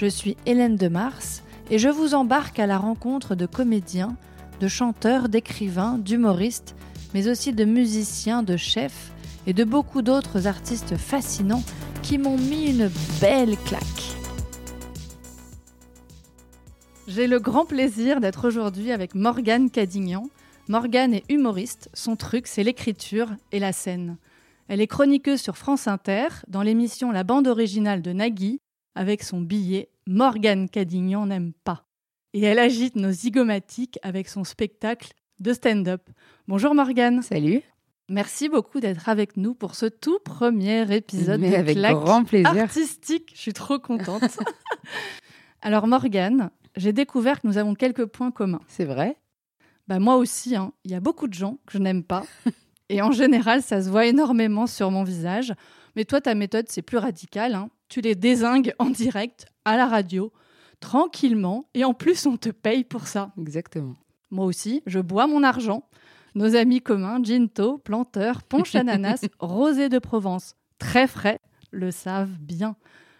Je 0.00 0.06
suis 0.06 0.38
Hélène 0.46 0.76
de 0.76 0.88
Mars 0.88 1.42
et 1.70 1.78
je 1.78 1.90
vous 1.90 2.14
embarque 2.14 2.58
à 2.58 2.66
la 2.66 2.78
rencontre 2.78 3.34
de 3.34 3.44
comédiens, 3.44 4.16
de 4.58 4.66
chanteurs, 4.66 5.28
d'écrivains, 5.28 5.98
d'humoristes, 5.98 6.74
mais 7.12 7.28
aussi 7.28 7.52
de 7.52 7.66
musiciens, 7.66 8.42
de 8.42 8.56
chefs 8.56 9.12
et 9.46 9.52
de 9.52 9.62
beaucoup 9.62 10.00
d'autres 10.00 10.46
artistes 10.46 10.96
fascinants 10.96 11.62
qui 12.02 12.16
m'ont 12.16 12.38
mis 12.38 12.70
une 12.70 12.90
belle 13.20 13.58
claque. 13.66 13.84
J'ai 17.06 17.26
le 17.26 17.38
grand 17.38 17.66
plaisir 17.66 18.20
d'être 18.20 18.48
aujourd'hui 18.48 18.92
avec 18.92 19.14
Morgane 19.14 19.68
Cadignan. 19.68 20.30
Morgane 20.68 21.12
est 21.12 21.30
humoriste, 21.30 21.90
son 21.92 22.16
truc 22.16 22.46
c'est 22.46 22.64
l'écriture 22.64 23.28
et 23.52 23.58
la 23.58 23.74
scène. 23.74 24.16
Elle 24.68 24.80
est 24.80 24.86
chroniqueuse 24.86 25.42
sur 25.42 25.58
France 25.58 25.88
Inter 25.88 26.28
dans 26.48 26.62
l'émission 26.62 27.10
La 27.10 27.22
bande 27.22 27.48
originale 27.48 28.00
de 28.00 28.14
Nagui 28.14 28.60
avec 28.94 29.22
son 29.22 29.40
billet 29.40 29.89
Morgane 30.06 30.68
Cadignan 30.68 31.26
n'aime 31.26 31.52
pas. 31.64 31.84
Et 32.32 32.42
elle 32.42 32.58
agite 32.58 32.96
nos 32.96 33.10
zygomatiques 33.10 33.98
avec 34.02 34.28
son 34.28 34.44
spectacle 34.44 35.12
de 35.40 35.52
stand-up. 35.52 36.02
Bonjour 36.48 36.74
Morgane. 36.74 37.22
Salut. 37.22 37.62
Merci 38.08 38.48
beaucoup 38.48 38.80
d'être 38.80 39.08
avec 39.08 39.36
nous 39.36 39.54
pour 39.54 39.74
ce 39.74 39.86
tout 39.86 40.18
premier 40.24 40.92
épisode 40.94 41.40
Mais 41.40 41.50
de 41.50 41.54
avec 41.56 41.76
Claque 41.76 41.94
grand 41.96 42.24
plaisir. 42.24 42.56
artistique. 42.58 43.32
Je 43.34 43.40
suis 43.40 43.52
trop 43.52 43.78
contente. 43.78 44.22
Alors 45.62 45.86
Morgane, 45.86 46.50
j'ai 46.76 46.92
découvert 46.92 47.40
que 47.40 47.46
nous 47.46 47.58
avons 47.58 47.74
quelques 47.74 48.06
points 48.06 48.30
communs. 48.32 48.60
C'est 48.66 48.84
vrai 48.84 49.16
Bah 49.86 49.98
moi 50.00 50.16
aussi, 50.16 50.56
hein. 50.56 50.72
il 50.84 50.90
y 50.90 50.94
a 50.94 51.00
beaucoup 51.00 51.28
de 51.28 51.34
gens 51.34 51.58
que 51.66 51.72
je 51.74 51.78
n'aime 51.78 52.02
pas. 52.02 52.24
Et 52.88 53.02
en 53.02 53.12
général, 53.12 53.62
ça 53.62 53.80
se 53.82 53.88
voit 53.90 54.06
énormément 54.06 54.66
sur 54.66 54.90
mon 54.90 55.04
visage. 55.04 55.54
Mais 55.94 56.04
toi, 56.04 56.20
ta 56.20 56.34
méthode, 56.34 56.66
c'est 56.68 56.82
plus 56.82 56.98
radical. 56.98 57.54
hein. 57.54 57.70
Tu 57.90 58.00
les 58.00 58.14
désingues 58.14 58.72
en 58.78 58.88
direct, 58.88 59.46
à 59.64 59.76
la 59.76 59.86
radio, 59.86 60.32
tranquillement. 60.78 61.64
Et 61.74 61.84
en 61.84 61.92
plus, 61.92 62.24
on 62.24 62.36
te 62.36 62.48
paye 62.48 62.84
pour 62.84 63.08
ça. 63.08 63.32
Exactement. 63.36 63.96
Moi 64.30 64.46
aussi, 64.46 64.82
je 64.86 65.00
bois 65.00 65.26
mon 65.26 65.42
argent. 65.42 65.88
Nos 66.36 66.54
amis 66.54 66.80
communs, 66.80 67.20
Ginto, 67.22 67.78
Planteur, 67.78 68.44
Ponche 68.44 68.76
Ananas, 68.76 69.26
Rosé 69.40 69.88
de 69.88 69.98
Provence, 69.98 70.54
très 70.78 71.08
frais, 71.08 71.40
le 71.72 71.90
savent 71.90 72.38
bien. 72.38 72.76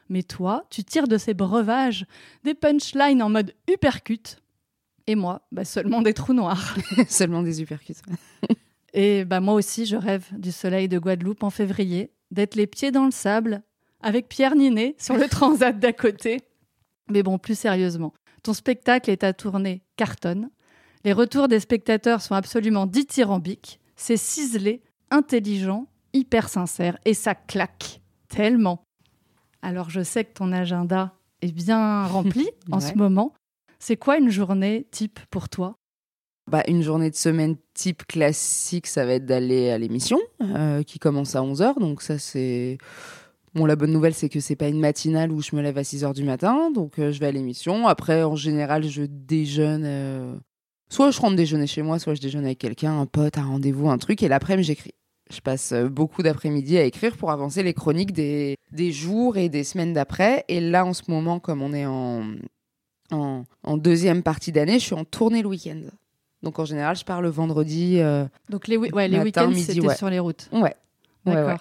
Mais 0.08 0.22
toi, 0.22 0.64
tu 0.70 0.84
tires 0.84 1.08
de 1.08 1.18
ces 1.18 1.34
breuvages 1.34 2.06
des 2.44 2.54
punchlines 2.54 3.24
en 3.24 3.28
mode 3.28 3.52
uppercut. 3.68 4.40
Et 5.08 5.16
moi, 5.16 5.42
bah, 5.50 5.64
seulement 5.64 6.00
des 6.00 6.14
trous 6.14 6.32
noirs. 6.32 6.76
Seulement 7.08 7.42
des 7.42 7.60
uppercuts. 7.60 7.94
Et 8.92 9.24
bah, 9.24 9.40
moi 9.40 9.54
aussi, 9.54 9.84
je 9.86 9.96
rêve 9.96 10.26
du 10.32 10.52
soleil 10.52 10.88
de 10.88 11.00
Guadeloupe 11.00 11.42
en 11.42 11.50
février, 11.50 12.12
d'être 12.30 12.54
les 12.54 12.68
pieds 12.68 12.92
dans 12.92 13.06
le 13.06 13.10
sable, 13.10 13.64
avec 14.02 14.28
Pierre 14.28 14.54
Ninet 14.54 14.94
sur 14.98 15.16
le 15.16 15.28
transat 15.30 15.78
d'à 15.78 15.92
côté. 15.92 16.40
Mais 17.10 17.22
bon, 17.22 17.38
plus 17.38 17.58
sérieusement, 17.58 18.12
ton 18.42 18.52
spectacle 18.52 19.10
est 19.10 19.24
à 19.24 19.32
tourner 19.32 19.82
cartonne. 19.96 20.50
Les 21.04 21.12
retours 21.12 21.48
des 21.48 21.60
spectateurs 21.60 22.20
sont 22.20 22.34
absolument 22.34 22.86
dithyrambiques. 22.86 23.80
C'est 23.96 24.16
ciselé, 24.16 24.82
intelligent, 25.10 25.86
hyper 26.12 26.48
sincère, 26.48 26.98
et 27.04 27.14
ça 27.14 27.34
claque 27.34 28.00
tellement. 28.28 28.84
Alors 29.62 29.90
je 29.90 30.02
sais 30.02 30.24
que 30.24 30.32
ton 30.32 30.52
agenda 30.52 31.14
est 31.42 31.52
bien 31.52 32.06
rempli 32.06 32.48
en 32.70 32.80
ce 32.80 32.94
moment. 32.94 33.34
C'est 33.78 33.96
quoi 33.96 34.18
une 34.18 34.30
journée 34.30 34.86
type 34.90 35.20
pour 35.30 35.48
toi? 35.48 35.74
Bah, 36.50 36.62
une 36.66 36.82
journée 36.82 37.10
de 37.10 37.16
semaine 37.16 37.56
type 37.74 38.04
classique, 38.06 38.86
ça 38.86 39.06
va 39.06 39.14
être 39.14 39.26
d'aller 39.26 39.70
à 39.70 39.78
l'émission 39.78 40.18
euh, 40.42 40.82
qui 40.82 40.98
commence 40.98 41.36
à 41.36 41.42
11h. 41.42 41.78
Donc 41.78 42.02
ça, 42.02 42.18
c'est... 42.18 42.78
Bon, 43.54 43.66
la 43.66 43.74
bonne 43.76 43.92
nouvelle, 43.92 44.14
c'est 44.14 44.28
que 44.28 44.38
c'est 44.40 44.54
pas 44.56 44.68
une 44.68 44.78
matinale 44.78 45.32
où 45.32 45.42
je 45.42 45.56
me 45.56 45.60
lève 45.62 45.76
à 45.78 45.82
6h 45.82 46.14
du 46.14 46.22
matin. 46.24 46.70
Donc 46.70 46.98
euh, 46.98 47.10
je 47.12 47.18
vais 47.20 47.26
à 47.26 47.32
l'émission. 47.32 47.88
Après, 47.88 48.22
en 48.22 48.36
général, 48.36 48.84
je 48.84 49.02
déjeune... 49.02 49.82
euh, 49.84 50.34
Soit 50.88 51.10
je 51.12 51.20
rentre 51.20 51.36
déjeuner 51.36 51.66
chez 51.68 51.82
moi, 51.82 51.98
soit 52.00 52.14
je 52.14 52.20
déjeune 52.20 52.44
avec 52.44 52.58
quelqu'un, 52.58 52.98
un 53.00 53.06
pote, 53.06 53.38
un 53.38 53.44
rendez-vous, 53.44 53.88
un 53.90 53.98
truc. 53.98 54.22
Et 54.24 54.28
l'après-midi, 54.28 54.66
j'écris. 54.66 54.90
Je 55.32 55.40
passe 55.40 55.70
euh, 55.72 55.88
beaucoup 55.88 56.22
d'après-midi 56.24 56.78
à 56.78 56.84
écrire 56.84 57.16
pour 57.16 57.30
avancer 57.30 57.62
les 57.62 57.74
chroniques 57.74 58.12
des, 58.12 58.56
des 58.72 58.90
jours 58.90 59.36
et 59.36 59.48
des 59.48 59.62
semaines 59.62 59.92
d'après. 59.92 60.44
Et 60.48 60.60
là, 60.60 60.84
en 60.84 60.92
ce 60.92 61.02
moment, 61.08 61.38
comme 61.38 61.62
on 61.62 61.72
est 61.72 61.86
en, 61.86 62.24
en, 63.12 63.44
en 63.62 63.76
deuxième 63.76 64.22
partie 64.24 64.50
d'année, 64.52 64.80
je 64.80 64.84
suis 64.86 64.94
en 64.94 65.04
tournée 65.04 65.42
le 65.42 65.48
week-end. 65.48 65.80
Donc 66.42 66.58
en 66.58 66.64
général, 66.64 66.96
je 66.96 67.04
pars 67.04 67.22
le 67.22 67.28
vendredi. 67.28 67.98
euh, 68.00 68.24
Donc 68.48 68.66
les, 68.66 68.76
ouais, 68.76 69.08
les 69.08 69.18
week-ends, 69.20 69.52
c'était 69.54 69.80
ouais. 69.80 69.94
sur 69.96 70.10
les 70.10 70.18
routes. 70.18 70.48
Ouais. 70.52 70.60
Ouais, 70.62 70.74
D'accord. 71.34 71.48
ouais. 71.50 71.56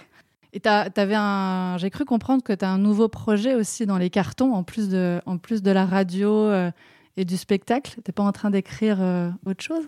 Et 0.51 0.59
t'avais 0.59 1.15
un, 1.15 1.77
j'ai 1.77 1.89
cru 1.89 2.05
comprendre 2.05 2.43
que 2.43 2.53
tu 2.53 2.65
as 2.65 2.69
un 2.69 2.79
nouveau 2.79 3.07
projet 3.07 3.53
aussi 3.53 3.85
dans 3.85 3.97
les 3.97 4.09
cartons, 4.09 4.53
en 4.53 4.63
plus 4.63 4.89
de, 4.89 5.21
en 5.25 5.37
plus 5.37 5.61
de 5.61 5.69
la 5.69 5.85
radio 5.85 6.31
euh, 6.31 6.71
et 7.17 7.25
du 7.25 7.37
spectacle. 7.37 8.01
T'es 8.03 8.11
pas 8.11 8.23
en 8.23 8.31
train 8.31 8.49
d'écrire 8.49 8.97
euh, 8.99 9.29
autre 9.45 9.63
chose? 9.63 9.87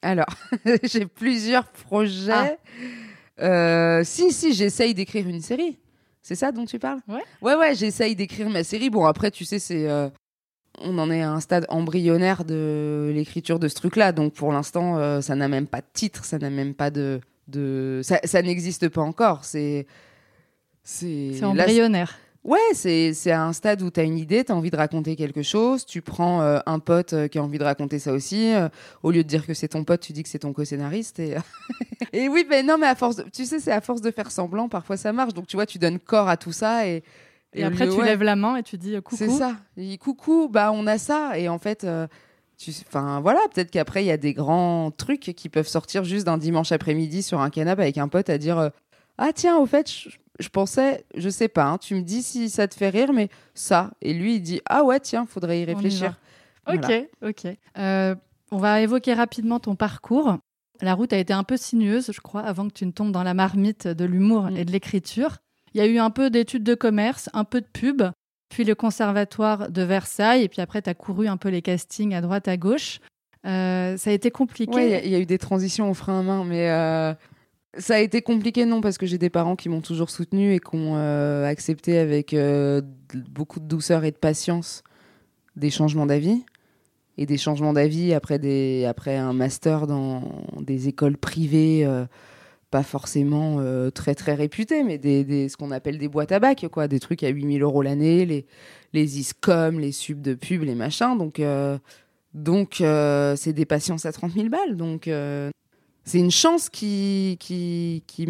Alors, 0.00 0.34
j'ai 0.84 1.04
plusieurs 1.04 1.66
projets. 1.66 2.32
Ah. 2.32 3.44
Euh, 3.44 4.02
si, 4.04 4.32
si, 4.32 4.54
j'essaye 4.54 4.94
d'écrire 4.94 5.28
une 5.28 5.42
série. 5.42 5.78
C'est 6.22 6.34
ça 6.34 6.50
dont 6.50 6.64
tu 6.64 6.78
parles? 6.78 7.00
Ouais. 7.06 7.22
Ouais, 7.42 7.54
ouais, 7.56 7.74
j'essaye 7.74 8.16
d'écrire 8.16 8.48
ma 8.48 8.64
série. 8.64 8.88
Bon, 8.88 9.04
après, 9.04 9.30
tu 9.30 9.44
sais, 9.44 9.58
c'est. 9.58 9.86
on 10.78 10.98
en 10.98 11.10
est 11.10 11.22
à 11.22 11.30
un 11.30 11.40
stade 11.40 11.66
embryonnaire 11.68 12.44
de 12.44 13.10
l'écriture 13.14 13.58
de 13.58 13.68
ce 13.68 13.74
truc-là. 13.74 14.12
Donc, 14.12 14.32
pour 14.34 14.52
l'instant, 14.52 14.96
euh, 14.96 15.20
ça 15.20 15.34
n'a 15.34 15.48
même 15.48 15.66
pas 15.66 15.80
de 15.80 15.86
titre, 15.92 16.24
ça 16.24 16.38
n'a 16.38 16.50
même 16.50 16.74
pas 16.74 16.90
de. 16.90 17.20
De... 17.50 18.00
Ça, 18.02 18.20
ça 18.24 18.42
n'existe 18.42 18.88
pas 18.88 19.02
encore. 19.02 19.44
C'est. 19.44 19.86
C'est 20.82 21.44
embryonnaire. 21.44 22.18
Ouais, 22.42 22.58
c'est 22.72 23.30
à 23.30 23.44
un 23.44 23.52
stade 23.52 23.82
où 23.82 23.90
tu 23.90 24.00
as 24.00 24.02
une 24.02 24.16
idée, 24.16 24.44
tu 24.44 24.50
as 24.52 24.56
envie 24.56 24.70
de 24.70 24.76
raconter 24.76 25.14
quelque 25.14 25.42
chose, 25.42 25.84
tu 25.84 26.00
prends 26.00 26.40
euh, 26.40 26.58
un 26.64 26.78
pote 26.78 27.12
euh, 27.12 27.28
qui 27.28 27.36
a 27.36 27.42
envie 27.42 27.58
de 27.58 27.64
raconter 27.64 27.98
ça 27.98 28.14
aussi, 28.14 28.54
euh, 28.54 28.70
au 29.02 29.10
lieu 29.10 29.22
de 29.22 29.28
dire 29.28 29.46
que 29.46 29.52
c'est 29.52 29.68
ton 29.68 29.84
pote, 29.84 30.00
tu 30.00 30.14
dis 30.14 30.22
que 30.22 30.28
c'est 30.30 30.38
ton 30.38 30.54
co-scénariste. 30.54 31.18
Et, 31.18 31.36
et 32.14 32.30
oui, 32.30 32.46
mais 32.48 32.62
non, 32.62 32.78
mais 32.78 32.86
à 32.86 32.94
force, 32.94 33.16
de- 33.16 33.26
tu 33.30 33.44
sais, 33.44 33.60
c'est 33.60 33.72
à 33.72 33.82
force 33.82 34.00
de 34.00 34.10
faire 34.10 34.30
semblant, 34.30 34.70
parfois 34.70 34.96
ça 34.96 35.12
marche. 35.12 35.34
Donc 35.34 35.48
tu 35.48 35.56
vois, 35.58 35.66
tu 35.66 35.78
donnes 35.78 35.98
corps 35.98 36.30
à 36.30 36.38
tout 36.38 36.52
ça 36.52 36.88
et, 36.88 37.02
Et, 37.52 37.62
après, 37.62 37.86
tu 37.86 37.96
ouais, 37.96 38.06
lèves 38.06 38.22
la 38.22 38.36
main 38.36 38.56
et 38.56 38.62
tu 38.62 38.78
dis 38.78 38.94
coucou. 39.02 39.16
C'est 39.16 39.28
ça. 39.28 39.56
Dit, 39.76 39.98
coucou, 39.98 40.48
bah 40.50 40.70
on 40.72 40.86
a 40.86 40.96
ça. 40.96 41.38
Et 41.38 41.50
en 41.50 41.58
fait, 41.58 41.86
enfin 42.86 43.20
voilà, 43.20 43.40
peut-être 43.52 43.70
qu'après 43.70 44.02
il 44.04 44.06
y 44.06 44.10
a 44.10 44.16
des 44.16 44.34
grands 44.34 44.90
trucs 44.90 45.20
qui 45.36 45.48
peuvent 45.48 45.68
sortir 45.68 46.04
juste 46.04 46.26
d'un 46.26 46.38
dimanche 46.38 46.72
après-midi 46.72 47.22
sur 47.22 47.40
un 47.40 47.50
canapé 47.50 47.82
avec 47.82 47.98
un 47.98 48.08
pote 48.08 48.28
à 48.30 48.38
dire 48.38 48.58
euh, 48.58 48.68
ah 49.18 49.30
tiens 49.34 49.56
au 49.58 49.66
fait 49.66 49.90
je, 49.90 50.10
je 50.38 50.48
pensais 50.48 51.04
je 51.16 51.28
sais 51.28 51.48
pas 51.48 51.64
hein, 51.64 51.78
tu 51.78 51.94
me 51.94 52.02
dis 52.02 52.22
si 52.22 52.50
ça 52.50 52.68
te 52.68 52.74
fait 52.74 52.90
rire 52.90 53.12
mais 53.12 53.28
ça 53.54 53.90
et 54.02 54.12
lui 54.12 54.36
il 54.36 54.40
dit 54.40 54.60
ah 54.66 54.84
ouais 54.84 55.00
tiens 55.00 55.26
faudrait 55.26 55.60
y 55.60 55.64
réfléchir. 55.64 56.18
Ok, 56.68 56.92
ok. 57.22 57.46
Euh, 57.78 58.14
on 58.52 58.58
va 58.58 58.80
évoquer 58.80 59.14
rapidement 59.14 59.58
ton 59.58 59.74
parcours. 59.74 60.36
La 60.82 60.94
route 60.94 61.12
a 61.12 61.18
été 61.18 61.32
un 61.32 61.42
peu 61.42 61.56
sinueuse, 61.56 62.10
je 62.12 62.20
crois, 62.20 62.42
avant 62.42 62.68
que 62.68 62.72
tu 62.74 62.86
ne 62.86 62.92
tombes 62.92 63.12
dans 63.12 63.22
la 63.24 63.34
marmite 63.34 63.88
de 63.88 64.04
l'humour 64.04 64.50
Mm. 64.50 64.56
et 64.56 64.64
de 64.64 64.70
l'écriture. 64.72 65.38
Il 65.74 65.78
y 65.78 65.80
a 65.80 65.86
eu 65.86 65.98
un 65.98 66.10
peu 66.10 66.30
d'études 66.30 66.62
de 66.64 66.74
commerce, 66.74 67.28
un 67.32 67.44
peu 67.44 67.60
de 67.60 67.66
pub, 67.66 68.02
puis 68.50 68.64
le 68.64 68.74
conservatoire 68.74 69.70
de 69.70 69.80
Versailles, 69.82 70.42
et 70.42 70.48
puis 70.48 70.60
après, 70.60 70.82
tu 70.82 70.90
as 70.90 70.94
couru 70.94 71.26
un 71.28 71.38
peu 71.38 71.48
les 71.48 71.62
castings 71.62 72.14
à 72.14 72.20
droite, 72.20 72.46
à 72.48 72.56
gauche. 72.58 73.00
Euh, 73.46 73.96
ça 73.96 74.10
a 74.10 74.12
été 74.12 74.30
compliqué. 74.30 74.74
Ouais, 74.74 75.00
il 75.04 75.10
y 75.10 75.14
a- 75.14 75.18
eu 75.18 75.24
des 75.24 75.38
transitions 75.38 75.88
au 75.90 75.94
frein 75.94 76.20
à 76.20 76.22
main, 76.22 76.44
mais 76.44 76.68
euh, 76.68 77.14
ça 77.78 77.94
a 77.94 77.98
été 78.00 78.20
compliqué, 78.20 78.66
non, 78.66 78.80
parce 78.82 78.98
que 78.98 79.06
j'ai 79.06 79.16
des 79.16 79.30
parents 79.30 79.56
qui 79.56 79.68
m'ont 79.70 79.80
toujours 79.80 80.10
soutenu 80.10 80.52
et 80.52 80.58
qui 80.58 80.74
ont 80.74 80.96
euh, 80.96 81.46
accepté 81.46 81.96
avec 81.98 82.36
beaucoup 83.30 83.60
de 83.60 83.66
douceur 83.66 84.04
et 84.04 84.10
de 84.10 84.16
patience 84.18 84.82
des 85.56 85.70
changements 85.70 86.06
d'avis. 86.06 86.44
Et 87.18 87.26
des 87.26 87.36
changements 87.38 87.72
d'avis 87.74 88.14
après, 88.14 88.84
après 88.86 89.16
un 89.16 89.32
master 89.34 89.86
dans 89.86 90.22
des 90.60 90.88
écoles 90.88 91.18
privées, 91.18 91.86
pas 92.70 92.82
forcément 92.82 93.58
euh, 93.60 93.90
très 93.90 94.14
très 94.14 94.34
réputées, 94.34 94.82
mais 94.84 94.98
des, 94.98 95.24
des- 95.24 95.48
ce 95.48 95.56
qu'on 95.56 95.70
appelle 95.72 95.98
des 95.98 96.08
boîtes 96.08 96.32
à 96.32 96.38
bac, 96.40 96.66
quoi, 96.72 96.88
des 96.88 97.00
trucs 97.00 97.22
à 97.24 97.28
8000 97.28 97.62
euros 97.62 97.82
l'année, 97.82 98.26
les, 98.26 98.46
les 98.92 99.18
ISCOM, 99.20 99.78
les 99.80 99.92
subs 99.92 100.20
de 100.22 100.34
pub, 100.34 100.62
les 100.62 100.74
machins. 100.74 101.16
Donc. 101.18 101.40
euh, 101.40 101.78
donc, 102.32 102.80
euh, 102.80 103.34
c'est 103.36 103.52
des 103.52 103.66
patiences 103.66 104.06
à 104.06 104.12
30 104.12 104.32
000 104.34 104.48
balles. 104.50 104.76
Donc, 104.76 105.10
c'est 106.04 106.18
une 106.18 106.30
chance 106.30 106.68
qui, 106.68 107.36
qui, 107.40 108.04
qui 108.06 108.26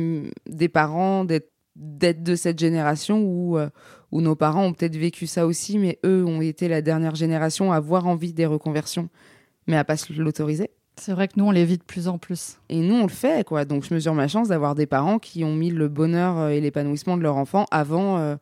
des 0.47 0.69
parents 0.69 1.25
d'être 1.25 2.23
de 2.23 2.35
cette 2.35 2.59
génération 2.59 3.21
où, 3.23 3.59
où 4.11 4.21
nos 4.23 4.35
parents 4.37 4.65
ont 4.67 4.73
peut-être 4.73 4.97
vécu 4.97 5.27
ça 5.27 5.47
aussi, 5.47 5.79
mais 5.79 5.99
eux 6.05 6.25
ont 6.25 6.41
été 6.41 6.69
la 6.69 6.83
dernière 6.83 7.15
génération 7.15 7.73
à 7.73 7.77
avoir 7.77 8.07
envie 8.07 8.33
des 8.33 8.47
reconversions, 8.47 9.09
mais 9.67 9.77
à 9.77 9.85
pas 9.85 9.97
se 9.99 10.13
l'autoriser. 10.15 10.71
C'est 11.01 11.13
vrai 11.13 11.29
que 11.29 11.33
nous, 11.37 11.47
on 11.47 11.51
les 11.51 11.65
vit 11.65 11.79
de 11.79 11.83
plus 11.83 12.09
en 12.09 12.19
plus. 12.19 12.59
Et 12.69 12.81
nous, 12.81 12.95
on 12.95 13.03
le 13.05 13.09
fait, 13.09 13.43
quoi. 13.47 13.65
Donc, 13.65 13.85
je 13.85 13.95
mesure 13.95 14.13
ma 14.13 14.29
chance 14.29 14.49
d'avoir 14.49 14.75
des 14.75 14.85
parents 14.85 15.19
qui 15.19 15.45
ont 15.45 15.55
mis 15.55 15.71
le 15.71 15.89
bonheur 15.89 16.37
euh, 16.39 16.49
et 16.51 16.61
l'épanouissement 16.61 17.17
de 17.17 17.23
leur 17.23 17.39
enfant 17.39 17.65
avant 17.71 18.19
euh, 18.19 18.37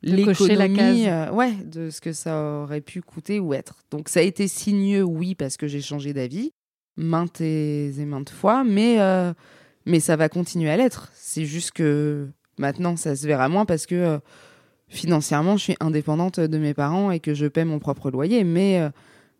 l'économie, 0.00 1.08
euh, 1.08 1.32
ouais, 1.32 1.52
de 1.52 1.90
ce 1.90 2.00
que 2.00 2.12
ça 2.12 2.62
aurait 2.62 2.80
pu 2.80 3.02
coûter 3.02 3.40
ou 3.40 3.54
être. 3.54 3.80
Donc, 3.90 4.08
ça 4.08 4.20
a 4.20 4.22
été 4.22 4.46
signeux, 4.46 5.02
oui, 5.02 5.34
parce 5.34 5.56
que 5.56 5.66
j'ai 5.66 5.80
changé 5.80 6.12
d'avis 6.12 6.52
maintes 6.96 7.40
et, 7.40 7.92
maintes 8.06 8.30
fois, 8.30 8.62
mais 8.62 8.98
mais 9.86 10.00
ça 10.00 10.16
va 10.16 10.28
continuer 10.28 10.70
à 10.70 10.76
l'être. 10.76 11.10
C'est 11.14 11.46
juste 11.46 11.72
que 11.72 12.28
maintenant, 12.58 12.96
ça 12.96 13.16
se 13.16 13.26
verra 13.26 13.48
moins 13.48 13.64
parce 13.64 13.86
que 13.86 14.20
financièrement, 14.88 15.56
je 15.56 15.62
suis 15.62 15.76
indépendante 15.80 16.38
de 16.38 16.58
mes 16.58 16.74
parents 16.74 17.10
et 17.10 17.18
que 17.18 17.32
je 17.32 17.46
paie 17.46 17.64
mon 17.64 17.78
propre 17.78 18.10
loyer, 18.10 18.44
mais 18.44 18.90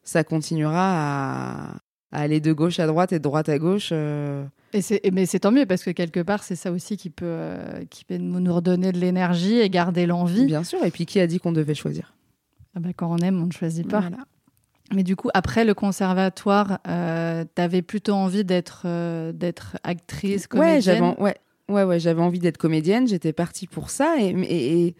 ça 0.02 0.24
continuera 0.24 1.74
à, 1.74 1.76
aller 2.12 2.40
de 2.40 2.52
gauche 2.52 2.80
à 2.80 2.86
droite 2.86 3.12
et 3.12 3.18
de 3.18 3.22
droite 3.22 3.48
à 3.48 3.58
gauche. 3.58 3.90
Euh. 3.92 4.44
Et 4.72 5.10
mais 5.10 5.26
c'est 5.26 5.40
tant 5.40 5.52
mieux 5.52 5.66
parce 5.66 5.82
que 5.82 5.90
quelque 5.90 6.20
part, 6.20 6.42
c'est 6.42 6.56
ça 6.56 6.70
aussi 6.70 6.96
qui 6.96 7.10
peut, 7.10 7.24
euh, 7.26 7.84
qui 7.90 8.04
peut 8.04 8.16
nous 8.16 8.54
redonner 8.54 8.92
de 8.92 8.98
l'énergie 8.98 9.58
et 9.58 9.68
garder 9.70 10.06
l'envie. 10.06 10.46
Bien 10.46 10.64
sûr. 10.64 10.84
Et 10.84 10.90
puis, 10.90 11.06
qui 11.06 11.20
a 11.20 11.26
dit 11.26 11.38
qu'on 11.38 11.52
devait 11.52 11.74
choisir? 11.74 12.14
Ah 12.76 12.80
bah, 12.80 12.90
Quand 12.94 13.10
on 13.10 13.18
aime, 13.18 13.42
on 13.42 13.46
ne 13.46 13.52
choisit 13.52 13.88
pas. 13.88 14.04
Mais 14.92 15.04
du 15.04 15.14
coup, 15.14 15.28
après 15.34 15.64
le 15.64 15.72
conservatoire, 15.74 16.80
euh, 16.88 17.44
tu 17.54 17.62
avais 17.62 17.82
plutôt 17.82 18.12
envie 18.12 18.44
d'être 18.44 18.86
d'être 19.32 19.76
actrice, 19.84 20.46
comédienne 20.48 20.74
Ouais, 20.74 20.80
j'avais 20.80 21.00
ouais, 21.00 21.36
ouais, 21.68 21.84
ouais, 21.84 22.00
j'avais 22.00 22.22
envie 22.22 22.40
d'être 22.40 22.58
comédienne. 22.58 23.06
J'étais 23.06 23.32
partie 23.32 23.68
pour 23.68 23.90
ça. 23.90 24.16
Et, 24.18 24.30
et, 24.30 24.96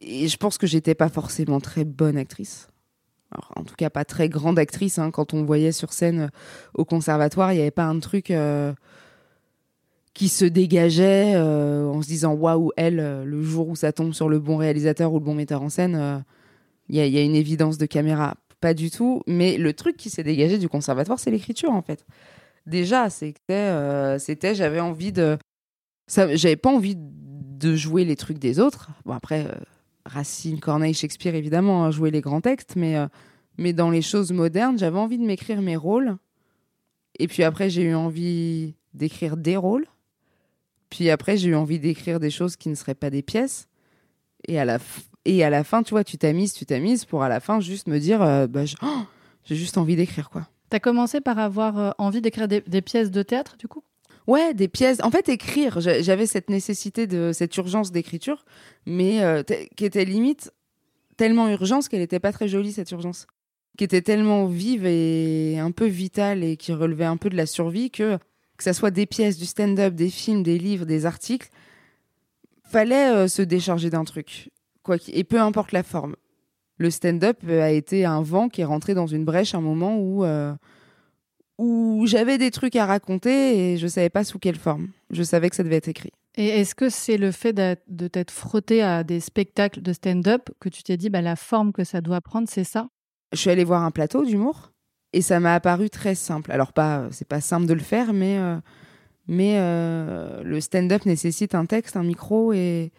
et 0.00 0.28
je 0.28 0.36
pense 0.36 0.58
que 0.58 0.66
j'étais 0.66 0.94
pas 0.94 1.08
forcément 1.08 1.58
très 1.60 1.84
bonne 1.84 2.18
actrice 2.18 2.68
en 3.56 3.64
tout 3.64 3.74
cas 3.76 3.90
pas 3.90 4.04
très 4.04 4.28
grande 4.28 4.58
actrice. 4.58 4.98
Hein, 4.98 5.10
quand 5.10 5.34
on 5.34 5.44
voyait 5.44 5.72
sur 5.72 5.92
scène 5.92 6.20
euh, 6.20 6.28
au 6.74 6.84
conservatoire, 6.84 7.52
il 7.52 7.56
n'y 7.56 7.62
avait 7.62 7.70
pas 7.70 7.84
un 7.84 7.98
truc 7.98 8.30
euh, 8.30 8.72
qui 10.14 10.28
se 10.28 10.44
dégageait 10.44 11.34
euh, 11.36 11.86
en 11.86 12.02
se 12.02 12.08
disant 12.08 12.34
waouh, 12.34 12.72
elle, 12.76 12.96
le 13.24 13.42
jour 13.42 13.68
où 13.68 13.76
ça 13.76 13.92
tombe 13.92 14.12
sur 14.12 14.28
le 14.28 14.38
bon 14.38 14.56
réalisateur 14.56 15.12
ou 15.12 15.18
le 15.18 15.24
bon 15.24 15.34
metteur 15.34 15.62
en 15.62 15.68
scène, 15.68 16.24
il 16.88 16.96
y, 16.96 17.18
a 17.18 17.22
une 17.22 17.34
évidence 17.34 17.78
de 17.78 17.86
caméra. 17.86 18.34
Pas 18.60 18.74
du 18.74 18.90
tout. 18.90 19.22
Mais 19.26 19.58
le 19.58 19.72
truc 19.72 19.96
qui 19.96 20.10
s'est 20.10 20.24
dégagé 20.24 20.58
du 20.58 20.68
conservatoire, 20.68 21.20
c'est 21.20 21.30
l'écriture 21.30 21.70
en 21.70 21.82
fait. 21.82 22.04
Déjà, 22.66 23.10
c'était, 23.10 24.18
c'était, 24.18 24.54
j'avais 24.54 24.80
envie 24.80 25.12
de, 25.12 25.38
j'avais 26.08 26.56
pas 26.56 26.70
envie 26.70 26.96
de 26.96 27.76
jouer 27.76 28.04
les 28.04 28.16
trucs 28.16 28.38
des 28.38 28.58
autres. 28.58 28.90
Bon 29.04 29.12
après 29.12 29.46
Racine, 30.04 30.60
Corneille, 30.60 30.94
Shakespeare, 30.94 31.34
évidemment, 31.34 31.84
hein, 31.84 31.90
jouer 31.90 32.10
les 32.10 32.20
grands 32.20 32.40
textes, 32.40 32.76
mais, 32.76 32.96
euh, 32.96 33.06
mais 33.58 33.72
dans 33.72 33.90
les 33.90 34.02
choses 34.02 34.32
modernes, 34.32 34.78
j'avais 34.78 34.98
envie 34.98 35.18
de 35.18 35.24
m'écrire 35.24 35.60
mes 35.60 35.76
rôles. 35.76 36.16
Et 37.18 37.28
puis 37.28 37.42
après, 37.42 37.70
j'ai 37.70 37.82
eu 37.82 37.94
envie 37.94 38.74
d'écrire 38.94 39.36
des 39.36 39.56
rôles. 39.56 39.86
Puis 40.90 41.10
après, 41.10 41.36
j'ai 41.36 41.50
eu 41.50 41.54
envie 41.54 41.78
d'écrire 41.78 42.20
des 42.20 42.30
choses 42.30 42.56
qui 42.56 42.68
ne 42.68 42.74
seraient 42.74 42.94
pas 42.94 43.10
des 43.10 43.22
pièces. 43.22 43.68
Et 44.46 44.58
à 44.58 44.64
la, 44.64 44.78
et 45.24 45.44
à 45.44 45.50
la 45.50 45.64
fin, 45.64 45.82
tu 45.82 45.90
vois, 45.90 46.04
tu 46.04 46.16
t'amuses, 46.16 46.52
tu 46.52 46.64
t'amuses 46.64 47.04
pour 47.04 47.22
à 47.22 47.28
la 47.28 47.40
fin 47.40 47.60
juste 47.60 47.88
me 47.88 47.98
dire, 47.98 48.22
euh, 48.22 48.46
bah, 48.46 48.62
oh, 48.82 49.02
j'ai 49.44 49.56
juste 49.56 49.76
envie 49.78 49.96
d'écrire, 49.96 50.30
quoi. 50.30 50.48
T'as 50.70 50.80
commencé 50.80 51.20
par 51.20 51.38
avoir 51.38 51.78
euh, 51.78 51.90
envie 51.98 52.20
d'écrire 52.20 52.46
des, 52.48 52.82
pièces 52.82 53.10
de 53.10 53.22
théâtre, 53.22 53.56
du 53.58 53.68
coup? 53.68 53.82
Ouais, 54.28 54.52
des 54.52 54.68
pièces. 54.68 54.98
En 55.02 55.10
fait, 55.10 55.30
écrire. 55.30 55.80
J'avais 55.80 56.26
cette 56.26 56.50
nécessité 56.50 57.06
de 57.06 57.32
cette 57.32 57.56
urgence 57.56 57.92
d'écriture, 57.92 58.44
mais 58.84 59.24
euh, 59.24 59.42
qui 59.74 59.86
était 59.86 60.04
limite 60.04 60.52
tellement 61.16 61.48
urgence 61.48 61.88
qu'elle 61.88 62.00
n'était 62.00 62.20
pas 62.20 62.30
très 62.30 62.46
jolie 62.46 62.72
cette 62.72 62.90
urgence, 62.90 63.26
qui 63.78 63.84
était 63.84 64.02
tellement 64.02 64.44
vive 64.44 64.84
et 64.84 65.58
un 65.58 65.70
peu 65.70 65.86
vitale 65.86 66.44
et 66.44 66.58
qui 66.58 66.74
relevait 66.74 67.06
un 67.06 67.16
peu 67.16 67.30
de 67.30 67.36
la 67.36 67.46
survie 67.46 67.90
que 67.90 68.18
que 68.58 68.64
ça 68.64 68.74
soit 68.74 68.90
des 68.90 69.06
pièces, 69.06 69.38
du 69.38 69.46
stand-up, 69.46 69.94
des 69.94 70.10
films, 70.10 70.42
des 70.42 70.58
livres, 70.58 70.84
des 70.84 71.06
articles, 71.06 71.48
fallait 72.64 73.08
euh, 73.10 73.28
se 73.28 73.40
décharger 73.40 73.88
d'un 73.88 74.04
truc, 74.04 74.50
quoi. 74.82 74.96
Et 75.08 75.24
peu 75.24 75.40
importe 75.40 75.72
la 75.72 75.82
forme. 75.82 76.16
Le 76.76 76.90
stand-up 76.90 77.38
a 77.48 77.70
été 77.70 78.04
un 78.04 78.20
vent 78.20 78.48
qui 78.48 78.60
est 78.60 78.64
rentré 78.64 78.94
dans 78.94 79.06
une 79.06 79.24
brèche 79.24 79.54
à 79.54 79.58
un 79.58 79.62
moment 79.62 79.96
où 79.96 80.24
euh, 80.24 80.52
où 81.58 82.04
j'avais 82.06 82.38
des 82.38 82.50
trucs 82.50 82.76
à 82.76 82.86
raconter 82.86 83.72
et 83.72 83.76
je 83.76 83.86
savais 83.86 84.10
pas 84.10 84.24
sous 84.24 84.38
quelle 84.38 84.56
forme. 84.56 84.88
Je 85.10 85.22
savais 85.22 85.50
que 85.50 85.56
ça 85.56 85.64
devait 85.64 85.76
être 85.76 85.88
écrit. 85.88 86.12
Et 86.36 86.46
est-ce 86.46 86.76
que 86.76 86.88
c'est 86.88 87.18
le 87.18 87.32
fait 87.32 87.52
de 87.52 88.08
t'être 88.08 88.30
frotté 88.30 88.80
à 88.80 89.02
des 89.02 89.18
spectacles 89.18 89.82
de 89.82 89.92
stand-up 89.92 90.50
que 90.60 90.68
tu 90.68 90.84
t'es 90.84 90.96
dit 90.96 91.10
bah, 91.10 91.20
la 91.20 91.34
forme 91.34 91.72
que 91.72 91.82
ça 91.82 92.00
doit 92.00 92.20
prendre, 92.20 92.48
c'est 92.48 92.64
ça? 92.64 92.88
Je 93.32 93.38
suis 93.38 93.50
allée 93.50 93.64
voir 93.64 93.82
un 93.82 93.90
plateau 93.90 94.24
d'humour 94.24 94.70
et 95.12 95.20
ça 95.20 95.40
m'a 95.40 95.54
apparu 95.54 95.90
très 95.90 96.14
simple. 96.14 96.52
Alors 96.52 96.72
pas, 96.72 97.08
c'est 97.10 97.26
pas 97.26 97.40
simple 97.40 97.66
de 97.66 97.74
le 97.74 97.80
faire, 97.80 98.12
mais 98.12 98.38
euh, 98.38 98.56
mais 99.26 99.54
euh, 99.56 100.42
le 100.44 100.60
stand-up 100.60 101.06
nécessite 101.06 101.56
un 101.56 101.66
texte, 101.66 101.96
un 101.96 102.04
micro 102.04 102.52
et 102.52 102.92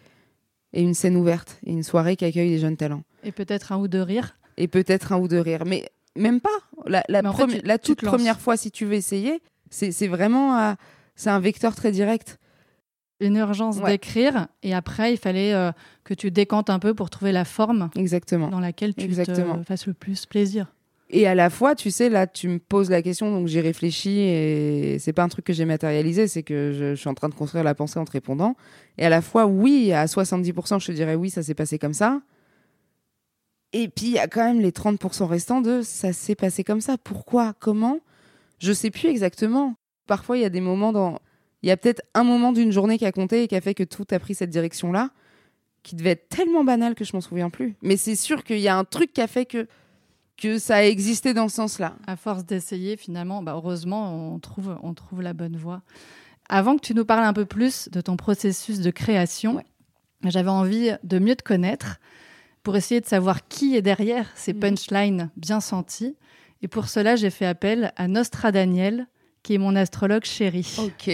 et 0.73 0.81
une 0.83 0.93
scène 0.93 1.15
ouverte 1.15 1.59
et 1.65 1.71
une 1.71 1.83
soirée 1.83 2.15
qui 2.15 2.25
accueille 2.25 2.49
des 2.49 2.59
jeunes 2.59 2.77
talents. 2.77 3.03
Et 3.23 3.31
peut-être 3.31 3.71
un 3.71 3.77
ou 3.79 3.87
deux 3.87 4.03
rires. 4.03 4.37
Et 4.57 4.67
peut-être 4.67 5.13
un 5.13 5.19
ou 5.19 5.27
deux 5.27 5.39
rires, 5.39 5.65
mais 5.65 5.89
même 6.19 6.41
pas. 6.41 6.49
La, 6.85 7.03
la, 7.09 7.21
la 7.63 7.77
toute 7.77 8.01
première 8.01 8.39
fois, 8.39 8.57
si 8.57 8.71
tu 8.71 8.85
veux 8.85 8.93
essayer, 8.93 9.41
c'est 9.69 10.07
vraiment 10.07 10.75
c'est 11.15 11.29
un 11.29 11.39
vecteur 11.39 11.75
très 11.75 11.91
direct. 11.91 12.39
Une 13.19 13.35
urgence 13.35 13.81
d'écrire 13.81 14.47
et 14.63 14.73
après 14.73 15.11
il 15.11 15.17
fallait 15.17 15.53
euh, 15.53 15.73
que 16.05 16.13
tu 16.13 16.31
décantes 16.31 16.69
un 16.69 16.79
peu 16.79 16.93
pour 16.93 17.09
trouver 17.09 17.33
la 17.33 17.43
forme 17.43 17.89
Exactement. 17.97 18.47
dans 18.47 18.61
laquelle 18.61 18.95
tu 18.95 19.03
Exactement. 19.03 19.57
te 19.57 19.65
fasses 19.65 19.87
le 19.87 19.93
plus 19.93 20.25
plaisir. 20.25 20.67
Et 21.09 21.27
à 21.27 21.35
la 21.35 21.49
fois, 21.49 21.73
tu 21.73 21.89
sais, 21.89 22.07
là, 22.07 22.27
tu 22.27 22.47
me 22.47 22.59
poses 22.59 22.89
la 22.91 23.01
question, 23.01 23.31
donc 23.31 23.47
j'ai 23.47 23.61
réfléchi 23.61 24.19
et 24.19 24.99
c'est 24.99 25.11
pas 25.11 25.23
un 25.23 25.27
truc 25.27 25.43
que 25.43 25.53
j'ai 25.53 25.65
matérialisé, 25.65 26.27
c'est 26.27 26.43
que 26.43 26.71
je, 26.71 26.91
je, 26.91 26.99
suis 26.99 27.09
en 27.09 27.15
train 27.15 27.29
de 27.29 27.33
construire 27.33 27.63
la 27.63 27.73
pensée 27.73 27.99
en 27.99 28.05
te 28.05 28.11
répondant. 28.11 28.55
Et 28.99 29.05
à 29.05 29.09
la 29.09 29.21
fois, 29.21 29.47
oui, 29.47 29.91
à 29.91 30.05
70%, 30.05 30.79
je 30.79 30.85
te 30.85 30.91
dirais 30.91 31.15
oui, 31.15 31.31
ça 31.31 31.41
s'est 31.41 31.55
passé 31.55 31.79
comme 31.79 31.95
ça. 31.95 32.21
Et 33.73 33.87
puis, 33.87 34.07
il 34.07 34.13
y 34.13 34.19
a 34.19 34.27
quand 34.27 34.43
même 34.43 34.61
les 34.61 34.71
30% 34.71 35.25
restants 35.25 35.61
de 35.61 35.81
ça 35.81 36.13
s'est 36.13 36.35
passé 36.35 36.63
comme 36.63 36.81
ça. 36.81 36.97
Pourquoi 36.97 37.53
Comment? 37.59 37.99
Je 38.59 38.73
sais 38.73 38.91
plus 38.91 39.09
exactement. 39.09 39.75
Parfois, 40.07 40.37
il 40.37 40.41
y 40.41 40.45
a 40.45 40.49
des 40.49 40.61
moments 40.61 40.91
dans. 40.91 41.19
Il 41.61 41.69
y 41.69 41.71
a 41.71 41.77
peut-être 41.77 42.01
un 42.13 42.23
moment 42.23 42.51
d'une 42.51 42.71
journée 42.71 42.97
qui 42.97 43.05
a 43.05 43.11
compté 43.11 43.43
et 43.43 43.47
qui 43.47 43.55
a 43.55 43.61
fait 43.61 43.73
que 43.73 43.83
tout 43.83 44.05
a 44.11 44.19
pris 44.19 44.33
cette 44.33 44.49
direction-là, 44.49 45.11
qui 45.83 45.95
devait 45.95 46.11
être 46.11 46.29
tellement 46.29 46.63
banal 46.63 46.95
que 46.95 47.03
je 47.03 47.13
m'en 47.13 47.21
souviens 47.21 47.49
plus. 47.49 47.75
Mais 47.81 47.97
c'est 47.97 48.15
sûr 48.15 48.43
qu'il 48.43 48.59
y 48.59 48.69
a 48.69 48.77
un 48.77 48.85
truc 48.85 49.13
qui 49.13 49.21
a 49.21 49.27
fait 49.27 49.45
que, 49.45 49.67
que 50.37 50.57
ça 50.57 50.77
a 50.77 50.83
existé 50.83 51.33
dans 51.33 51.49
ce 51.49 51.55
sens-là. 51.55 51.95
À 52.07 52.15
force 52.15 52.45
d'essayer, 52.45 52.97
finalement, 52.97 53.43
bah 53.43 53.53
heureusement, 53.55 54.33
on 54.33 54.39
trouve, 54.39 54.77
on 54.83 54.93
trouve 54.93 55.21
la 55.21 55.33
bonne 55.33 55.57
voie. 55.57 55.81
Avant 56.47 56.75
que 56.77 56.81
tu 56.81 56.95
nous 56.95 57.05
parles 57.05 57.25
un 57.25 57.33
peu 57.33 57.45
plus 57.45 57.89
de 57.89 58.01
ton 58.01 58.15
processus 58.15 58.79
de 58.79 58.89
création, 58.89 59.61
j'avais 60.23 60.49
envie 60.49 60.91
de 61.03 61.19
mieux 61.19 61.35
te 61.35 61.43
connaître 61.43 61.99
pour 62.63 62.75
essayer 62.75 63.01
de 63.01 63.05
savoir 63.05 63.47
qui 63.47 63.75
est 63.75 63.81
derrière 63.81 64.29
ces 64.35 64.53
mm. 64.53 64.59
punchlines 64.59 65.29
bien 65.35 65.59
senties. 65.59 66.15
Et 66.61 66.67
pour 66.67 66.89
cela, 66.89 67.15
j'ai 67.15 67.29
fait 67.29 67.45
appel 67.45 67.93
à 67.95 68.07
Nostra 68.07 68.51
Daniel, 68.51 69.07
qui 69.43 69.53
est 69.53 69.57
mon 69.57 69.75
astrologue 69.75 70.25
chéri. 70.25 70.75
Ok. 70.79 71.09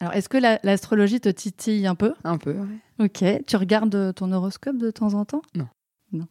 Alors, 0.00 0.14
est-ce 0.14 0.28
que 0.28 0.38
l'astrologie 0.38 1.20
te 1.20 1.28
titille 1.28 1.86
un 1.86 1.94
peu? 1.94 2.14
Un 2.24 2.38
peu, 2.38 2.54
oui. 2.58 3.04
Ok. 3.04 3.24
Tu 3.46 3.56
regardes 3.56 4.14
ton 4.14 4.32
horoscope 4.32 4.76
de 4.76 4.90
temps 4.90 5.14
en 5.14 5.24
temps? 5.24 5.42
Non. 5.54 5.68
Non. 6.12 6.26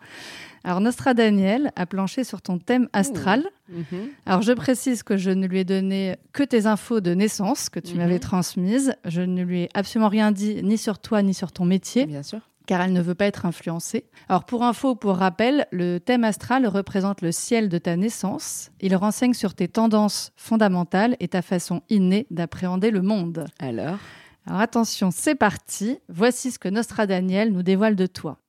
Alors, 0.63 0.79
Nostra 0.79 1.13
Daniel 1.13 1.71
a 1.75 1.85
planché 1.85 2.23
sur 2.23 2.41
ton 2.41 2.57
thème 2.57 2.87
astral. 2.93 3.43
Mhm. 3.67 4.09
Alors, 4.25 4.41
je 4.41 4.53
précise 4.53 5.03
que 5.03 5.17
je 5.17 5.29
ne 5.29 5.45
lui 5.45 5.59
ai 5.59 5.65
donné 5.65 6.15
que 6.31 6.43
tes 6.43 6.67
infos 6.67 7.01
de 7.01 7.13
naissance 7.13 7.69
que 7.69 7.81
tu 7.81 7.95
m'avais 7.95 8.13
mhm. 8.13 8.19
transmises. 8.21 8.95
Je 9.03 9.21
ne 9.21 9.43
lui 9.43 9.63
ai 9.63 9.69
absolument 9.73 10.07
rien 10.07 10.31
dit 10.31 10.63
ni 10.63 10.77
sur 10.77 10.99
toi 10.99 11.21
ni 11.21 11.33
sur 11.33 11.51
ton 11.51 11.65
métier. 11.65 12.05
Bien 12.05 12.23
sûr 12.23 12.39
car 12.65 12.81
elle 12.81 12.93
ne 12.93 13.01
veut 13.01 13.15
pas 13.15 13.25
être 13.25 13.45
influencée. 13.45 14.05
Alors 14.29 14.45
pour 14.45 14.63
info, 14.63 14.95
pour 14.95 15.17
rappel, 15.17 15.67
le 15.71 15.99
thème 15.99 16.23
astral 16.23 16.67
représente 16.67 17.21
le 17.21 17.31
ciel 17.31 17.69
de 17.69 17.77
ta 17.77 17.95
naissance. 17.95 18.71
Il 18.81 18.95
renseigne 18.95 19.33
sur 19.33 19.53
tes 19.53 19.67
tendances 19.67 20.31
fondamentales 20.35 21.15
et 21.19 21.27
ta 21.27 21.41
façon 21.41 21.81
innée 21.89 22.27
d'appréhender 22.31 22.91
le 22.91 23.01
monde. 23.01 23.45
Alors? 23.59 23.97
Alors 24.45 24.59
attention, 24.59 25.09
c'est 25.11 25.35
parti. 25.35 25.99
Voici 26.09 26.51
ce 26.51 26.59
que 26.59 26.67
Nostra 26.67 27.07
Daniel 27.07 27.51
nous 27.51 27.63
dévoile 27.63 27.95
de 27.95 28.07
toi. 28.07 28.39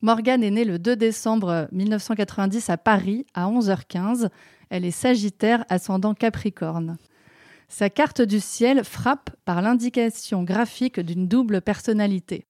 Morgane 0.00 0.44
est 0.44 0.50
née 0.50 0.64
le 0.64 0.78
2 0.78 0.96
décembre 0.96 1.66
1990 1.72 2.70
à 2.70 2.76
Paris 2.76 3.26
à 3.34 3.46
11h15. 3.46 4.28
Elle 4.70 4.84
est 4.84 4.90
Sagittaire 4.90 5.64
ascendant 5.68 6.14
Capricorne. 6.14 6.96
Sa 7.68 7.90
carte 7.90 8.20
du 8.20 8.38
ciel 8.38 8.84
frappe 8.84 9.30
par 9.44 9.62
l'indication 9.62 10.42
graphique 10.42 11.00
d'une 11.00 11.26
double 11.26 11.62
personnalité. 11.62 12.46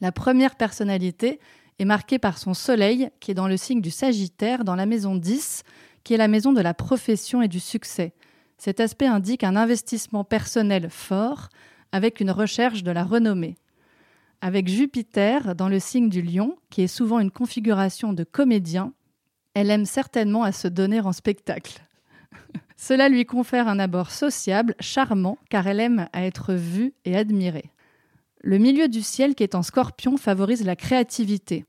La 0.00 0.12
première 0.12 0.56
personnalité 0.56 1.40
est 1.78 1.84
marquée 1.84 2.18
par 2.18 2.38
son 2.38 2.54
soleil, 2.54 3.10
qui 3.20 3.30
est 3.30 3.34
dans 3.34 3.48
le 3.48 3.56
signe 3.56 3.80
du 3.80 3.90
Sagittaire, 3.90 4.64
dans 4.64 4.74
la 4.74 4.86
maison 4.86 5.16
10, 5.16 5.62
qui 6.04 6.14
est 6.14 6.18
la 6.18 6.28
maison 6.28 6.52
de 6.52 6.60
la 6.60 6.74
profession 6.74 7.42
et 7.42 7.48
du 7.48 7.60
succès. 7.60 8.14
Cet 8.58 8.80
aspect 8.80 9.06
indique 9.06 9.44
un 9.44 9.56
investissement 9.56 10.24
personnel 10.24 10.88
fort, 10.90 11.48
avec 11.92 12.20
une 12.20 12.30
recherche 12.30 12.82
de 12.82 12.90
la 12.90 13.04
renommée. 13.04 13.56
Avec 14.40 14.68
Jupiter 14.68 15.54
dans 15.54 15.68
le 15.68 15.80
signe 15.80 16.08
du 16.08 16.22
lion, 16.22 16.56
qui 16.70 16.82
est 16.82 16.88
souvent 16.88 17.18
une 17.18 17.30
configuration 17.30 18.12
de 18.12 18.24
comédien, 18.24 18.92
elle 19.54 19.70
aime 19.70 19.86
certainement 19.86 20.44
à 20.44 20.52
se 20.52 20.68
donner 20.68 21.00
en 21.00 21.12
spectacle. 21.12 21.82
Cela 22.76 23.08
lui 23.08 23.24
confère 23.24 23.66
un 23.66 23.80
abord 23.80 24.10
sociable, 24.10 24.76
charmant, 24.78 25.38
car 25.50 25.66
elle 25.66 25.80
aime 25.80 26.08
à 26.12 26.24
être 26.24 26.54
vue 26.54 26.94
et 27.04 27.16
admirée. 27.16 27.72
Le 28.42 28.58
milieu 28.58 28.88
du 28.88 29.02
ciel 29.02 29.34
qui 29.34 29.42
est 29.42 29.54
en 29.54 29.62
scorpion 29.62 30.16
favorise 30.16 30.64
la 30.64 30.76
créativité. 30.76 31.64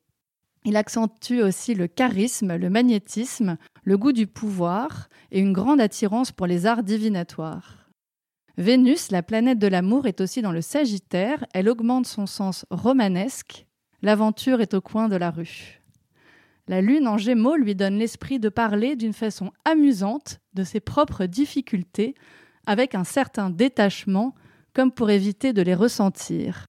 Il 0.65 0.75
accentue 0.75 1.41
aussi 1.41 1.73
le 1.73 1.88
charisme, 1.88 2.55
le 2.55 2.69
magnétisme, 2.69 3.57
le 3.83 3.97
goût 3.97 4.11
du 4.11 4.27
pouvoir 4.27 5.09
et 5.31 5.39
une 5.39 5.53
grande 5.53 5.81
attirance 5.81 6.31
pour 6.31 6.47
les 6.47 6.65
arts 6.65 6.83
divinatoires. 6.83 7.89
Vénus, 8.57 9.09
la 9.09 9.23
planète 9.23 9.57
de 9.57 9.67
l'amour, 9.67 10.05
est 10.05 10.19
aussi 10.19 10.41
dans 10.41 10.51
le 10.51 10.61
Sagittaire, 10.61 11.45
elle 11.53 11.69
augmente 11.69 12.05
son 12.05 12.27
sens 12.27 12.65
romanesque, 12.69 13.65
l'aventure 14.01 14.59
est 14.59 14.73
au 14.73 14.81
coin 14.81 15.07
de 15.07 15.15
la 15.15 15.31
rue. 15.31 15.81
La 16.67 16.81
lune 16.81 17.07
en 17.07 17.17
gémeaux 17.17 17.55
lui 17.55 17.73
donne 17.73 17.97
l'esprit 17.97 18.38
de 18.38 18.49
parler 18.49 18.95
d'une 18.95 19.13
façon 19.13 19.51
amusante 19.65 20.39
de 20.53 20.63
ses 20.63 20.81
propres 20.81 21.25
difficultés, 21.25 22.15
avec 22.67 22.93
un 22.93 23.05
certain 23.05 23.49
détachement, 23.49 24.35
comme 24.79 24.93
pour 24.93 25.09
éviter 25.09 25.51
de 25.51 25.62
les 25.62 25.75
ressentir. 25.75 26.63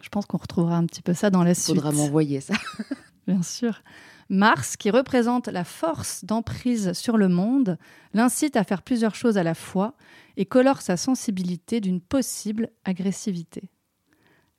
Je 0.00 0.08
pense 0.10 0.26
qu'on 0.26 0.38
retrouvera 0.38 0.76
un 0.76 0.86
petit 0.86 1.02
peu 1.02 1.12
ça 1.12 1.28
dans 1.28 1.42
la 1.42 1.54
suite. 1.54 1.74
Faudra 1.74 1.90
m'envoyer 1.90 2.40
ça. 2.40 2.54
Bien 3.26 3.42
sûr. 3.42 3.82
Mars, 4.28 4.76
qui 4.76 4.90
représente 4.90 5.48
la 5.48 5.64
force 5.64 6.24
d'emprise 6.24 6.92
sur 6.92 7.16
le 7.16 7.26
monde, 7.26 7.78
l'incite 8.14 8.54
à 8.54 8.62
faire 8.62 8.82
plusieurs 8.82 9.16
choses 9.16 9.38
à 9.38 9.42
la 9.42 9.56
fois 9.56 9.96
et 10.36 10.46
colore 10.46 10.82
sa 10.82 10.96
sensibilité 10.96 11.80
d'une 11.80 12.00
possible 12.00 12.70
agressivité. 12.84 13.64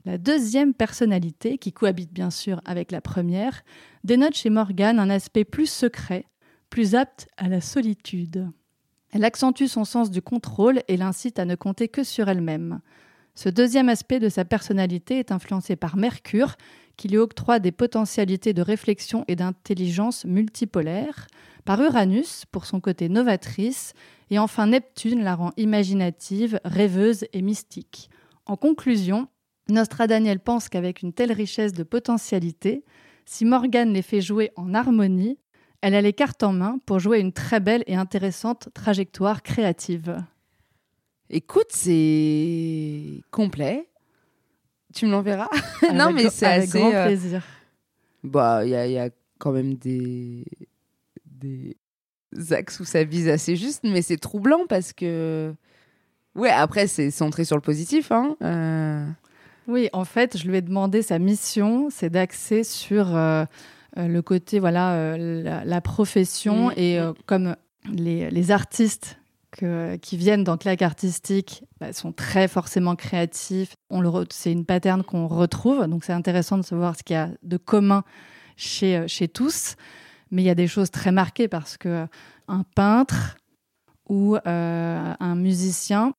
La 0.04 0.18
deuxième 0.18 0.74
personnalité, 0.74 1.58
qui 1.58 1.72
cohabite 1.72 2.12
bien 2.12 2.32
sûr 2.32 2.60
avec 2.66 2.92
la 2.92 3.00
première, 3.00 3.63
dénote 4.04 4.36
chez 4.36 4.50
Morgane 4.50 5.00
un 5.00 5.10
aspect 5.10 5.46
plus 5.46 5.70
secret, 5.70 6.25
plus 6.70 6.96
apte 6.96 7.30
à 7.38 7.48
la 7.48 7.62
solitude. 7.62 8.52
Elle 9.13 9.25
accentue 9.25 9.65
son 9.67 9.86
sens 9.86 10.10
du 10.10 10.24
contrôle 10.24 10.82
et 10.88 10.98
l'incite 10.98 11.38
à 11.38 11.46
ne 11.46 11.53
compter 11.53 11.88
que 11.88 12.03
sur 12.03 12.29
elle-même. 12.29 12.79
Ce 13.36 13.48
deuxième 13.48 13.89
aspect 13.89 14.20
de 14.20 14.27
sa 14.27 14.43
personnalité 14.43 15.20
est 15.20 15.32
influencé 15.32 15.75
par 15.75 15.98
Mercure, 15.98 16.55
qui 16.98 17.10
lui 17.10 17.17
octroie 17.17 17.60
des 17.60 17.72
potentialités 17.72 18.53
de 18.53 18.62
réflexion 18.63 19.24
et 19.27 19.36
d'intelligence 19.36 20.25
multipolaires, 20.25 21.27
par 21.63 21.79
Uranus 21.79 22.46
pour 22.51 22.65
son 22.65 22.79
côté 22.79 23.08
novatrice, 23.08 23.93
et 24.32 24.39
enfin 24.39 24.67
Neptune 24.67 25.24
la 25.24 25.36
rend 25.36 25.51
imaginative, 25.58 26.60
rêveuse 26.65 27.25
et 27.34 27.43
mystique. 27.43 28.10
En 28.48 28.58
conclusion, 28.58 29.27
Nostradaniel 29.70 30.39
pense 30.39 30.70
qu'avec 30.70 31.03
une 31.03 31.13
telle 31.13 31.32
richesse 31.32 31.72
de 31.72 31.84
potentialités, 31.84 32.84
si 33.25 33.46
Morgane 33.46 33.93
les 33.93 34.01
fait 34.01 34.22
jouer 34.22 34.51
en 34.55 34.74
harmonie, 34.74 35.38
elle 35.84 35.96
a 35.96 36.02
les 36.02 36.13
cartes 36.13 36.44
en 36.44 36.54
main 36.54 36.80
pour 36.86 37.00
jouer 37.00 37.20
une 37.20 37.34
très 37.34 37.60
belle 37.60 37.84
et 37.88 37.96
intéressante 37.98 38.70
trajectoire 38.74 39.44
créative. 39.44 40.16
Écoute, 41.30 41.68
c'est 41.72 43.22
complet. 43.32 43.90
Tu 44.94 45.06
me 45.06 45.12
l'enverras? 45.12 45.50
Non, 45.94 46.13
mais 46.13 46.30
c'est 46.30 46.46
avec 46.46 46.70
assez. 46.70 46.80
grand 46.80 46.94
euh, 46.94 47.06
plaisir. 47.08 47.44
Bah, 48.24 48.62
il 48.63 48.70
y 48.70 48.75
a, 48.75 48.88
y 48.88 48.98
a 48.98 49.10
quand 49.40 49.52
même 49.52 49.75
des 49.75 50.46
des 51.25 51.75
axes 52.52 52.80
où 52.80 52.86
ça 52.86 53.04
vise 53.04 53.28
assez 53.28 53.58
juste, 53.58 53.82
mais 53.84 54.02
c'est 54.02 54.16
troublant 54.18 54.66
parce 54.70 54.94
que. 54.94 55.54
Ouais, 56.36 56.50
après, 56.50 56.88
c'est 56.88 57.12
centré 57.12 57.44
sur 57.44 57.58
le 57.58 57.62
positif. 57.62 58.10
Hein. 58.12 58.38
euh, 58.42 59.06
Oui, 59.68 59.90
en 59.92 60.06
fait, 60.06 60.38
je 60.38 60.48
lui 60.48 60.56
ai 60.58 60.62
demandé 60.62 61.02
sa 61.02 61.20
mission, 61.20 61.90
c'est 61.92 62.10
d'axer 62.10 62.63
sur 62.63 63.13
euh, 63.16 63.44
le 63.96 64.22
côté 64.22 64.60
voilà 64.60 64.94
euh, 64.94 65.44
la, 65.44 65.66
la 65.66 65.82
profession 65.82 66.70
Mm. 66.70 66.74
et 66.78 67.00
euh, 67.00 67.14
comme 67.26 67.56
les, 67.92 68.30
les 68.32 68.52
artistes 68.52 69.20
que- 69.52 69.98
qui 69.98 70.18
viennent 70.18 70.44
dans 70.44 70.58
claque 70.58 70.82
artistique 70.82 71.64
bah, 71.80 71.94
sont 71.94 72.12
très 72.12 72.48
forcément 72.48 72.96
créatifs. 72.96 73.74
On 73.90 74.02
le 74.02 74.10
c'est 74.32 74.52
une 74.52 74.66
pattern 74.66 75.04
qu'on 75.04 75.28
retrouve, 75.28 75.86
donc 75.88 76.04
c'est 76.06 76.14
intéressant 76.14 76.58
de 76.58 76.64
savoir 76.64 76.96
ce 76.98 77.04
qu'il 77.04 77.14
y 77.16 77.18
a 77.18 77.30
de 77.44 77.58
commun 77.58 78.04
chez 78.56 78.98
euh, 78.98 79.08
chez 79.08 79.28
tous. 79.28 79.76
Mais 80.32 80.42
il 80.42 80.46
y 80.46 80.50
a 80.50 80.56
des 80.56 80.68
choses 80.68 80.90
très 80.90 81.12
marquées 81.12 81.48
parce 81.48 81.78
que 81.78 82.08
un 82.48 82.64
peintre 82.76 83.38
ou 84.10 84.36
euh, 84.36 85.14
un 85.20 85.36
musicien, 85.36 86.14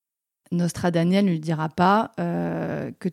Nostradaniel 0.52 1.25
ne 1.25 1.31
lui 1.31 1.40
dira 1.40 1.69
pas 1.69 2.12
euh, 2.21 2.93
que 3.00 3.09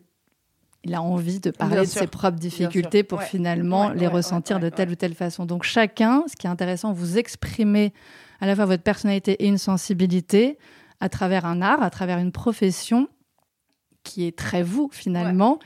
il 0.84 0.94
a 0.94 1.02
envie 1.02 1.38
de 1.40 1.50
parler 1.50 1.74
Bien 1.76 1.84
de 1.84 1.88
sûr. 1.88 2.00
ses 2.00 2.06
propres 2.08 2.38
difficultés 2.38 3.02
pour 3.04 3.20
Ouais. 3.20 3.24
finalement 3.26 3.88
Ouais, 3.88 3.94
les 3.94 4.00
ouais, 4.08 4.12
ressentir 4.14 4.58
de 4.60 4.68
telle 4.68 4.90
ou 4.90 4.94
telle 4.96 5.14
façon. 5.14 5.46
Donc 5.46 5.62
chacun, 5.62 6.24
ce 6.26 6.34
qui 6.36 6.46
est 6.46 6.50
intéressant, 6.50 6.92
vous 6.92 7.18
exprimez 7.18 7.92
à 8.40 8.46
la 8.46 8.56
fois 8.56 8.64
votre 8.66 8.82
personnalité 8.82 9.32
et 9.44 9.46
une 9.46 9.58
sensibilité 9.58 10.58
à 11.00 11.08
travers 11.08 11.44
un 11.46 11.62
art, 11.62 11.82
à 11.82 11.90
travers 11.90 12.18
une 12.18 12.32
profession 12.32 13.08
qui 14.02 14.26
est 14.26 14.36
très 14.36 14.62
vous 14.64 14.88
finalement. 14.92 15.58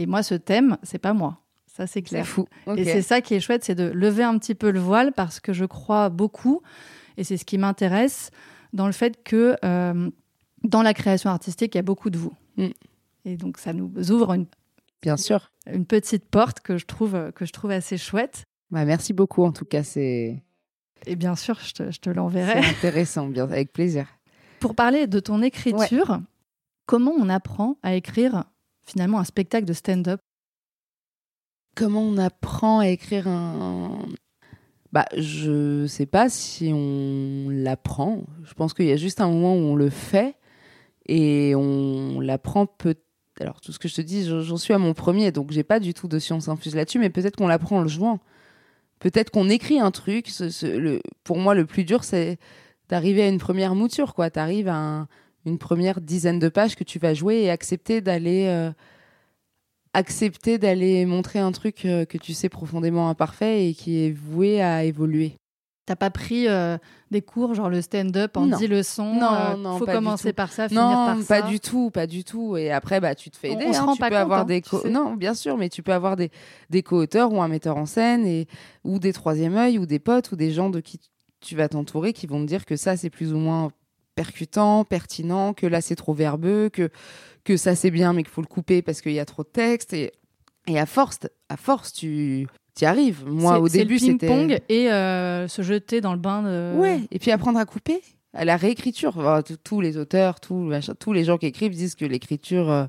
Et 0.00 0.06
moi, 0.06 0.22
ce 0.24 0.34
thème, 0.34 0.76
c'est 0.82 0.98
pas 0.98 1.12
moi. 1.12 1.38
Ça, 1.66 1.86
c'est 1.86 1.94
C'est 2.00 2.02
clair. 2.02 2.26
fou. 2.26 2.46
Et 2.76 2.84
c'est 2.84 3.02
ça 3.02 3.20
qui 3.20 3.34
est 3.34 3.40
chouette, 3.40 3.64
c'est 3.64 3.74
de 3.74 3.84
lever 3.84 4.22
un 4.24 4.38
petit 4.38 4.54
peu 4.54 4.70
le 4.70 4.80
voile 4.80 5.12
parce 5.12 5.38
que 5.40 5.52
je 5.52 5.64
crois 5.64 6.08
beaucoup, 6.08 6.62
et 7.16 7.24
c'est 7.24 7.36
ce 7.36 7.44
qui 7.44 7.58
m'intéresse, 7.58 8.30
dans 8.72 8.86
le 8.86 8.92
fait 8.92 9.22
que 9.24 9.56
euh, 9.64 10.10
dans 10.64 10.82
la 10.82 10.94
création 10.94 11.30
artistique, 11.30 11.74
il 11.74 11.78
y 11.78 11.80
a 11.80 11.82
beaucoup 11.82 12.10
de 12.10 12.18
vous. 12.18 12.32
Mm. 12.56 12.66
Et 13.24 13.36
donc 13.36 13.58
ça 13.58 13.72
nous 13.72 13.90
ouvre 14.10 14.32
une, 14.34 14.46
Bien 15.04 15.16
sûr. 15.16 15.50
une 15.70 15.86
petite 15.86 16.24
porte 16.24 16.60
que 16.60 16.76
je 16.78 16.86
trouve, 16.86 17.30
que 17.32 17.44
je 17.44 17.52
trouve 17.52 17.70
assez 17.70 17.96
chouette. 17.98 18.44
Bah, 18.70 18.84
merci 18.84 19.12
beaucoup. 19.12 19.44
En 19.44 19.52
tout 19.52 19.64
cas, 19.66 19.82
c'est 19.84 20.42
Et 21.06 21.14
bien 21.16 21.36
sûr, 21.36 21.60
je 21.60 21.72
te, 21.74 21.90
je 21.90 22.00
te 22.00 22.10
c'est 22.10 22.14
l'enverrai. 22.14 22.58
intéressant. 22.58 23.26
Bien, 23.28 23.44
avec 23.44 23.72
plaisir. 23.72 24.08
Pour 24.60 24.74
parler 24.74 25.06
de 25.06 25.20
ton 25.20 25.42
écriture, 25.42 26.20
comment 26.86 27.12
on 27.16 27.28
apprend 27.28 27.76
à 27.82 27.94
écrire 27.94 28.44
finalement 28.86 29.18
un 29.18 29.24
spectacle 29.24 29.66
de 29.66 29.74
stand-up? 29.74 30.20
Comment 31.76 32.02
on 32.02 32.16
apprend 32.18 32.78
à 32.80 32.88
écrire 32.88 33.28
un. 33.28 33.98
Bah, 34.92 35.06
je 35.16 35.86
sais 35.86 36.06
pas 36.06 36.28
si 36.30 36.70
on 36.72 37.48
l'apprend. 37.50 38.22
Je 38.44 38.54
pense 38.54 38.72
qu'il 38.74 38.86
y 38.86 38.92
a 38.92 38.96
juste 38.96 39.20
un 39.20 39.28
moment 39.28 39.54
où 39.54 39.58
on 39.58 39.74
le 39.76 39.90
fait 39.90 40.36
et 41.06 41.54
on 41.56 42.20
l'apprend 42.20 42.66
peut. 42.66 42.94
Alors, 43.40 43.60
tout 43.60 43.72
ce 43.72 43.78
que 43.78 43.88
je 43.88 43.94
te 43.96 44.00
dis, 44.00 44.26
j'en 44.26 44.56
suis 44.56 44.74
à 44.74 44.78
mon 44.78 44.94
premier, 44.94 45.32
donc 45.32 45.50
j'ai 45.50 45.64
pas 45.64 45.80
du 45.80 45.92
tout 45.92 46.06
de 46.06 46.18
science 46.18 46.48
infuse 46.48 46.74
là-dessus, 46.76 46.98
mais 47.00 47.10
peut-être 47.10 47.36
qu'on 47.36 47.48
l'apprend 47.48 47.78
en 47.78 47.82
le 47.82 47.88
jouant. 47.88 48.20
Peut-être 49.00 49.30
qu'on 49.30 49.48
écrit 49.48 49.80
un 49.80 49.90
truc. 49.90 50.30
pour 51.24 51.38
moi, 51.38 51.54
le 51.54 51.66
plus 51.66 51.84
dur, 51.84 52.04
c'est 52.04 52.38
d'arriver 52.88 53.22
à 53.24 53.28
une 53.28 53.38
première 53.38 53.74
mouture, 53.74 54.14
quoi. 54.14 54.30
T'arrives 54.30 54.68
à 54.68 54.76
un- 54.76 55.08
une 55.46 55.58
première 55.58 56.00
dizaine 56.00 56.38
de 56.38 56.48
pages 56.48 56.76
que 56.76 56.84
tu 56.84 56.98
vas 56.98 57.12
jouer 57.14 57.42
et 57.42 57.50
accepter 57.50 58.00
d'aller. 58.00 58.46
euh, 58.48 58.70
accepter 59.92 60.58
d'aller 60.58 61.06
montrer 61.06 61.38
un 61.38 61.52
truc 61.52 61.84
euh, 61.84 62.04
que 62.04 62.18
tu 62.18 62.34
sais 62.34 62.48
profondément 62.48 63.08
imparfait 63.08 63.68
et 63.68 63.74
qui 63.74 64.04
est 64.04 64.10
voué 64.10 64.60
à 64.60 64.84
évoluer. 64.84 65.36
T'as 65.86 65.96
pas 65.96 66.08
pris 66.10 66.48
euh, 66.48 66.78
des 67.10 67.20
cours, 67.20 67.52
genre 67.54 67.68
le 67.68 67.82
stand-up 67.82 68.38
en 68.38 68.46
Non. 68.46 68.56
10 68.56 68.68
leçons 68.68 69.14
Non, 69.16 69.34
euh, 69.34 69.56
non, 69.56 69.76
faut 69.78 69.84
pas 69.84 69.92
du 69.92 69.98
commencer 69.98 70.32
par 70.32 70.50
ça, 70.50 70.68
finir 70.68 70.82
Non, 70.82 70.90
par 71.06 71.16
pas 71.18 71.22
ça. 71.22 71.42
du 71.42 71.60
tout, 71.60 71.90
pas 71.90 72.06
du 72.06 72.24
tout. 72.24 72.56
Et 72.56 72.70
après, 72.72 73.00
bah, 73.00 73.14
tu 73.14 73.30
te 73.30 73.36
fais 73.36 73.50
On- 73.50 73.52
aider. 73.60 73.64
on 73.68 73.72
se 73.74 73.78
hein. 73.80 73.84
rend 73.84 73.92
tu 73.92 73.98
pas 74.00 74.08
peux 74.08 74.14
compte, 74.14 74.22
avoir 74.22 74.40
hein, 74.40 74.44
des 74.46 74.62
tu 74.62 74.76
sais. 74.78 74.88
non, 74.88 75.12
bien 75.12 75.34
sûr, 75.34 75.58
mais 75.58 75.68
tu 75.68 75.82
peux 75.82 75.92
avoir 75.92 76.16
des, 76.16 76.30
des 76.70 76.82
co-auteurs 76.82 77.32
ou 77.34 77.42
un 77.42 77.48
metteur 77.48 77.76
en 77.76 77.84
scène 77.84 78.24
et 78.26 78.46
ou 78.84 78.98
des 78.98 79.12
troisième 79.12 79.56
œil 79.56 79.78
ou 79.78 79.84
des 79.84 79.98
potes 79.98 80.32
ou 80.32 80.36
des 80.36 80.52
gens 80.52 80.70
de 80.70 80.80
qui 80.80 80.98
tu 81.40 81.54
vas 81.54 81.68
t'entourer 81.68 82.14
qui 82.14 82.26
vont 82.26 82.40
te 82.40 82.46
dire 82.46 82.64
que 82.64 82.76
ça 82.76 82.96
c'est 82.96 83.10
plus 83.10 83.34
ou 83.34 83.36
moins 83.36 83.70
percutant, 84.14 84.84
pertinent, 84.84 85.52
que 85.52 85.66
là 85.66 85.80
c'est 85.80 85.96
trop 85.96 86.14
verbeux, 86.14 86.70
que 86.72 86.88
que 87.44 87.56
ça 87.58 87.74
c'est 87.76 87.90
bien 87.90 88.12
mais 88.14 88.22
qu'il 88.22 88.32
faut 88.32 88.40
le 88.40 88.46
couper 88.46 88.80
parce 88.80 89.00
qu'il 89.02 89.12
y 89.12 89.20
a 89.20 89.24
trop 89.26 89.42
de 89.42 89.48
texte 89.48 89.92
et 89.92 90.12
et 90.66 90.78
à 90.78 90.86
force, 90.86 91.18
à 91.50 91.58
force 91.58 91.92
tu 91.92 92.46
y 92.82 92.84
arrives. 92.84 93.24
Moi 93.26 93.58
au 93.58 93.68
début 93.68 93.98
c'était 93.98 94.26
ping-pong 94.26 94.60
et 94.68 94.90
euh, 94.90 95.48
se 95.48 95.62
jeter 95.62 96.00
dans 96.00 96.12
le 96.12 96.18
bain 96.18 96.42
de. 96.42 96.78
Ouais, 96.78 97.00
et 97.10 97.18
puis 97.18 97.30
apprendre 97.30 97.58
à 97.58 97.64
couper, 97.64 98.00
à 98.32 98.44
la 98.44 98.56
réécriture. 98.56 99.16
Enfin, 99.16 99.42
tous 99.62 99.80
les 99.80 99.96
auteurs, 99.96 100.40
tous, 100.40 100.54
machin, 100.54 100.94
tous 100.98 101.12
les 101.12 101.24
gens 101.24 101.38
qui 101.38 101.46
écrivent 101.46 101.72
disent 101.74 101.94
que 101.94 102.04
l'écriture, 102.04 102.70
euh, 102.70 102.86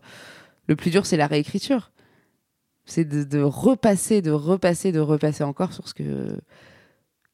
le 0.68 0.76
plus 0.76 0.92
dur, 0.92 1.06
c'est 1.06 1.18
la 1.18 1.28
réécriture. 1.28 1.92
C'est 2.86 3.06
de, 3.06 3.24
de 3.24 3.42
repasser, 3.42 4.22
de 4.22 4.32
repasser, 4.32 4.92
de 4.92 5.00
repasser 5.00 5.44
encore 5.44 5.74
sur 5.74 5.88
ce 5.88 5.94
que 5.94 6.38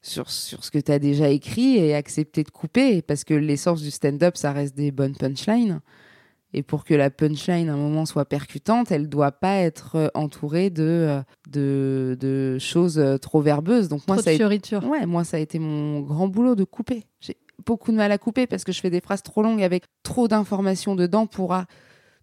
sur, 0.01 0.29
sur 0.29 0.63
ce 0.63 0.71
que 0.71 0.79
tu 0.79 0.91
as 0.91 0.99
déjà 0.99 1.29
écrit 1.29 1.77
et 1.77 1.93
accepter 1.93 2.43
de 2.43 2.49
couper 2.49 3.01
parce 3.01 3.23
que 3.23 3.33
l'essence 3.33 3.81
du 3.81 3.91
stand-up 3.91 4.35
ça 4.35 4.51
reste 4.51 4.75
des 4.75 4.91
bonnes 4.91 5.15
punchlines 5.15 5.79
et 6.53 6.63
pour 6.63 6.83
que 6.83 6.93
la 6.93 7.09
punchline 7.09 7.69
à 7.69 7.73
un 7.73 7.77
moment 7.77 8.05
soit 8.05 8.25
percutante 8.25 8.91
elle 8.91 9.07
doit 9.07 9.31
pas 9.31 9.55
être 9.57 9.95
euh, 9.95 10.07
entourée 10.13 10.69
de 10.69 10.83
euh, 10.83 11.21
de, 11.49 12.17
de 12.19 12.57
choses 12.59 12.99
euh, 12.99 13.17
trop 13.17 13.41
verbeuses 13.41 13.87
donc 13.87 14.07
moi 14.07 14.17
Trop 14.17 14.23
ça 14.23 14.29
a 14.29 14.33
de 14.33 14.35
été- 14.35 14.43
fioritures. 14.43 14.83
Ouais, 14.87 15.05
moi, 15.05 15.23
ça 15.23 15.37
a 15.37 15.39
été 15.39 15.59
mon 15.59 16.01
grand 16.01 16.27
boulot 16.27 16.55
de 16.55 16.63
couper. 16.63 17.03
J'ai 17.19 17.37
beaucoup 17.65 17.91
de 17.91 17.97
mal 17.97 18.11
à 18.11 18.17
couper 18.17 18.47
parce 18.47 18.63
que 18.63 18.71
je 18.71 18.79
fais 18.81 18.89
des 18.89 19.01
phrases 19.01 19.21
trop 19.23 19.41
longues 19.43 19.61
avec 19.63 19.83
trop 20.03 20.27
d'informations 20.27 20.95
dedans 20.95 21.25
pour, 21.27 21.53
ah, 21.53 21.65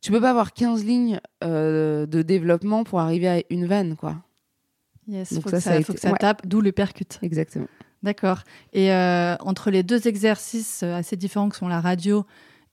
tu 0.00 0.10
peux 0.12 0.20
pas 0.20 0.30
avoir 0.30 0.52
15 0.52 0.84
lignes 0.84 1.20
euh, 1.44 2.06
de 2.06 2.22
développement 2.22 2.84
pour 2.84 3.00
arriver 3.00 3.28
à 3.28 3.40
une 3.50 3.66
vanne, 3.66 3.96
quoi. 3.96 4.16
Yes, 5.06 5.32
Donc 5.32 5.44
faut 5.44 5.50
ça, 5.50 5.56
que 5.56 5.62
ça 5.62 5.70
ça, 5.70 5.76
a 5.76 5.82
faut 5.82 5.92
été- 5.92 5.94
que 5.94 6.00
ça 6.00 6.10
ouais. 6.12 6.18
tape, 6.18 6.46
d'où 6.46 6.60
le 6.60 6.72
percute. 6.72 7.18
Exactement. 7.22 7.66
D'accord. 8.02 8.42
Et 8.72 8.92
euh, 8.92 9.36
entre 9.40 9.70
les 9.70 9.82
deux 9.82 10.06
exercices 10.06 10.82
assez 10.82 11.16
différents 11.16 11.48
que 11.48 11.56
sont 11.56 11.68
la 11.68 11.80
radio 11.80 12.24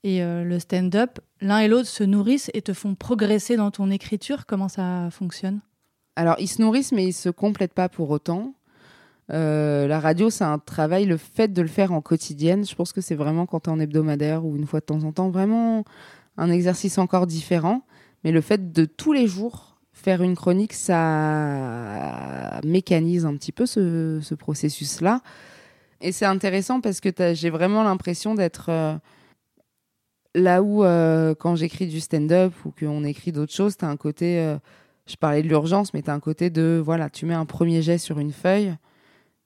et 0.05 0.21
euh, 0.21 0.43
le 0.43 0.59
stand-up, 0.59 1.19
l'un 1.41 1.59
et 1.59 1.67
l'autre 1.67 1.87
se 1.87 2.03
nourrissent 2.03 2.51
et 2.53 2.61
te 2.61 2.73
font 2.73 2.93
progresser 2.93 3.57
dans 3.57 3.71
ton 3.71 3.89
écriture. 3.89 4.45
Comment 4.45 4.69
ça 4.69 5.09
fonctionne? 5.09 5.61
Alors, 6.15 6.35
ils 6.37 6.47
se 6.47 6.61
nourrissent, 6.61 6.91
mais 6.91 7.07
ils 7.07 7.13
se 7.13 7.29
complètent 7.29 7.73
pas 7.73 7.89
pour 7.89 8.11
autant. 8.11 8.53
Euh, 9.31 9.87
la 9.87 9.99
radio, 9.99 10.29
c'est 10.29 10.43
un 10.43 10.59
travail. 10.59 11.05
Le 11.05 11.17
fait 11.17 11.51
de 11.51 11.61
le 11.63 11.67
faire 11.67 11.91
en 11.91 12.01
quotidienne, 12.01 12.67
je 12.67 12.75
pense 12.75 12.93
que 12.93 13.01
c'est 13.01 13.15
vraiment 13.15 13.47
quand 13.47 13.61
tu 13.61 13.71
es 13.71 13.73
en 13.73 13.79
hebdomadaire 13.79 14.45
ou 14.45 14.55
une 14.55 14.67
fois 14.67 14.79
de 14.79 14.85
temps 14.85 15.03
en 15.03 15.11
temps, 15.11 15.31
vraiment 15.31 15.83
un 16.37 16.51
exercice 16.51 16.99
encore 16.99 17.25
différent. 17.25 17.81
Mais 18.23 18.31
le 18.31 18.41
fait 18.41 18.71
de 18.71 18.85
tous 18.85 19.11
les 19.11 19.25
jours 19.25 19.79
faire 19.91 20.21
une 20.21 20.35
chronique, 20.35 20.73
ça 20.73 22.59
mécanise 22.63 23.25
un 23.25 23.35
petit 23.37 23.51
peu 23.51 23.65
ce, 23.65 24.19
ce 24.21 24.35
processus-là. 24.35 25.21
Et 25.99 26.11
c'est 26.11 26.25
intéressant 26.25 26.79
parce 26.79 26.99
que 26.99 27.09
j'ai 27.33 27.49
vraiment 27.49 27.83
l'impression 27.83 28.35
d'être 28.35 28.67
euh, 28.69 28.95
là 30.35 30.61
où, 30.61 30.83
euh, 30.83 31.33
quand 31.33 31.55
j'écris 31.55 31.87
du 31.87 31.99
stand-up 31.99 32.53
ou 32.65 32.71
qu'on 32.71 33.03
écrit 33.03 33.31
d'autres 33.31 33.53
choses, 33.53 33.77
tu 33.77 33.85
as 33.85 33.87
un 33.87 33.97
côté. 33.97 34.39
euh, 34.39 34.57
je 35.07 35.15
parlais 35.15 35.41
de 35.41 35.47
l'urgence, 35.47 35.93
mais 35.93 36.01
tu 36.01 36.09
as 36.09 36.13
un 36.13 36.19
côté 36.19 36.49
de. 36.49 36.81
Voilà, 36.83 37.09
tu 37.09 37.25
mets 37.25 37.33
un 37.33 37.45
premier 37.45 37.81
jet 37.81 37.97
sur 37.97 38.19
une 38.19 38.31
feuille 38.31 38.75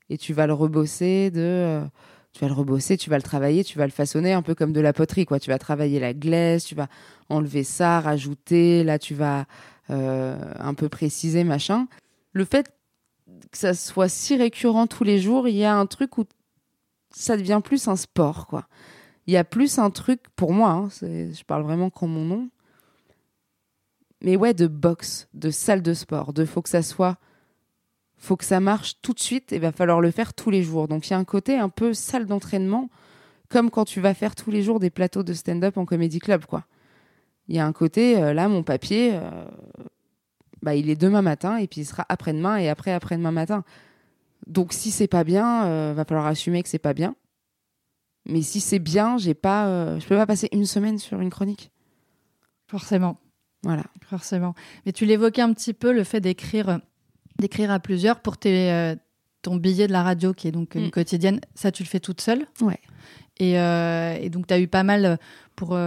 et 0.10 0.17
tu 0.17 0.34
vas 0.34 0.48
le 0.48 0.53
rebosser 0.53 1.31
de. 1.31 1.39
euh, 1.39 1.86
tu 2.34 2.41
vas 2.41 2.48
le 2.48 2.53
rebosser, 2.53 2.98
tu 2.98 3.10
vas 3.10 3.17
le 3.17 3.24
travailler, 3.24 3.63
tu 3.63 3.77
vas 3.77 3.86
le 3.86 3.91
façonner 3.91 4.34
un 4.34 4.41
peu 4.41 4.55
comme 4.55 4.74
de 4.74 4.81
la 4.81 4.93
poterie, 4.93 5.25
quoi. 5.25 5.39
Tu 5.39 5.50
vas 5.50 5.60
travailler 5.60 6.00
la 6.00 6.13
glaise, 6.13 6.63
tu 6.63 6.75
vas 6.75 6.88
enlever 7.29 7.63
ça, 7.63 8.00
rajouter, 8.00 8.84
là 8.84 9.00
tu 9.00 9.15
vas 9.15 9.46
un 9.89 10.75
peu 10.75 10.88
préciser, 10.88 11.43
machin. 11.43 11.88
Le 12.34 12.46
fait 12.46 12.72
que 13.51 13.58
ça 13.58 13.74
soit 13.74 14.10
si 14.10 14.38
récurrent 14.38 14.86
tous 14.86 15.03
les 15.03 15.19
jours, 15.19 15.48
il 15.48 15.55
y 15.55 15.63
a 15.65 15.75
un 15.75 15.88
truc 15.88 16.19
où 16.19 16.25
ça 17.12 17.36
devient 17.36 17.62
plus 17.63 17.88
un 17.88 17.96
sport, 17.96 18.46
quoi. 18.46 18.67
Il 19.29 19.33
y 19.33 19.38
a 19.38 19.43
plus 19.43 19.77
un 19.77 19.91
truc, 19.91 20.21
pour 20.36 20.53
moi, 20.53 20.71
hein, 20.71 20.89
je 20.89 21.43
parle 21.43 21.62
vraiment 21.62 21.91
qu'en 21.91 22.07
mon 22.07 22.25
nom, 22.25 22.50
mais 24.24 24.36
ouais, 24.36 24.55
de 24.55 24.65
boxe, 24.65 25.27
de 25.36 25.51
salle 25.51 25.83
de 25.83 25.93
sport, 25.93 26.33
de 26.33 26.45
faut 26.45 26.63
que 26.63 26.69
ça 26.69 26.81
soit, 26.81 27.19
faut 28.17 28.36
que 28.38 28.43
ça 28.43 28.59
marche 28.59 28.95
tout 29.03 29.13
de 29.13 29.19
suite, 29.19 29.53
et 29.53 29.59
va 29.59 29.71
falloir 29.71 30.01
le 30.01 30.09
faire 30.09 30.33
tous 30.33 30.50
les 30.50 30.63
jours. 30.63 30.88
Donc 30.88 31.07
il 31.07 31.12
y 31.12 31.13
a 31.13 31.19
un 31.19 31.25
côté 31.25 31.59
un 31.59 31.69
peu 31.69 31.93
salle 31.93 32.25
d'entraînement, 32.25 32.89
comme 33.50 33.69
quand 33.69 33.86
tu 33.86 34.01
vas 34.01 34.15
faire 34.15 34.33
tous 34.33 34.50
les 34.50 34.63
jours 34.63 34.79
des 34.79 34.89
plateaux 34.89 35.21
de 35.21 35.33
stand-up 35.33 35.77
en 35.77 35.86
comédie 35.86 36.17
club, 36.17 36.45
quoi. 36.45 36.65
Il 37.48 37.55
y 37.55 37.59
a 37.59 37.67
un 37.67 37.71
côté, 37.71 38.17
euh, 38.17 38.33
là, 38.33 38.48
mon 38.48 38.63
papier, 38.63 39.12
euh, 39.13 39.45
bah, 40.63 40.74
il 40.74 40.89
est 40.89 41.00
demain 41.00 41.21
matin, 41.21 41.57
et 41.57 41.67
puis 41.67 41.81
il 41.81 41.86
sera 41.86 42.03
après-demain, 42.09 42.57
et 42.57 42.67
après 42.67 42.93
après-demain 42.93 43.31
matin. 43.31 43.63
Donc 44.48 44.74
si 44.74 44.89
c'est 44.89 45.07
pas 45.07 45.24
bien, 45.24 45.67
euh, 45.67 45.93
va 45.95 46.03
falloir 46.03 46.25
assumer 46.25 46.63
que 46.63 46.69
c'est 46.69 46.79
pas 46.79 46.95
bien. 46.95 47.13
Mais 48.25 48.41
si 48.41 48.59
c'est 48.59 48.79
bien, 48.79 49.17
j'ai 49.17 49.33
pas, 49.33 49.67
euh, 49.67 49.99
je 49.99 50.07
peux 50.07 50.15
pas 50.15 50.25
passer 50.27 50.49
une 50.51 50.65
semaine 50.65 50.97
sur 50.99 51.19
une 51.19 51.29
chronique. 51.29 51.71
Forcément. 52.67 53.17
Voilà. 53.63 53.83
Forcément. 54.09 54.53
Mais 54.85 54.91
tu 54.91 55.05
l'évoquais 55.05 55.41
un 55.41 55.53
petit 55.53 55.73
peu, 55.73 55.91
le 55.91 56.03
fait 56.03 56.21
d'écrire, 56.21 56.79
d'écrire 57.39 57.71
à 57.71 57.79
plusieurs 57.79 58.19
pour 58.21 58.38
tes, 58.38 58.71
euh, 58.71 58.95
ton 59.41 59.55
billet 59.55 59.88
de 59.88 59.91
la 59.93 60.03
radio, 60.03 60.33
qui 60.33 60.47
est 60.47 60.51
donc 60.51 60.75
une 60.75 60.88
Mm. 60.88 60.91
quotidienne. 60.91 61.41
Ça, 61.55 61.71
tu 61.71 61.83
le 61.83 61.88
fais 61.88 61.99
toute 61.99 62.21
seule 62.21 62.45
Ouais. 62.61 62.79
Et, 63.39 63.59
euh, 63.59 64.15
et 64.19 64.29
donc, 64.29 64.47
tu 64.47 64.53
as 64.53 64.59
eu 64.59 64.67
pas 64.67 64.83
mal 64.83 65.17
pour, 65.55 65.77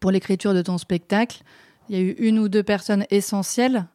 pour 0.00 0.10
l'écriture 0.10 0.54
de 0.54 0.62
ton 0.62 0.78
spectacle. 0.78 1.42
Il 1.88 1.96
y 1.96 1.98
a 1.98 2.02
eu 2.02 2.10
une 2.18 2.38
ou 2.38 2.48
deux 2.48 2.62
personnes 2.62 3.06
essentielles 3.10 3.86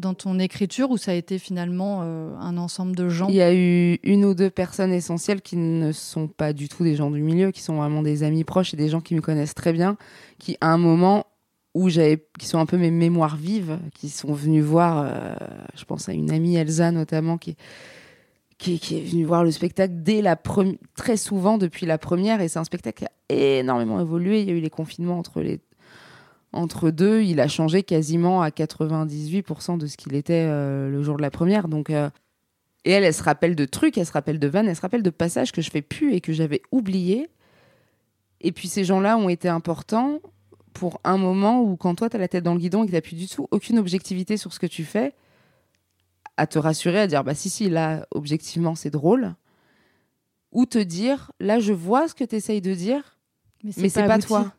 dans 0.00 0.14
ton 0.14 0.38
écriture 0.38 0.90
ou 0.90 0.96
ça 0.96 1.12
a 1.12 1.14
été 1.14 1.38
finalement 1.38 2.00
euh, 2.02 2.34
un 2.40 2.56
ensemble 2.56 2.96
de 2.96 3.08
gens? 3.08 3.28
Il 3.28 3.36
y 3.36 3.42
a 3.42 3.54
eu 3.54 3.98
une 4.02 4.24
ou 4.24 4.34
deux 4.34 4.50
personnes 4.50 4.92
essentielles 4.92 5.42
qui 5.42 5.56
ne 5.56 5.92
sont 5.92 6.26
pas 6.26 6.52
du 6.52 6.68
tout 6.68 6.82
des 6.82 6.96
gens 6.96 7.10
du 7.10 7.22
milieu, 7.22 7.50
qui 7.52 7.60
sont 7.60 7.76
vraiment 7.76 8.02
des 8.02 8.22
amis 8.22 8.44
proches 8.44 8.74
et 8.74 8.76
des 8.76 8.88
gens 8.88 9.00
qui 9.00 9.14
me 9.14 9.20
connaissent 9.20 9.54
très 9.54 9.72
bien, 9.72 9.96
qui 10.38 10.56
à 10.60 10.72
un 10.72 10.78
moment 10.78 11.26
où 11.74 11.88
j'avais, 11.88 12.26
qui 12.38 12.46
sont 12.46 12.58
un 12.58 12.66
peu 12.66 12.76
mes 12.76 12.90
mémoires 12.90 13.36
vives, 13.36 13.78
qui 13.94 14.08
sont 14.08 14.32
venus 14.32 14.64
voir, 14.64 15.04
euh, 15.04 15.34
je 15.76 15.84
pense 15.84 16.08
à 16.08 16.12
une 16.12 16.30
amie 16.32 16.56
Elsa 16.56 16.90
notamment, 16.90 17.38
qui, 17.38 17.56
qui, 18.58 18.80
qui 18.80 18.98
est 18.98 19.02
venue 19.02 19.24
voir 19.24 19.44
le 19.44 19.52
spectacle 19.52 19.94
dès 19.96 20.20
la 20.20 20.34
première, 20.34 20.76
très 20.96 21.16
souvent 21.16 21.58
depuis 21.58 21.86
la 21.86 21.98
première, 21.98 22.40
et 22.40 22.48
c'est 22.48 22.58
un 22.58 22.64
spectacle 22.64 23.04
qui 23.04 23.04
a 23.04 23.58
énormément 23.60 24.00
évolué. 24.00 24.40
Il 24.40 24.48
y 24.48 24.50
a 24.50 24.54
eu 24.54 24.60
les 24.60 24.70
confinements 24.70 25.18
entre 25.18 25.40
les 25.42 25.60
entre 26.52 26.90
deux, 26.90 27.22
il 27.22 27.40
a 27.40 27.48
changé 27.48 27.82
quasiment 27.82 28.42
à 28.42 28.50
98% 28.50 29.78
de 29.78 29.86
ce 29.86 29.96
qu'il 29.96 30.14
était 30.14 30.46
euh, 30.48 30.90
le 30.90 31.02
jour 31.02 31.16
de 31.16 31.22
la 31.22 31.30
première. 31.30 31.68
Donc, 31.68 31.90
euh, 31.90 32.10
et 32.84 32.90
elle, 32.90 33.04
elle 33.04 33.14
se 33.14 33.22
rappelle 33.22 33.54
de 33.54 33.64
trucs, 33.64 33.98
elle 33.98 34.06
se 34.06 34.12
rappelle 34.12 34.38
de 34.38 34.48
vannes, 34.48 34.68
elle 34.68 34.76
se 34.76 34.80
rappelle 34.80 35.02
de 35.02 35.10
passages 35.10 35.52
que 35.52 35.62
je 35.62 35.70
fais 35.70 35.82
plus 35.82 36.14
et 36.14 36.20
que 36.20 36.32
j'avais 36.32 36.62
oubliés. 36.72 37.28
Et 38.40 38.52
puis 38.52 38.68
ces 38.68 38.84
gens-là 38.84 39.16
ont 39.16 39.28
été 39.28 39.48
importants 39.48 40.20
pour 40.72 41.00
un 41.04 41.18
moment 41.18 41.62
où, 41.62 41.76
quand 41.76 41.94
toi, 41.94 42.08
tu 42.08 42.16
as 42.16 42.18
la 42.18 42.28
tête 42.28 42.44
dans 42.44 42.54
le 42.54 42.60
guidon 42.60 42.84
et 42.84 42.86
que 42.86 42.96
tu 42.96 43.02
plus 43.02 43.16
du 43.16 43.28
tout 43.28 43.46
aucune 43.50 43.78
objectivité 43.78 44.36
sur 44.36 44.52
ce 44.52 44.58
que 44.58 44.66
tu 44.66 44.84
fais, 44.84 45.14
à 46.36 46.46
te 46.46 46.58
rassurer, 46.58 47.00
à 47.00 47.06
dire, 47.06 47.22
bah 47.22 47.34
si, 47.34 47.50
si, 47.50 47.68
là, 47.68 48.06
objectivement, 48.12 48.74
c'est 48.74 48.90
drôle. 48.90 49.34
Ou 50.52 50.66
te 50.66 50.78
dire, 50.78 51.32
là, 51.38 51.60
je 51.60 51.72
vois 51.72 52.08
ce 52.08 52.14
que 52.14 52.24
tu 52.24 52.34
essayes 52.34 52.62
de 52.62 52.74
dire, 52.74 53.18
mais 53.62 53.88
c'est 53.88 54.06
pas 54.06 54.18
toi. 54.18 54.52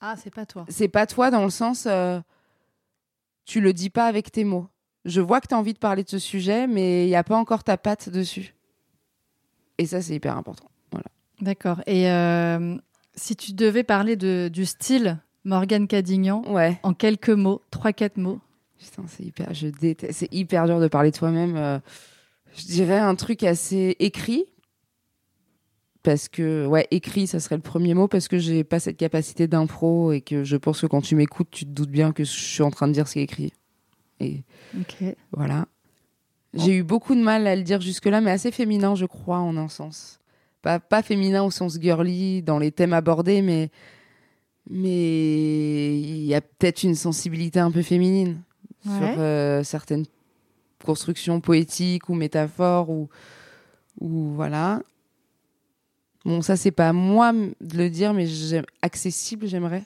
Ah, 0.00 0.14
c'est 0.16 0.34
pas 0.34 0.46
toi. 0.46 0.66
C'est 0.68 0.88
pas 0.88 1.06
toi 1.06 1.30
dans 1.30 1.44
le 1.44 1.50
sens, 1.50 1.86
euh, 1.86 2.20
tu 3.44 3.60
le 3.60 3.72
dis 3.72 3.90
pas 3.90 4.06
avec 4.06 4.30
tes 4.30 4.44
mots. 4.44 4.66
Je 5.04 5.20
vois 5.20 5.40
que 5.40 5.46
tu 5.48 5.54
as 5.54 5.58
envie 5.58 5.72
de 5.74 5.78
parler 5.78 6.02
de 6.04 6.08
ce 6.08 6.18
sujet, 6.18 6.66
mais 6.66 7.04
il 7.04 7.08
n'y 7.08 7.16
a 7.16 7.24
pas 7.24 7.36
encore 7.36 7.62
ta 7.64 7.76
patte 7.76 8.08
dessus. 8.08 8.54
Et 9.78 9.86
ça, 9.86 10.02
c'est 10.02 10.14
hyper 10.14 10.36
important. 10.36 10.68
Voilà. 10.90 11.06
D'accord. 11.40 11.80
Et 11.86 12.10
euh, 12.10 12.76
si 13.14 13.36
tu 13.36 13.52
devais 13.52 13.84
parler 13.84 14.16
de, 14.16 14.48
du 14.52 14.64
style 14.66 15.18
Morgane 15.44 15.86
Cadignan 15.86 16.42
Ouais. 16.48 16.78
en 16.82 16.92
quelques 16.92 17.30
mots, 17.30 17.62
trois, 17.70 17.92
quatre 17.92 18.16
mots. 18.16 18.40
Putain, 18.78 19.04
c'est 19.06 19.22
hyper, 19.22 19.54
je 19.54 19.68
déteste. 19.68 20.18
C'est 20.18 20.32
hyper 20.34 20.66
dur 20.66 20.80
de 20.80 20.88
parler 20.88 21.10
de 21.12 21.16
toi-même. 21.16 21.56
euh, 21.56 21.78
je 22.56 22.64
dirais 22.66 22.98
un 22.98 23.14
truc 23.14 23.42
assez 23.44 23.96
écrit. 24.00 24.44
Parce 26.06 26.28
que, 26.28 26.64
ouais, 26.66 26.86
écrit, 26.92 27.26
ça 27.26 27.40
serait 27.40 27.56
le 27.56 27.62
premier 27.62 27.92
mot, 27.92 28.06
parce 28.06 28.28
que 28.28 28.38
j'ai 28.38 28.62
pas 28.62 28.78
cette 28.78 28.96
capacité 28.96 29.48
d'impro 29.48 30.12
et 30.12 30.20
que 30.20 30.44
je 30.44 30.56
pense 30.56 30.80
que 30.80 30.86
quand 30.86 31.00
tu 31.00 31.16
m'écoutes, 31.16 31.48
tu 31.50 31.64
te 31.64 31.70
doutes 31.70 31.90
bien 31.90 32.12
que 32.12 32.22
je 32.22 32.30
suis 32.30 32.62
en 32.62 32.70
train 32.70 32.86
de 32.86 32.92
dire 32.92 33.08
ce 33.08 33.14
qui 33.14 33.18
est 33.18 33.24
écrit. 33.24 33.52
Et. 34.20 34.44
Voilà. 35.32 35.66
J'ai 36.54 36.76
eu 36.76 36.84
beaucoup 36.84 37.16
de 37.16 37.20
mal 37.20 37.44
à 37.48 37.56
le 37.56 37.62
dire 37.64 37.80
jusque-là, 37.80 38.20
mais 38.20 38.30
assez 38.30 38.52
féminin, 38.52 38.94
je 38.94 39.04
crois, 39.04 39.38
en 39.38 39.56
un 39.56 39.66
sens. 39.66 40.20
Pas, 40.62 40.78
pas 40.78 41.02
féminin 41.02 41.42
au 41.42 41.50
sens 41.50 41.76
girly 41.80 42.40
dans 42.40 42.60
les 42.60 42.70
thèmes 42.70 42.92
abordés, 42.92 43.42
mais 43.42 43.70
mais 44.70 45.98
il 45.98 46.24
y 46.24 46.36
a 46.36 46.40
peut-être 46.40 46.84
une 46.84 46.94
sensibilité 46.94 47.58
un 47.58 47.72
peu 47.72 47.82
féminine 47.82 48.42
Ouais. 48.86 48.92
sur 48.98 49.14
euh, 49.18 49.64
certaines 49.64 50.06
constructions 50.84 51.40
poétiques 51.40 52.08
ou 52.08 52.14
métaphores 52.14 52.90
ou 52.90 53.08
ou 54.00 54.30
voilà. 54.36 54.82
Bon, 56.26 56.42
ça 56.42 56.56
c'est 56.56 56.72
pas 56.72 56.88
à 56.88 56.92
moi 56.92 57.32
de 57.32 57.78
le 57.78 57.88
dire, 57.88 58.12
mais 58.12 58.26
accessible, 58.82 59.46
j'aimerais. 59.46 59.84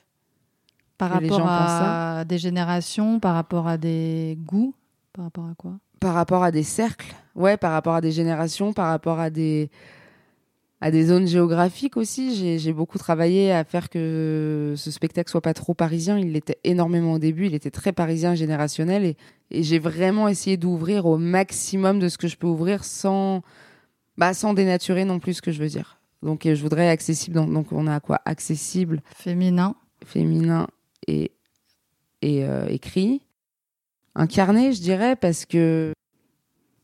Par 0.96 1.20
les 1.20 1.28
rapport 1.28 1.46
gens 1.46 1.46
à 1.46 2.24
des 2.24 2.38
générations, 2.38 3.20
par 3.20 3.34
rapport 3.34 3.68
à 3.68 3.76
des 3.76 4.38
goûts, 4.46 4.74
par 5.12 5.26
rapport 5.26 5.44
à 5.44 5.54
quoi? 5.54 5.72
Par 6.00 6.14
rapport 6.14 6.42
à 6.42 6.50
des 6.50 6.62
cercles, 6.62 7.14
ouais, 7.34 7.58
par 7.58 7.72
rapport 7.72 7.94
à 7.94 8.00
des 8.00 8.10
générations, 8.10 8.72
par 8.72 8.88
rapport 8.88 9.20
à 9.20 9.28
des 9.28 9.70
à 10.80 10.90
des 10.90 11.04
zones 11.04 11.26
géographiques 11.26 11.98
aussi. 11.98 12.34
J'ai 12.34 12.58
j'ai 12.58 12.72
beaucoup 12.72 12.96
travaillé 12.96 13.52
à 13.52 13.62
faire 13.62 13.90
que 13.90 14.72
ce 14.78 14.90
spectacle 14.90 15.30
soit 15.30 15.42
pas 15.42 15.52
trop 15.52 15.74
parisien. 15.74 16.18
Il 16.18 16.32
l'était 16.32 16.58
énormément 16.64 17.12
au 17.12 17.18
début. 17.18 17.44
Il 17.44 17.54
était 17.54 17.70
très 17.70 17.92
parisien, 17.92 18.34
générationnel, 18.34 19.04
et, 19.04 19.16
et 19.50 19.62
j'ai 19.62 19.78
vraiment 19.78 20.26
essayé 20.26 20.56
d'ouvrir 20.56 21.04
au 21.04 21.18
maximum 21.18 21.98
de 21.98 22.08
ce 22.08 22.16
que 22.16 22.28
je 22.28 22.38
peux 22.38 22.46
ouvrir 22.46 22.82
sans 22.82 23.42
bah, 24.16 24.32
sans 24.32 24.54
dénaturer 24.54 25.04
non 25.04 25.18
plus 25.18 25.34
ce 25.34 25.42
que 25.42 25.52
je 25.52 25.60
veux 25.60 25.68
dire. 25.68 25.99
Donc 26.22 26.46
euh, 26.46 26.54
je 26.54 26.62
voudrais 26.62 26.88
accessible. 26.88 27.36
Donc, 27.36 27.52
donc 27.52 27.72
on 27.72 27.86
a 27.86 28.00
quoi? 28.00 28.20
Accessible, 28.24 29.02
Féminin. 29.14 29.74
féminin 30.04 30.66
et, 31.06 31.32
et 32.22 32.44
euh, 32.44 32.66
écrit. 32.68 33.22
Incarné, 34.14 34.72
je 34.72 34.80
dirais, 34.80 35.16
parce 35.16 35.46
que. 35.46 35.92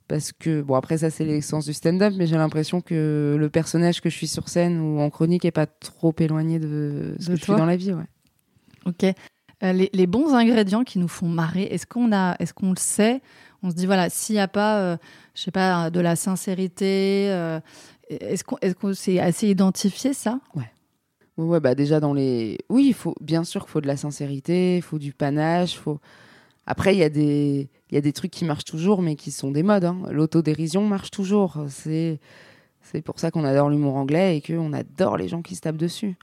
Parce 0.09 0.31
que, 0.31 0.62
bon, 0.62 0.77
après, 0.77 0.99
ça, 0.99 1.11
c'est 1.11 1.25
l'essence 1.25 1.64
du 1.64 1.72
stand-up, 1.72 2.14
mais 2.16 2.29
j'ai 2.29 2.37
l'impression 2.37 2.81
que 2.81 3.35
le 3.37 3.51
personnage 3.51 4.01
que 4.01 4.09
je 4.09 4.14
suis 4.16 4.29
sur 4.29 4.49
scène 4.49 4.79
ou 4.81 5.01
en 5.01 5.11
chronique 5.11 5.44
est 5.44 5.51
pas 5.51 5.66
trop 5.66 6.14
éloigné 6.20 6.61
de 6.61 7.16
ce 7.18 7.31
De 7.31 7.35
que 7.35 7.40
je 7.40 7.44
toi? 7.44 7.55
suis 7.57 7.61
dans 7.61 7.66
la 7.66 7.75
vie, 7.77 7.92
ouais. 7.92 8.05
Ok. 8.85 9.03
Euh, 9.03 9.72
les, 9.72 9.90
les 9.92 10.07
bons 10.07 10.33
ingrédients 10.33 10.85
qui 10.85 11.01
nous 11.01 11.09
font 11.09 11.27
marrer, 11.27 11.64
est-ce 11.64 11.88
qu'on 11.88 12.12
a, 12.12 12.37
est-ce 12.38 12.55
qu'on 12.55 12.70
le 12.70 12.77
sait? 12.79 13.20
On 13.64 13.70
se 13.70 13.75
dit 13.75 13.87
voilà, 13.87 14.09
s'il 14.09 14.37
n'y 14.37 14.40
a 14.40 14.46
pas, 14.46 14.79
euh, 14.79 14.96
je 15.35 15.42
sais 15.42 15.51
pas, 15.51 15.90
de 15.90 15.99
la 15.99 16.14
sincérité, 16.14 17.27
euh, 17.31 17.59
est-ce 18.09 18.45
qu'on, 18.45 18.57
qu'on 18.81 18.95
c'est 18.95 19.19
assez 19.19 19.49
identifié 19.49 20.12
ça? 20.12 20.40
Ouais, 21.37 21.61
bah 21.61 21.75
déjà 21.75 22.01
dans 22.01 22.14
les. 22.14 22.59
Oui, 22.71 22.87
il 22.88 22.95
faut 22.95 23.14
bien 23.21 23.45
sûr 23.45 23.62
qu'il 23.62 23.71
faut 23.71 23.81
de 23.81 23.87
la 23.87 23.97
sincérité, 23.97 24.77
il 24.77 24.83
faut 24.83 24.99
du 24.99 25.12
panache, 25.12 25.77
faut. 25.77 26.01
Après, 26.66 26.95
il 26.95 26.99
y 26.99 27.05
a 27.05 27.11
des 27.11 27.69
il 27.90 27.95
y 27.95 27.99
a 27.99 28.01
des 28.01 28.12
trucs 28.12 28.31
qui 28.31 28.45
marchent 28.45 28.64
toujours, 28.64 29.03
mais 29.03 29.16
qui 29.16 29.31
sont 29.31 29.51
des 29.51 29.62
modes. 29.62 29.85
Hein. 29.85 29.99
L'autodérision 30.11 30.87
marche 30.87 31.11
toujours. 31.11 31.64
C'est 31.69 32.21
c'est 32.81 33.03
pour 33.03 33.19
ça 33.19 33.31
qu'on 33.31 33.45
adore 33.45 33.69
l'humour 33.69 33.97
anglais 33.97 34.37
et 34.37 34.40
qu'on 34.40 34.73
adore 34.73 35.16
les 35.16 35.29
gens 35.29 35.42
qui 35.42 35.55
se 35.57 35.61
tapent 35.61 35.77
dessus. 35.77 36.16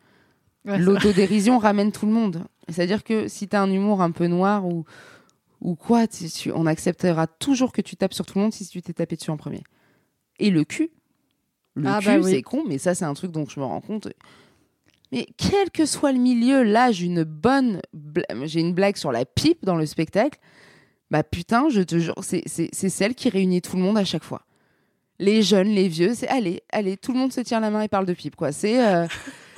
L'autodérision 0.65 1.59
ramène 1.59 1.91
tout 1.91 2.05
le 2.05 2.13
monde. 2.13 2.45
C'est-à-dire 2.69 3.03
que 3.03 3.27
si 3.27 3.47
tu 3.49 3.55
as 3.55 3.61
un 3.61 3.69
humour 3.69 4.01
un 4.01 4.11
peu 4.11 4.27
noir 4.27 4.65
ou 4.65 4.85
ou 5.61 5.75
quoi, 5.75 6.07
tu, 6.07 6.51
on 6.53 6.65
acceptera 6.65 7.25
toujours 7.25 7.71
que 7.71 7.81
tu 7.81 7.95
tapes 7.95 8.13
sur 8.13 8.25
tout 8.25 8.37
le 8.37 8.43
monde 8.43 8.53
si 8.53 8.67
tu 8.67 8.81
t'es 8.81 8.93
tapé 8.93 9.15
dessus 9.15 9.31
en 9.31 9.37
premier. 9.37 9.63
Et 10.39 10.49
le 10.49 10.65
cul. 10.65 10.89
Le 11.75 11.87
ah 11.87 11.99
cul, 11.99 12.05
bah 12.05 12.23
c'est 12.23 12.41
con, 12.41 12.63
mais 12.67 12.77
ça, 12.77 12.93
c'est 12.93 13.05
un 13.05 13.13
truc 13.13 13.31
dont 13.31 13.45
je 13.47 13.59
me 13.59 13.65
rends 13.65 13.81
compte. 13.81 14.07
Mais 15.11 15.27
quel 15.37 15.69
que 15.71 15.85
soit 15.85 16.11
le 16.11 16.19
milieu, 16.19 16.63
là, 16.63 16.91
j'ai 16.91 17.05
une 17.05 17.23
bonne. 17.23 17.81
J'ai 18.43 18.59
une 18.59 18.73
blague 18.73 18.95
sur 18.95 19.11
la 19.11 19.25
pipe 19.25 19.63
dans 19.63 19.75
le 19.75 19.85
spectacle. 19.85 20.39
Bah 21.11 21.23
putain, 21.23 21.69
je 21.69 21.81
te 21.81 21.99
jure, 21.99 22.15
c'est 22.23 22.89
celle 22.89 23.13
qui 23.13 23.29
réunit 23.29 23.61
tout 23.61 23.75
le 23.75 23.83
monde 23.83 23.97
à 23.97 24.05
chaque 24.05 24.23
fois. 24.23 24.41
Les 25.19 25.43
jeunes, 25.43 25.69
les 25.69 25.87
vieux, 25.87 26.15
c'est 26.15 26.27
allez, 26.27 26.63
allez, 26.71 26.97
tout 26.97 27.13
le 27.13 27.19
monde 27.19 27.31
se 27.31 27.41
tient 27.41 27.59
la 27.59 27.69
main 27.69 27.83
et 27.83 27.87
parle 27.87 28.07
de 28.07 28.13
pipe, 28.13 28.35
quoi. 28.35 28.51
C'est. 28.51 28.83
Euh, 28.83 29.05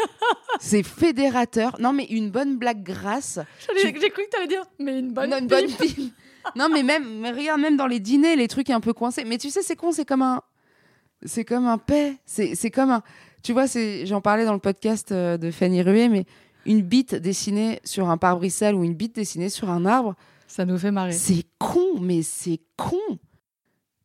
c'est 0.59 0.83
fédérateur. 0.83 1.77
Non, 1.79 1.93
mais 1.93 2.05
une 2.05 2.29
bonne 2.29 2.57
blague 2.57 2.83
grasse. 2.83 3.39
J'ai 3.81 3.93
cru 3.93 4.09
que 4.25 4.29
tu 4.29 4.37
allais 4.37 4.47
dire, 4.47 4.65
mais 4.79 4.99
une 4.99 5.13
bonne, 5.13 5.29
non, 5.29 5.41
bonne 5.41 5.67
pipe. 5.67 6.13
non, 6.57 6.67
mais 6.69 6.83
même, 6.83 7.21
mais 7.21 7.31
regarde, 7.31 7.61
même 7.61 7.77
dans 7.77 7.87
les 7.87 8.01
dîners, 8.01 8.35
les 8.35 8.49
trucs 8.49 8.69
un 8.69 8.81
peu 8.81 8.91
coincés. 8.91 9.23
Mais 9.25 9.37
tu 9.37 9.49
sais, 9.49 9.61
c'est 9.61 9.77
con, 9.77 9.93
c'est 9.93 10.05
comme 10.05 10.21
un. 10.21 10.41
C'est 11.25 11.45
comme 11.45 11.67
un 11.67 11.77
paix. 11.77 12.17
C'est 12.25 12.71
comme 12.71 12.91
un. 12.91 13.03
Tu 13.43 13.53
vois, 13.53 13.65
j'en 14.05 14.21
parlais 14.21 14.45
dans 14.45 14.53
le 14.53 14.59
podcast 14.59 15.11
euh, 15.11 15.37
de 15.37 15.51
Fanny 15.51 15.81
Rué, 15.81 16.09
mais 16.09 16.25
une 16.65 16.81
bite 16.81 17.13
dessinée 17.13 17.79
sur 17.83 18.09
un 18.09 18.17
pare-brise 18.17 18.63
ou 18.73 18.83
une 18.83 18.95
bite 18.95 19.15
dessinée 19.15 19.49
sur 19.49 19.69
un 19.69 19.85
arbre. 19.85 20.15
Ça 20.47 20.65
nous 20.65 20.77
fait 20.77 20.91
marrer. 20.91 21.11
C'est 21.11 21.45
con, 21.59 21.99
mais 22.01 22.21
c'est 22.21 22.59
con. 22.77 22.97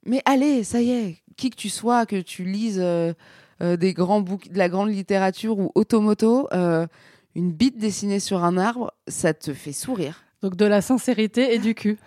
Mais 0.04 0.20
allez, 0.24 0.64
ça 0.64 0.80
y 0.80 0.90
est, 0.90 1.18
qui 1.36 1.50
que 1.50 1.56
tu 1.56 1.68
sois, 1.68 2.06
que 2.06 2.20
tu 2.20 2.44
lises. 2.44 2.80
Euh, 2.80 3.12
euh, 3.62 3.76
des 3.76 3.92
grands 3.92 4.22
boucs, 4.22 4.48
de 4.50 4.56
la 4.56 4.70
grande 4.70 4.88
littérature 4.88 5.58
ou 5.58 5.70
automoto, 5.74 6.48
euh, 6.52 6.86
une 7.34 7.52
bite 7.52 7.76
dessinée 7.76 8.18
sur 8.18 8.42
un 8.42 8.56
arbre, 8.56 8.94
ça 9.06 9.34
te 9.34 9.52
fait 9.52 9.72
sourire. 9.72 10.24
Donc 10.40 10.56
de 10.56 10.64
la 10.64 10.80
sincérité 10.80 11.54
et 11.54 11.58
du 11.58 11.74
cul. 11.74 11.98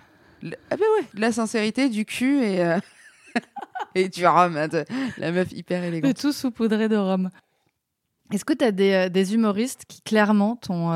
ah 0.43 0.47
ben 0.71 0.79
ouais, 0.79 1.05
de 1.13 1.21
la 1.21 1.31
sincérité, 1.31 1.89
du 1.89 2.05
cul 2.05 2.43
et, 2.43 2.77
et 3.95 4.09
du 4.09 4.25
rhum. 4.25 4.57
Hein, 4.57 4.69
la 5.17 5.31
meuf 5.31 5.51
hyper 5.51 5.83
élégante. 5.83 6.11
Et 6.11 6.13
tout 6.13 6.31
saupoudré 6.31 6.89
de 6.89 6.97
rhum. 6.97 7.29
Est-ce 8.31 8.45
que 8.45 8.53
tu 8.53 8.65
as 8.65 8.71
des, 8.71 9.09
des, 9.09 9.33
humoristes 9.33 9.83
qui 9.87 10.01
clairement 10.01 10.55
t'ont 10.55 10.89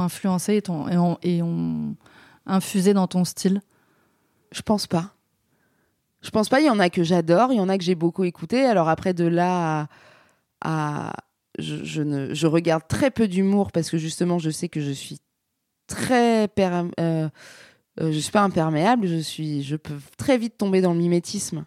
influencé 0.00 0.54
et, 0.54 0.62
et, 0.92 0.98
ont, 0.98 1.18
et 1.22 1.42
ont 1.42 1.96
infusé 2.46 2.92
dans 2.92 3.06
ton 3.06 3.24
style? 3.24 3.62
Je 4.52 4.62
pense 4.62 4.86
pas. 4.86 5.14
Je 6.22 6.30
pense 6.30 6.48
pas. 6.48 6.60
Il 6.60 6.66
y 6.66 6.70
en 6.70 6.78
a 6.78 6.90
que 6.90 7.02
j'adore, 7.02 7.52
il 7.52 7.56
y 7.56 7.60
en 7.60 7.68
a 7.68 7.78
que 7.78 7.84
j'ai 7.84 7.94
beaucoup 7.94 8.24
écouté. 8.24 8.64
Alors 8.64 8.88
après, 8.88 9.14
de 9.14 9.24
là 9.24 9.88
à, 10.60 11.12
je, 11.58 12.02
ne, 12.02 12.34
je 12.34 12.46
regarde 12.46 12.86
très 12.88 13.10
peu 13.10 13.28
d'humour 13.28 13.72
parce 13.72 13.90
que 13.90 13.98
justement, 13.98 14.38
je 14.38 14.50
sais 14.50 14.68
que 14.68 14.80
je 14.80 14.90
suis 14.90 15.18
très 15.86 16.44
euh, 16.58 16.88
euh, 17.00 17.28
je 18.00 18.18
suis 18.18 18.32
pas 18.32 18.42
imperméable. 18.42 19.06
Je 19.06 19.18
suis, 19.18 19.62
je 19.62 19.76
peux 19.76 19.94
très 20.16 20.38
vite 20.38 20.56
tomber 20.56 20.80
dans 20.80 20.92
le 20.92 20.98
mimétisme. 20.98 21.64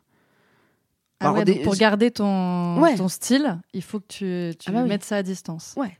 Ah 1.19 1.33
pour 1.63 1.75
garder 1.75 2.11
ton, 2.11 2.81
ton 2.97 3.07
style, 3.07 3.61
il 3.73 3.81
faut 3.81 3.99
que 3.99 4.07
tu, 4.07 4.57
tu 4.57 4.69
ah 4.69 4.73
bah 4.73 4.83
mettes 4.83 5.05
ça 5.05 5.17
à 5.17 5.23
distance. 5.23 5.73
Ouais. 5.77 5.97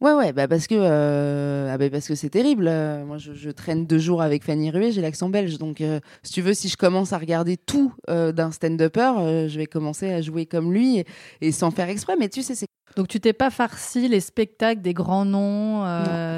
Ouais, 0.00 0.14
ouais, 0.14 0.32
bah 0.32 0.48
parce 0.48 0.66
que 0.66 0.76
euh, 0.78 1.70
ah 1.70 1.76
bah 1.76 1.90
parce 1.90 2.08
que 2.08 2.14
c'est 2.14 2.30
terrible. 2.30 2.68
Euh, 2.68 3.04
moi, 3.04 3.18
je, 3.18 3.50
traîne 3.50 3.84
deux 3.84 3.98
jours 3.98 4.22
avec 4.22 4.44
Fanny 4.44 4.70
Rué, 4.70 4.92
j'ai 4.92 5.02
l'accent 5.02 5.28
belge, 5.28 5.58
donc 5.58 5.82
euh, 5.82 6.00
si 6.22 6.32
tu 6.32 6.40
veux, 6.40 6.54
si 6.54 6.68
je 6.68 6.78
commence 6.78 7.12
à 7.12 7.18
regarder 7.18 7.58
tout 7.58 7.92
d'un 8.08 8.50
stand-upper, 8.50 9.48
je 9.48 9.58
vais 9.58 9.66
commencer 9.66 10.10
à 10.10 10.22
jouer 10.22 10.46
comme 10.46 10.72
lui 10.72 11.04
et, 11.42 11.52
sans 11.52 11.70
faire 11.70 11.90
exprès. 11.90 12.14
Mais 12.18 12.30
tu 12.30 12.42
sais, 12.42 12.54
c'est 12.54 12.66
donc 12.96 13.08
tu 13.08 13.20
t'es 13.20 13.32
pas 13.32 13.50
farci 13.50 14.08
les 14.08 14.20
spectacles 14.20 14.82
des 14.82 14.94
grands 14.94 15.24
noms, 15.24 15.84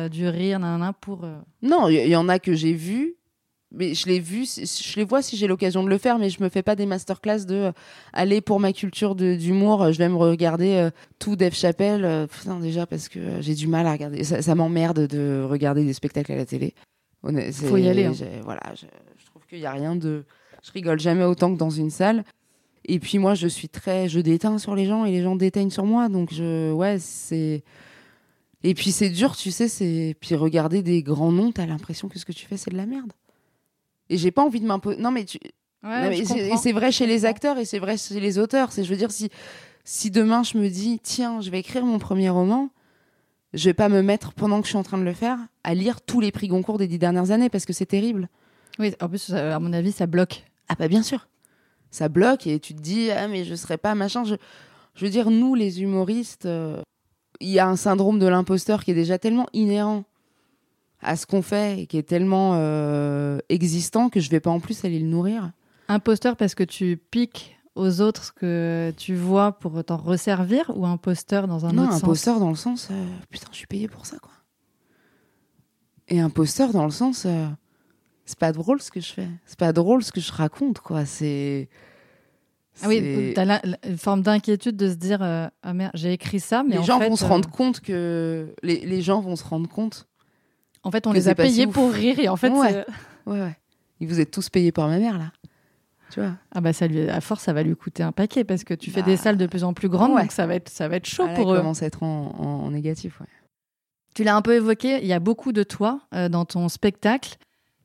du 0.08 0.28
rire, 0.28 0.58
nanana, 0.58 0.92
pour. 0.92 1.26
Non, 1.62 1.88
il 1.88 2.08
y, 2.08 2.16
en 2.16 2.28
a 2.28 2.38
que 2.38 2.54
j'ai 2.54 2.72
vus 2.72 3.16
mais 3.74 3.94
je 3.94 4.10
vu, 4.20 4.44
je 4.44 4.96
les 4.96 5.04
vois 5.04 5.22
si 5.22 5.36
j'ai 5.36 5.46
l'occasion 5.46 5.82
de 5.82 5.88
le 5.88 5.98
faire, 5.98 6.18
mais 6.18 6.28
je 6.28 6.42
me 6.42 6.48
fais 6.48 6.62
pas 6.62 6.76
des 6.76 6.86
masterclass 6.86 7.46
de 7.46 7.54
euh, 7.54 7.72
aller 8.12 8.40
pour 8.40 8.60
ma 8.60 8.72
culture 8.72 9.14
d'humour, 9.14 9.82
euh, 9.82 9.92
je 9.92 9.98
vais 9.98 10.08
me 10.08 10.16
regarder 10.16 10.74
euh, 10.74 10.90
tout 11.18 11.36
Dave 11.36 11.54
Chappelle, 11.54 12.28
putain 12.28 12.60
déjà 12.60 12.86
parce 12.86 13.08
que 13.08 13.40
j'ai 13.40 13.54
du 13.54 13.66
mal 13.66 13.86
à 13.86 13.92
regarder, 13.92 14.24
ça, 14.24 14.54
m'emmerde 14.54 15.06
de 15.06 15.44
regarder 15.48 15.84
des 15.84 15.94
spectacles 15.94 16.32
à 16.32 16.36
la 16.36 16.44
télé. 16.44 16.74
Faut 17.22 17.76
y 17.76 17.88
aller. 17.88 18.06
Hein. 18.06 18.12
Voilà, 18.44 18.60
je, 18.74 18.86
trouve 19.26 19.46
qu'il 19.48 19.60
y 19.60 19.66
a 19.66 19.72
rien 19.72 19.96
de, 19.96 20.24
je 20.62 20.72
rigole 20.72 21.00
jamais 21.00 21.24
autant 21.24 21.52
que 21.52 21.58
dans 21.58 21.70
une 21.70 21.90
salle. 21.90 22.24
Et 22.84 22.98
puis 22.98 23.18
moi, 23.18 23.34
je 23.34 23.46
suis 23.46 23.68
très, 23.68 24.08
je 24.08 24.20
déteins 24.20 24.58
sur 24.58 24.74
les 24.74 24.86
gens 24.86 25.04
et 25.04 25.12
les 25.12 25.22
gens 25.22 25.36
déteignent 25.36 25.70
sur 25.70 25.84
moi, 25.84 26.08
donc 26.08 26.32
je, 26.32 26.72
ouais, 26.72 26.98
c'est. 26.98 27.62
Et 28.64 28.74
puis 28.74 28.92
c'est 28.92 29.10
dur, 29.10 29.36
tu 29.36 29.50
sais, 29.50 29.68
c'est 29.68 30.16
puis 30.20 30.34
regarder 30.34 30.82
des 30.82 31.02
grands 31.02 31.32
noms, 31.32 31.52
t'as 31.52 31.66
l'impression 31.66 32.08
que 32.08 32.18
ce 32.18 32.24
que 32.24 32.32
tu 32.32 32.46
fais 32.46 32.56
c'est 32.56 32.70
de 32.70 32.76
la 32.76 32.86
merde. 32.86 33.12
Et 34.08 34.16
j'ai 34.16 34.30
pas 34.30 34.42
envie 34.42 34.60
de 34.60 34.66
m'imposer. 34.66 35.00
Non, 35.00 35.10
mais, 35.10 35.24
tu... 35.24 35.38
c'est 35.82 36.72
vrai 36.72 36.92
chez 36.92 37.06
les 37.06 37.24
acteurs 37.24 37.58
et 37.58 37.64
c'est 37.64 37.78
vrai 37.78 37.96
chez 37.96 38.20
les 38.20 38.38
auteurs. 38.38 38.70
C'est, 38.72 38.84
je 38.84 38.90
veux 38.90 38.96
dire, 38.96 39.10
si, 39.10 39.30
si 39.84 40.10
demain 40.10 40.42
je 40.42 40.58
me 40.58 40.68
dis, 40.68 41.00
tiens, 41.02 41.40
je 41.40 41.50
vais 41.50 41.60
écrire 41.60 41.84
mon 41.84 41.98
premier 41.98 42.30
roman, 42.30 42.70
je 43.52 43.64
vais 43.64 43.74
pas 43.74 43.88
me 43.88 44.02
mettre, 44.02 44.32
pendant 44.32 44.60
que 44.60 44.66
je 44.66 44.70
suis 44.70 44.78
en 44.78 44.82
train 44.82 44.98
de 44.98 45.04
le 45.04 45.12
faire, 45.12 45.38
à 45.64 45.74
lire 45.74 46.00
tous 46.00 46.20
les 46.20 46.30
prix 46.30 46.48
Goncourt 46.48 46.78
des 46.78 46.86
dix 46.86 46.98
dernières 46.98 47.30
années 47.30 47.48
parce 47.48 47.64
que 47.64 47.72
c'est 47.72 47.86
terrible. 47.86 48.28
Oui, 48.78 48.94
en 49.00 49.08
plus, 49.08 49.32
à 49.32 49.58
mon 49.58 49.72
avis, 49.72 49.92
ça 49.92 50.06
bloque. 50.06 50.44
Ah, 50.68 50.74
bah, 50.78 50.88
bien 50.88 51.02
sûr. 51.02 51.28
Ça 51.92 52.08
bloque 52.08 52.48
et 52.48 52.58
tu 52.58 52.74
te 52.74 52.80
dis, 52.80 53.10
ah, 53.10 53.28
mais 53.28 53.44
je 53.44 53.54
serais 53.54 53.78
pas 53.78 53.94
machin. 53.94 54.24
Je, 54.24 54.34
je 54.94 55.04
veux 55.04 55.10
dire, 55.10 55.30
nous, 55.30 55.54
les 55.54 55.82
humoristes, 55.82 56.46
euh, 56.46 56.80
il 57.38 57.50
y 57.50 57.58
a 57.58 57.68
un 57.68 57.76
syndrome 57.76 58.18
de 58.18 58.26
l'imposteur 58.26 58.82
qui 58.82 58.90
est 58.90 58.94
déjà 58.94 59.18
tellement 59.18 59.46
inhérent 59.52 60.04
à 61.02 61.16
ce 61.16 61.26
qu'on 61.26 61.42
fait 61.42 61.80
et 61.80 61.86
qui 61.86 61.98
est 61.98 62.02
tellement 62.02 62.52
euh, 62.54 63.38
existant 63.50 64.08
que 64.08 64.20
je 64.20 64.30
vais 64.30 64.40
pas 64.40 64.50
en 64.50 64.58
plus 64.58 64.84
aller 64.84 65.00
le 65.00 65.06
nourrir. 65.06 65.52
Imposteur 65.88 66.36
parce 66.36 66.54
que 66.54 66.64
tu 66.64 66.96
piques 66.96 67.58
aux 67.74 68.00
autres 68.00 68.24
ce 68.24 68.32
que 68.32 68.92
tu 68.96 69.14
vois 69.14 69.52
pour 69.52 69.84
t'en 69.84 69.96
resservir 69.96 70.72
ou 70.74 70.86
imposteur 70.86 71.46
dans 71.46 71.66
un 71.66 71.76
autre 71.76 71.92
sens? 71.92 72.02
Non, 72.02 72.08
imposteur 72.08 72.40
dans 72.40 72.50
le 72.50 72.56
sens 72.56 72.88
euh, 72.90 73.06
putain, 73.30 73.48
je 73.50 73.56
suis 73.56 73.66
payé 73.66 73.88
pour 73.88 74.06
ça 74.06 74.18
quoi. 74.18 74.32
Et 76.08 76.20
imposteur 76.20 76.72
dans 76.72 76.84
le 76.84 76.90
sens 76.90 77.26
c'est 78.24 78.38
pas 78.38 78.52
drôle 78.52 78.80
ce 78.80 78.90
que 78.90 79.00
je 79.00 79.12
fais, 79.12 79.28
c'est 79.46 79.58
pas 79.58 79.72
drôle 79.72 80.02
ce 80.02 80.12
que 80.12 80.20
je 80.20 80.32
raconte 80.32 80.80
quoi, 80.80 81.04
c'est 81.04 81.68
ah 82.82 82.88
oui, 82.88 83.32
t'as 83.34 83.60
une 83.86 83.98
forme 83.98 84.22
d'inquiétude 84.22 84.76
de 84.76 84.88
se 84.88 84.94
dire 84.94 85.20
ah 85.22 85.74
merde, 85.74 85.92
j'ai 85.94 86.12
écrit 86.12 86.40
ça, 86.40 86.62
mais 86.62 86.78
les 86.78 86.84
gens 86.84 86.98
vont 86.98 87.16
se 87.16 87.24
rendre 87.24 87.50
compte 87.50 87.80
que 87.80 88.54
les, 88.62 88.86
les 88.86 89.02
gens 89.02 89.20
vont 89.20 89.36
se 89.36 89.44
rendre 89.44 89.68
compte 89.68 90.08
en 90.84 90.90
fait, 90.90 91.06
on 91.06 91.12
les 91.12 91.28
a 91.28 91.34
payés 91.34 91.66
pour 91.66 91.92
rire 91.92 92.18
et 92.18 92.28
en 92.28 92.36
fait, 92.36 92.50
ouais. 92.50 92.84
ouais, 93.26 93.40
ouais. 93.40 93.56
Ils 94.00 94.08
vous 94.08 94.20
êtes 94.20 94.30
tous 94.30 94.48
payés 94.48 94.72
par 94.72 94.88
ma 94.88 94.98
mère 94.98 95.18
là. 95.18 95.32
Tu 96.10 96.20
vois 96.20 96.32
ah 96.50 96.60
bah 96.60 96.72
ça 96.72 96.86
lui, 96.86 97.08
à 97.08 97.20
force, 97.22 97.44
ça 97.44 97.52
va 97.54 97.62
lui 97.62 97.74
coûter 97.74 98.02
un 98.02 98.12
paquet 98.12 98.44
parce 98.44 98.64
que 98.64 98.74
tu 98.74 98.90
fais 98.90 99.02
des 99.02 99.12
bah, 99.12 99.22
salles 99.22 99.38
de 99.38 99.46
plus 99.46 99.64
en 99.64 99.72
plus 99.72 99.88
grandes, 99.88 100.18
donc 100.18 100.32
ça 100.32 100.46
va 100.46 100.56
être, 100.56 100.68
ça 100.68 100.88
va 100.88 100.96
être 100.96 101.06
chaud 101.06 101.24
ah, 101.26 101.34
pour 101.34 101.54
eux. 101.54 101.56
commence 101.56 101.82
à 101.82 101.86
être 101.86 102.02
en, 102.02 102.34
en, 102.38 102.70
négatif, 102.70 103.20
ouais. 103.20 103.26
Tu 104.14 104.24
l'as 104.24 104.36
un 104.36 104.42
peu 104.42 104.54
évoqué, 104.54 104.98
il 105.00 105.06
y 105.06 105.14
a 105.14 105.20
beaucoup 105.20 105.52
de 105.52 105.62
toi 105.62 106.00
euh, 106.14 106.28
dans 106.28 106.44
ton 106.44 106.68
spectacle. 106.68 107.36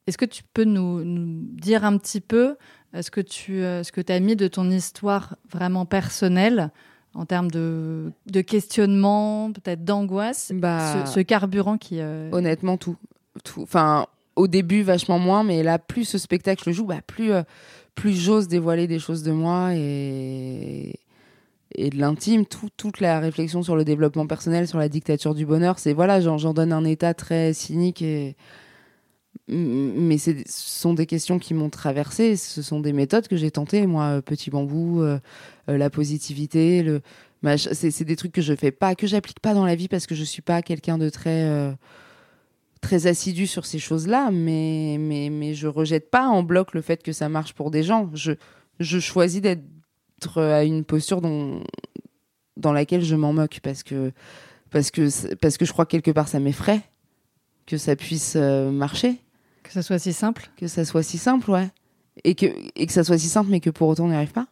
Est-ce 0.08 0.18
que 0.18 0.26
tu 0.26 0.44
peux 0.54 0.64
nous, 0.64 1.04
nous, 1.04 1.44
dire 1.54 1.86
un 1.86 1.98
petit 1.98 2.22
peu 2.22 2.56
euh, 2.96 3.02
ce 3.02 3.12
que 3.12 3.22
tu 3.22 3.62
euh, 3.62 3.84
ce 3.84 3.92
que 3.92 4.02
as 4.12 4.20
mis 4.20 4.36
de 4.36 4.48
ton 4.48 4.70
histoire 4.70 5.36
vraiment 5.52 5.86
personnelle 5.86 6.72
en 7.18 7.26
termes 7.26 7.50
de, 7.50 8.12
de 8.28 8.42
questionnement, 8.42 9.52
peut-être 9.52 9.84
d'angoisse, 9.84 10.52
bah, 10.54 11.06
ce, 11.08 11.20
carburant 11.20 11.78
qui... 11.80 12.00
Euh, 12.00 12.30
honnêtement, 12.32 12.78
tout. 12.78 12.96
tout. 13.44 13.64
Enfin, 13.64 14.06
au 14.36 14.48
début, 14.48 14.84
vachement 14.84 15.18
moins, 15.18 15.44
mais 15.44 15.64
là, 15.64 15.80
plus 15.80 16.06
ce 16.06 16.20
spectacle 16.20 16.72
joue, 16.72 16.86
bah, 16.86 17.02
plus, 17.06 17.32
euh, 17.32 17.42
plus 17.96 18.14
j'ose 18.14 18.48
dévoiler 18.48 18.86
des 18.86 19.00
choses 19.00 19.24
de 19.24 19.32
moi 19.32 19.72
et, 19.74 21.00
et 21.74 21.90
de 21.90 21.98
l'intime. 21.98 22.46
Tout, 22.46 22.70
toute 22.78 23.00
la 23.00 23.20
réflexion 23.20 23.64
sur 23.64 23.76
le 23.76 23.84
développement 23.84 24.28
personnel, 24.28 24.68
sur 24.68 24.78
la 24.78 24.88
dictature 24.88 25.34
du 25.34 25.48
bonheur, 25.48 25.80
c'est 25.80 25.94
voilà, 25.94 26.22
j'en 26.22 26.54
donne 26.54 26.72
un 26.72 26.86
état 26.86 27.16
très 27.16 27.52
cynique 27.54 28.04
et 28.04 28.36
mais 29.48 30.18
ce 30.18 30.32
sont 30.48 30.94
des 30.94 31.06
questions 31.06 31.40
qui 31.40 31.54
m'ont 31.54 31.70
traversé, 31.70 32.36
ce 32.36 32.62
sont 32.62 32.80
des 32.80 32.94
méthodes 32.94 33.28
que 33.28 33.38
j'ai 33.38 33.52
tentées, 33.52 33.88
moi, 33.88 34.22
petit 34.22 34.50
bambou, 34.50 35.02
euh, 35.02 35.20
euh, 35.70 35.78
la 35.78 35.90
positivité, 35.90 37.00
c'est 37.56 38.04
des 38.04 38.16
trucs 38.16 38.34
que 38.34 38.42
je 38.42 38.54
fais 38.54 38.72
pas, 38.72 38.96
que 38.96 39.08
j'applique 39.08 39.40
pas 39.40 39.54
dans 39.54 39.66
la 39.66 39.76
vie 39.76 39.88
parce 39.88 40.06
que 40.06 40.16
je 40.16 40.24
suis 40.24 40.42
pas 40.42 40.62
quelqu'un 40.62 40.98
de 40.98 41.10
très 41.10 41.44
euh, 41.46 41.72
très 42.82 43.08
assidu 43.08 43.48
sur 43.48 43.66
ces 43.66 43.80
choses-là, 43.80 44.32
mais, 44.32 44.98
mais 45.00 45.30
mais 45.30 45.54
je 45.54 45.68
rejette 45.68 46.12
pas 46.12 46.28
en 46.28 46.44
bloc 46.44 46.74
le 46.74 46.82
fait 46.82 47.02
que 47.02 47.14
ça 47.14 47.30
marche 47.30 47.54
pour 47.54 47.72
des 47.72 47.84
gens. 47.84 48.10
Je 48.14 48.34
je 48.80 49.00
choisis 49.00 49.42
d'être 49.42 50.42
à 50.42 50.64
une 50.64 50.84
posture 50.84 51.22
dont, 51.22 51.64
dans 52.58 52.74
laquelle 52.74 53.04
je 53.04 53.16
m'en 53.16 53.34
moque 53.34 53.60
parce 53.64 53.84
que 53.84 54.12
parce 54.72 54.92
que, 54.92 55.36
parce 55.36 55.58
que 55.58 55.66
je 55.66 55.72
crois 55.72 55.86
que 55.86 55.92
quelque 55.92 56.12
part 56.12 56.28
ça 56.28 56.40
m'effraie 56.40 56.82
que 57.68 57.78
ça 57.78 57.96
puisse 57.96 58.34
euh, 58.36 58.72
marcher. 58.72 59.18
Que 59.68 59.74
ça 59.74 59.82
soit 59.82 60.00
si 60.00 60.14
simple 60.14 60.50
Que 60.56 60.68
ça 60.68 60.86
soit 60.86 61.04
si 61.04 61.18
simple, 61.18 61.52
ouais. 61.52 61.70
Et 62.24 62.36
que, 62.36 62.46
et 62.76 62.88
que 62.88 62.94
ça 62.94 63.04
soit 63.04 63.18
si 63.18 63.28
simple, 63.28 63.50
mais 63.52 63.60
que 63.60 63.70
pour 63.70 63.90
autant 63.90 64.06
on 64.06 64.10
n'y 64.10 64.16
arrive 64.16 64.32
pas. 64.32 64.48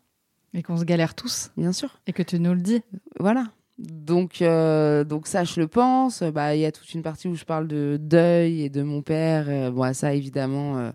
Et 0.54 0.62
qu'on 0.62 0.78
se 0.78 0.84
galère 0.84 1.15
tous. 1.15 1.51
Bien 1.58 1.71
sûr. 1.71 1.99
Et 2.06 2.13
que 2.13 2.21
tu 2.21 2.39
nous 2.39 2.54
le 2.54 2.62
dis. 2.62 2.82
Voilà. 3.19 3.47
Donc, 3.78 4.41
euh, 4.41 5.04
donc 5.04 5.28
ça, 5.28 5.43
je 5.43 5.60
le 5.60 5.67
pense. 5.67 6.21
Bah, 6.21 6.56
il 6.56 6.62
y 6.62 6.65
a 6.65 6.71
toute 6.71 6.93
une 6.93 7.01
partie 7.01 7.28
où 7.28 7.36
je 7.36 7.45
parle 7.45 7.67
de 7.67 7.97
deuil 7.99 8.62
et 8.62 8.69
de 8.69 8.84
mon 8.84 9.01
père. 9.01 9.45
Euh, 9.47 9.71
bon, 9.71 9.93
ça, 9.93 10.13
évidemment, 10.13 10.91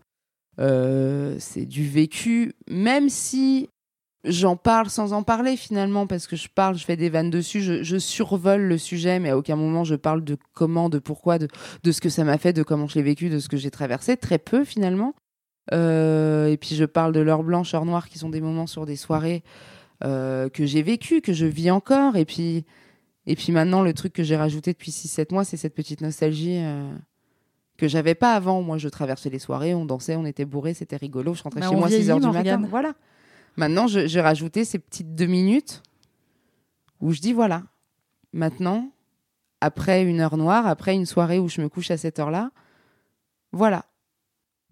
c'est 0.59 1.67
du 1.67 1.89
vécu. 1.89 2.53
Même 2.69 3.09
si 3.09 3.69
j'en 4.25 4.57
parle 4.57 4.91
sans 4.91 5.13
en 5.13 5.23
parler 5.23 5.57
finalement 5.57 6.07
parce 6.07 6.27
que 6.27 6.37
je 6.37 6.49
parle, 6.49 6.77
je 6.77 6.85
fais 6.85 6.97
des 6.97 7.09
vannes 7.09 7.31
dessus, 7.31 7.61
je, 7.61 7.99
survole 7.99 8.63
le 8.63 8.79
sujet, 8.79 9.19
mais 9.19 9.31
à 9.31 9.39
aucun 9.39 9.57
moment 9.57 9.85
je 9.85 9.95
parle 9.95 10.25
de 10.25 10.37
comment, 10.53 10.89
de 10.89 10.99
pourquoi, 10.99 11.39
de, 11.39 11.49
de 11.83 11.93
ce 11.93 12.01
que 12.01 12.09
ça 12.09 12.25
m'a 12.25 12.39
fait, 12.39 12.53
de 12.53 12.63
comment 12.63 12.87
je 12.87 12.95
l'ai 12.97 13.03
vécu, 13.03 13.29
de 13.31 13.39
ce 13.39 13.49
que 13.49 13.57
j'ai 13.57 13.71
traversé, 13.71 14.17
très 14.17 14.39
peu 14.39 14.65
finalement. 14.65 15.15
Euh, 15.73 16.49
et 16.49 16.57
puis 16.57 16.75
je 16.75 16.85
parle 16.85 17.13
de 17.13 17.21
l'heure 17.21 17.43
blanche, 17.43 17.75
heure 17.75 17.85
noire, 17.85 18.09
qui 18.09 18.19
sont 18.19 18.31
des 18.31 18.41
moments 18.41 18.67
sur 18.67 18.87
des 18.87 18.97
soirées 18.97 19.43
euh, 20.05 20.49
que 20.49 20.67
j'ai 20.67 20.83
vécu, 20.83 21.21
que 21.21 21.33
je 21.33 21.47
vis 21.47 21.71
encore. 21.71 22.17
Et 22.17 22.25
puis, 22.25 22.65
et 23.27 23.37
puis 23.37 23.53
maintenant, 23.53 23.83
le 23.83 23.95
truc 23.95 24.13
que 24.13 24.23
j'ai 24.23 24.37
rajouté 24.37 24.73
depuis 24.73 24.91
6-7 24.91 25.33
mois, 25.33 25.45
c'est 25.45 25.57
cette 25.57 25.75
petite 25.75 26.01
nostalgie. 26.01 26.59
Euh, 26.59 26.91
que 27.77 27.89
j'avais 27.89 28.15
pas 28.15 28.35
avant. 28.35 28.61
Moi, 28.61 28.77
je 28.77 28.89
traversais 28.89 29.31
les 29.31 29.39
soirées, 29.39 29.75
on 29.75 29.87
dansait, 29.87 30.15
on 30.15 30.27
était 30.27 30.45
bourrés, 30.45 30.75
c'était 30.75 30.97
rigolo. 30.97 31.33
Je 31.33 31.43
rentrais 31.43 31.61
bah, 31.61 31.71
chez 31.71 31.77
moi 31.77 31.87
à 31.87 31.91
6 31.91 32.11
h 32.11 32.21
du 32.21 32.27
matin. 32.27 32.63
Voilà. 32.69 32.93
Maintenant, 33.61 33.89
j'ai 33.89 34.21
rajouté 34.23 34.65
ces 34.65 34.79
petites 34.79 35.15
deux 35.15 35.27
minutes 35.27 35.83
où 36.99 37.13
je 37.13 37.21
dis 37.21 37.35
voilà, 37.35 37.65
maintenant, 38.33 38.91
après 39.61 40.03
une 40.03 40.21
heure 40.21 40.39
noire, 40.39 40.67
après 40.67 40.95
une 40.95 41.05
soirée 41.05 41.39
où 41.39 41.47
je 41.47 41.61
me 41.61 41.69
couche 41.69 41.91
à 41.91 41.99
cette 41.99 42.19
heure-là, 42.19 42.53
voilà. 43.53 43.85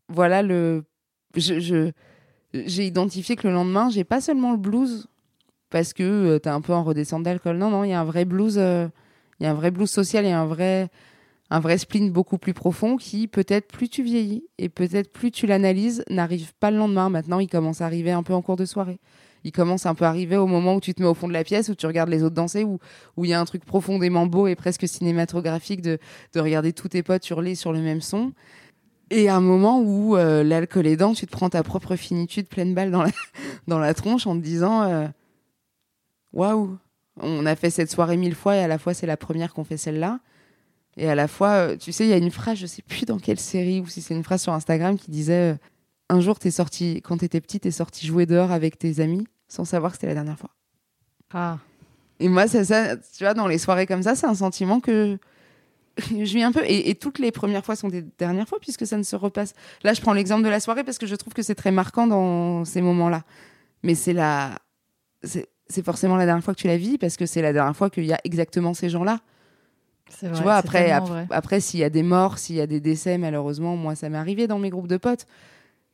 Voilà 0.08 0.40
le. 0.40 0.86
J'ai 1.36 2.86
identifié 2.86 3.36
que 3.36 3.46
le 3.46 3.52
lendemain, 3.52 3.90
j'ai 3.90 4.04
pas 4.04 4.22
seulement 4.22 4.52
le 4.52 4.56
blues 4.56 5.06
parce 5.68 5.92
que 5.92 6.02
euh, 6.02 6.38
tu 6.38 6.48
es 6.48 6.52
un 6.52 6.62
peu 6.62 6.72
en 6.72 6.82
redescente 6.82 7.24
d'alcool. 7.24 7.58
Non, 7.58 7.68
non, 7.68 7.84
il 7.84 7.90
y 7.90 7.92
a 7.92 8.00
un 8.00 8.04
vrai 8.04 8.24
blues. 8.24 8.56
Euh, 8.56 8.88
il 9.38 9.44
y 9.44 9.46
a 9.46 9.50
un 9.50 9.54
vrai 9.54 9.70
blues 9.70 9.90
social 9.90 10.24
et 10.24 10.32
un 10.32 10.46
vrai 10.46 10.88
un 11.50 11.60
vrai 11.60 11.78
spleen 11.78 12.10
beaucoup 12.10 12.38
plus 12.38 12.54
profond 12.54 12.96
qui, 12.96 13.26
peut-être 13.26 13.68
plus 13.68 13.88
tu 13.88 14.02
vieillis 14.02 14.44
et 14.58 14.68
peut-être 14.68 15.12
plus 15.12 15.30
tu 15.30 15.46
l'analyses, 15.46 16.04
n'arrive 16.10 16.52
pas 16.60 16.70
le 16.70 16.76
lendemain. 16.76 17.08
Maintenant, 17.08 17.38
il 17.38 17.48
commence 17.48 17.80
à 17.80 17.86
arriver 17.86 18.10
un 18.10 18.22
peu 18.22 18.34
en 18.34 18.42
cours 18.42 18.56
de 18.56 18.64
soirée. 18.64 19.00
Il 19.44 19.52
commence 19.52 19.86
un 19.86 19.94
peu 19.94 20.04
à 20.04 20.08
arriver 20.08 20.36
au 20.36 20.46
moment 20.46 20.74
où 20.74 20.80
tu 20.80 20.92
te 20.92 21.00
mets 21.00 21.08
au 21.08 21.14
fond 21.14 21.28
de 21.28 21.32
la 21.32 21.44
pièce, 21.44 21.68
où 21.68 21.74
tu 21.74 21.86
regardes 21.86 22.10
les 22.10 22.22
autres 22.22 22.34
danser, 22.34 22.64
où 22.64 22.78
il 23.24 23.30
y 23.30 23.32
a 23.32 23.40
un 23.40 23.44
truc 23.44 23.64
profondément 23.64 24.26
beau 24.26 24.46
et 24.46 24.56
presque 24.56 24.86
cinématographique 24.86 25.80
de, 25.80 25.98
de 26.34 26.40
regarder 26.40 26.72
tous 26.72 26.88
tes 26.88 27.02
potes 27.02 27.28
hurler 27.30 27.54
sur 27.54 27.72
le 27.72 27.80
même 27.80 28.00
son. 28.00 28.32
Et 29.10 29.28
un 29.28 29.40
moment 29.40 29.80
où 29.80 30.16
euh, 30.16 30.42
l'alcool 30.42 30.86
aidant, 30.86 31.14
tu 31.14 31.26
te 31.26 31.32
prends 31.32 31.48
ta 31.48 31.62
propre 31.62 31.96
finitude 31.96 32.48
pleine 32.48 32.74
balle 32.74 32.90
dans 32.90 33.02
la, 33.02 33.10
dans 33.68 33.78
la 33.78 33.94
tronche 33.94 34.26
en 34.26 34.36
te 34.36 34.42
disant 34.42 34.82
euh, 34.82 35.06
Waouh, 36.32 36.76
on 37.16 37.46
a 37.46 37.56
fait 37.56 37.70
cette 37.70 37.90
soirée 37.90 38.16
mille 38.16 38.34
fois 38.34 38.56
et 38.56 38.60
à 38.60 38.68
la 38.68 38.78
fois 38.78 38.92
c'est 38.92 39.06
la 39.06 39.16
première 39.16 39.54
qu'on 39.54 39.64
fait 39.64 39.78
celle-là. 39.78 40.20
Et 40.98 41.08
à 41.08 41.14
la 41.14 41.28
fois, 41.28 41.50
euh, 41.50 41.76
tu 41.76 41.92
sais, 41.92 42.04
il 42.04 42.10
y 42.10 42.12
a 42.12 42.16
une 42.16 42.32
phrase, 42.32 42.58
je 42.58 42.66
sais 42.66 42.82
plus 42.82 43.04
dans 43.04 43.18
quelle 43.18 43.38
série, 43.38 43.80
ou 43.80 43.86
si 43.86 44.02
c'est 44.02 44.14
une 44.14 44.24
phrase 44.24 44.42
sur 44.42 44.52
Instagram 44.52 44.98
qui 44.98 45.12
disait 45.12 45.52
euh, 45.52 45.56
Un 46.08 46.20
jour, 46.20 46.38
t'es 46.38 46.50
sorti, 46.50 47.00
quand 47.02 47.18
t'étais 47.18 47.40
petite, 47.40 47.62
t'es 47.62 47.70
sorti 47.70 48.06
jouer 48.06 48.26
dehors 48.26 48.50
avec 48.50 48.78
tes 48.78 49.00
amis 49.00 49.26
sans 49.46 49.64
savoir 49.64 49.92
que 49.92 49.96
c'était 49.96 50.08
la 50.08 50.14
dernière 50.14 50.38
fois. 50.38 50.50
Ah. 51.32 51.58
Et 52.20 52.28
moi, 52.28 52.48
ça, 52.48 52.64
ça, 52.64 52.96
tu 52.96 53.22
vois, 53.22 53.32
dans 53.32 53.46
les 53.46 53.58
soirées 53.58 53.86
comme 53.86 54.02
ça, 54.02 54.16
c'est 54.16 54.26
un 54.26 54.34
sentiment 54.34 54.80
que 54.80 55.18
je 56.10 56.34
vis 56.34 56.42
un 56.42 56.50
peu. 56.50 56.62
Et, 56.66 56.94
toutes 56.96 57.20
les 57.20 57.30
premières 57.30 57.64
fois 57.64 57.76
sont 57.76 57.88
des 57.88 58.02
dernières 58.02 58.48
fois, 58.48 58.58
puisque 58.60 58.84
ça 58.84 58.96
ne 58.96 59.04
se 59.04 59.14
repasse. 59.14 59.54
Là, 59.84 59.94
je 59.94 60.00
prends 60.00 60.12
l'exemple 60.12 60.42
de 60.42 60.48
la 60.48 60.58
soirée 60.58 60.82
parce 60.82 60.98
que 60.98 61.06
je 61.06 61.14
trouve 61.14 61.32
que 61.32 61.42
c'est 61.42 61.54
très 61.54 61.70
marquant 61.70 62.08
dans 62.08 62.64
ces 62.64 62.82
moments-là. 62.82 63.22
Mais 63.84 63.94
c'est 63.94 64.12
la. 64.12 64.58
C'est 65.22 65.84
forcément 65.84 66.16
la 66.16 66.24
dernière 66.24 66.42
fois 66.42 66.54
que 66.54 66.60
tu 66.60 66.66
la 66.66 66.76
vis 66.76 66.98
parce 66.98 67.16
que 67.16 67.26
c'est 67.26 67.42
la 67.42 67.52
dernière 67.52 67.76
fois 67.76 67.90
qu'il 67.90 68.04
y 68.04 68.12
a 68.12 68.20
exactement 68.24 68.74
ces 68.74 68.88
gens-là. 68.88 69.20
Vrai, 70.22 70.32
tu 70.36 70.42
vois, 70.42 70.54
après, 70.54 70.90
après, 71.30 71.60
s'il 71.60 71.80
y 71.80 71.84
a 71.84 71.90
des 71.90 72.02
morts, 72.02 72.38
s'il 72.38 72.56
y 72.56 72.60
a 72.60 72.66
des 72.66 72.80
décès, 72.80 73.18
malheureusement, 73.18 73.76
moi, 73.76 73.94
ça 73.94 74.08
m'est 74.08 74.18
arrivé 74.18 74.46
dans 74.46 74.58
mes 74.58 74.70
groupes 74.70 74.88
de 74.88 74.96
potes. 74.96 75.26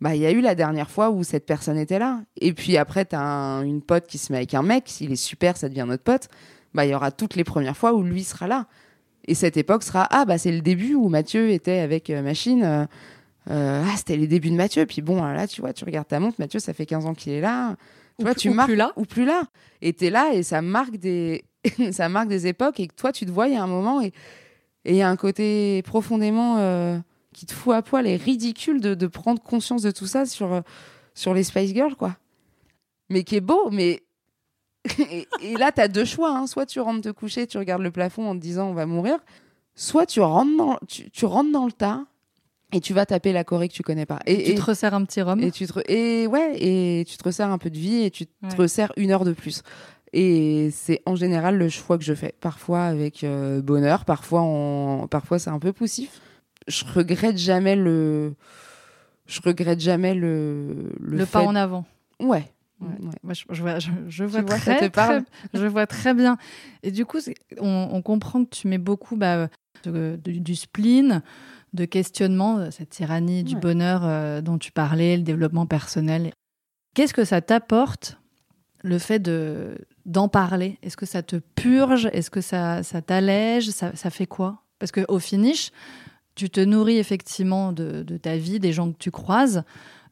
Bah, 0.00 0.14
il 0.14 0.20
y 0.20 0.26
a 0.26 0.32
eu 0.32 0.40
la 0.40 0.54
dernière 0.54 0.90
fois 0.90 1.10
où 1.10 1.22
cette 1.22 1.46
personne 1.46 1.78
était 1.78 1.98
là. 1.98 2.20
Et 2.36 2.52
puis 2.52 2.76
après, 2.76 3.04
tu 3.04 3.16
as 3.16 3.62
une 3.64 3.80
pote 3.80 4.06
qui 4.06 4.18
se 4.18 4.32
met 4.32 4.38
avec 4.38 4.54
un 4.54 4.62
mec, 4.62 4.84
s'il 4.86 5.12
est 5.12 5.16
super, 5.16 5.56
ça 5.56 5.68
devient 5.68 5.86
notre 5.86 6.02
pote. 6.02 6.28
Bah, 6.74 6.84
il 6.84 6.90
y 6.90 6.94
aura 6.94 7.10
toutes 7.10 7.36
les 7.36 7.44
premières 7.44 7.76
fois 7.76 7.94
où 7.94 8.02
lui 8.02 8.24
sera 8.24 8.46
là. 8.46 8.66
Et 9.26 9.34
cette 9.34 9.56
époque 9.56 9.82
sera, 9.82 10.06
ah, 10.10 10.24
bah, 10.24 10.38
c'est 10.38 10.52
le 10.52 10.60
début 10.60 10.94
où 10.94 11.08
Mathieu 11.08 11.50
était 11.50 11.78
avec 11.78 12.10
euh, 12.10 12.22
Machine. 12.22 12.62
Euh, 12.62 12.84
euh, 13.50 13.84
ah, 13.86 13.96
c'était 13.96 14.16
les 14.16 14.26
débuts 14.26 14.50
de 14.50 14.56
Mathieu. 14.56 14.84
Puis 14.84 15.00
bon, 15.00 15.22
là, 15.22 15.46
tu 15.46 15.60
vois, 15.60 15.72
tu 15.72 15.84
regardes 15.84 16.08
ta 16.08 16.20
montre, 16.20 16.36
Mathieu, 16.38 16.58
ça 16.58 16.72
fait 16.72 16.86
15 16.86 17.06
ans 17.06 17.14
qu'il 17.14 17.32
est 17.32 17.40
là. 17.40 17.76
Tu 18.18 18.24
vois, 18.24 18.34
tu 18.34 18.50
marques. 18.50 18.68
Plus 18.68 18.76
là. 18.76 18.92
Ou 18.96 19.04
plus 19.04 19.24
là. 19.24 19.44
Et 19.80 19.92
t'es 19.92 20.10
là 20.10 20.32
et 20.34 20.42
ça 20.42 20.60
marque 20.62 20.96
des 20.96 21.44
ça 21.92 22.08
marque 22.08 22.28
des 22.28 22.46
époques 22.46 22.80
et 22.80 22.88
que 22.88 22.94
toi, 22.94 23.12
tu 23.12 23.26
te 23.26 23.30
vois, 23.30 23.48
il 23.48 23.54
y 23.54 23.56
a 23.56 23.62
un 23.62 23.68
moment 23.68 24.02
et 24.02 24.12
il 24.84 24.96
y 24.96 25.02
a 25.02 25.08
un 25.08 25.16
côté 25.16 25.82
profondément 25.82 26.58
euh, 26.58 26.98
qui 27.32 27.46
te 27.46 27.52
fout 27.52 27.74
à 27.74 27.82
poil 27.82 28.06
et 28.06 28.16
ridicule 28.16 28.80
de, 28.80 28.94
de, 28.94 29.06
prendre 29.06 29.42
conscience 29.42 29.82
de 29.82 29.90
tout 29.90 30.06
ça 30.06 30.26
sur, 30.26 30.52
euh, 30.52 30.60
sur 31.14 31.34
les 31.34 31.42
Spice 31.42 31.72
Girls, 31.72 31.96
quoi. 31.96 32.16
Mais 33.08 33.24
qui 33.24 33.36
est 33.36 33.40
beau, 33.40 33.70
mais. 33.70 34.02
et, 35.42 35.56
là, 35.56 35.72
tu 35.72 35.80
as 35.80 35.88
deux 35.88 36.04
choix. 36.04 36.36
Hein. 36.36 36.46
Soit 36.46 36.66
tu 36.66 36.80
rentres 36.80 37.02
te 37.02 37.10
coucher, 37.10 37.46
tu 37.46 37.56
regardes 37.56 37.82
le 37.82 37.90
plafond 37.90 38.28
en 38.28 38.34
te 38.34 38.40
disant 38.40 38.68
on 38.68 38.74
va 38.74 38.84
mourir, 38.84 39.18
soit 39.74 40.06
tu 40.06 40.20
rentres 40.20 40.56
dans, 40.56 40.78
tu, 40.86 41.24
rentres 41.24 41.52
dans 41.52 41.64
le 41.64 41.72
tas 41.72 42.04
et 42.72 42.80
tu 42.80 42.92
vas 42.92 43.06
taper 43.06 43.32
la 43.32 43.44
Corée 43.44 43.68
que 43.68 43.74
tu 43.74 43.82
connais 43.82 44.04
pas. 44.04 44.20
Et, 44.26 44.44
tu 44.44 44.54
te 44.54 44.62
resserres 44.62 44.94
un 44.94 45.04
petit 45.04 45.22
rhum. 45.22 45.40
Et 45.40 45.50
tu 45.50 45.66
te, 45.66 45.80
et 45.90 46.26
ouais, 46.26 46.56
et 46.62 47.04
tu 47.06 47.16
te 47.16 47.24
resserres 47.24 47.50
un 47.50 47.58
peu 47.58 47.70
de 47.70 47.78
vie 47.78 48.02
et 48.02 48.10
tu 48.10 48.26
te 48.26 48.56
resserres 48.56 48.92
une 48.96 49.10
heure 49.10 49.24
de 49.24 49.32
plus. 49.32 49.62
Et 50.16 50.70
c'est 50.70 51.02
en 51.06 51.16
général 51.16 51.58
le 51.58 51.68
choix 51.68 51.98
que 51.98 52.04
je 52.04 52.14
fais. 52.14 52.34
Parfois 52.40 52.84
avec 52.84 53.24
euh, 53.24 53.60
bonheur, 53.60 54.04
parfois, 54.04 54.42
en... 54.42 55.08
parfois 55.08 55.40
c'est 55.40 55.50
un 55.50 55.58
peu 55.58 55.72
poussif. 55.72 56.20
Je 56.68 56.84
regrette 56.84 57.36
jamais 57.36 57.74
le. 57.74 58.34
Je 59.26 59.40
regrette 59.44 59.80
jamais 59.80 60.14
le. 60.14 60.92
Le, 61.00 61.26
pas 61.26 61.42
en 61.42 61.56
avant. 61.56 61.84
Ouais. 62.20 62.48
Moi, 62.78 63.34
je, 63.50 63.60
vois, 63.60 63.78
je, 63.78 64.24
vois 64.24 64.42
très, 64.42 64.90
je 65.54 65.66
vois 65.66 65.86
très 65.86 66.14
bien. 66.14 66.36
Et 66.82 66.90
du 66.90 67.06
coup, 67.06 67.18
on, 67.58 68.02
comprend 68.02 68.44
que 68.44 68.50
tu 68.50 68.68
mets 68.68 68.78
beaucoup 68.78 69.16
bah, 69.16 69.48
du 69.84 70.54
spleen, 70.54 71.22
de 71.72 71.84
questionnement, 71.86 72.70
cette 72.70 72.90
tyrannie 72.90 73.42
du 73.42 73.56
bonheur 73.56 74.02
euh, 74.04 74.42
dont 74.42 74.58
tu 74.58 74.70
parlais, 74.70 75.16
le 75.16 75.22
développement 75.22 75.66
personnel. 75.66 76.32
Qu'est-ce 76.94 77.14
que 77.14 77.24
ça 77.24 77.40
t'apporte 77.40 78.18
le 78.84 78.98
fait 78.98 79.18
de 79.18 79.78
d'en 80.04 80.28
parler 80.28 80.78
Est-ce 80.82 80.98
que 80.98 81.06
ça 81.06 81.22
te 81.22 81.36
purge? 81.36 82.10
Est-ce 82.12 82.30
que 82.30 82.42
ça, 82.42 82.82
ça 82.82 83.00
t'allège? 83.00 83.70
Ça, 83.70 83.96
ça, 83.96 84.10
fait 84.10 84.26
quoi? 84.26 84.62
Parce 84.78 84.92
qu'au 84.92 85.18
finish, 85.18 85.72
tu 86.34 86.50
te 86.50 86.60
nourris 86.60 86.98
effectivement 86.98 87.72
de, 87.72 88.02
de, 88.02 88.16
ta 88.18 88.36
vie, 88.36 88.60
des 88.60 88.74
gens 88.74 88.92
que 88.92 88.98
tu 88.98 89.10
croises. 89.10 89.64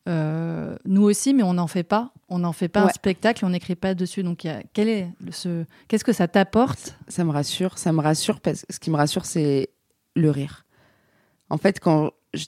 Euh, 0.09 0.75
nous 0.87 1.03
aussi, 1.03 1.35
mais 1.35 1.43
on 1.43 1.53
n'en 1.53 1.67
fait 1.67 1.83
pas. 1.83 2.15
On 2.31 2.39
n'en 2.39 2.53
fait 2.53 2.69
pas 2.69 2.85
un 2.85 2.89
spectacle, 2.89 3.45
on 3.45 3.51
n'écrit 3.51 3.75
pas 3.75 3.95
dessus. 3.95 4.23
Donc, 4.23 4.45
y 4.45 4.49
a, 4.49 4.63
quel 4.73 4.89
est 4.89 5.09
ce, 5.31 5.65
qu'est-ce 5.89 6.05
que 6.05 6.15
ça 6.15 6.27
t'apporte? 6.27 6.97
Ça 7.09 7.23
me 7.25 7.31
rassure. 7.31 7.77
Ça 7.77 7.93
me 7.93 8.01
rassure 8.01 8.41
parce 8.41 8.63
que 8.63 8.73
ce 8.73 8.81
qui 8.81 8.91
me 8.91 8.97
rassure, 8.97 9.27
c'est 9.27 9.69
le 10.17 10.31
rire. 10.31 10.65
En 11.51 11.59
fait, 11.59 11.81
quand 11.81 12.13
je, 12.33 12.47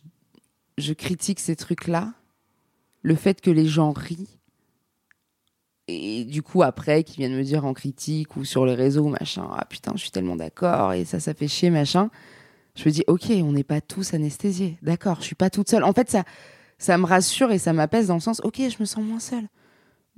je 0.78 0.94
critique 0.94 1.40
ces 1.40 1.56
trucs-là, 1.56 2.14
le 3.02 3.16
fait 3.16 3.42
que 3.42 3.50
les 3.50 3.66
gens 3.66 3.92
rient, 3.92 4.38
et 5.88 6.24
du 6.24 6.42
coup 6.42 6.62
après 6.62 7.04
qui 7.04 7.18
viennent 7.18 7.36
me 7.36 7.42
dire 7.42 7.64
en 7.64 7.74
critique 7.74 8.36
ou 8.36 8.44
sur 8.44 8.64
les 8.64 8.74
réseaux 8.74 9.08
machin 9.08 9.48
ah 9.54 9.66
putain 9.66 9.92
je 9.94 10.00
suis 10.00 10.10
tellement 10.10 10.36
d'accord 10.36 10.94
et 10.94 11.04
ça 11.04 11.20
ça 11.20 11.34
fait 11.34 11.48
chier 11.48 11.70
machin. 11.70 12.10
Je 12.74 12.88
me 12.88 12.90
dis 12.90 13.04
ok 13.06 13.26
on 13.42 13.52
n'est 13.52 13.64
pas 13.64 13.80
tous 13.80 14.14
anesthésiés. 14.14 14.78
D'accord 14.82 15.18
je 15.20 15.26
suis 15.26 15.34
pas 15.34 15.50
toute 15.50 15.68
seule. 15.68 15.84
En 15.84 15.92
fait 15.92 16.10
ça 16.10 16.24
ça 16.78 16.98
me 16.98 17.04
rassure 17.04 17.52
et 17.52 17.58
ça 17.58 17.72
m'apaise 17.72 18.08
dans 18.08 18.14
le 18.14 18.20
sens 18.20 18.40
ok 18.44 18.56
je 18.56 18.76
me 18.80 18.84
sens 18.84 19.04
moins 19.04 19.20
seule. 19.20 19.48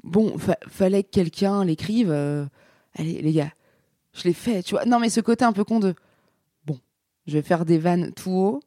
Bon 0.04 0.36
fallait 0.68 1.02
que 1.02 1.10
quelqu'un 1.10 1.64
l'écrive 1.64 2.10
euh, 2.10 2.46
allez 2.94 3.20
les 3.20 3.32
gars 3.32 3.52
je 4.12 4.24
l'ai 4.24 4.34
fait 4.34 4.62
tu 4.62 4.74
vois. 4.74 4.84
Non 4.84 5.00
mais 5.00 5.08
ce 5.10 5.20
côté 5.20 5.44
un 5.44 5.52
peu 5.52 5.64
con 5.64 5.80
de 5.80 5.94
bon 6.64 6.78
je 7.26 7.32
vais 7.32 7.42
faire 7.42 7.64
des 7.64 7.78
vannes 7.78 8.12
tout 8.12 8.30
haut 8.30 8.60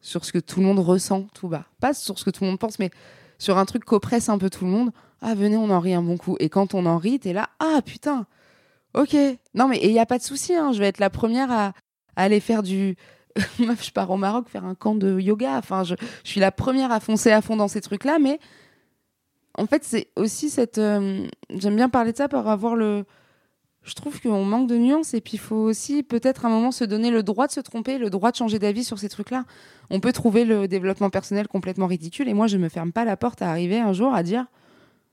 sur 0.00 0.24
ce 0.24 0.30
que 0.30 0.38
tout 0.38 0.60
le 0.60 0.66
monde 0.66 0.78
ressent 0.78 1.26
tout 1.34 1.48
bas. 1.48 1.66
Pas 1.80 1.94
sur 1.94 2.16
ce 2.18 2.24
que 2.24 2.30
tout 2.30 2.44
le 2.44 2.50
monde 2.50 2.60
pense 2.60 2.78
mais 2.78 2.90
sur 3.38 3.58
un 3.58 3.64
truc 3.64 3.84
qu'oppresse 3.84 4.28
un 4.28 4.38
peu 4.38 4.50
tout 4.50 4.64
le 4.64 4.70
monde. 4.70 4.92
Ah, 5.20 5.34
venez, 5.34 5.56
on 5.56 5.70
en 5.70 5.80
rit 5.80 5.94
un 5.94 6.02
bon 6.02 6.16
coup. 6.16 6.36
Et 6.40 6.48
quand 6.48 6.74
on 6.74 6.86
en 6.86 6.98
rit, 6.98 7.18
t'es 7.18 7.32
là, 7.32 7.50
ah 7.58 7.80
putain, 7.84 8.26
ok. 8.94 9.16
Non, 9.54 9.68
mais 9.68 9.80
il 9.82 9.90
n'y 9.90 9.98
a 9.98 10.06
pas 10.06 10.18
de 10.18 10.22
souci, 10.22 10.54
hein, 10.54 10.72
je 10.72 10.78
vais 10.78 10.86
être 10.86 11.00
la 11.00 11.10
première 11.10 11.50
à, 11.50 11.72
aller 12.16 12.40
faire 12.40 12.62
du. 12.62 12.96
Meuf, 13.58 13.84
je 13.84 13.92
pars 13.92 14.10
au 14.10 14.16
Maroc 14.16 14.48
faire 14.48 14.64
un 14.64 14.74
camp 14.74 14.94
de 14.94 15.18
yoga. 15.20 15.58
Enfin, 15.58 15.84
je, 15.84 15.94
suis 16.24 16.40
la 16.40 16.52
première 16.52 16.92
à 16.92 17.00
foncer 17.00 17.30
à 17.30 17.42
fond 17.42 17.56
dans 17.56 17.68
ces 17.68 17.80
trucs-là, 17.80 18.18
mais 18.18 18.38
en 19.56 19.66
fait, 19.66 19.84
c'est 19.84 20.08
aussi 20.16 20.50
cette. 20.50 20.78
Euh, 20.78 21.26
j'aime 21.50 21.76
bien 21.76 21.88
parler 21.88 22.12
de 22.12 22.16
ça 22.16 22.28
pour 22.28 22.46
avoir 22.48 22.76
le. 22.76 23.04
je 23.82 23.94
trouve 23.94 24.20
qu'on 24.20 24.44
manque 24.44 24.68
de 24.68 24.76
nuances 24.76 25.14
et 25.14 25.20
puis 25.20 25.34
il 25.34 25.40
faut 25.40 25.56
aussi 25.56 26.04
peut-être 26.04 26.44
à 26.44 26.48
un 26.48 26.50
moment 26.50 26.70
se 26.70 26.84
donner 26.84 27.10
le 27.10 27.24
droit 27.24 27.48
de 27.48 27.52
se 27.52 27.60
tromper, 27.60 27.98
le 27.98 28.10
droit 28.10 28.30
de 28.30 28.36
changer 28.36 28.60
d'avis 28.60 28.84
sur 28.84 28.98
ces 29.00 29.08
trucs-là. 29.08 29.44
On 29.90 29.98
peut 29.98 30.12
trouver 30.12 30.44
le 30.44 30.68
développement 30.68 31.10
personnel 31.10 31.48
complètement 31.48 31.86
ridicule 31.86 32.28
et 32.28 32.34
moi 32.34 32.46
je 32.46 32.56
me 32.56 32.68
ferme 32.68 32.92
pas 32.92 33.04
la 33.04 33.16
porte 33.16 33.42
à 33.42 33.50
arriver 33.50 33.80
un 33.80 33.92
jour 33.92 34.14
à 34.14 34.22
dire 34.22 34.46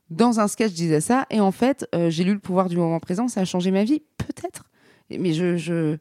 dans 0.09 0.39
un 0.39 0.47
sketch 0.47 0.71
je 0.71 0.75
disais 0.75 1.01
ça 1.01 1.25
et 1.29 1.39
en 1.39 1.51
fait 1.51 1.87
euh, 1.95 2.09
j'ai 2.09 2.23
lu 2.23 2.33
le 2.33 2.39
pouvoir 2.39 2.69
du 2.69 2.77
moment 2.77 2.99
présent, 2.99 3.27
ça 3.27 3.41
a 3.41 3.45
changé 3.45 3.71
ma 3.71 3.83
vie, 3.83 4.03
peut-être. 4.17 4.65
Mais 5.09 5.33
je, 5.33 5.57
je, 5.57 5.97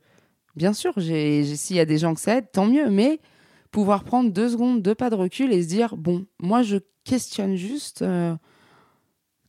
bien 0.56 0.72
sûr, 0.72 0.94
s'il 0.96 1.76
y 1.76 1.80
a 1.80 1.84
des 1.84 1.98
gens 1.98 2.14
que 2.14 2.20
ça 2.20 2.36
aide, 2.36 2.50
tant 2.52 2.66
mieux. 2.66 2.88
Mais 2.90 3.20
pouvoir 3.70 4.04
prendre 4.04 4.30
deux 4.30 4.50
secondes, 4.50 4.82
deux 4.82 4.94
pas 4.94 5.10
de 5.10 5.14
recul 5.14 5.52
et 5.52 5.62
se 5.62 5.68
dire 5.68 5.96
bon, 5.96 6.26
moi 6.40 6.62
je 6.62 6.78
questionne 7.04 7.56
juste. 7.56 8.02
Euh, 8.02 8.34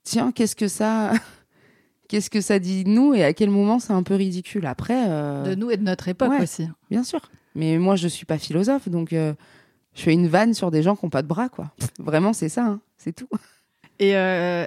tiens, 0.03 0.31
qu'est-ce 0.31 0.55
que 0.55 0.67
ça 0.67 1.13
qu'est-ce 2.07 2.29
que 2.29 2.41
ça 2.41 2.59
dit 2.59 2.83
de 2.83 2.89
nous 2.89 3.13
et 3.13 3.23
à 3.23 3.33
quel 3.33 3.49
moment 3.49 3.79
c'est 3.79 3.93
un 3.93 4.03
peu 4.03 4.15
ridicule. 4.15 4.65
Après. 4.65 5.09
Euh, 5.09 5.43
de 5.43 5.55
nous 5.55 5.71
et 5.71 5.77
de 5.77 5.83
notre 5.83 6.07
époque 6.07 6.33
aussi. 6.41 6.67
Bien 6.89 7.03
sûr. 7.03 7.21
Mais 7.55 7.77
moi, 7.77 7.95
je 7.95 8.07
suis 8.07 8.25
pas 8.25 8.37
philosophe, 8.37 8.89
donc 8.89 9.13
euh, 9.13 9.33
je 9.93 10.01
fais 10.01 10.13
une 10.13 10.27
vanne 10.27 10.53
sur 10.53 10.71
des 10.71 10.83
gens 10.83 10.95
qui 10.95 11.05
n'ont 11.05 11.09
pas 11.09 11.21
de 11.21 11.27
bras, 11.27 11.49
quoi. 11.49 11.71
Vraiment, 11.99 12.33
c'est 12.33 12.49
ça, 12.49 12.65
hein. 12.65 12.81
c'est 12.97 13.13
tout. 13.13 13.29
Et 13.99 14.15
euh, 14.15 14.65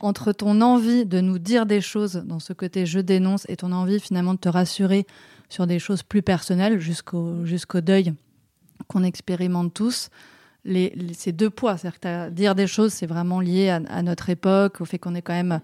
entre 0.00 0.32
ton 0.32 0.60
envie 0.60 1.06
de 1.06 1.20
nous 1.20 1.38
dire 1.38 1.66
des 1.66 1.80
choses 1.80 2.22
dans 2.26 2.40
ce 2.40 2.52
côté 2.52 2.86
je 2.86 3.00
dénonce 3.00 3.44
et 3.48 3.56
ton 3.56 3.72
envie 3.72 4.00
finalement 4.00 4.34
de 4.34 4.38
te 4.38 4.48
rassurer 4.48 5.06
sur 5.48 5.66
des 5.66 5.78
choses 5.78 6.02
plus 6.02 6.22
personnelles 6.22 6.80
jusqu'au 6.80 7.44
jusqu'au 7.44 7.80
deuil 7.80 8.14
qu'on 8.88 9.04
expérimente 9.04 9.72
tous, 9.72 10.10
les, 10.64 10.94
ces 11.14 11.32
deux 11.32 11.50
poids. 11.50 11.76
C'est-à-dire 11.76 12.30
dire 12.30 12.54
des 12.54 12.66
choses, 12.66 12.92
c'est 12.92 13.06
vraiment 13.06 13.40
lié 13.40 13.70
à, 13.70 14.02
notre 14.02 14.30
époque, 14.30 14.80
au 14.80 14.84
fait 14.84 14.98
qu'on 14.98 15.14
est 15.14 15.22
quand 15.22 15.32
même, 15.32 15.60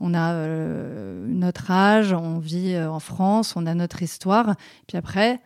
on 0.00 0.14
a 0.14 0.32
euh, 0.32 1.24
notre 1.26 1.70
âge, 1.70 2.12
on 2.12 2.38
vit 2.38 2.74
euh, 2.74 2.90
en 2.90 3.00
France, 3.00 3.54
on 3.56 3.66
a 3.66 3.74
notre 3.74 4.02
histoire. 4.02 4.54
Puis 4.86 4.96
après, 4.96 5.40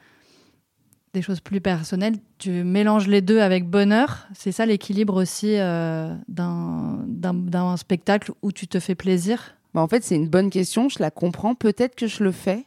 des 1.16 1.22
choses 1.22 1.40
plus 1.40 1.62
personnelles, 1.62 2.16
tu 2.38 2.62
mélanges 2.62 3.08
les 3.08 3.22
deux 3.22 3.40
avec 3.40 3.68
bonheur. 3.68 4.28
C'est 4.34 4.52
ça 4.52 4.66
l'équilibre 4.66 5.20
aussi 5.20 5.56
euh, 5.56 6.14
d'un 6.28 7.76
spectacle 7.78 8.32
où 8.42 8.52
tu 8.52 8.68
te 8.68 8.78
fais 8.78 8.94
plaisir? 8.94 9.56
Bah 9.72 9.80
en 9.80 9.88
fait, 9.88 10.04
c'est 10.04 10.14
une 10.14 10.28
bonne 10.28 10.50
question. 10.50 10.88
Je 10.88 10.98
la 11.00 11.10
comprends. 11.10 11.54
Peut-être 11.54 11.94
que 11.94 12.06
je 12.06 12.22
le 12.22 12.32
fais. 12.32 12.66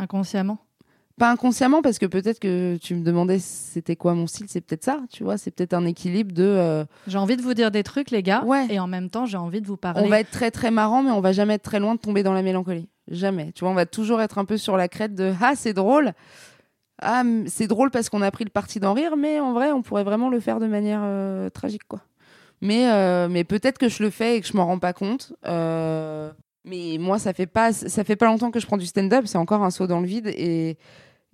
Inconsciemment? 0.00 0.58
Pas 1.18 1.30
inconsciemment 1.30 1.82
parce 1.82 1.98
que 1.98 2.06
peut-être 2.06 2.38
que 2.40 2.76
tu 2.80 2.94
me 2.94 3.04
demandais 3.04 3.38
c'était 3.38 3.96
quoi 3.96 4.14
mon 4.14 4.26
style, 4.28 4.46
c'est 4.48 4.60
peut-être 4.60 4.84
ça, 4.84 5.00
tu 5.10 5.24
vois, 5.24 5.36
c'est 5.36 5.50
peut-être 5.50 5.74
un 5.74 5.84
équilibre 5.84 6.32
de. 6.32 6.44
Euh, 6.44 6.84
j'ai 7.08 7.18
envie 7.18 7.36
de 7.36 7.42
vous 7.42 7.54
dire 7.54 7.72
des 7.72 7.82
trucs, 7.82 8.12
les 8.12 8.22
gars, 8.22 8.44
ouais. 8.44 8.68
et 8.70 8.78
en 8.78 8.86
même 8.86 9.10
temps 9.10 9.26
j'ai 9.26 9.36
envie 9.36 9.60
de 9.60 9.66
vous 9.66 9.76
parler. 9.76 10.00
On 10.04 10.08
va 10.08 10.20
être 10.20 10.30
très 10.30 10.52
très 10.52 10.70
marrant, 10.70 11.02
mais 11.02 11.10
on 11.10 11.20
va 11.20 11.32
jamais 11.32 11.54
être 11.54 11.64
très 11.64 11.80
loin 11.80 11.96
de 11.96 11.98
tomber 11.98 12.22
dans 12.22 12.34
la 12.34 12.42
mélancolie, 12.42 12.88
jamais. 13.10 13.50
Tu 13.50 13.64
vois, 13.64 13.70
on 13.70 13.74
va 13.74 13.84
toujours 13.84 14.20
être 14.20 14.38
un 14.38 14.44
peu 14.44 14.58
sur 14.58 14.76
la 14.76 14.86
crête 14.86 15.16
de 15.16 15.32
ah 15.42 15.54
c'est 15.56 15.72
drôle, 15.72 16.12
ah 17.00 17.22
c'est 17.46 17.66
drôle 17.66 17.90
parce 17.90 18.08
qu'on 18.08 18.22
a 18.22 18.30
pris 18.30 18.44
le 18.44 18.50
parti 18.50 18.80
d'en 18.80 18.94
rire, 18.94 19.16
mais 19.16 19.40
en 19.40 19.52
vrai 19.52 19.72
on 19.72 19.82
pourrait 19.82 20.04
vraiment 20.04 20.30
le 20.30 20.40
faire 20.40 20.60
de 20.60 20.66
manière 20.66 21.00
euh, 21.02 21.50
tragique 21.50 21.86
quoi. 21.86 22.00
Mais 22.60 22.90
euh, 22.90 23.28
mais 23.28 23.44
peut-être 23.44 23.78
que 23.78 23.88
je 23.88 24.02
le 24.02 24.10
fais 24.10 24.36
et 24.36 24.40
que 24.40 24.46
je 24.46 24.56
m'en 24.56 24.66
rends 24.66 24.78
pas 24.78 24.92
compte. 24.92 25.32
mais 25.44 26.96
moi 26.98 27.18
ça 27.18 27.32
fait 27.32 27.46
pas 27.46 27.72
ça 27.72 28.04
fait 28.04 28.16
pas 28.16 28.26
longtemps 28.26 28.50
que 28.50 28.60
je 28.60 28.66
prends 28.66 28.76
du 28.76 28.86
stand-up, 28.86 29.24
c'est 29.26 29.38
encore 29.38 29.62
un 29.62 29.70
saut 29.70 29.86
dans 29.86 30.00
le 30.00 30.06
vide 30.06 30.28
et 30.28 30.76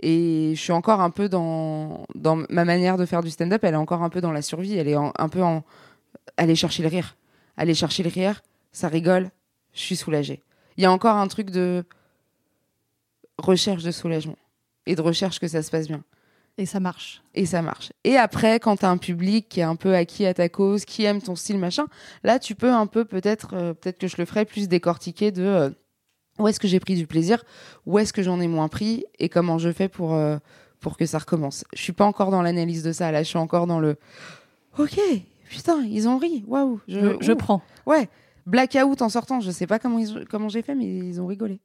et 0.00 0.52
je 0.54 0.60
suis 0.60 0.72
encore 0.72 1.00
un 1.00 1.10
peu 1.10 1.28
dans, 1.28 2.04
dans 2.14 2.36
ma 2.50 2.64
manière 2.64 2.96
de 2.96 3.06
faire 3.06 3.22
du 3.22 3.30
stand-up, 3.30 3.62
elle 3.62 3.74
est 3.74 3.78
encore 3.78 4.02
un 4.02 4.10
peu 4.10 4.20
dans 4.20 4.32
la 4.32 4.42
survie, 4.42 4.76
elle 4.76 4.88
est 4.88 4.96
un 4.96 5.28
peu 5.28 5.42
en 5.42 5.62
aller 6.36 6.56
chercher 6.56 6.82
le 6.82 6.88
rire. 6.88 7.16
Aller 7.56 7.74
chercher 7.74 8.02
le 8.02 8.10
rire, 8.10 8.42
ça 8.72 8.88
rigole, 8.88 9.30
je 9.72 9.80
suis 9.80 9.96
soulagée. 9.96 10.42
Il 10.76 10.82
y 10.82 10.86
a 10.86 10.92
encore 10.92 11.16
un 11.16 11.28
truc 11.28 11.50
de 11.50 11.84
recherche 13.38 13.84
de 13.84 13.92
soulagement 13.92 14.36
et 14.86 14.94
de 14.94 15.02
recherche 15.02 15.38
que 15.38 15.48
ça 15.48 15.62
se 15.62 15.70
passe 15.70 15.88
bien. 15.88 16.02
Et 16.56 16.66
ça 16.66 16.78
marche. 16.78 17.22
Et 17.34 17.46
ça 17.46 17.62
marche. 17.62 17.92
Et 18.04 18.16
après, 18.16 18.60
quand 18.60 18.76
tu 18.76 18.84
as 18.84 18.90
un 18.90 18.96
public 18.96 19.48
qui 19.48 19.60
est 19.60 19.64
un 19.64 19.74
peu 19.74 19.94
acquis 19.94 20.24
à 20.24 20.34
ta 20.34 20.48
cause, 20.48 20.84
qui 20.84 21.02
aime 21.02 21.20
ton 21.20 21.34
style, 21.34 21.58
machin, 21.58 21.86
là, 22.22 22.38
tu 22.38 22.54
peux 22.54 22.70
un 22.70 22.86
peu, 22.86 23.04
peut-être, 23.04 23.54
euh, 23.54 23.74
peut-être 23.74 23.98
que 23.98 24.06
je 24.06 24.16
le 24.18 24.24
ferai 24.24 24.44
plus 24.44 24.68
décortiquer 24.68 25.32
de. 25.32 25.42
Euh, 25.42 25.70
où 26.38 26.48
est-ce 26.48 26.58
que 26.58 26.68
j'ai 26.68 26.80
pris 26.80 26.96
du 26.96 27.06
plaisir, 27.06 27.44
où 27.86 27.98
est-ce 27.98 28.12
que 28.12 28.22
j'en 28.22 28.40
ai 28.40 28.48
moins 28.48 28.68
pris 28.68 29.04
et 29.20 29.28
comment 29.28 29.58
je 29.58 29.70
fais 29.70 29.88
pour, 29.88 30.14
euh, 30.14 30.36
pour 30.80 30.96
que 30.96 31.06
ça 31.06 31.18
recommence. 31.18 31.64
Je 31.74 31.80
suis 31.80 31.92
pas 31.92 32.04
encore 32.04 32.30
dans 32.32 32.42
l'analyse 32.42 32.82
de 32.82 32.90
ça, 32.92 33.12
là 33.12 33.22
je 33.22 33.28
suis 33.28 33.38
encore 33.38 33.68
dans 33.68 33.78
le 33.78 33.96
OK, 34.78 34.98
putain, 35.48 35.82
ils 35.84 36.08
ont 36.08 36.18
ri, 36.18 36.44
waouh. 36.48 36.80
Je, 36.88 37.16
je, 37.20 37.32
prends. 37.32 37.62
Ouais, 37.86 38.08
blackout 38.46 39.00
en 39.00 39.08
sortant, 39.08 39.40
je 39.40 39.52
sais 39.52 39.68
pas 39.68 39.78
comment, 39.78 40.02
comment 40.28 40.48
j'ai 40.48 40.62
fait, 40.62 40.74
mais 40.74 40.86
ils 40.86 41.20
ont 41.20 41.26
rigolé. 41.26 41.60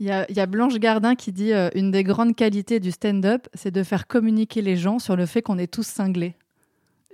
Il 0.00 0.06
y 0.06 0.10
a, 0.10 0.30
y 0.30 0.40
a, 0.40 0.46
Blanche 0.46 0.74
Gardin 0.74 1.14
qui 1.14 1.32
dit 1.32 1.52
euh, 1.52 1.70
une 1.74 1.90
des 1.90 2.02
grandes 2.02 2.34
qualités 2.34 2.80
du 2.80 2.90
stand-up, 2.90 3.46
c'est 3.54 3.70
de 3.70 3.82
faire 3.82 4.06
communiquer 4.06 4.60
les 4.60 4.76
gens 4.76 4.98
sur 4.98 5.16
le 5.16 5.26
fait 5.26 5.42
qu'on 5.42 5.58
est 5.58 5.72
tous 5.72 5.86
cinglés. 5.86 6.34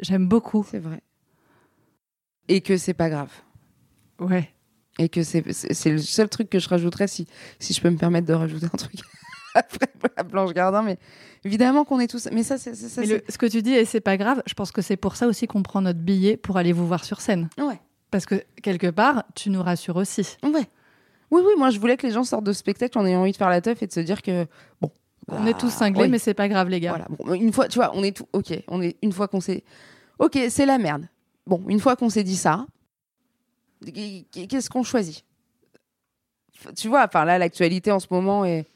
J'aime 0.00 0.26
beaucoup. 0.26 0.66
C'est 0.70 0.78
vrai. 0.78 1.02
Et 2.48 2.62
que 2.62 2.76
c'est 2.76 2.94
pas 2.94 3.10
grave. 3.10 3.30
Ouais. 4.18 4.50
Et 4.98 5.08
que 5.08 5.22
c'est 5.22 5.44
le 5.46 5.98
seul 5.98 6.28
truc 6.28 6.50
que 6.50 6.58
je 6.58 6.68
rajouterais 6.68 7.06
si, 7.06 7.26
si 7.58 7.72
je 7.72 7.80
peux 7.80 7.90
me 7.90 7.96
permettre 7.96 8.26
de 8.26 8.32
rajouter 8.32 8.66
un 8.66 8.76
truc 8.76 9.00
après 9.54 9.86
la 10.16 10.22
Blanche 10.22 10.52
Gardin. 10.52 10.82
Mais 10.82 10.98
évidemment 11.44 11.84
qu'on 11.84 12.00
est 12.00 12.08
tous. 12.08 12.28
Mais 12.32 12.42
ça, 12.42 12.58
c'est 12.58 12.74
ça. 12.74 13.02
ce 13.04 13.38
que 13.38 13.46
tu 13.46 13.62
dis, 13.62 13.72
et 13.72 13.84
c'est 13.84 14.00
pas 14.00 14.16
grave, 14.16 14.42
je 14.46 14.54
pense 14.54 14.72
que 14.72 14.82
c'est 14.82 14.96
pour 14.96 15.16
ça 15.16 15.26
aussi 15.26 15.46
qu'on 15.46 15.62
prend 15.62 15.82
notre 15.82 16.00
billet 16.00 16.36
pour 16.36 16.56
aller 16.56 16.72
vous 16.72 16.86
voir 16.86 17.04
sur 17.04 17.20
scène. 17.20 17.48
Ouais. 17.58 17.80
Parce 18.10 18.26
que 18.26 18.42
quelque 18.62 18.90
part, 18.90 19.24
tu 19.34 19.50
nous 19.50 19.62
rassures 19.62 19.96
aussi. 19.96 20.36
Ouais. 20.42 20.66
Oui, 21.30 21.42
oui, 21.44 21.52
moi 21.56 21.70
je 21.70 21.78
voulais 21.78 21.96
que 21.96 22.06
les 22.06 22.12
gens 22.12 22.24
sortent 22.24 22.44
de 22.44 22.52
spectacle 22.52 22.98
en 22.98 23.06
ayant 23.06 23.20
envie 23.20 23.32
de 23.32 23.36
faire 23.36 23.50
la 23.50 23.60
teuf 23.60 23.82
et 23.82 23.86
de 23.86 23.92
se 23.92 24.00
dire 24.00 24.22
que 24.22 24.46
bon. 24.80 24.90
On 25.32 25.46
est 25.46 25.56
tous 25.56 25.70
cinglés, 25.70 26.08
mais 26.08 26.18
c'est 26.18 26.34
pas 26.34 26.48
grave, 26.48 26.68
les 26.68 26.80
gars. 26.80 26.90
Voilà. 26.90 27.06
Bon, 27.08 27.32
une 27.34 27.52
fois, 27.52 27.68
tu 27.68 27.78
vois, 27.78 27.92
on 27.94 28.02
est 28.02 28.16
tout. 28.16 28.26
Ok, 28.32 28.52
on 28.66 28.82
est 28.82 28.96
une 29.00 29.12
fois 29.12 29.28
qu'on 29.28 29.40
s'est. 29.40 29.62
Ok, 30.18 30.36
c'est 30.48 30.66
la 30.66 30.78
merde. 30.78 31.06
Bon, 31.46 31.62
une 31.68 31.78
fois 31.78 31.94
qu'on 31.94 32.08
s'est 32.08 32.24
dit 32.24 32.36
ça, 32.36 32.66
qu'est-ce 34.32 34.68
qu'on 34.68 34.82
choisit? 34.82 35.24
Tu 36.76 36.88
vois, 36.88 37.04
enfin 37.04 37.24
là, 37.24 37.38
l'actualité 37.38 37.92
en 37.92 38.00
ce 38.00 38.08
moment 38.10 38.44
est. 38.44 38.66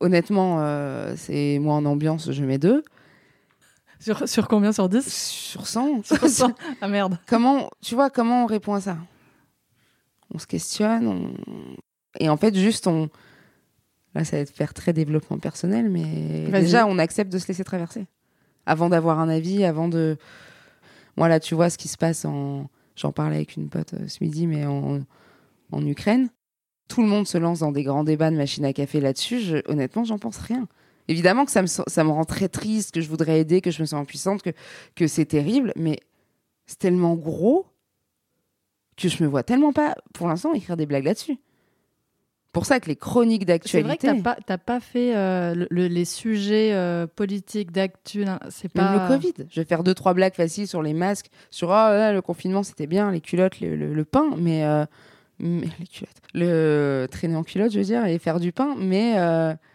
Honnêtement, 0.00 0.60
euh, 0.60 1.14
c'est 1.16 1.58
moi 1.60 1.74
en 1.74 1.84
ambiance, 1.84 2.32
je 2.32 2.44
mets 2.44 2.56
deux. 2.56 2.82
Sur, 4.00 4.26
sur 4.26 4.48
combien 4.48 4.72
Sur 4.72 4.88
10 4.88 5.12
Sur 5.12 5.66
100. 5.66 6.02
Sur 6.04 6.26
100. 6.26 6.52
ah 6.80 6.88
merde. 6.88 7.18
Comment, 7.26 7.70
tu 7.82 7.94
vois, 7.94 8.08
comment 8.08 8.44
on 8.44 8.46
répond 8.46 8.72
à 8.72 8.80
ça? 8.80 8.96
On 10.32 10.38
se 10.38 10.46
questionne. 10.46 11.34
Et 12.18 12.28
en 12.28 12.36
fait, 12.36 12.54
juste, 12.54 12.86
on. 12.86 13.08
Là, 14.14 14.24
ça 14.24 14.36
va 14.36 14.42
être 14.42 14.50
faire 14.50 14.74
très 14.74 14.92
développement 14.92 15.38
personnel, 15.38 15.88
mais 15.88 16.48
déjà, 16.50 16.86
on 16.86 16.98
accepte 16.98 17.32
de 17.32 17.38
se 17.38 17.46
laisser 17.48 17.62
traverser. 17.62 18.06
Avant 18.66 18.88
d'avoir 18.88 19.20
un 19.20 19.28
avis, 19.28 19.64
avant 19.64 19.88
de. 19.88 20.16
Moi, 21.16 21.28
là, 21.28 21.38
tu 21.40 21.54
vois 21.54 21.70
ce 21.70 21.78
qui 21.78 21.88
se 21.88 21.96
passe 21.96 22.24
en 22.24 22.68
J'en 23.00 23.12
parlais 23.12 23.36
avec 23.36 23.56
une 23.56 23.70
pote 23.70 23.94
euh, 23.94 24.08
ce 24.08 24.22
midi, 24.22 24.46
mais 24.46 24.66
en, 24.66 25.00
en, 25.72 25.86
Ukraine. 25.86 26.28
Tout 26.88 27.00
le 27.00 27.08
monde 27.08 27.26
se 27.26 27.38
lance 27.38 27.60
dans 27.60 27.72
des 27.72 27.82
grands 27.82 28.04
débats 28.04 28.30
de 28.30 28.36
machine 28.36 28.64
à 28.66 28.74
café 28.74 29.00
là-dessus. 29.00 29.40
Je, 29.40 29.56
honnêtement, 29.70 30.04
j'en 30.04 30.18
pense 30.18 30.36
rien. 30.36 30.68
Évidemment 31.08 31.46
que 31.46 31.50
ça 31.50 31.62
me, 31.62 31.66
ça 31.66 32.04
me 32.04 32.10
rend 32.10 32.24
très 32.24 32.48
triste, 32.48 32.92
que 32.92 33.00
je 33.00 33.08
voudrais 33.08 33.40
aider, 33.40 33.62
que 33.62 33.70
je 33.70 33.80
me 33.80 33.86
sens 33.86 34.02
impuissante, 34.02 34.42
que, 34.42 34.50
que 34.96 35.06
c'est 35.06 35.24
terrible, 35.24 35.72
mais 35.76 35.98
c'est 36.66 36.78
tellement 36.78 37.14
gros 37.14 37.66
que 39.00 39.08
je 39.08 39.22
me 39.22 39.28
vois 39.28 39.42
tellement 39.42 39.72
pas, 39.72 39.94
pour 40.14 40.28
l'instant, 40.28 40.52
écrire 40.52 40.76
des 40.76 40.86
blagues 40.86 41.04
là-dessus 41.04 41.38
pour 42.52 42.66
ça 42.66 42.80
que 42.80 42.88
les 42.88 42.96
chroniques 42.96 43.44
d'actualité. 43.46 43.98
C'est 44.00 44.08
vrai 44.08 44.36
que 44.36 44.42
t'as 44.44 44.58
pas, 44.58 44.58
pas 44.58 44.80
fait 44.80 45.14
euh, 45.16 45.66
les 45.70 46.04
sujets 46.04 46.72
euh, 46.72 47.06
politiques 47.06 47.70
d'actu. 47.70 48.24
C'est 48.50 48.68
pas. 48.68 48.90
Même 48.90 49.02
le 49.02 49.08
Covid. 49.08 49.46
Je 49.50 49.60
vais 49.60 49.64
faire 49.64 49.84
deux 49.84 49.94
trois 49.94 50.14
blagues 50.14 50.34
faciles 50.34 50.66
sur 50.66 50.82
les 50.82 50.94
masques, 50.94 51.30
sur 51.50 51.68
oh, 51.68 51.88
le 51.90 52.20
confinement 52.20 52.62
c'était 52.62 52.86
bien, 52.86 53.10
les 53.10 53.20
culottes, 53.20 53.60
le, 53.60 54.04
pain, 54.04 54.30
mais, 54.36 54.64
euh, 54.64 54.84
mais, 55.38 55.68
les 55.78 55.86
culottes, 55.86 56.20
le 56.34 57.06
traîner 57.10 57.36
en 57.36 57.44
culotte, 57.44 57.72
je 57.72 57.78
veux 57.78 57.84
dire, 57.84 58.04
et 58.06 58.18
faire 58.18 58.40
du 58.40 58.52
pain, 58.52 58.74
mais 58.76 59.14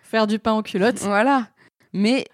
faire 0.03 0.27
du 0.27 0.39
pain 0.39 0.51
en 0.51 0.61
culotte. 0.61 0.99
Voilà. 0.99 1.47
Mais 1.93 2.25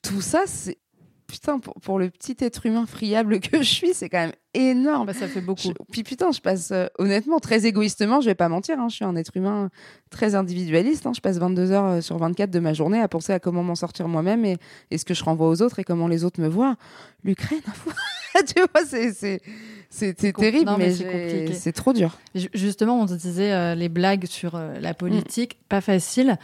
tout 0.00 0.22
ça, 0.22 0.42
c'est 0.46 0.78
putain, 1.26 1.58
pour, 1.58 1.98
le 1.98 2.10
petit 2.10 2.36
être 2.40 2.66
humain 2.66 2.86
friable 2.86 3.40
que 3.40 3.58
je 3.58 3.70
suis, 3.70 3.94
c'est 3.94 4.08
quand 4.08 4.18
même 4.18 4.32
énorme. 4.54 5.06
Bah, 5.06 5.14
ça 5.14 5.28
fait 5.28 5.40
beaucoup. 5.40 5.72
puis 5.90 6.02
putain, 6.02 6.32
je 6.32 6.40
passe, 6.40 6.70
euh, 6.70 6.86
honnêtement, 6.98 7.38
très 7.40 7.66
égoïstement, 7.66 8.20
je 8.20 8.26
vais 8.26 8.34
pas 8.34 8.48
mentir, 8.48 8.78
hein, 8.78 8.88
je 8.88 8.96
suis 8.96 9.04
un 9.04 9.16
être 9.16 9.36
humain 9.36 9.70
très 10.10 10.34
individualiste. 10.34 11.06
Hein, 11.06 11.12
je 11.14 11.20
passe 11.20 11.38
22 11.38 11.72
heures 11.72 11.84
euh, 11.84 12.00
sur 12.00 12.18
24 12.18 12.50
de 12.50 12.58
ma 12.60 12.72
journée 12.72 13.00
à 13.00 13.08
penser 13.08 13.32
à 13.32 13.40
comment 13.40 13.62
m'en 13.62 13.74
sortir 13.74 14.08
moi-même 14.08 14.44
et, 14.44 14.58
ce 14.96 15.04
que 15.04 15.14
je 15.14 15.24
renvoie 15.24 15.48
aux 15.48 15.62
autres 15.62 15.78
et 15.78 15.84
comment 15.84 16.08
les 16.08 16.24
autres 16.24 16.40
me 16.40 16.48
voient. 16.48 16.76
L'Ukraine, 17.24 17.60
tu 18.46 18.60
vois, 18.72 18.84
c'est. 18.86 19.40
C'est 19.88 20.14
terrible, 20.14 20.70
mais, 20.76 20.90
c'est 20.90 21.72
trop 21.72 21.92
dur. 21.92 22.18
Justement, 22.52 23.00
on 23.00 23.06
te 23.06 23.14
disait 23.14 23.52
euh, 23.52 23.74
les 23.74 23.88
blagues 23.88 24.26
sur 24.26 24.58
la 24.58 24.94
politique, 24.94 25.58
pas 25.68 25.80
facile. 25.80 26.36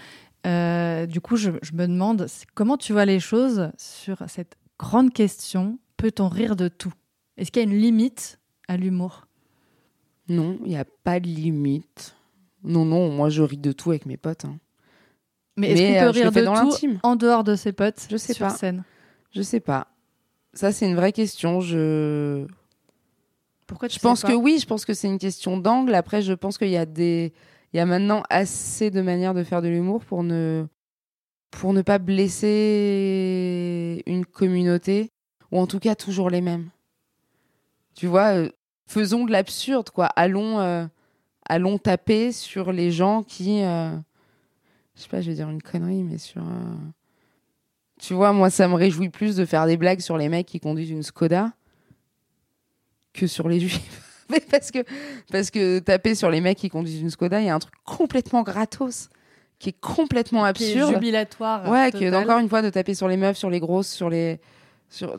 du 0.45 1.21
coup, 1.21 1.37
je, 1.37 1.51
je, 1.61 1.73
me 1.73 1.87
demande 1.87 2.29
comment 2.55 2.77
tu 2.79 2.93
vois 2.93 3.05
les 3.05 3.21
choses 3.21 3.71
sur 3.77 4.23
cette 4.29 4.57
Grande 4.83 5.13
question, 5.13 5.79
peut-on 5.97 6.29
rire 6.29 6.57
de 6.57 6.67
tout? 6.67 6.93
Est-ce 7.37 7.53
qu'il 7.53 7.63
y 7.63 7.65
a 7.65 7.69
une 7.71 7.79
limite 7.79 8.41
à 8.67 8.77
l'humour? 8.77 9.29
Non, 10.29 10.59
il 10.65 10.71
n'y 10.71 10.77
a 10.77 10.85
pas 10.85 11.21
de 11.21 11.27
limite. 11.27 12.17
Non, 12.65 12.85
non, 12.85 13.09
moi 13.11 13.29
je 13.31 13.43
ris 13.43 13.57
de 13.59 13.71
tout 13.71 13.91
avec 13.91 14.07
mes 14.07 14.17
potes. 14.17 14.45
hein. 14.45 14.59
Mais 15.57 15.71
est-ce 15.71 15.83
qu'on 15.83 16.01
peut 16.01 16.07
euh, 16.07 16.11
rire 16.11 16.33
de 16.33 16.41
tout 16.81 16.99
en 17.05 17.15
dehors 17.17 17.45
de 17.45 17.55
ses 17.55 17.73
potes 17.73 18.07
Je 18.11 18.17
sais 18.17 18.35
sur 18.35 18.47
pas. 18.49 18.55
scène? 18.55 18.83
Je 19.31 19.43
sais 19.43 19.61
pas. 19.61 19.87
Ça, 20.53 20.73
c'est 20.73 20.87
une 20.89 20.97
vraie 20.97 21.13
question. 21.13 21.61
Je, 21.61 22.47
Pourquoi 23.69 23.89
tu 23.89 23.95
je 23.95 24.01
sais 24.01 24.03
pense 24.09 24.23
pas? 24.23 24.29
que 24.29 24.35
oui, 24.35 24.59
je 24.61 24.67
pense 24.67 24.85
que 24.85 24.95
c'est 24.95 25.09
une 25.09 25.19
question 25.19 25.59
d'angle. 25.59 25.95
Après, 25.95 26.23
je 26.23 26.33
pense 26.33 26.59
qu'il 26.59 26.71
y 26.71 26.77
a 26.77 26.87
des. 26.87 27.33
Il 27.73 27.77
y 27.77 27.81
a 27.81 27.87
maintenant 27.87 28.23
assez 28.31 28.91
de 28.91 29.01
manières 29.01 29.33
de 29.33 29.45
faire 29.45 29.63
de 29.63 29.69
l'humour 29.69 30.05
pour 30.05 30.23
ne. 30.25 30.67
Pour 31.53 31.73
ne 31.73 31.83
pas 31.83 31.99
blesser 31.99 34.03
une 34.07 34.27
communauté, 34.27 35.11
ou 35.53 35.61
en 35.61 35.67
tout 35.69 35.79
cas 35.79 35.95
toujours 35.95 36.31
les 36.31 36.41
mêmes. 36.41 36.71
Tu 37.95 38.07
vois, 38.09 38.35
euh, 38.35 38.49
faisons 38.87 39.25
de 39.25 39.31
l'absurde, 39.33 39.91
quoi. 39.91 40.07
Allons, 40.07 40.59
euh, 40.61 40.87
allons 41.47 41.79
taper 41.79 42.33
sur 42.33 42.73
les 42.73 42.91
gens 42.91 43.23
qui. 43.23 43.63
euh, 43.63 43.95
je 44.97 45.03
sais 45.03 45.09
pas, 45.09 45.21
je 45.21 45.29
vais 45.31 45.37
dire 45.37 45.49
une 45.51 45.63
connerie, 45.63 46.03
mais 46.03 46.19
sur. 46.19 46.43
euh, 46.43 46.75
Tu 48.01 48.15
vois, 48.15 48.33
moi, 48.33 48.51
ça 48.51 48.67
me 48.67 48.75
réjouit 48.75 49.11
plus 49.11 49.37
de 49.37 49.45
faire 49.45 49.67
des 49.67 49.77
blagues 49.77 50.01
sur 50.01 50.17
les 50.17 50.29
mecs 50.29 50.47
qui 50.47 50.59
conduisent 50.59 50.91
une 50.91 51.03
Skoda 51.05 51.53
que 53.13 53.27
sur 53.27 53.49
les 53.49 53.61
juifs. 53.61 54.27
Parce 54.51 54.71
que, 54.71 54.79
parce 55.31 55.51
que 55.51 55.79
taper 55.81 56.15
sur 56.15 56.31
les 56.31 56.41
mecs 56.41 56.57
qui 56.57 56.71
conduisent 56.71 57.03
une 57.03 57.11
Skoda, 57.11 57.43
il 57.43 57.47
y 57.47 57.51
a 57.51 57.55
un 57.55 57.59
truc 57.59 57.75
complètement 57.85 58.43
gratos, 58.43 59.11
qui 59.63 59.69
est 59.69 59.81
complètement 59.81 60.41
Qui 60.53 60.65
est 60.65 60.71
absurde. 60.71 60.95
jubilatoire. 60.95 61.71
Ouais, 61.71 61.93
que 61.93 62.15
encore 62.21 62.39
une 62.39 62.49
fois, 62.49 62.63
de 62.63 62.71
taper 62.71 62.95
sur 62.95 63.07
les 63.07 63.17
meufs, 63.17 63.37
sur 63.37 63.49
les 63.49 63.61
grosses, 63.61 63.89
sur 63.89 64.11
les. 64.11 64.41
Sur, 64.91 65.17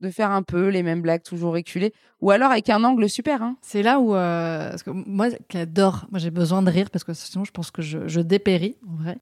de 0.00 0.10
faire 0.10 0.32
un 0.32 0.42
peu 0.42 0.66
les 0.66 0.82
mêmes 0.82 1.00
blagues 1.00 1.22
toujours 1.22 1.52
reculées. 1.52 1.92
Ou 2.20 2.32
alors 2.32 2.50
avec 2.50 2.68
un 2.70 2.82
angle 2.82 3.08
super. 3.08 3.40
Hein. 3.40 3.56
C'est 3.62 3.82
là 3.82 4.00
où, 4.00 4.16
euh, 4.16 4.70
parce 4.70 4.82
que 4.82 4.90
moi 4.90 5.28
qui 5.48 5.58
adore, 5.58 6.06
moi 6.10 6.18
j'ai 6.18 6.32
besoin 6.32 6.60
de 6.62 6.68
rire 6.70 6.90
parce 6.90 7.04
que 7.04 7.12
sinon 7.12 7.44
je 7.44 7.52
pense 7.52 7.70
que 7.70 7.82
je, 7.82 8.08
je 8.08 8.20
dépéris 8.20 8.76
en 8.90 9.00
vrai. 9.00 9.18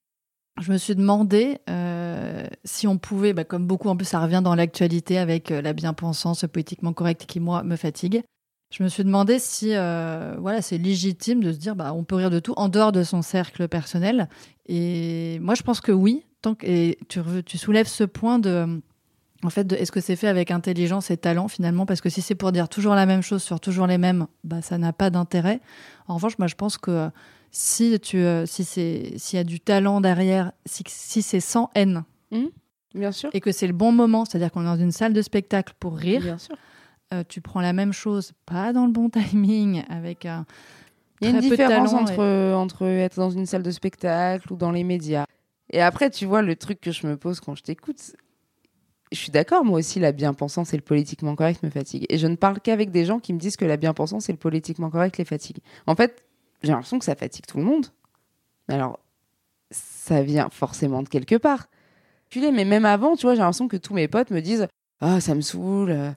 Je 0.59 0.73
me 0.73 0.79
suis 0.79 0.95
demandé 0.95 1.59
euh, 1.69 2.47
si 2.65 2.87
on 2.87 2.97
pouvait, 2.97 3.35
bah, 3.35 3.45
comme 3.45 3.67
beaucoup 3.67 3.91
en 3.91 3.97
plus 3.97 4.07
ça 4.07 4.21
revient 4.21 4.41
dans 4.43 4.55
l'actualité 4.55 5.19
avec 5.19 5.51
euh, 5.51 5.61
la 5.61 5.75
bien-pensance 5.75 6.47
politiquement 6.51 6.95
correcte 6.95 7.27
qui 7.27 7.39
moi 7.39 7.63
me 7.63 7.77
fatigue. 7.77 8.23
Je 8.73 8.83
me 8.83 8.89
suis 8.89 9.05
demandé 9.05 9.39
si 9.39 9.71
voilà 9.71 10.63
c'est 10.63 10.79
légitime 10.79 11.43
de 11.43 11.53
se 11.53 11.59
dire 11.59 11.75
bah 11.75 11.93
on 11.93 12.05
peut 12.05 12.15
rire 12.15 12.31
de 12.31 12.39
tout 12.39 12.55
en 12.57 12.69
dehors 12.69 12.93
de 12.93 13.03
son 13.03 13.21
cercle 13.21 13.67
personnel. 13.67 14.29
Et 14.73 15.39
moi 15.41 15.55
je 15.55 15.63
pense 15.63 15.81
que 15.81 15.93
oui. 15.93 16.25
Tant 16.43 16.55
que, 16.55 16.65
et 16.65 16.99
tu, 17.09 17.59
soulèves 17.59 17.89
ce 17.89 18.05
point 18.05 18.39
de 18.39 18.81
en 19.43 19.51
fait, 19.51 19.71
est-ce 19.73 19.91
que 19.91 20.01
c'est 20.01 20.17
fait 20.17 20.29
avec 20.29 20.51
intelligence 20.51 21.11
et 21.11 21.17
talent 21.17 21.49
finalement? 21.49 21.87
Parce 21.87 22.01
que 22.01 22.09
si 22.09 22.23
c'est 22.23 22.35
pour 22.35 22.53
dire 22.53 22.69
toujours 22.69 22.95
la 22.95 23.05
même 23.07 23.23
chose 23.23 23.43
sur 23.43 23.59
toujours 23.59 23.87
les 23.87 23.99
mêmes, 23.99 24.27
bah, 24.45 24.63
ça 24.63 24.79
n'a 24.79 24.93
pas 24.93 25.11
d'intérêt. 25.11 25.61
En 26.09 26.15
revanche, 26.17 26.39
moi, 26.39 26.47
je 26.47 26.55
pense 26.55 26.77
que 26.79 26.91
euh, 26.91 27.09
si 27.51 27.99
tu, 28.01 28.19
euh, 28.19 28.45
si 28.47 28.65
c'est, 28.65 29.15
s'il 29.17 29.39
y 29.39 29.41
a 29.41 29.45
du 29.45 29.59
talent 29.61 30.01
derrière, 30.01 30.53
si, 30.67 30.85
si 30.87 31.23
c'est 31.23 31.41
sans 31.41 31.71
haine 31.75 32.05
Bien 32.95 33.13
sûr. 33.13 33.31
et 33.33 33.41
que 33.41 33.51
c'est 33.51 33.67
le 33.67 33.73
bon 33.73 33.93
moment, 33.93 34.25
c'est-à-dire 34.27 34.51
qu'on 34.53 34.63
est 34.63 34.77
dans 34.77 34.77
une 34.77 34.93
salle 34.93 35.15
de 35.15 35.23
spectacle 35.23 35.75
pour 35.81 35.97
rire, 35.97 36.21
Bien 36.21 36.39
sûr. 36.39 36.57
euh, 37.15 37.25
tu 37.27 37.41
prends 37.41 37.61
la 37.63 37.73
même 37.73 37.93
chose, 37.95 38.33
pas 38.45 38.73
dans 38.75 38.85
le 38.87 38.93
bon 38.93 39.09
timing, 39.31 39.85
avec 39.89 40.27
un 40.27 40.45
Il 41.21 41.29
y 41.29 41.31
a 41.31 41.35
une 41.35 41.41
différence 41.41 41.91
talent 41.91 42.03
entre, 42.03 42.55
entre 42.55 42.87
être 42.87 43.17
dans 43.17 43.31
une 43.31 43.47
salle 43.47 43.63
de 43.63 43.71
spectacle 43.71 44.53
ou 44.53 44.57
dans 44.57 44.71
les 44.71 44.85
médias. 44.85 45.27
Et 45.71 45.81
après, 45.81 46.11
tu 46.11 46.27
vois, 46.27 46.43
le 46.43 46.57
truc 46.57 46.81
que 46.81 46.91
je 46.93 47.07
me 47.07 47.17
pose 47.17 47.41
quand 47.41 47.55
je 47.55 47.63
t'écoute, 47.63 48.15
je 49.13 49.19
suis 49.19 49.31
d'accord, 49.31 49.65
moi 49.65 49.79
aussi, 49.79 49.99
la 49.99 50.13
bien-pensance 50.13 50.73
et 50.73 50.77
le 50.77 50.83
politiquement 50.83 51.35
correct 51.35 51.63
me 51.63 51.71
fatiguent. 51.71 52.07
Et 52.09 52.19
je 52.19 52.27
ne 52.27 52.37
parle 52.37 52.61
qu'avec 52.61 52.91
des 52.91 53.05
gens 53.05 53.19
qui 53.19 53.33
me 53.33 53.39
disent 53.39 53.57
que 53.57 53.65
la 53.65 53.77
bien-pensance 53.77 54.29
et 54.29 54.33
le 54.33 54.39
politiquement 54.39 54.91
correct 54.91 55.19
les 55.19 55.25
fatiguent. 55.25 55.63
En 55.87 55.95
fait, 55.95 56.25
j'ai 56.63 56.71
l'impression 56.71 56.99
que 56.99 57.05
ça 57.05 57.17
fatigue 57.17 57.47
tout 57.47 57.59
le 57.59 57.65
monde. 57.65 57.87
Alors, 58.69 59.01
ça 59.71 60.23
vient 60.23 60.49
forcément 60.51 61.03
de 61.03 61.09
quelque 61.09 61.37
part. 61.37 61.67
Tu 62.29 62.41
l'es, 62.41 62.53
mais 62.53 62.65
même 62.65 62.85
avant, 62.85 63.17
tu 63.17 63.23
vois, 63.23 63.35
j'ai 63.35 63.41
l'impression 63.41 63.69
que 63.69 63.77
tous 63.77 63.95
mes 63.95 64.07
potes 64.07 64.31
me 64.31 64.41
disent 64.41 64.69
Ah, 65.01 65.21
ça 65.21 65.35
me 65.35 65.41
saoule, 65.41 65.91
euh, 65.91 66.11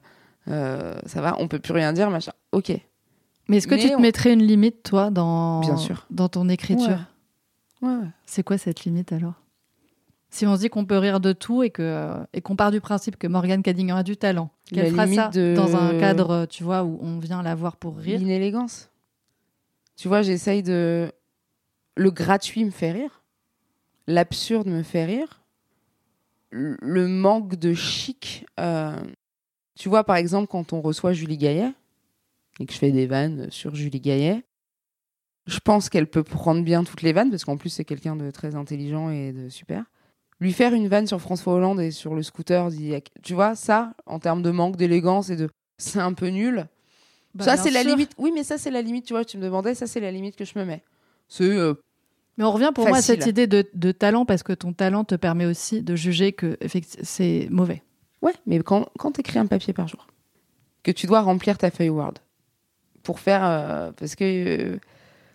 euh, 0.48 0.94
ça 1.06 1.20
va, 1.20 1.36
on 1.40 1.48
peut 1.48 1.58
plus 1.58 1.72
rien 1.72 1.92
dire, 1.92 2.10
machin. 2.10 2.32
Ok. 2.52 2.72
Mais 3.48 3.58
est-ce 3.58 3.66
que 3.68 3.74
Mais 3.74 3.80
tu 3.82 3.88
te 3.90 3.94
on- 3.94 4.00
mettrais 4.00 4.32
une 4.32 4.42
limite, 4.42 4.82
toi, 4.82 5.10
dans, 5.10 5.60
Bien 5.60 5.76
sûr. 5.76 6.06
dans 6.10 6.28
ton 6.28 6.48
écriture 6.48 7.00
Ouais. 7.82 7.88
Ouais, 7.88 7.94
ouais. 7.96 8.08
C'est 8.26 8.42
quoi 8.42 8.56
cette 8.58 8.84
limite 8.84 9.12
alors? 9.12 9.34
Si 10.30 10.46
on 10.46 10.56
se 10.56 10.60
dit 10.62 10.68
qu'on 10.70 10.84
peut 10.86 10.98
rire 10.98 11.20
de 11.20 11.32
tout 11.32 11.62
et 11.62 11.70
que 11.70 12.12
et 12.32 12.40
qu'on 12.40 12.56
part 12.56 12.70
du 12.72 12.80
principe 12.80 13.16
que 13.18 13.26
Morgane 13.28 13.62
Cadignan 13.62 13.96
a 13.96 14.02
du 14.02 14.16
talent, 14.16 14.50
qu'elle 14.72 14.90
fera 14.90 15.06
ça 15.06 15.28
de- 15.28 15.54
dans 15.54 15.76
un 15.76 15.98
cadre, 16.00 16.46
tu 16.46 16.64
vois, 16.64 16.82
où 16.82 16.98
on 17.02 17.18
vient 17.20 17.42
la 17.42 17.54
voir 17.54 17.76
pour 17.76 17.96
rire? 17.96 18.18
L'inélégance. 18.18 18.90
Tu 19.96 20.08
vois, 20.08 20.22
j'essaye 20.22 20.62
de. 20.64 21.12
Le 21.96 22.10
gratuit 22.10 22.64
me 22.64 22.70
fait 22.72 22.90
rire. 22.90 23.22
L'absurde 24.08 24.66
me 24.66 24.82
fait 24.82 25.04
rire. 25.04 25.42
Le 26.50 26.76
le 26.80 27.06
manque 27.06 27.54
de 27.56 27.74
chic. 27.74 28.44
euh, 28.58 28.96
Tu 29.78 29.88
vois, 29.88 30.02
par 30.04 30.16
exemple, 30.16 30.48
quand 30.48 30.72
on 30.72 30.80
reçoit 30.80 31.12
Julie 31.12 31.36
Gaillet 31.38 31.72
et 32.60 32.66
que 32.66 32.72
je 32.72 32.78
fais 32.78 32.92
des 32.92 33.06
vannes 33.06 33.50
sur 33.50 33.74
Julie 33.74 34.00
Gaillet, 34.00 34.44
je 35.46 35.58
pense 35.58 35.88
qu'elle 35.88 36.08
peut 36.08 36.22
prendre 36.22 36.62
bien 36.62 36.84
toutes 36.84 37.02
les 37.02 37.12
vannes 37.12 37.30
parce 37.30 37.44
qu'en 37.44 37.56
plus, 37.56 37.70
c'est 37.70 37.84
quelqu'un 37.84 38.16
de 38.16 38.30
très 38.30 38.54
intelligent 38.54 39.10
et 39.10 39.32
de 39.32 39.48
super. 39.48 39.84
Lui 40.40 40.52
faire 40.52 40.74
une 40.74 40.88
vanne 40.88 41.06
sur 41.06 41.20
François 41.20 41.54
Hollande 41.54 41.80
et 41.80 41.90
sur 41.90 42.14
le 42.14 42.22
scooter, 42.22 42.68
tu 43.22 43.34
vois, 43.34 43.54
ça, 43.54 43.94
en 44.06 44.18
termes 44.18 44.42
de 44.42 44.50
manque 44.50 44.76
d'élégance 44.76 45.30
et 45.30 45.36
de. 45.36 45.48
C'est 45.78 46.00
un 46.00 46.12
peu 46.12 46.28
nul. 46.28 46.66
Bah, 47.34 47.44
ça, 47.44 47.56
c'est 47.56 47.70
la 47.70 47.82
limite. 47.82 48.12
Oui, 48.18 48.30
mais 48.34 48.44
ça, 48.44 48.58
c'est 48.58 48.70
la 48.70 48.82
limite, 48.82 49.06
tu 49.06 49.12
vois, 49.12 49.24
tu 49.24 49.38
me 49.38 49.42
demandais, 49.42 49.74
ça, 49.74 49.86
c'est 49.86 50.00
la 50.00 50.10
limite 50.10 50.36
que 50.36 50.44
je 50.44 50.58
me 50.58 50.64
mets. 50.64 50.82
C'est. 51.28 51.44
euh, 51.44 51.74
Mais 52.38 52.44
on 52.44 52.52
revient 52.52 52.70
pour 52.74 52.86
moi 52.88 52.98
à 52.98 53.02
cette 53.02 53.26
idée 53.26 53.46
de, 53.46 53.68
de 53.74 53.92
talent 53.92 54.24
parce 54.24 54.42
que 54.42 54.52
ton 54.52 54.72
talent 54.72 55.04
te 55.04 55.14
permet 55.14 55.46
aussi 55.46 55.82
de 55.82 55.94
juger 55.96 56.32
que 56.32 56.56
c'est 57.02 57.48
mauvais. 57.50 57.82
Ouais, 58.22 58.34
mais 58.46 58.58
quand, 58.60 58.88
quand 58.98 59.12
tu 59.12 59.20
écris 59.20 59.38
un 59.38 59.46
papier 59.46 59.72
par 59.72 59.88
jour, 59.88 60.06
que 60.82 60.90
tu 60.90 61.06
dois 61.06 61.20
remplir 61.22 61.58
ta 61.58 61.70
feuille 61.70 61.90
Word 61.90 62.14
pour 63.04 63.20
faire. 63.20 63.44
euh, 63.44 63.92
parce 63.92 64.16
que. 64.16 64.24
euh, 64.74 64.78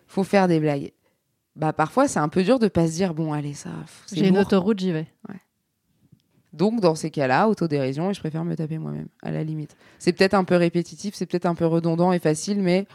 faut 0.08 0.24
faire 0.24 0.48
des 0.48 0.60
blagues. 0.60 0.92
Bah, 1.56 1.72
parfois, 1.72 2.08
c'est 2.08 2.20
un 2.20 2.30
peu 2.30 2.42
dur 2.44 2.58
de 2.58 2.68
pas 2.68 2.88
se 2.88 2.94
dire, 2.94 3.14
bon, 3.14 3.32
allez, 3.32 3.54
ça. 3.54 3.70
J'ai 4.12 4.28
une 4.28 4.38
autoroute, 4.40 4.80
j'y 4.80 4.92
vais. 4.92 5.08
Donc, 6.52 6.80
dans 6.82 6.96
ces 6.96 7.12
cas-là, 7.12 7.48
autodérision, 7.48 8.10
et 8.10 8.14
je 8.16 8.20
préfère 8.20 8.44
me 8.44 8.56
taper 8.56 8.80
moi-même, 8.80 9.08
à 9.22 9.30
la 9.30 9.44
limite. 9.44 9.76
C'est 10.00 10.14
peut-être 10.14 10.34
un 10.34 10.44
peu 10.44 10.56
répétitif, 10.56 11.14
c'est 11.14 11.28
peut-être 11.28 11.46
un 11.46 11.54
peu 11.54 11.68
redondant 11.68 12.12
et 12.12 12.18
facile, 12.18 12.60
mais 12.60 12.88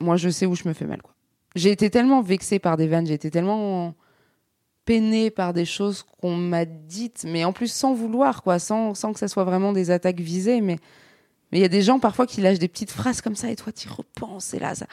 moi, 0.00 0.16
je 0.16 0.30
sais 0.30 0.46
où 0.46 0.54
je 0.54 0.66
me 0.66 0.72
fais 0.72 0.86
mal. 0.86 1.02
quoi. 1.02 1.12
J'ai 1.56 1.70
été 1.70 1.90
tellement 1.90 2.22
vexée 2.22 2.58
par 2.58 2.78
des 2.78 2.88
vannes, 2.88 3.06
j'ai 3.06 3.12
été 3.14 3.30
tellement 3.30 3.94
peinée 4.86 5.30
par 5.30 5.52
des 5.52 5.66
choses 5.66 6.02
qu'on 6.22 6.34
m'a 6.36 6.64
dites, 6.64 7.26
mais 7.28 7.44
en 7.44 7.52
plus 7.52 7.70
sans 7.70 7.92
vouloir, 7.92 8.42
quoi, 8.42 8.58
sans, 8.58 8.94
sans 8.94 9.12
que 9.12 9.18
ça 9.18 9.28
soit 9.28 9.44
vraiment 9.44 9.72
des 9.74 9.90
attaques 9.90 10.20
visées, 10.20 10.62
mais 10.62 10.78
mais 11.52 11.58
il 11.58 11.60
y 11.62 11.64
a 11.64 11.68
des 11.68 11.82
gens 11.82 11.98
parfois 12.00 12.26
qui 12.26 12.40
lâchent 12.40 12.58
des 12.58 12.68
petites 12.68 12.90
phrases 12.90 13.20
comme 13.20 13.36
ça 13.36 13.50
et 13.50 13.56
toi 13.56 13.72
tu 13.72 13.88
repenses 13.88 14.54
et 14.54 14.58
là 14.58 14.74
ça, 14.74 14.86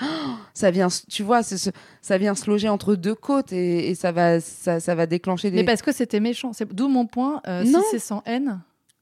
ça 0.53 0.69
vient, 0.71 0.89
tu 1.09 1.23
vois, 1.23 1.41
ça 1.43 2.17
vient 2.17 2.35
se 2.35 2.49
loger 2.49 2.69
entre 2.69 2.95
deux 2.95 3.15
côtes 3.15 3.51
et, 3.53 3.89
et 3.89 3.95
ça 3.95 4.11
va 4.11 4.39
ça, 4.41 4.79
ça 4.79 4.93
va 4.95 5.05
déclencher 5.05 5.49
des. 5.51 5.57
Mais 5.57 5.63
parce 5.63 5.81
que 5.81 5.91
c'était 5.91 6.19
méchant. 6.19 6.53
C'est 6.53 6.71
d'où 6.73 6.87
mon 6.89 7.05
point. 7.07 7.41
euh, 7.47 7.63
si 7.65 7.71
Non. 7.71 7.81
c'est 7.91 7.99
sans 7.99 8.21
haine, 8.25 8.59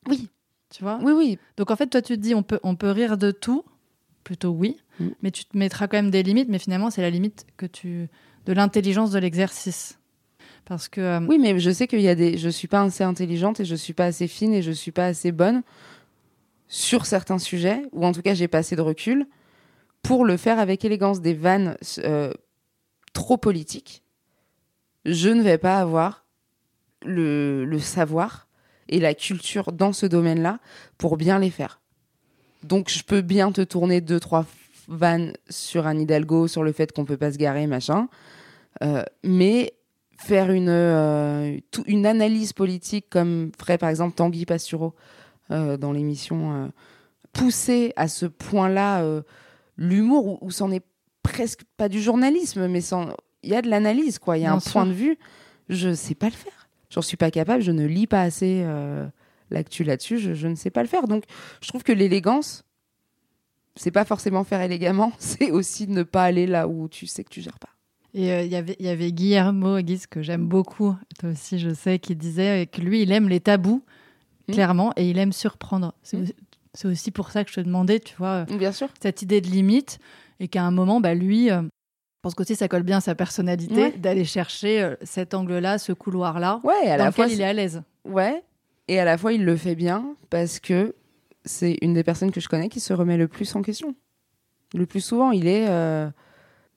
Oui, 0.07 0.29
tu 0.69 0.83
vois? 0.83 0.99
oui, 1.01 1.13
oui, 1.13 1.39
Donc 1.57 1.71
en 1.71 1.75
fait, 1.75 1.87
toi, 1.87 2.01
tu 2.01 2.15
te 2.15 2.19
dis, 2.21 2.35
on 2.35 2.43
peut, 2.43 2.59
on 2.63 2.75
peut 2.75 2.91
rire 2.91 3.17
de 3.17 3.31
tout, 3.31 3.63
plutôt 4.23 4.49
oui, 4.51 4.77
Mm. 4.99 5.07
mais 5.21 5.29
tu 5.31 5.45
te 5.45 5.55
mettras 5.57 5.87
quand 5.87 5.97
même 5.97 6.09
des 6.09 6.23
limites. 6.23 6.49
Mais 6.49 6.57
finalement, 6.59 6.89
c'est 6.89 7.01
la 7.03 7.09
limite 7.11 7.45
que 7.55 7.65
tu 7.67 8.07
de 8.47 8.53
l'intelligence 8.53 9.11
de 9.11 9.19
l'exercice, 9.19 9.99
parce 10.65 10.87
que 10.89 11.01
euh, 11.01 11.19
Oui, 11.27 11.37
mais 11.37 11.59
je 11.59 11.69
sais 11.71 11.87
qu'il 11.87 12.01
y 12.01 12.07
a 12.09 12.15
des. 12.15 12.37
Je 12.37 12.49
suis 12.49 12.67
pas 12.67 12.81
assez 12.81 13.03
intelligente 13.03 13.59
et 13.59 13.65
je 13.65 13.75
suis 13.75 13.93
pas 13.93 14.05
assez 14.05 14.27
fine 14.27 14.53
et 14.53 14.61
je 14.61 14.71
suis 14.71 14.91
pas 14.91 15.05
assez 15.05 15.31
bonne 15.31 15.61
sur 16.67 17.05
certains 17.05 17.39
sujets, 17.39 17.83
ou 17.91 18.05
en 18.05 18.11
tout 18.11 18.21
cas, 18.21 18.33
j'ai 18.33 18.47
pas 18.47 18.59
assez 18.59 18.75
de 18.75 18.81
recul 18.81 19.25
pour 20.01 20.25
le 20.25 20.37
faire 20.37 20.59
avec 20.59 20.83
élégance. 20.85 21.21
Des 21.21 21.33
vannes 21.33 21.77
euh, 21.99 22.33
trop 23.13 23.37
politiques, 23.37 24.03
je 25.05 25.29
ne 25.29 25.41
vais 25.41 25.57
pas 25.57 25.79
avoir 25.79 26.25
le, 27.05 27.77
savoir 27.79 28.47
et 28.89 28.99
la 28.99 29.13
culture 29.13 29.71
dans 29.71 29.93
ce 29.93 30.05
domaine-là 30.05 30.59
pour 30.97 31.17
bien 31.17 31.39
les 31.39 31.49
faire. 31.49 31.79
Donc, 32.63 32.89
je 32.89 33.03
peux 33.03 33.21
bien 33.21 33.51
te 33.51 33.61
tourner 33.61 34.01
deux, 34.01 34.19
trois 34.19 34.45
vannes 34.87 35.33
sur 35.49 35.87
un 35.87 35.97
Hidalgo, 35.97 36.47
sur 36.47 36.63
le 36.63 36.71
fait 36.71 36.91
qu'on 36.91 37.05
peut 37.05 37.17
pas 37.17 37.31
se 37.31 37.37
garer, 37.37 37.67
machin. 37.67 38.07
Euh, 38.83 39.03
mais 39.23 39.73
faire 40.17 40.51
une, 40.51 40.69
euh, 40.69 41.57
une 41.85 42.05
analyse 42.05 42.53
politique 42.53 43.05
comme 43.09 43.51
ferait 43.57 43.77
par 43.77 43.89
exemple 43.89 44.15
Tanguy 44.15 44.45
Pastureau 44.45 44.95
dans 45.49 45.91
l'émission, 45.91 46.53
euh, 46.53 46.67
pousser 47.33 47.93
à 47.95 48.07
ce 48.07 48.25
point-là 48.25 49.01
euh, 49.03 49.21
l'humour, 49.77 50.25
où, 50.27 50.37
où 50.41 50.51
c'en 50.51 50.71
est 50.71 50.83
presque 51.23 51.61
pas 51.77 51.89
du 51.89 52.01
journalisme, 52.01 52.67
mais 52.67 52.81
il 53.43 53.49
y 53.49 53.55
a 53.55 53.61
de 53.61 53.69
l'analyse, 53.69 54.17
quoi. 54.19 54.37
Il 54.37 54.41
y 54.41 54.45
a 54.45 54.49
Bien 54.49 54.57
un 54.57 54.59
sûr. 54.59 54.71
point 54.73 54.85
de 54.85 54.93
vue. 54.93 55.17
Je 55.69 55.93
sais 55.93 56.15
pas 56.15 56.27
le 56.27 56.33
faire. 56.33 56.67
J'en 56.89 57.01
suis 57.01 57.17
pas 57.17 57.31
capable. 57.31 57.61
Je 57.61 57.71
ne 57.71 57.85
lis 57.85 58.07
pas 58.07 58.21
assez 58.21 58.61
euh, 58.65 59.05
l'actu 59.51 59.83
là-dessus. 59.83 60.17
Je, 60.19 60.33
je 60.33 60.47
ne 60.47 60.55
sais 60.55 60.69
pas 60.69 60.81
le 60.81 60.87
faire. 60.87 61.07
Donc, 61.07 61.25
je 61.61 61.67
trouve 61.67 61.83
que 61.83 61.91
l'élégance, 61.91 62.63
c'est 63.75 63.91
pas 63.91 64.05
forcément 64.05 64.43
faire 64.43 64.61
élégamment. 64.61 65.11
C'est 65.19 65.51
aussi 65.51 65.87
ne 65.87 66.03
pas 66.03 66.23
aller 66.23 66.47
là 66.47 66.67
où 66.67 66.87
tu 66.87 67.05
sais 67.07 67.23
que 67.23 67.29
tu 67.29 67.41
gères 67.41 67.59
pas. 67.59 67.69
Et 68.13 68.31
euh, 68.31 68.41
il 68.43 68.51
y 68.51 68.55
avait- 68.55 68.77
il 68.79 68.85
y 68.85 68.89
avait 68.89 69.11
Guillermo 69.11 69.79
Guise, 69.81 70.07
que 70.07 70.21
j'aime 70.23 70.47
beaucoup, 70.47 70.95
toi 71.19 71.29
aussi, 71.31 71.59
je 71.59 71.73
sais, 71.73 71.99
qui 71.99 72.15
disait 72.15 72.65
que 72.71 72.81
lui, 72.81 73.01
il 73.03 73.11
aime 73.11 73.27
les 73.29 73.41
tabous, 73.41 73.83
Mm. 74.47 74.53
clairement, 74.53 74.93
et 74.95 75.09
il 75.09 75.17
aime 75.17 75.33
surprendre. 75.33 75.93
C'est 76.03 76.17
Mm. 76.17 76.21
aussi- 76.23 76.35
c'est 76.73 76.87
aussi 76.87 77.11
pour 77.11 77.31
ça 77.31 77.43
que 77.43 77.49
je 77.49 77.55
te 77.55 77.61
demandais, 77.61 77.99
tu 77.99 78.15
vois, 78.17 78.45
euh, 78.49 78.57
Bien 78.57 78.71
sûr. 78.71 78.87
cette 79.01 79.21
idée 79.21 79.41
de 79.41 79.47
limite, 79.47 79.99
et 80.39 80.47
qu'à 80.47 80.63
un 80.63 80.71
moment, 80.71 80.99
bah, 81.01 81.13
lui, 81.15 81.49
euh, 81.51 81.61
je 81.63 81.67
pense 82.21 82.35
qu'aussi 82.35 82.55
ça 82.55 82.67
colle 82.67 82.83
bien 82.83 82.97
à 82.97 83.01
sa 83.01 83.15
personnalité, 83.15 83.75
Ouais. 83.75 83.91
d'aller 83.97 84.25
chercher 84.25 84.81
euh, 84.81 84.95
cet 85.01 85.33
angle-là, 85.33 85.77
ce 85.79 85.91
couloir-là, 85.93 86.61
Ouais, 86.63 86.89
à 86.89 86.97
dans 86.97 87.05
la 87.05 87.11
fois, 87.11 87.25
lequel 87.25 87.37
il 87.37 87.41
est 87.41 87.45
à 87.45 87.53
l'aise. 87.53 87.81
Ouais. 88.05 88.43
Et 88.87 88.99
à 88.99 89.05
la 89.05 89.17
fois, 89.17 89.33
il 89.33 89.43
le 89.43 89.55
fait 89.57 89.75
bien 89.75 90.15
parce 90.29 90.59
que 90.59 90.95
c'est 91.45 91.77
une 91.81 91.93
des 91.93 92.03
personnes 92.03 92.31
que 92.31 92.39
je 92.39 92.47
connais 92.47 92.69
qui 92.69 92.79
se 92.79 92.93
remet 92.93 93.17
le 93.17 93.27
plus 93.27 93.53
en 93.55 93.61
question. 93.61 93.95
Le 94.73 94.85
plus 94.85 95.01
souvent, 95.01 95.31
il 95.31 95.47
est. 95.47 95.67
euh, 95.69 96.09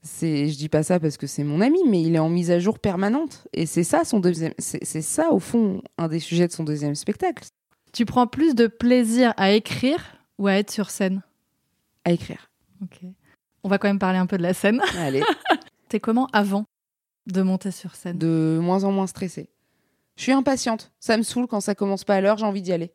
c'est, 0.02 0.48
je 0.48 0.56
dis 0.56 0.68
pas 0.68 0.82
ça 0.82 0.98
parce 0.98 1.16
que 1.18 1.26
c'est 1.26 1.44
mon 1.44 1.60
ami, 1.60 1.78
mais 1.86 2.00
il 2.02 2.14
est 2.14 2.18
en 2.20 2.28
mise 2.30 2.50
à 2.50 2.58
jour 2.58 2.78
permanente. 2.78 3.46
Et 3.52 3.66
c'est 3.66 3.84
ça 3.84 4.04
son 4.04 4.18
deuxième. 4.18 4.54
C'est 4.58 5.02
ça, 5.02 5.30
au 5.32 5.38
fond, 5.40 5.82
un 5.98 6.08
des 6.08 6.20
sujets 6.20 6.46
de 6.46 6.52
son 6.52 6.64
deuxième 6.64 6.94
spectacle. 6.94 7.44
Tu 7.92 8.04
prends 8.04 8.26
plus 8.26 8.54
de 8.54 8.66
plaisir 8.66 9.34
à 9.36 9.52
écrire 9.52 10.00
ou 10.38 10.46
à 10.46 10.54
être 10.54 10.70
sur 10.70 10.90
scène 10.90 11.22
À 12.04 12.12
écrire. 12.12 12.50
Ok. 12.82 13.00
On 13.62 13.68
va 13.68 13.78
quand 13.78 13.88
même 13.88 13.98
parler 13.98 14.18
un 14.18 14.26
peu 14.26 14.38
de 14.38 14.42
la 14.42 14.54
scène. 14.54 14.80
Allez. 14.98 15.22
T'es 15.88 16.00
comment 16.00 16.28
avant 16.32 16.64
de 17.26 17.42
monter 17.42 17.70
sur 17.70 17.94
scène? 17.94 18.16
De 18.16 18.58
moins 18.62 18.84
en 18.84 18.92
moins 18.92 19.06
stressée. 19.06 19.48
Je 20.16 20.22
suis 20.22 20.32
impatiente. 20.32 20.92
Ça 21.00 21.16
me 21.16 21.22
saoule 21.22 21.46
quand 21.46 21.60
ça 21.60 21.74
commence 21.74 22.04
pas 22.04 22.14
à 22.16 22.20
l'heure, 22.20 22.38
j'ai 22.38 22.46
envie 22.46 22.62
d'y 22.62 22.72
aller. 22.72 22.92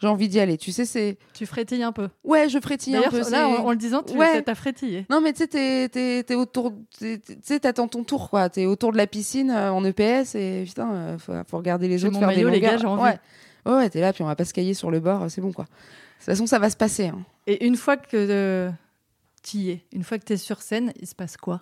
J'ai 0.00 0.08
envie 0.08 0.28
d'y 0.28 0.40
aller. 0.40 0.58
Tu 0.58 0.72
sais, 0.72 0.84
c'est. 0.84 1.18
Tu 1.32 1.46
frétilles 1.46 1.82
un 1.84 1.92
peu. 1.92 2.08
Ouais, 2.24 2.48
je 2.48 2.58
frétille 2.60 2.96
un 2.96 3.08
peu. 3.08 3.20
là, 3.30 3.48
en, 3.48 3.66
en 3.66 3.70
le 3.70 3.76
disant, 3.76 4.02
tu 4.02 4.16
Ouais. 4.16 4.42
as 4.48 4.54
frétillé. 4.56 5.06
Non, 5.08 5.20
mais 5.20 5.32
tu 5.32 5.38
sais, 5.38 5.46
t'es- 5.46 5.88
t'es 5.88 6.22
t'es 6.24 6.34
autour. 6.34 6.72
Tu 6.98 7.20
sais, 7.42 7.60
t'attends 7.60 7.86
ton 7.88 8.02
tour, 8.04 8.28
quoi. 8.28 8.48
T'es 8.50 8.66
autour 8.66 8.90
de 8.92 8.96
la 8.96 9.06
piscine 9.06 9.50
euh, 9.50 9.72
en 9.72 9.84
EPS 9.84 10.34
et 10.34 10.64
putain, 10.66 10.92
euh, 10.92 11.18
faut, 11.18 11.32
faut 11.46 11.56
regarder 11.56 11.86
les 11.88 12.04
autres 12.04 12.14
mon 12.14 12.18
faire 12.18 12.28
maillot, 12.28 12.48
des 12.50 12.56
les 12.56 12.60
gars, 12.60 12.72
longueurs. 12.76 12.80
j'ai 12.80 12.86
envie. 12.88 13.02
Ouais. 13.04 13.18
Ouais, 13.66 13.72
ouais, 13.72 13.90
t'es 13.90 14.00
là, 14.00 14.12
puis 14.12 14.22
on 14.22 14.26
va 14.26 14.36
pas 14.36 14.44
se 14.44 14.52
cailler 14.54 14.74
sur 14.74 14.90
le 14.90 15.00
bord, 15.00 15.22
euh, 15.22 15.28
c'est 15.28 15.40
bon, 15.40 15.52
quoi. 15.52 15.64
De 15.64 15.70
toute 16.18 16.24
façon, 16.26 16.46
ça 16.46 16.58
va 16.58 16.70
se 16.70 16.76
passer. 16.76 17.08
hein. 17.08 17.24
Et 17.46 17.66
une 17.66 17.76
fois 17.76 17.96
que 17.96 18.70
tu 19.42 19.56
y 19.58 19.70
es, 19.70 19.84
une 19.92 20.04
fois 20.04 20.18
que 20.18 20.24
tu 20.24 20.32
es 20.32 20.36
sur 20.38 20.62
scène, 20.62 20.92
il 21.00 21.06
se 21.06 21.14
passe 21.14 21.36
quoi? 21.36 21.60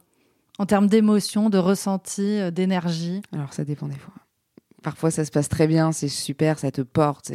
En 0.59 0.66
termes 0.66 0.86
d'émotion, 0.86 1.50
de 1.50 1.59
ressenti, 1.59 2.38
euh, 2.38 2.50
d'énergie? 2.50 3.22
Alors, 3.32 3.53
ça 3.53 3.64
dépend 3.64 3.88
des 3.88 3.96
fois. 3.98 4.14
Parfois, 4.82 5.11
ça 5.11 5.24
se 5.24 5.30
passe 5.30 5.48
très 5.48 5.66
bien, 5.66 5.92
c'est 5.92 6.09
super, 6.09 6.59
ça 6.59 6.70
te 6.70 6.82
porte. 6.82 7.32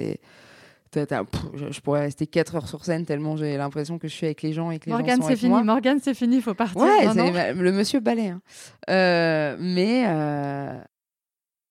t'as- 0.91 1.05
t'as- 1.05 1.23
pff, 1.25 1.41
je, 1.71 1.79
pourrais 1.81 2.01
rester 2.01 2.27
4 2.27 2.55
heures 2.55 2.67
sur 2.67 2.85
scène 2.85 3.05
tellement 3.05 3.35
j'ai 3.35 3.57
l'impression 3.57 3.97
que 3.99 4.07
je 4.07 4.13
suis 4.13 4.25
avec 4.25 4.41
les 4.41 4.53
gens 4.53 4.71
et 4.71 4.79
que 4.79 4.85
les 4.85 4.91
Morgane, 4.93 5.21
c'est 5.21 5.35
fini. 5.35 5.49
moi. 5.49 5.63
Morgane, 5.63 5.99
c'est 6.01 6.13
fini, 6.13 6.37
il 6.37 6.41
faut 6.41 6.53
partir. 6.53 6.77
Ouais, 6.81 7.05
Non, 7.07 7.13
c'est 7.13 7.53
non. 7.53 7.61
le 7.61 7.71
monsieur 7.71 7.99
balai. 7.99 8.29
hein. 8.29 8.41
Euh, 8.89 9.57
mais 9.59 10.05
euh, 10.07 10.79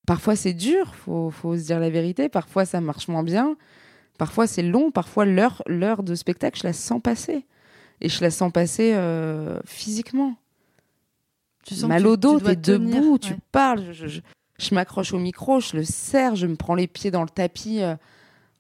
parfois 0.07 0.37
c'est 0.37 0.53
dur, 0.55 0.95
faut, 0.95 1.31
faut 1.31 1.57
se 1.57 1.63
dire 1.65 1.79
la 1.81 1.91
vérité. 1.91 2.29
Parfois 2.29 2.65
ça 2.65 2.81
marche 2.81 3.09
moins 3.09 3.23
bien. 3.23 3.57
Parfois 4.19 4.47
c'est 4.47 4.63
long. 4.63 4.91
Parfois 4.91 5.25
l'heure, 5.27 5.63
l'heure 5.67 6.03
de 6.03 6.15
spectacle, 6.15 6.59
je 6.59 6.67
la 6.67 6.73
sens 6.73 7.01
passer. 7.03 7.45
Et 8.01 8.09
je 8.09 8.21
la 8.23 8.31
sens 8.31 8.53
passer 8.53 8.93
euh, 8.95 9.59
physiquement. 9.65 10.35
Tu 11.65 11.75
sens 11.75 11.89
Mal 11.89 12.07
au 12.07 12.17
dos, 12.17 12.39
tu 12.39 12.57
tenir, 12.61 13.01
debout, 13.01 13.19
tu 13.19 13.33
ouais. 13.33 13.39
parles. 13.53 13.83
Je, 13.93 13.93
je- 13.93 14.07
je- 14.09 14.21
je 14.59 14.75
m'accroche 14.75 15.13
au 15.13 15.19
micro, 15.19 15.61
je 15.61 15.77
le 15.77 15.85
serre, 15.85 16.35
je 16.37 16.47
me 16.47 16.57
prends 16.57 16.75
les 16.75 16.87
pieds 16.87 17.11
dans 17.11 17.23
le 17.23 17.29
tapis. 17.29 17.83
euh, 17.83 17.95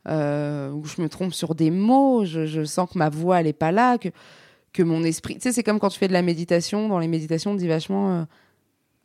euh, 0.09 0.71
où 0.71 0.85
je 0.85 1.03
me 1.03 1.09
trompe 1.09 1.33
sur 1.35 1.57
des 1.57 1.73
mots, 1.73 2.25
je, 2.25 2.47
je 2.47 2.63
sens 2.65 2.89
que 2.89 2.97
ma 2.97 3.09
voix 3.09 3.41
elle 3.41 3.49
est 3.49 3.53
pas 3.53 3.73
là, 3.73 3.99
que, 3.99 4.09
que 4.73 4.85
mon 4.85 5.03
esprit. 5.03 5.35
Tu 5.35 5.41
sais, 5.41 5.53
c'est 5.53 5.65
comme 5.65 5.81
quand 5.81 5.89
tu 5.89 5.99
fais 5.99 6.07
de 6.07 6.13
la 6.13 6.23
méditation. 6.23 6.89
Dans 6.89 7.01
les 7.01 7.09
méditations, 7.09 7.51
on 7.51 7.55
dit 7.57 7.67
vachement 7.67 8.11
euh, 8.21 8.23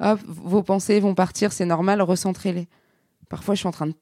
Hop, 0.02 0.20
vos 0.26 0.64
pensées 0.64 1.00
vont 1.00 1.14
partir, 1.14 1.54
c'est 1.54 1.66
normal, 1.66 2.02
recentrez-les. 2.02 2.68
Parfois, 3.30 3.56
je 3.56 3.60
suis 3.60 3.68
en 3.68 3.72
train 3.72 3.88
de 3.88 3.94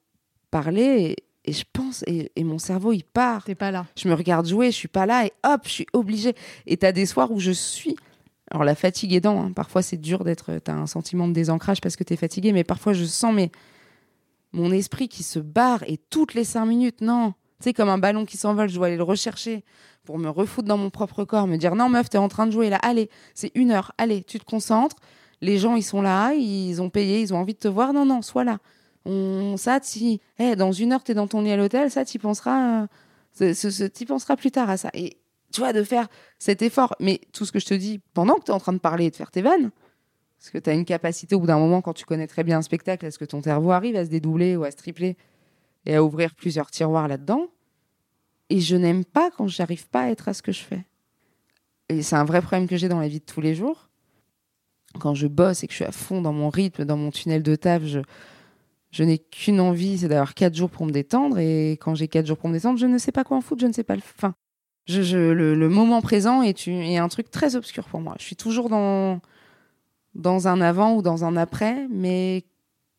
parler 0.50 1.16
et, 1.44 1.50
et 1.50 1.54
je 1.54 1.64
pense, 1.72 2.04
et, 2.08 2.32
et 2.36 2.44
mon 2.44 2.58
cerveau 2.58 2.94
il 2.94 3.04
part. 3.04 3.44
T'es 3.44 3.56
pas 3.56 3.72
là. 3.72 3.86
Je 3.98 4.08
me 4.08 4.14
regarde 4.14 4.48
jouer, 4.48 4.72
je 4.72 4.76
suis 4.76 4.88
pas 4.88 5.06
là 5.06 5.26
et 5.26 5.34
hop, 5.44 5.62
je 5.66 5.70
suis 5.70 5.88
obligée. 5.94 6.36
Et 6.66 6.78
t'as 6.78 6.92
des 6.92 7.06
soirs 7.06 7.32
où 7.32 7.40
je 7.40 7.52
suis. 7.52 7.96
Alors 8.52 8.64
la 8.64 8.76
fatigue 8.76 9.14
aidant, 9.14 9.42
hein, 9.42 9.52
parfois 9.52 9.82
c'est 9.82 9.98
dur 9.98 10.24
d'être. 10.24 10.58
T'as 10.64 10.74
un 10.74 10.88
sentiment 10.88 11.28
de 11.28 11.34
désancrage 11.34 11.82
parce 11.82 11.96
que 11.96 12.04
t'es 12.04 12.16
fatigué, 12.16 12.52
mais 12.52 12.64
parfois 12.64 12.94
je 12.94 13.06
sens 13.06 13.34
mes, 13.34 13.52
mon 14.54 14.72
esprit 14.72 15.08
qui 15.08 15.24
se 15.24 15.40
barre 15.40 15.84
et 15.88 15.98
toutes 15.98 16.34
les 16.34 16.44
cinq 16.44 16.66
minutes, 16.66 17.02
non. 17.02 17.34
Tu 17.60 17.66
sais, 17.66 17.74
comme 17.74 17.90
un 17.90 17.98
ballon 17.98 18.26
qui 18.26 18.38
s'envole, 18.38 18.70
je 18.70 18.76
dois 18.76 18.88
aller 18.88 18.96
le 18.96 19.04
rechercher 19.04 19.66
pour 20.06 20.18
me 20.18 20.30
refoutre 20.30 20.68
dans 20.68 20.78
mon 20.78 20.90
propre 20.90 21.26
corps, 21.26 21.46
me 21.46 21.58
dire 21.58 21.76
non 21.76 21.90
meuf, 21.90 22.10
t'es 22.10 22.18
en 22.18 22.30
train 22.30 22.48
de 22.48 22.52
jouer 22.52 22.70
là, 22.70 22.78
allez, 22.78 23.10
c'est 23.36 23.52
une 23.54 23.72
heure, 23.72 23.92
allez, 23.98 24.24
tu 24.24 24.40
te 24.40 24.46
concentres. 24.46 24.96
Les 25.42 25.58
gens 25.58 25.76
ils 25.76 25.84
sont 25.84 26.02
là, 26.02 26.34
ils 26.34 26.82
ont 26.82 26.90
payé, 26.90 27.22
ils 27.22 27.34
ont 27.34 27.38
envie 27.38 27.54
de 27.54 27.60
te 27.60 27.68
voir, 27.68 27.94
non 27.94 28.06
non, 28.06 28.22
sois 28.22 28.44
là. 28.44 28.60
Ça, 29.58 29.80
si, 29.82 30.20
eh, 30.38 30.56
dans 30.56 30.72
une 30.72 30.94
heure 30.94 31.04
t'es 31.04 31.14
dans 31.14 31.28
ton 31.28 31.42
lit 31.42 31.52
à 31.52 31.58
l'hôtel, 31.58 31.90
ça 31.90 32.06
t'y 32.06 32.20
penseras. 32.20 32.84
euh, 32.84 32.88
ce, 33.34 33.54
ce, 33.54 33.70
ce- 33.72 34.04
penseras 34.06 34.36
plus 34.36 34.52
tard 34.52 34.70
à 34.70 34.78
ça. 34.78 34.90
Et 34.94 35.18
tu 35.52 35.62
vois, 35.62 35.74
de 35.74 35.84
faire 35.84 36.08
cet 36.38 36.62
effort. 36.62 36.96
Mais 37.00 37.22
tout 37.32 37.46
ce 37.46 37.52
que 37.52 37.60
je 37.60 37.66
te 37.66 37.74
dis, 37.74 38.00
pendant 38.14 38.36
que 38.36 38.44
tu 38.44 38.52
es 38.52 38.54
en 38.54 38.60
train 38.60 38.74
de 38.74 38.78
parler 38.80 39.06
et 39.06 39.10
de 39.12 39.16
faire 39.16 39.32
tes 39.32 39.42
vannes, 39.42 39.72
parce 40.38 40.52
que 40.52 40.58
tu 40.58 40.70
as 40.70 40.74
une 40.74 40.86
capacité 40.86 41.36
au 41.36 41.40
bout 41.40 41.48
d'un 41.48 41.58
moment, 41.60 41.82
quand 41.82 41.94
tu 41.94 42.06
connais 42.06 42.28
très 42.28 42.44
bien 42.44 42.58
un 42.60 42.62
spectacle, 42.62 43.06
est-ce 43.06 43.18
que 43.18 43.26
ton 43.26 43.42
cerveau 43.42 43.72
arrive 43.72 43.96
à 43.96 44.06
se 44.06 44.10
dédoubler 44.10 44.56
ou 44.58 44.64
à 44.64 44.72
se 44.72 44.78
tripler 44.78 45.16
et 45.86 45.96
à 45.96 46.04
ouvrir 46.04 46.36
plusieurs 46.36 46.70
tiroirs 46.70 47.08
là-dedans 47.08 47.48
Et 48.50 48.60
je 48.60 48.76
n'aime 48.76 49.06
pas 49.06 49.32
quand 49.32 49.48
j'arrive 49.48 49.88
pas 49.88 50.02
à 50.04 50.10
être 50.10 50.28
à 50.28 50.34
ce 50.34 50.42
que 50.42 50.52
je 50.52 50.62
fais. 50.62 50.86
Et 51.90 52.04
c'est 52.04 52.16
un 52.16 52.26
vrai 52.26 52.42
problème 52.42 52.68
que 52.68 52.78
j'ai 52.78 52.90
dans 52.90 53.00
la 53.00 53.08
vie 53.08 53.20
de 53.20 53.26
tous 53.26 53.42
les 53.42 53.56
jours. 53.56 53.89
Quand 55.00 55.14
je 55.14 55.28
bosse 55.28 55.64
et 55.64 55.68
que 55.68 55.74
je 55.74 55.78
suis 55.78 55.86
à 55.86 55.92
fond 55.92 56.22
dans 56.22 56.34
mon 56.34 56.50
rythme, 56.50 56.84
dans 56.86 56.98
mon 56.98 57.12
tunnel 57.12 57.44
de 57.44 57.56
taf, 57.56 57.84
je, 57.84 58.00
je 58.92 59.04
n'ai 59.04 59.20
qu'une 59.20 59.60
envie, 59.60 60.00
c'est 60.00 60.08
d'avoir 60.08 60.34
quatre 60.34 60.56
jours 60.56 60.70
pour 60.70 60.86
me 60.86 60.92
détendre. 60.92 61.38
Et 61.38 61.74
quand 61.74 61.94
j'ai 61.96 62.08
quatre 62.08 62.26
jours 62.26 62.38
pour 62.38 62.50
me 62.50 62.56
détendre, 62.56 62.80
je 62.80 62.88
ne 62.88 62.98
sais 62.98 63.12
pas 63.12 63.24
quoi 63.24 63.38
en 63.38 63.42
foutre, 63.42 63.62
je 63.62 63.68
ne 63.68 63.74
sais 63.74 63.84
pas 63.84 63.96
le. 63.96 64.02
Enfin, 64.18 64.34
je, 64.88 65.04
je- 65.04 65.18
le, 65.18 65.70
moment 65.70 66.02
présent 66.02 66.42
est, 66.42 66.68
un 66.98 67.08
truc 67.08 67.30
très 67.30 67.56
obscur 67.56 67.86
pour 67.86 68.02
moi. 68.02 68.16
Je 68.20 68.24
suis 68.26 68.36
toujours 68.36 68.70
dans, 68.70 69.20
dans 70.16 70.48
un 70.48 70.60
avant 70.62 70.96
ou 70.96 71.02
dans 71.04 71.24
un 71.24 71.38
après, 71.38 71.88
mais 71.92 72.44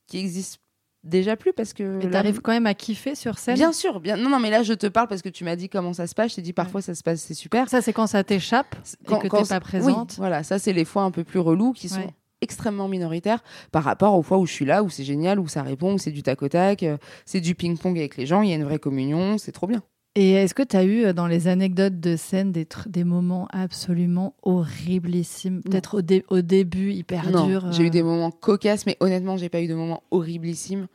qui 0.07 0.19
existe 0.19 0.61
déjà 1.05 1.37
plus 1.37 1.53
parce 1.53 1.73
que. 1.73 1.83
Mais 1.83 2.05
là- 2.05 2.11
t'arrives 2.11 2.41
quand 2.41 2.53
même 2.53 2.67
à 2.67 2.75
kiffer 2.75 3.15
sur 3.15 3.39
scène 3.39 3.55
Bien 3.55 3.73
sûr, 3.73 4.01
bien. 4.01 4.17
Non, 4.17 4.29
non, 4.31 4.39
mais 4.39 4.51
là, 4.51 4.63
je 4.63 4.73
te 4.75 4.87
parle 4.87 5.09
parce 5.09 5.23
que 5.23 5.29
tu 5.29 5.45
m'as 5.45 5.57
dit 5.57 5.69
comment 5.69 5.93
ça 5.93 6.07
se 6.07 6.15
passe. 6.15 6.31
Je 6.33 6.37
t'ai 6.37 6.43
dit 6.43 6.53
parfois 6.53 6.83
ça 6.83 6.95
se 6.95 7.03
passe, 7.03 7.21
c'est 7.21 7.35
super. 7.35 7.69
Ça, 7.69 7.83
c'est 7.83 7.93
quand 7.93 8.07
ça 8.07 8.23
t'échappe 8.25 8.75
et 9.05 9.07
que 9.19 9.29
t'es 9.29 9.45
ça- 9.45 9.57
pas 9.57 9.61
présente. 9.61 10.11
Oui, 10.13 10.17
voilà, 10.19 10.43
ça, 10.43 10.59
c'est 10.59 10.73
les 10.73 10.85
fois 10.85 11.03
un 11.03 11.11
peu 11.11 11.25
plus 11.25 11.39
relous 11.41 11.73
qui 11.73 11.89
sont 11.89 12.01
Ouais. 12.01 12.15
extrêmement 12.43 12.89
minoritaires 12.89 13.43
par 13.73 13.85
rapport 13.85 14.15
aux 14.15 14.23
fois 14.23 14.39
où 14.39 14.47
je 14.47 14.53
suis 14.53 14.65
là, 14.65 14.83
où 14.83 14.89
c'est 14.91 15.05
génial, 15.05 15.39
où 15.41 15.49
ça 15.49 15.63
répond, 15.63 15.95
où 15.95 15.99
c'est 15.99 16.11
du 16.13 16.23
tac 16.23 16.43
au 16.43 16.49
tac, 16.49 16.83
euh, 16.83 16.97
c'est 17.27 17.41
du 17.41 17.55
ping-pong 17.55 17.99
avec 17.99 18.17
les 18.17 18.27
gens, 18.27 18.43
il 18.43 18.51
y 18.51 18.53
a 18.53 18.57
une 18.57 18.65
vraie 18.65 18.79
communion, 18.79 19.37
c'est 19.39 19.53
trop 19.53 19.67
bien. 19.67 19.83
Et 20.17 20.33
est-ce 20.33 20.55
que 20.55 20.63
tu 20.63 20.77
as 20.77 20.83
eu 20.85 21.05
euh, 21.05 21.13
dans 21.13 21.27
les 21.29 21.47
anecdotes 21.47 22.01
de 22.01 22.17
scène 22.17 22.51
des, 22.53 23.05
moments 23.05 23.47
absolument 23.53 24.35
horriblissimes? 24.43 25.63
Peut-être 25.63 25.99
au, 25.99 26.03
dé- 26.03 26.25
au 26.29 26.41
début, 26.41 26.93
hyper 26.93 27.31
non, 27.31 27.47
dur. 27.47 27.73
j'ai 27.73 27.85
euh, 27.85 27.87
eu 27.87 27.91
des 27.91 28.03
moments 28.03 28.33
cocasses, 28.33 28.87
mais 28.87 28.97
honnêtement, 29.01 29.37
j'ai 29.37 29.49
pas 29.49 29.61
eu 29.61 29.69
de 29.69 29.75
moments 29.75 30.03
horriblissimes. 30.11 30.89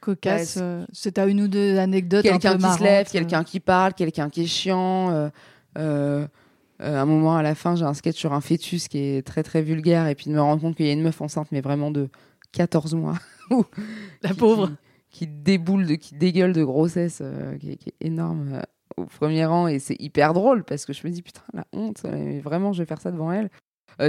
cocasses. 0.00 0.58
Euh, 0.60 0.84
c'est 0.92 1.12
t'as 1.12 1.26
une 1.26 1.40
ou 1.40 1.48
deux 1.48 1.76
anecdotes 1.78 2.24
un 2.24 2.30
quelqu'un 2.30 2.54
qui 2.56 2.62
marrantes, 2.62 2.78
se 2.78 2.84
lève, 2.84 3.06
euh. 3.08 3.10
quelqu'un 3.10 3.42
qui 3.44 3.58
parle, 3.60 3.94
quelqu'un 3.94 4.30
qui 4.30 4.42
est 4.42 4.46
chiant. 4.46 5.10
euh, 5.10 5.28
euh, 5.78 6.26
euh, 6.82 6.98
à 6.98 7.02
un 7.02 7.06
moment 7.06 7.36
à 7.36 7.42
la 7.42 7.54
fin, 7.54 7.74
j'ai 7.74 7.84
un 7.84 7.94
sketch 7.94 8.16
sur 8.18 8.32
un 8.32 8.40
fœtus 8.40 8.88
qui 8.88 8.98
est 8.98 9.26
très 9.26 9.42
très 9.42 9.62
vulgaire 9.62 10.06
et 10.08 10.14
puis 10.14 10.26
de 10.26 10.32
me 10.34 10.40
rendre 10.40 10.60
compte 10.60 10.76
qu'il 10.76 10.86
y 10.86 10.90
a 10.90 10.92
une 10.92 11.02
meuf 11.02 11.20
enceinte, 11.22 11.48
mais 11.50 11.62
vraiment 11.62 11.90
de 11.90 12.08
14 12.52 12.94
mois. 12.94 13.14
La 14.22 14.34
pauvre. 14.34 14.68
Qui, 14.68 14.74
qui 15.10 15.26
déboule, 15.26 15.86
de, 15.86 15.94
qui 15.94 16.14
dégueule 16.14 16.52
de 16.52 16.64
grossesse, 16.64 17.18
euh, 17.22 17.56
qui, 17.58 17.72
est- 17.72 17.76
qui 17.76 17.88
est 17.90 18.06
énorme 18.06 18.52
euh, 18.54 18.62
au 18.96 19.04
premier 19.04 19.44
rang 19.44 19.66
et 19.68 19.78
c'est 19.78 19.96
hyper 20.00 20.32
drôle 20.34 20.64
parce 20.64 20.84
que 20.86 20.92
je 20.92 21.06
me 21.06 21.12
dis 21.12 21.22
putain, 21.22 21.42
la 21.52 21.64
honte, 21.72 22.02
euh, 22.04 22.40
vraiment, 22.42 22.72
je 22.72 22.82
vais 22.82 22.86
faire 22.86 23.00
ça 23.00 23.10
devant 23.10 23.32
elle. 23.32 23.50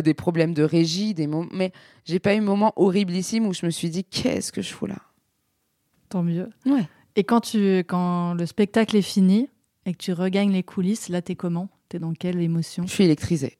Des 0.03 0.13
problèmes 0.13 0.53
de 0.53 0.63
régie, 0.63 1.13
des 1.13 1.27
moments. 1.27 1.47
Mais 1.53 1.71
j'ai 2.03 2.19
pas 2.19 2.33
eu 2.35 2.39
un 2.39 2.41
moment 2.41 2.73
horriblissime 2.75 3.47
où 3.47 3.53
je 3.53 3.65
me 3.65 3.71
suis 3.71 3.89
dit 3.89 4.03
qu'est-ce 4.03 4.51
que 4.51 4.61
je 4.61 4.73
fous 4.73 4.85
là? 4.85 4.97
Tant 6.09 6.23
mieux. 6.23 6.49
Ouais. 6.65 6.87
Et 7.15 7.23
quand, 7.23 7.39
tu, 7.41 7.79
quand 7.79 8.33
le 8.33 8.45
spectacle 8.45 8.97
est 8.97 9.01
fini 9.01 9.49
et 9.85 9.93
que 9.93 9.97
tu 9.97 10.11
regagnes 10.11 10.51
les 10.51 10.63
coulisses, 10.63 11.07
là, 11.07 11.21
t'es 11.21 11.35
comment? 11.35 11.69
T'es 11.87 11.99
dans 11.99 12.11
quelle 12.13 12.41
émotion? 12.41 12.83
Je 12.85 12.91
suis 12.91 13.05
électrisée. 13.05 13.57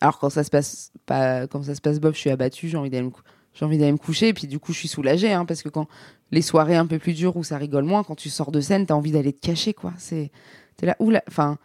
Alors 0.00 0.18
quand 0.20 0.30
ça 0.30 0.44
se 0.44 0.50
passe 0.50 0.92
pas, 1.06 1.46
quand 1.48 1.62
ça 1.64 1.74
se 1.74 1.80
passe 1.80 1.98
bof, 1.98 2.14
je 2.14 2.20
suis 2.20 2.30
abattue, 2.30 2.68
j'ai 2.68 2.76
envie 2.76 2.90
d'aller 2.90 3.06
me, 3.06 3.12
j'ai 3.54 3.64
envie 3.64 3.78
d'aller 3.78 3.92
me 3.92 3.98
coucher, 3.98 4.28
et 4.28 4.34
puis 4.34 4.46
du 4.46 4.58
coup 4.58 4.72
je 4.72 4.78
suis 4.78 4.88
soulagée, 4.88 5.32
hein, 5.32 5.44
parce 5.44 5.62
que 5.62 5.68
quand 5.68 5.86
les 6.30 6.42
soirées 6.42 6.76
un 6.76 6.86
peu 6.86 6.98
plus 6.98 7.12
dures 7.12 7.36
où 7.36 7.44
ça 7.44 7.58
rigole 7.58 7.84
moins, 7.84 8.02
quand 8.04 8.14
tu 8.14 8.30
sors 8.30 8.50
de 8.52 8.60
scène, 8.60 8.86
t'as 8.86 8.94
envie 8.94 9.12
d'aller 9.12 9.32
te 9.32 9.40
cacher, 9.40 9.74
quoi. 9.74 9.92
C'est, 9.98 10.30
t'es 10.76 10.86
là, 10.86 10.96
oula, 10.98 11.22
enfin, 11.28 11.58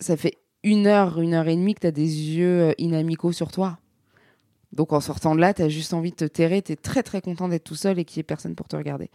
ça 0.00 0.16
fait 0.16 0.38
une 0.64 0.86
heure, 0.86 1.20
une 1.20 1.34
heure 1.34 1.46
et 1.46 1.54
demie 1.56 1.74
que 1.74 1.80
t'as 1.80 1.90
des 1.90 2.02
yeux 2.36 2.62
euh, 2.62 2.72
inamicaux 2.78 3.32
sur 3.32 3.52
toi. 3.52 3.78
Donc 4.72 4.92
en 4.92 5.00
sortant 5.00 5.36
de 5.36 5.40
là, 5.40 5.54
t'as 5.54 5.68
juste 5.68 5.94
envie 5.94 6.10
de 6.10 6.16
te 6.16 6.24
terrer, 6.24 6.60
t'es 6.62 6.74
très 6.74 7.04
très 7.04 7.20
content 7.20 7.48
d'être 7.48 7.62
tout 7.64 7.76
seul 7.76 7.98
et 8.00 8.04
qu'il 8.04 8.16
y 8.16 8.20
ait 8.20 8.24
personne 8.24 8.56
pour 8.56 8.66
te 8.66 8.74
regarder. 8.74 9.08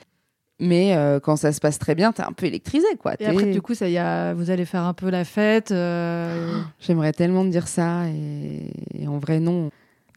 Mais 0.61 0.95
euh, 0.95 1.19
quand 1.19 1.35
ça 1.37 1.51
se 1.51 1.59
passe 1.59 1.79
très 1.79 1.95
bien, 1.95 2.11
t'es 2.11 2.21
un 2.23 2.31
peu 2.33 2.45
électrisé, 2.45 2.85
quoi. 2.99 3.13
Et 3.19 3.25
après, 3.25 3.45
du 3.51 3.61
coup, 3.61 3.73
ça 3.75 3.89
y 3.89 3.97
a, 3.97 4.33
vous 4.33 4.49
allez 4.51 4.65
faire 4.65 4.83
un 4.83 4.93
peu 4.93 5.09
la 5.09 5.25
fête. 5.25 5.71
euh, 5.71 6.61
J'aimerais 6.79 7.13
tellement 7.13 7.43
te 7.43 7.49
dire 7.49 7.67
ça 7.67 8.07
et, 8.09 8.71
et 8.93 9.07
en 9.07 9.17
vrai 9.17 9.39
non. 9.39 9.69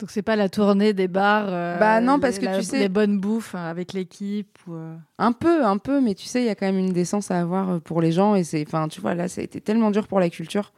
Donc 0.02 0.10
c'est 0.10 0.22
pas 0.22 0.34
la 0.34 0.48
tournée 0.48 0.92
des 0.94 1.06
bars. 1.06 1.46
euh, 1.48 1.78
Bah 1.78 2.00
non, 2.00 2.18
parce 2.18 2.34
les- 2.34 2.40
que 2.40 2.44
la- 2.46 2.58
tu 2.58 2.64
sais- 2.64 2.78
les 2.80 2.88
bonnes 2.88 3.20
bouffes 3.20 3.54
euh, 3.54 3.70
avec 3.70 3.92
l'équipe. 3.92 4.58
Ou, 4.66 4.74
euh, 4.74 4.96
Un 5.18 5.30
peu, 5.30 5.64
un 5.64 5.78
peu, 5.78 6.00
mais 6.00 6.14
tu 6.16 6.26
sais, 6.26 6.42
il 6.42 6.46
y 6.46 6.48
a 6.48 6.56
quand 6.56 6.66
même 6.66 6.78
une 6.78 6.92
décence 6.92 7.30
à 7.30 7.38
avoir 7.38 7.70
euh, 7.70 7.78
pour 7.78 8.02
les 8.02 8.10
gens. 8.10 8.34
Et 8.34 8.42
c'est, 8.42 8.64
enfin, 8.66 8.88
tu 8.88 9.00
vois, 9.00 9.14
là, 9.14 9.28
ça 9.28 9.40
a 9.40 9.44
été 9.44 9.60
tellement 9.60 9.92
dur 9.92 10.08
pour 10.08 10.18
la 10.18 10.28
culture. 10.28 10.72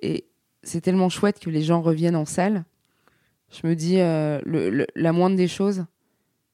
Et 0.00 0.26
c'est 0.62 0.80
tellement 0.80 1.08
chouette 1.08 1.40
que 1.40 1.50
les 1.50 1.62
gens 1.62 1.80
reviennent 1.82 2.14
en 2.14 2.24
salle. 2.24 2.62
Je 3.50 3.66
me 3.66 3.74
dis, 3.74 3.96
le- 3.96 4.70
le- 4.70 4.86
la 4.94 5.12
moindre 5.12 5.34
des 5.36 5.48
choses, 5.48 5.84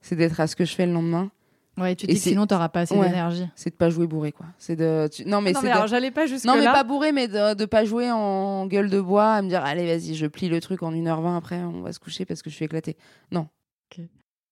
c'est 0.00 0.16
d'être 0.16 0.40
à 0.40 0.46
ce 0.46 0.56
que 0.56 0.64
je 0.64 0.74
fais 0.74 0.86
le 0.86 0.92
lendemain. 0.94 1.30
Ouais, 1.76 1.96
tu 1.96 2.04
Et 2.04 2.08
dis 2.08 2.14
que 2.14 2.20
c'est- 2.20 2.30
sinon 2.30 2.46
t'auras 2.46 2.68
pas 2.68 2.80
assez 2.80 2.94
Ouais. 2.96 3.08
d'énergie. 3.08 3.46
C'est 3.56 3.70
de 3.70 3.74
pas 3.74 3.90
jouer 3.90 4.06
bourré, 4.06 4.30
quoi. 4.30 4.46
C'est 4.58 4.76
de, 4.76 5.08
tu- 5.12 5.24
non, 5.24 5.40
mais 5.40 5.52
non 5.52 5.60
c'est 5.60 5.66
mais 5.66 5.72
de- 5.72 5.76
alors 5.76 5.88
j'allais 5.88 6.12
pas 6.12 6.26
jusque 6.26 6.44
non, 6.44 6.54
mais 6.56 6.62
là. 6.64 6.72
pas 6.72 6.84
bourré, 6.84 7.10
mais 7.10 7.26
de, 7.26 7.54
de 7.54 7.64
pas 7.64 7.84
jouer 7.84 8.10
en 8.12 8.66
gueule 8.66 8.88
de 8.90 9.00
bois, 9.00 9.32
à 9.34 9.42
me 9.42 9.48
dire, 9.48 9.64
allez, 9.64 9.84
vas-y, 9.86 10.14
je 10.14 10.26
plie 10.26 10.48
le 10.48 10.60
truc 10.60 10.82
en 10.84 10.92
1h20 10.92 11.36
après, 11.36 11.58
on 11.62 11.82
va 11.82 11.92
se 11.92 11.98
coucher 11.98 12.24
parce 12.24 12.42
que 12.42 12.50
je 12.50 12.54
suis 12.54 12.64
éclatée. 12.64 12.96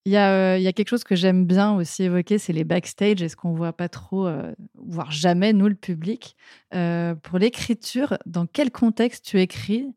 Il 0.05 0.11
y, 0.11 0.17
a, 0.17 0.31
euh, 0.33 0.57
il 0.57 0.63
y 0.63 0.67
a 0.67 0.73
quelque 0.73 0.89
chose 0.89 1.05
que 1.05 1.15
j'aime 1.15 1.45
bien 1.45 1.73
aussi 1.75 2.03
évoquer, 2.03 2.37
c'est 2.37 2.51
les 2.51 2.65
backstage 2.65 3.21
et 3.21 3.29
ce 3.29 3.37
qu'on 3.37 3.53
voit 3.53 3.71
pas 3.71 3.87
trop, 3.87 4.27
euh, 4.27 4.51
voire 4.75 5.11
jamais, 5.11 5.53
nous, 5.53 5.69
le 5.69 5.75
public. 5.75 6.35
Euh, 6.75 7.15
pour 7.15 7.39
l'écriture, 7.39 8.17
dans 8.25 8.45
quel 8.45 8.69
contexte 8.69 9.23
tu 9.23 9.39
écris? 9.39 9.87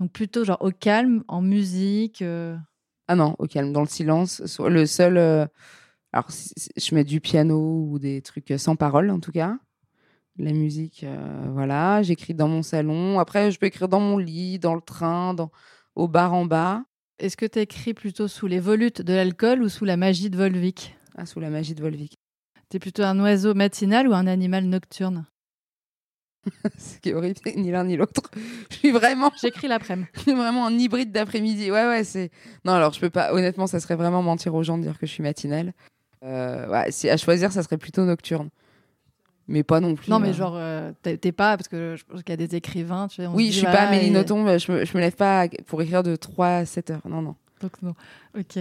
Donc 0.00 0.10
plutôt 0.10 0.44
genre 0.44 0.58
au 0.62 0.72
calme, 0.72 1.22
en 1.28 1.42
musique 1.42 2.22
euh, 2.22 2.56
Ah 3.06 3.14
non, 3.14 3.36
au 3.38 3.46
calme, 3.46 3.72
dans 3.72 3.82
le 3.82 3.86
silence. 3.86 4.44
Soit 4.46 4.68
Le 4.68 4.84
seul. 4.84 5.48
Euh, 6.14 6.18
Alors, 6.18 6.28
je 6.30 6.94
mets 6.94 7.04
du 7.04 7.20
piano 7.20 7.86
ou 7.90 7.98
des 7.98 8.22
trucs 8.22 8.52
sans 8.56 8.76
parole, 8.76 9.10
en 9.10 9.20
tout 9.20 9.32
cas. 9.32 9.58
La 10.38 10.52
musique, 10.52 11.04
euh, 11.04 11.50
voilà. 11.52 12.02
J'écris 12.02 12.34
dans 12.34 12.48
mon 12.48 12.62
salon. 12.62 13.18
Après, 13.18 13.50
je 13.50 13.58
peux 13.58 13.66
écrire 13.66 13.88
dans 13.88 14.00
mon 14.00 14.18
lit, 14.18 14.58
dans 14.58 14.74
le 14.74 14.80
train, 14.80 15.34
dans... 15.34 15.50
au 15.94 16.08
bar 16.08 16.32
en 16.32 16.46
bas. 16.46 16.84
Est-ce 17.18 17.36
que 17.36 17.46
tu 17.46 17.58
écris 17.60 17.94
plutôt 17.94 18.28
sous 18.28 18.46
les 18.46 18.58
volutes 18.58 19.02
de 19.02 19.12
l'alcool 19.12 19.62
ou 19.62 19.68
sous 19.68 19.84
la 19.84 19.96
magie 19.96 20.30
de 20.30 20.36
Volvic? 20.36 20.96
Ah, 21.16 21.26
sous 21.26 21.40
la 21.40 21.50
magie 21.50 21.74
de 21.74 21.82
Volvic. 21.82 22.14
T'es 22.70 22.78
plutôt 22.78 23.02
un 23.02 23.20
oiseau 23.20 23.52
matinal 23.52 24.08
ou 24.08 24.14
un 24.14 24.26
animal 24.26 24.64
nocturne? 24.64 25.26
Ce 26.78 26.98
qui 26.98 27.10
est 27.10 27.14
horrible, 27.14 27.38
ni 27.56 27.70
l'un 27.70 27.84
ni 27.84 27.96
l'autre. 27.96 28.30
Je 28.70 28.76
suis 28.76 28.90
vraiment. 28.90 29.30
J'écris 29.40 29.68
l'après-midi. 29.68 30.08
Je 30.14 30.20
suis 30.20 30.34
vraiment 30.34 30.66
un 30.66 30.78
hybride 30.78 31.12
d'après-midi. 31.12 31.70
Ouais, 31.70 31.86
ouais, 31.86 32.04
c'est. 32.04 32.30
Non, 32.64 32.72
alors 32.72 32.92
je 32.92 33.00
peux 33.00 33.10
pas. 33.10 33.32
Honnêtement, 33.32 33.66
ça 33.66 33.78
serait 33.78 33.96
vraiment 33.96 34.22
mentir 34.22 34.54
aux 34.54 34.62
gens 34.62 34.78
de 34.78 34.82
dire 34.82 34.98
que 34.98 35.06
je 35.06 35.12
suis 35.12 35.22
matinale. 35.22 35.74
Euh, 36.24 36.68
ouais, 36.68 36.90
si 36.90 37.08
à 37.10 37.16
choisir, 37.16 37.52
ça 37.52 37.62
serait 37.62 37.78
plutôt 37.78 38.04
nocturne. 38.04 38.48
Mais 39.48 39.62
pas 39.64 39.80
non 39.80 39.94
plus. 39.96 40.08
Non, 40.10 40.20
mais 40.20 40.28
euh, 40.30 40.32
genre, 40.34 40.54
euh, 40.56 40.92
t'es 41.02 41.32
pas, 41.32 41.56
parce 41.56 41.68
que 41.68 41.96
je 41.96 42.04
pense 42.04 42.22
qu'il 42.22 42.30
y 42.30 42.32
a 42.32 42.36
des 42.46 42.54
écrivains, 42.54 43.08
tu 43.08 43.16
sais. 43.16 43.26
on 43.26 43.34
Oui, 43.34 43.46
dit, 43.46 43.52
je 43.52 43.56
suis 43.58 43.66
voilà, 43.66 43.76
pas 43.78 43.88
Amélie 43.88 44.06
et- 44.06 44.10
Nothomb. 44.10 44.46
Je 44.58 44.72
me, 44.72 44.84
je 44.84 44.96
me 44.96 45.00
lève 45.00 45.16
pas 45.16 45.48
pour 45.66 45.82
écrire 45.82 46.02
de 46.02 46.14
3 46.16 46.46
à 46.48 46.64
7 46.64 46.90
heures. 46.90 47.02
Non, 47.08 47.22
non. 47.22 47.34
Donc 47.60 47.80
non. 47.82 47.94
Ok. 48.36 48.58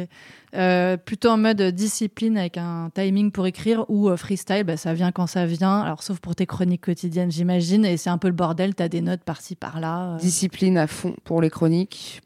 Euh, 0.55 0.95
plutôt 0.97 1.29
en 1.29 1.37
mode 1.37 1.59
discipline 1.61 2.37
avec 2.37 2.57
un 2.57 2.91
timing 2.93 3.31
pour 3.31 3.47
écrire 3.47 3.85
ou 3.89 4.09
euh, 4.09 4.17
freestyle, 4.17 4.63
bah, 4.63 4.77
ça 4.77 4.93
vient 4.93 5.11
quand 5.11 5.25
ça 5.27 5.45
vient. 5.47 5.81
Alors 5.81 6.03
sauf 6.03 6.19
pour 6.19 6.35
tes 6.35 6.45
chroniques 6.45 6.81
quotidiennes, 6.85 7.31
j'imagine. 7.31 7.83
Et 7.85 7.97
c'est 7.97 8.09
un 8.11 8.17
peu 8.19 8.27
le 8.27 8.33
bordel. 8.35 8.75
T'as 8.75 8.89
des 8.89 9.01
notes 9.01 9.23
par-ci 9.23 9.55
par-là. 9.55 10.17
Discipline 10.19 10.77
à 10.77 10.85
fond 10.87 11.15
pour 11.23 11.41
les 11.41 11.49
chroniques. 11.49 12.21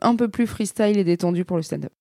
Un 0.00 0.16
peu 0.16 0.28
plus 0.28 0.46
freestyle 0.48 0.98
et 0.98 1.04
détendu 1.04 1.44
pour 1.44 1.56
le 1.58 1.62
stand-up. 1.62 1.92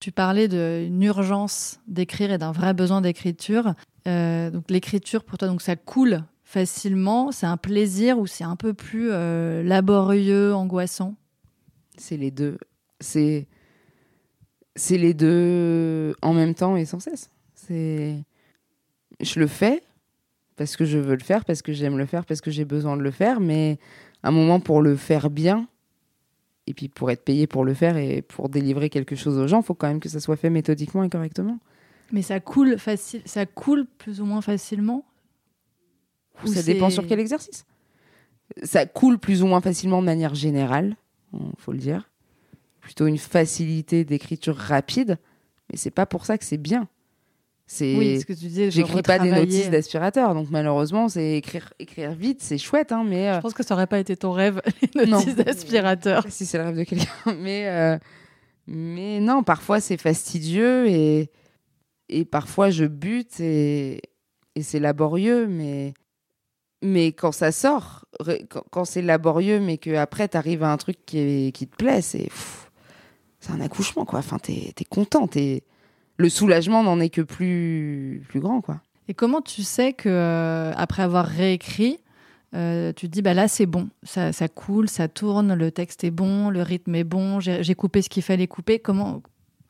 Tu 0.00 0.12
parlais 0.12 0.46
d'une 0.48 1.02
urgence 1.02 1.80
d'écrire 1.88 2.30
et 2.30 2.38
d'un 2.38 2.52
vrai 2.52 2.72
besoin 2.72 3.00
d'écriture. 3.00 3.74
Euh, 4.06 4.50
donc 4.50 4.70
l'écriture 4.70 5.24
pour 5.24 5.38
toi, 5.38 5.48
donc 5.48 5.60
ça 5.60 5.76
coule 5.76 6.22
facilement. 6.44 7.32
C'est 7.32 7.46
un 7.46 7.56
plaisir 7.56 8.18
ou 8.18 8.26
c'est 8.26 8.44
un 8.44 8.56
peu 8.56 8.74
plus 8.74 9.08
euh, 9.10 9.62
laborieux, 9.62 10.54
angoissant? 10.54 11.14
C'est 11.96 12.16
les 12.16 12.30
deux. 12.30 12.58
C'est. 13.00 13.48
C'est 14.76 14.98
les 14.98 15.12
deux 15.12 16.14
en 16.22 16.32
même 16.32 16.54
temps 16.54 16.76
et 16.76 16.84
sans 16.84 17.00
cesse. 17.00 17.30
C'est. 17.54 18.22
Je 19.20 19.40
le 19.40 19.48
fais 19.48 19.82
parce 20.58 20.76
que 20.76 20.84
je 20.84 20.98
veux 20.98 21.14
le 21.14 21.22
faire, 21.22 21.44
parce 21.44 21.62
que 21.62 21.72
j'aime 21.72 21.98
le 21.98 22.06
faire, 22.06 22.24
parce 22.24 22.40
que 22.40 22.50
j'ai 22.50 22.64
besoin 22.64 22.96
de 22.96 23.02
le 23.02 23.10
faire, 23.10 23.40
mais 23.40 23.78
un 24.22 24.30
moment 24.30 24.60
pour 24.60 24.82
le 24.82 24.96
faire 24.96 25.30
bien, 25.30 25.68
et 26.68 26.74
puis 26.74 26.88
pour 26.88 27.10
être 27.10 27.24
payé 27.24 27.46
pour 27.46 27.64
le 27.64 27.72
faire 27.72 27.96
et 27.96 28.20
pour 28.20 28.50
délivrer 28.50 28.90
quelque 28.90 29.16
chose 29.16 29.38
aux 29.38 29.46
gens, 29.46 29.60
il 29.60 29.64
faut 29.64 29.74
quand 29.74 29.88
même 29.88 30.00
que 30.00 30.10
ça 30.10 30.20
soit 30.20 30.36
fait 30.36 30.50
méthodiquement 30.50 31.02
et 31.02 31.08
correctement. 31.08 31.58
Mais 32.12 32.20
ça 32.20 32.40
coule 32.40 32.78
facile, 32.78 33.22
ça 33.24 33.46
coule 33.46 33.86
plus 33.98 34.20
ou 34.20 34.26
moins 34.26 34.42
facilement. 34.42 35.04
Ou 36.44 36.48
ça 36.48 36.62
dépend 36.62 36.90
sur 36.90 37.06
quel 37.06 37.20
exercice? 37.20 37.64
Ça 38.62 38.84
coule 38.84 39.18
plus 39.18 39.42
ou 39.42 39.46
moins 39.46 39.62
facilement 39.62 40.00
de 40.00 40.06
manière 40.06 40.34
générale, 40.34 40.96
il 41.32 41.40
faut 41.56 41.72
le 41.72 41.78
dire. 41.78 42.10
Plutôt 42.80 43.06
une 43.06 43.18
facilité 43.18 44.04
d'écriture 44.04 44.56
rapide, 44.56 45.18
mais 45.70 45.78
c'est 45.78 45.90
pas 45.90 46.06
pour 46.06 46.26
ça 46.26 46.36
que 46.36 46.44
c'est 46.44 46.58
bien. 46.58 46.86
C'est 47.70 47.96
Oui, 47.96 48.18
ce 48.18 48.24
que 48.24 48.32
tu 48.32 48.46
disais. 48.46 48.70
j'écris 48.70 49.02
pas 49.02 49.18
des 49.18 49.30
notices 49.30 49.68
d'aspirateur, 49.68 50.32
donc 50.34 50.48
malheureusement, 50.50 51.10
c'est 51.10 51.36
écrire 51.36 51.70
écrire 51.78 52.12
vite, 52.12 52.40
c'est 52.40 52.56
chouette 52.56 52.92
hein, 52.92 53.04
mais 53.06 53.28
euh, 53.28 53.36
Je 53.36 53.40
pense 53.40 53.52
que 53.52 53.62
ça 53.62 53.74
aurait 53.74 53.86
pas 53.86 53.98
été 53.98 54.16
ton 54.16 54.32
rêve, 54.32 54.62
les 54.94 55.04
notices 55.06 55.36
d'aspirateur. 55.36 56.24
si 56.30 56.46
c'est 56.46 56.56
le 56.56 56.64
rêve 56.64 56.78
de 56.78 56.84
quelqu'un, 56.84 57.06
mais 57.38 57.68
euh, 57.68 57.98
mais 58.66 59.20
non, 59.20 59.42
parfois 59.42 59.80
c'est 59.80 59.98
fastidieux 60.00 60.88
et 60.88 61.30
et 62.08 62.24
parfois 62.24 62.70
je 62.70 62.86
bute 62.86 63.38
et 63.38 64.00
et 64.54 64.62
c'est 64.62 64.80
laborieux, 64.80 65.46
mais 65.46 65.92
mais 66.82 67.12
quand 67.12 67.32
ça 67.32 67.52
sort, 67.52 68.06
quand, 68.70 68.84
c'est 68.86 69.02
laborieux, 69.02 69.60
mais 69.60 69.76
que 69.78 69.94
après 69.94 70.26
t'arrives 70.28 70.62
à 70.62 70.72
un 70.72 70.76
truc 70.78 70.96
qui 71.04 71.18
est- 71.18 71.52
qui 71.52 71.66
te 71.66 71.76
plaît, 71.76 72.00
c'est 72.00 72.28
c'est 73.40 73.52
un 73.52 73.60
accouchement 73.60 74.06
quoi. 74.06 74.20
Enfin, 74.20 74.38
t'es 74.38 74.72
es 74.80 74.84
content, 74.84 75.26
t'es 75.28 75.64
le 76.18 76.28
soulagement 76.28 76.82
n'en 76.82 77.00
est 77.00 77.08
que 77.10 77.22
plus 77.22 78.22
plus 78.28 78.40
grand 78.40 78.60
quoi. 78.60 78.80
Et 79.08 79.14
comment 79.14 79.40
tu 79.40 79.62
sais 79.62 79.94
que 79.94 80.08
euh, 80.10 80.72
après 80.76 81.02
avoir 81.02 81.24
réécrit, 81.24 81.98
euh, 82.54 82.92
tu 82.94 83.06
te 83.08 83.12
dis 83.12 83.22
bah 83.22 83.32
là 83.34 83.48
c'est 83.48 83.64
bon, 83.66 83.88
ça, 84.02 84.32
ça 84.32 84.48
coule, 84.48 84.88
ça 84.88 85.08
tourne, 85.08 85.54
le 85.54 85.70
texte 85.70 86.04
est 86.04 86.10
bon, 86.10 86.50
le 86.50 86.60
rythme 86.62 86.94
est 86.94 87.04
bon, 87.04 87.40
j'ai 87.40 87.74
coupé 87.74 88.02
ce 88.02 88.08
qu'il 88.10 88.22
fallait 88.22 88.46
couper. 88.46 88.78
Comment 88.78 89.22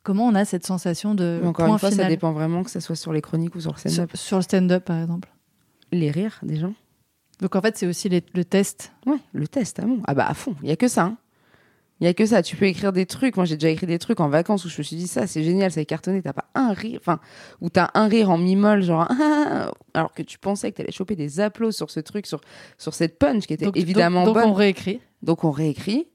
comment 0.03 0.25
on 0.27 0.35
a 0.35 0.43
cette 0.43 0.65
sensation 0.65 1.13
de 1.15 1.39
Mais 1.41 1.47
encore 1.47 1.65
point 1.67 1.75
une 1.75 1.79
fois, 1.79 1.91
ça 1.91 2.05
dépend 2.09 2.31
vraiment 2.33 2.63
que 2.63 2.69
ça 2.71 2.81
soit 2.81 2.95
sur 2.95 3.13
les 3.13 3.21
chroniques 3.21 3.55
ou 3.55 3.61
sur 3.61 3.71
le 3.73 3.77
stand-up. 3.77 4.11
sur 4.15 4.37
le 4.37 4.43
stand-up 4.43 4.83
par 4.85 4.99
exemple. 4.99 5.29
Les 5.91 6.11
rires 6.11 6.39
des 6.43 6.57
gens. 6.57 6.73
Donc 7.41 7.55
en 7.55 7.61
fait 7.61 7.77
c'est 7.77 7.87
aussi 7.87 8.09
les- 8.09 8.23
le 8.33 8.43
test. 8.43 8.91
Ouais, 9.05 9.17
le 9.33 9.47
test, 9.47 9.79
à 9.79 9.83
fond. 9.83 9.99
Ah 10.05 10.13
bah 10.13 10.25
à 10.27 10.33
fond, 10.33 10.55
il 10.63 10.69
y 10.69 10.71
a 10.71 10.75
que 10.75 10.87
ça. 10.87 11.03
hein. 11.03 11.17
Il 12.01 12.05
y 12.05 12.07
a 12.07 12.13
que 12.13 12.25
ça, 12.25 12.41
tu 12.41 12.55
peux 12.55 12.65
écrire 12.65 12.93
des 12.93 13.05
trucs. 13.05 13.35
Moi, 13.35 13.45
j'ai 13.45 13.55
déjà 13.57 13.69
écrit 13.69 13.85
des 13.85 13.99
trucs 13.99 14.21
en 14.21 14.29
vacances 14.29 14.63
où 14.63 14.69
je 14.69 14.77
me 14.77 14.83
suis 14.83 14.95
dit 14.95 15.07
ça, 15.07 15.27
c'est 15.27 15.43
génial, 15.43 15.71
ça 15.71 15.81
est 15.81 15.85
cartonné, 15.85 16.21
t'as 16.21 16.31
pas 16.33 16.49
un 16.55 16.71
rire, 16.71 16.99
enfin, 17.01 17.19
ou 17.59 17.69
t'as 17.69 17.89
un 17.93 18.07
rire 18.07 18.29
en 18.29 18.37
mi-molle, 18.37 18.81
genre, 18.83 19.05
ah, 19.09 19.71
alors 19.93 20.13
que 20.13 20.23
tu 20.23 20.37
pensais 20.37 20.71
que 20.71 20.77
t'allais 20.77 20.91
choper 20.91 21.15
des 21.15 21.39
applaudissements 21.41 21.87
sur 21.87 21.91
ce 21.91 21.99
truc, 21.99 22.25
sur, 22.25 22.39
sur 22.77 22.93
cette 22.93 23.19
punch 23.19 23.45
qui 23.47 23.53
était 23.53 23.65
Donc, 23.65 23.77
évidemment 23.77 24.23
donc, 24.23 24.35
donc 24.35 24.43
bonne. 24.43 24.51
on 24.51 24.55
réécrit. 24.55 25.01
Donc 25.23 25.43
on 25.43 25.51
réécrit, 25.51 26.07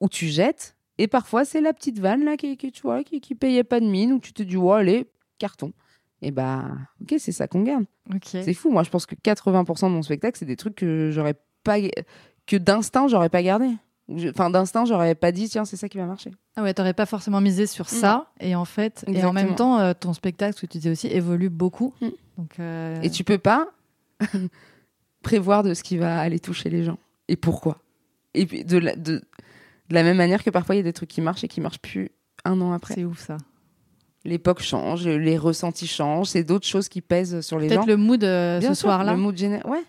ou 0.00 0.08
tu 0.08 0.26
jettes, 0.26 0.76
et 0.98 1.06
parfois 1.06 1.44
c'est 1.44 1.60
la 1.60 1.72
petite 1.72 2.00
vanne 2.00 2.24
là 2.24 2.36
qui, 2.36 2.56
qui, 2.56 2.72
tu 2.72 2.82
vois, 2.82 3.04
qui, 3.04 3.20
qui 3.20 3.36
payait 3.36 3.64
pas 3.64 3.78
de 3.78 3.86
mine, 3.86 4.12
où 4.12 4.18
tu 4.18 4.32
te 4.32 4.42
dis, 4.42 4.56
ouais, 4.56 4.78
allez, 4.78 5.06
carton. 5.38 5.72
Et 6.22 6.32
bah, 6.32 6.64
ok, 7.00 7.14
c'est 7.18 7.30
ça 7.32 7.46
qu'on 7.46 7.62
garde. 7.62 7.84
C'est 8.24 8.54
fou. 8.54 8.70
Moi, 8.70 8.82
je 8.82 8.90
pense 8.90 9.06
que 9.06 9.14
80% 9.14 9.84
de 9.84 9.90
mon 9.90 10.02
spectacle, 10.02 10.36
c'est 10.36 10.44
des 10.46 10.56
trucs 10.56 10.74
que 10.74 11.10
j'aurais 11.12 11.34
pas, 11.62 11.76
que 12.46 12.56
d'instinct, 12.56 13.06
j'aurais 13.06 13.28
pas 13.28 13.42
gardé. 13.42 13.68
Enfin, 14.30 14.48
d'instinct, 14.48 14.86
j'aurais 14.86 15.14
pas 15.14 15.32
dit, 15.32 15.48
tiens, 15.48 15.64
c'est 15.66 15.76
ça 15.76 15.88
qui 15.88 15.98
va 15.98 16.06
marcher. 16.06 16.30
Ah 16.56 16.62
ouais, 16.62 16.72
t'aurais 16.72 16.94
pas 16.94 17.04
forcément 17.04 17.40
misé 17.40 17.66
sur 17.66 17.88
ça. 17.88 18.30
Et 18.40 18.54
en 18.54 18.64
fait, 18.64 19.04
et 19.06 19.22
en 19.24 19.32
même 19.32 19.54
temps, 19.54 19.78
euh, 19.78 19.92
ton 19.98 20.14
spectacle, 20.14 20.54
ce 20.56 20.62
que 20.62 20.66
tu 20.66 20.78
disais 20.78 20.90
aussi, 20.90 21.08
évolue 21.08 21.50
beaucoup. 21.50 21.94
Mm. 22.00 22.08
Donc, 22.38 22.54
euh, 22.58 23.00
Et 23.02 23.10
tu 23.10 23.22
peux 23.24 23.38
pas 23.38 23.68
prévoir 25.22 25.62
de 25.62 25.74
ce 25.74 25.82
qui 25.82 25.98
va 25.98 26.18
aller 26.20 26.40
toucher 26.40 26.70
les 26.70 26.84
gens. 26.84 26.98
Et 27.28 27.36
pourquoi? 27.36 27.78
Et 28.34 28.46
puis, 28.46 28.64
de 28.64 28.78
la, 28.78 28.96
de, 28.96 29.16
de 29.16 29.94
la 29.94 30.02
même 30.02 30.16
manière 30.16 30.42
que 30.42 30.50
parfois, 30.50 30.74
il 30.74 30.78
y 30.78 30.80
a 30.80 30.84
des 30.84 30.92
trucs 30.92 31.10
qui 31.10 31.20
marchent 31.20 31.44
et 31.44 31.48
qui 31.48 31.60
marchent 31.60 31.80
plus 31.80 32.10
un 32.44 32.60
an 32.60 32.72
après. 32.72 32.94
c'est 32.94 33.04
ouf 33.04 33.18
ça. 33.26 33.36
L'époque 34.24 34.60
change, 34.62 35.06
les 35.06 35.38
ressentis 35.38 35.86
changent, 35.86 36.28
c'est 36.28 36.44
d'autres 36.44 36.66
choses 36.66 36.88
qui 36.88 37.00
pèsent 37.00 37.40
sur 37.40 37.58
les 37.58 37.68
gens. 37.68 37.76
Peut-être 37.76 37.86
le 37.88 37.96
mood 37.96 38.24
euh, 38.24 38.58
Bien 38.58 38.74
ce 38.74 38.80
soir-là. 38.80 39.12
Le 39.12 39.18
mood 39.18 39.36
général. 39.36 39.70
Ouais. 39.70 39.82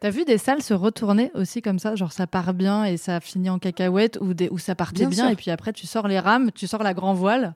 T'as 0.00 0.10
vu 0.10 0.24
des 0.24 0.38
salles 0.38 0.62
se 0.62 0.74
retourner 0.74 1.30
aussi 1.34 1.62
comme 1.62 1.78
ça, 1.78 1.94
genre 1.96 2.12
ça 2.12 2.26
part 2.26 2.54
bien 2.54 2.84
et 2.84 2.96
ça 2.96 3.20
finit 3.20 3.50
en 3.50 3.58
cacahuète, 3.58 4.18
ou 4.20 4.34
des, 4.34 4.48
où 4.50 4.58
ça 4.58 4.74
partait 4.74 5.06
Bien 5.06 5.08
bien, 5.08 5.28
et 5.30 5.36
puis 5.36 5.50
après 5.50 5.72
tu 5.72 5.86
sors 5.86 6.08
les 6.08 6.18
rames, 6.18 6.50
tu 6.52 6.66
sors 6.66 6.82
la 6.82 6.94
grand 6.94 7.14
voile. 7.14 7.54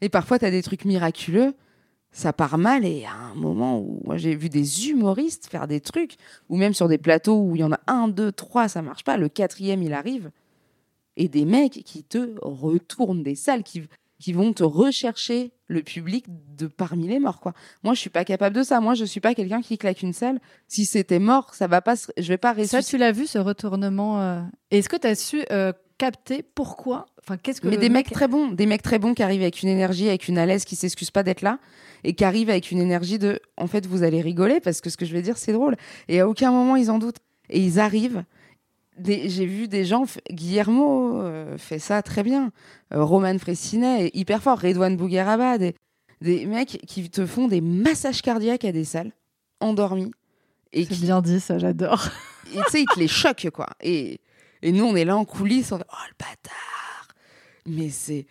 Et 0.00 0.08
parfois, 0.08 0.38
tu 0.38 0.44
as 0.44 0.50
des 0.50 0.62
trucs 0.62 0.84
miraculeux, 0.84 1.54
ça 2.12 2.32
part 2.32 2.58
mal, 2.58 2.84
et 2.84 3.04
à 3.06 3.14
un 3.14 3.34
moment 3.34 3.78
où 3.78 4.00
moi 4.04 4.16
j'ai 4.16 4.34
vu 4.34 4.48
des 4.48 4.88
humoristes 4.88 5.46
faire 5.46 5.66
des 5.66 5.80
trucs, 5.80 6.16
ou 6.48 6.56
même 6.56 6.74
sur 6.74 6.88
des 6.88 6.98
plateaux 6.98 7.40
où 7.40 7.56
il 7.56 7.60
y 7.60 7.64
en 7.64 7.72
a 7.72 7.80
un, 7.86 8.08
deux, 8.08 8.32
trois, 8.32 8.68
ça 8.68 8.82
marche 8.82 9.04
pas, 9.04 9.16
le 9.16 9.28
quatrième 9.28 9.82
il 9.82 9.94
arrive, 9.94 10.30
et 11.16 11.28
des 11.28 11.44
mecs 11.44 11.82
qui 11.84 12.04
te 12.04 12.34
retournent 12.42 13.22
des 13.22 13.34
salles, 13.34 13.62
qui, 13.62 13.82
qui 14.18 14.32
vont 14.32 14.52
te 14.52 14.62
rechercher 14.62 15.52
le 15.68 15.82
public 15.82 16.24
de 16.56 16.66
parmi 16.68 17.06
les 17.08 17.18
morts. 17.18 17.40
quoi. 17.40 17.52
Moi, 17.82 17.94
je 17.94 18.00
suis 18.00 18.10
pas 18.10 18.24
capable 18.24 18.54
de 18.56 18.62
ça. 18.62 18.80
Moi, 18.80 18.94
je 18.94 19.04
suis 19.04 19.20
pas 19.20 19.34
quelqu'un 19.34 19.60
qui 19.60 19.76
claque 19.78 20.02
une 20.02 20.12
salle. 20.12 20.40
Si 20.68 20.84
c'était 20.86 21.18
mort, 21.18 21.54
ça 21.54 21.66
va 21.66 21.82
pas, 21.82 21.96
se- 21.96 22.10
je 22.16 22.28
vais 22.28 22.38
pas 22.38 22.54
Ça, 22.54 22.60
ressusciter. 22.60 22.84
tu 22.84 22.96
l'as 22.98 23.12
vu 23.12 23.26
ce 23.26 23.38
retournement 23.38 24.20
euh, 24.20 24.40
et 24.70 24.78
Est-ce 24.78 24.88
que 24.88 24.96
tu 24.96 25.06
as 25.06 25.14
su 25.16 25.42
euh, 25.50 25.72
capter 25.98 26.42
pourquoi? 26.42 27.06
Enfin, 27.22 27.36
qu'est-ce 27.36 27.60
que 27.60 27.68
Mais 27.68 27.76
des 27.76 27.88
mec- 27.88 28.06
mecs 28.06 28.12
très 28.14 28.28
bons, 28.28 28.48
des 28.52 28.66
mecs 28.66 28.82
très 28.82 28.98
bons 28.98 29.12
qui 29.12 29.22
arrivent 29.22 29.42
avec 29.42 29.62
une 29.62 29.68
énergie, 29.68 30.08
avec 30.08 30.28
une 30.28 30.38
à 30.38 30.46
l'aise, 30.46 30.64
qui 30.64 30.76
s'excusent 30.76 31.10
pas 31.10 31.22
d'être 31.24 31.42
là 31.42 31.58
et 32.04 32.14
qui 32.14 32.24
arrivent 32.24 32.50
avec 32.50 32.70
une 32.70 32.78
énergie 32.80 33.18
de 33.18 33.40
en 33.56 33.66
fait 33.66 33.86
vous 33.86 34.02
allez 34.04 34.20
rigoler 34.20 34.60
parce 34.60 34.80
que 34.80 34.90
ce 34.90 34.96
que 34.96 35.04
je 35.06 35.12
vais 35.12 35.22
dire 35.22 35.38
c'est 35.38 35.52
drôle 35.52 35.76
et 36.08 36.20
à 36.20 36.28
aucun 36.28 36.52
moment 36.52 36.76
ils 36.76 36.90
en 36.90 36.98
doutent 36.98 37.16
et 37.50 37.58
ils 37.60 37.80
arrivent. 37.80 38.22
J'ai 39.04 39.46
vu 39.46 39.68
des 39.68 39.84
gens, 39.84 40.04
Guillermo 40.30 41.20
euh, 41.20 41.58
fait 41.58 41.78
ça 41.78 42.02
très 42.02 42.22
bien, 42.22 42.50
Euh, 42.94 43.02
Roman 43.04 43.36
Fressinet 43.38 44.06
est 44.06 44.16
hyper 44.16 44.42
fort, 44.42 44.58
Redouane 44.60 44.96
Bougueraba, 44.96 45.58
des, 45.58 45.74
des 46.20 46.46
mecs 46.46 46.80
qui 46.86 47.10
te 47.10 47.26
font 47.26 47.48
des 47.48 47.60
massages 47.60 48.22
cardiaques 48.22 48.64
à 48.64 48.72
des 48.72 48.84
salles, 48.84 49.12
endormis 49.60 50.12
et 50.72 50.84
C'est 50.84 50.94
qui 50.94 51.00
bien 51.02 51.20
dit, 51.20 51.40
ça, 51.40 51.58
j'adore. 51.58 52.06
et 52.54 52.56
tu 52.56 52.70
sais, 52.70 52.82
ils 52.82 52.86
te 52.94 52.98
les 52.98 53.08
choquent, 53.08 53.50
quoi. 53.50 53.68
Et, 53.80 54.20
et 54.62 54.72
nous, 54.72 54.84
on 54.84 54.94
est 54.96 55.04
là 55.04 55.16
en 55.16 55.24
coulisses, 55.24 55.72
on 55.72 55.78
fait, 55.78 55.84
oh 55.92 55.96
le 56.08 56.14
bâtard 56.18 57.08
Mais 57.66 57.90
c'est. 57.90 58.26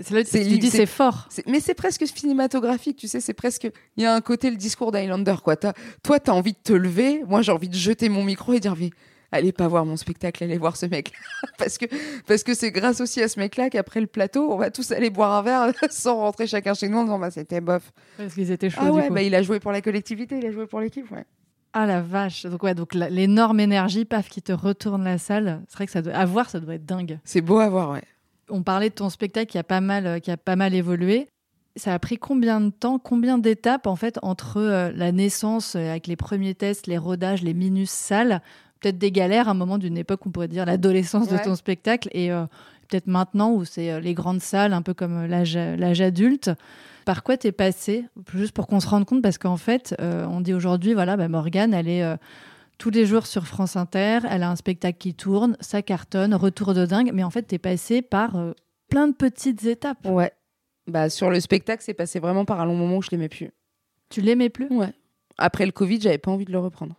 C'est 0.00 0.14
là 0.14 0.24
tu 0.24 0.58
dis 0.58 0.70
c'est- 0.70 0.86
fort. 0.86 1.28
Mais 1.46 1.60
c'est 1.60 1.74
presque 1.74 2.06
cinématographique, 2.06 2.96
tu 2.96 3.06
sais, 3.08 3.20
c'est 3.20 3.34
presque. 3.34 3.68
Il 3.96 4.02
y 4.02 4.06
a 4.06 4.14
un 4.14 4.20
côté 4.22 4.50
le 4.50 4.56
discours 4.56 4.92
d'Highlander, 4.92 5.34
quoi. 5.44 5.56
T'as- 5.56 5.74
toi, 6.02 6.18
t'as 6.18 6.32
envie 6.32 6.52
de 6.52 6.58
te 6.62 6.72
lever, 6.72 7.22
moi, 7.28 7.42
j'ai 7.42 7.52
envie 7.52 7.68
de 7.68 7.74
jeter 7.74 8.08
mon 8.08 8.24
micro 8.24 8.52
et 8.54 8.60
dire, 8.60 8.74
mais 8.78 8.90
allez 9.32 9.52
pas 9.52 9.68
voir 9.68 9.84
mon 9.86 9.96
spectacle, 9.96 10.42
allez 10.44 10.58
voir 10.58 10.76
ce 10.76 10.86
mec 10.86 11.12
parce 11.58 11.78
que 11.78 11.86
parce 12.26 12.42
que 12.42 12.54
c'est 12.54 12.70
grâce 12.70 13.00
aussi 13.00 13.22
à 13.22 13.28
ce 13.28 13.38
mec-là 13.38 13.70
qu'après 13.70 14.00
le 14.00 14.06
plateau, 14.06 14.52
on 14.52 14.56
va 14.56 14.70
tous 14.70 14.90
aller 14.92 15.10
boire 15.10 15.32
un 15.32 15.42
verre 15.42 15.72
sans 15.90 16.16
rentrer 16.16 16.46
chacun 16.46 16.74
chez 16.74 16.88
nous 16.88 16.98
en 16.98 17.04
disant, 17.04 17.18
bah, 17.18 17.30
c'était 17.30 17.60
bof. 17.60 17.92
Parce 18.16 18.34
qu'ils 18.34 18.50
étaient 18.50 18.70
chauds, 18.70 18.80
Ah 18.82 18.90
du 18.90 18.96
ouais, 18.96 19.08
coup. 19.08 19.14
bah, 19.14 19.22
il 19.22 19.34
a 19.34 19.42
joué 19.42 19.60
pour 19.60 19.72
la 19.72 19.80
collectivité, 19.80 20.38
il 20.38 20.46
a 20.46 20.50
joué 20.50 20.66
pour 20.66 20.80
l'équipe, 20.80 21.10
ouais. 21.10 21.24
Ah 21.72 21.86
la 21.86 22.00
vache. 22.00 22.46
Donc, 22.46 22.62
ouais, 22.64 22.74
donc 22.74 22.94
l'énorme 22.94 23.60
énergie, 23.60 24.04
paf, 24.04 24.28
qui 24.28 24.42
te 24.42 24.52
retourne 24.52 25.04
la 25.04 25.18
salle. 25.18 25.62
C'est 25.68 25.76
vrai 25.76 25.86
que 25.86 25.92
ça 25.92 26.02
doit... 26.02 26.14
à 26.14 26.24
voir, 26.24 26.50
ça 26.50 26.58
doit 26.58 26.74
être 26.74 26.84
dingue. 26.84 27.20
C'est 27.24 27.40
beau 27.42 27.58
à 27.60 27.68
voir, 27.68 27.90
ouais. 27.92 28.02
On 28.48 28.64
parlait 28.64 28.88
de 28.90 28.94
ton 28.94 29.08
spectacle 29.08 29.46
qui 29.46 29.58
a 29.58 29.62
pas 29.62 29.80
mal, 29.80 30.06
euh, 30.06 30.18
qui 30.18 30.32
a 30.32 30.36
pas 30.36 30.56
mal 30.56 30.74
évolué. 30.74 31.28
Ça 31.76 31.94
a 31.94 31.98
pris 32.00 32.18
combien 32.18 32.60
de 32.60 32.70
temps, 32.70 32.98
combien 32.98 33.38
d'étapes 33.38 33.86
en 33.86 33.94
fait 33.94 34.18
entre 34.22 34.56
euh, 34.56 34.90
la 34.96 35.12
naissance 35.12 35.76
euh, 35.76 35.90
avec 35.90 36.08
les 36.08 36.16
premiers 36.16 36.56
tests, 36.56 36.88
les 36.88 36.98
rodages, 36.98 37.42
les 37.42 37.54
minus 37.54 37.90
salles, 37.90 38.42
peut-être 38.80 38.98
des 38.98 39.12
galères, 39.12 39.48
un 39.48 39.54
moment 39.54 39.78
d'une 39.78 39.96
époque 39.98 40.26
on 40.26 40.30
pourrait 40.30 40.48
dire 40.48 40.64
l'adolescence 40.66 41.30
Ouais. 41.30 41.38
de 41.38 41.44
ton 41.44 41.54
spectacle 41.54 42.08
et 42.12 42.32
euh, 42.32 42.44
peut-être 42.88 43.06
maintenant 43.06 43.52
où 43.52 43.64
c'est 43.64 43.90
euh, 43.92 44.00
les 44.00 44.14
grandes 44.14 44.40
salles, 44.40 44.72
un 44.72 44.82
peu 44.82 44.94
comme 44.94 45.24
euh, 45.30 45.76
l'âge 45.76 46.00
adulte. 46.00 46.50
Par 47.04 47.22
quoi 47.22 47.36
t'es 47.36 47.52
passé? 47.52 48.04
Juste 48.34 48.52
pour 48.52 48.66
qu'on 48.66 48.78
se 48.80 48.86
rende 48.88 49.04
compte, 49.04 49.22
parce 49.22 49.38
qu'en 49.38 49.56
fait, 49.56 49.94
euh, 50.00 50.26
on 50.26 50.40
dit 50.40 50.52
aujourd'hui, 50.54 50.94
voilà, 50.94 51.16
bah, 51.16 51.28
Morgane, 51.28 51.72
elle 51.74 51.88
est 51.88 52.02
euh, 52.02 52.16
tous 52.78 52.90
les 52.90 53.06
jours 53.06 53.26
sur 53.26 53.46
France 53.46 53.76
Inter, 53.76 54.20
elle 54.30 54.42
a 54.42 54.50
un 54.50 54.56
spectacle 54.56 54.98
qui 54.98 55.14
tourne, 55.14 55.56
ça 55.60 55.82
cartonne, 55.82 56.34
retour 56.34 56.74
de 56.74 56.86
dingue, 56.86 57.10
mais 57.12 57.22
en 57.24 57.30
fait, 57.30 57.42
t'es 57.42 57.58
passé 57.58 58.02
par 58.02 58.36
plein 58.88 59.08
de 59.08 59.12
petites 59.14 59.64
étapes. 59.64 60.06
Ouais. 60.06 60.32
Bah, 60.86 61.08
sur 61.10 61.30
le 61.30 61.40
spectacle, 61.40 61.82
c'est 61.84 61.94
passé 61.94 62.20
vraiment 62.20 62.44
par 62.44 62.60
un 62.60 62.64
long 62.64 62.74
moment 62.76 62.96
où 62.98 63.02
je 63.02 63.10
l'aimais 63.12 63.28
plus. 63.28 63.50
Tu 64.08 64.20
l'aimais 64.20 64.48
plus? 64.50 64.68
Ouais. 64.70 64.92
Après 65.38 65.64
le 65.66 65.72
Covid, 65.72 66.00
j'avais 66.00 66.18
pas 66.18 66.30
envie 66.30 66.44
de 66.44 66.52
le 66.52 66.58
reprendre. 66.58 66.94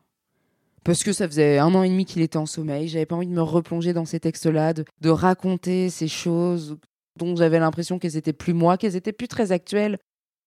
Parce 0.83 1.03
que 1.03 1.13
ça 1.13 1.27
faisait 1.27 1.59
un 1.59 1.73
an 1.75 1.83
et 1.83 1.89
demi 1.89 2.05
qu'il 2.05 2.21
était 2.21 2.37
en 2.37 2.47
sommeil. 2.47 2.87
J'avais 2.87 3.05
pas 3.05 3.15
envie 3.15 3.27
de 3.27 3.33
me 3.33 3.41
replonger 3.41 3.93
dans 3.93 4.05
ces 4.05 4.19
textes-là, 4.19 4.73
de, 4.73 5.09
raconter 5.09 5.89
ces 5.89 6.07
choses 6.07 6.77
dont 7.17 7.35
j'avais 7.35 7.59
l'impression 7.59 7.99
qu'elles 7.99 8.17
étaient 8.17 8.33
plus 8.33 8.53
moi, 8.53 8.77
qu'elles 8.77 8.95
étaient 8.95 9.13
plus 9.13 9.27
très 9.27 9.51
actuelles. 9.51 9.99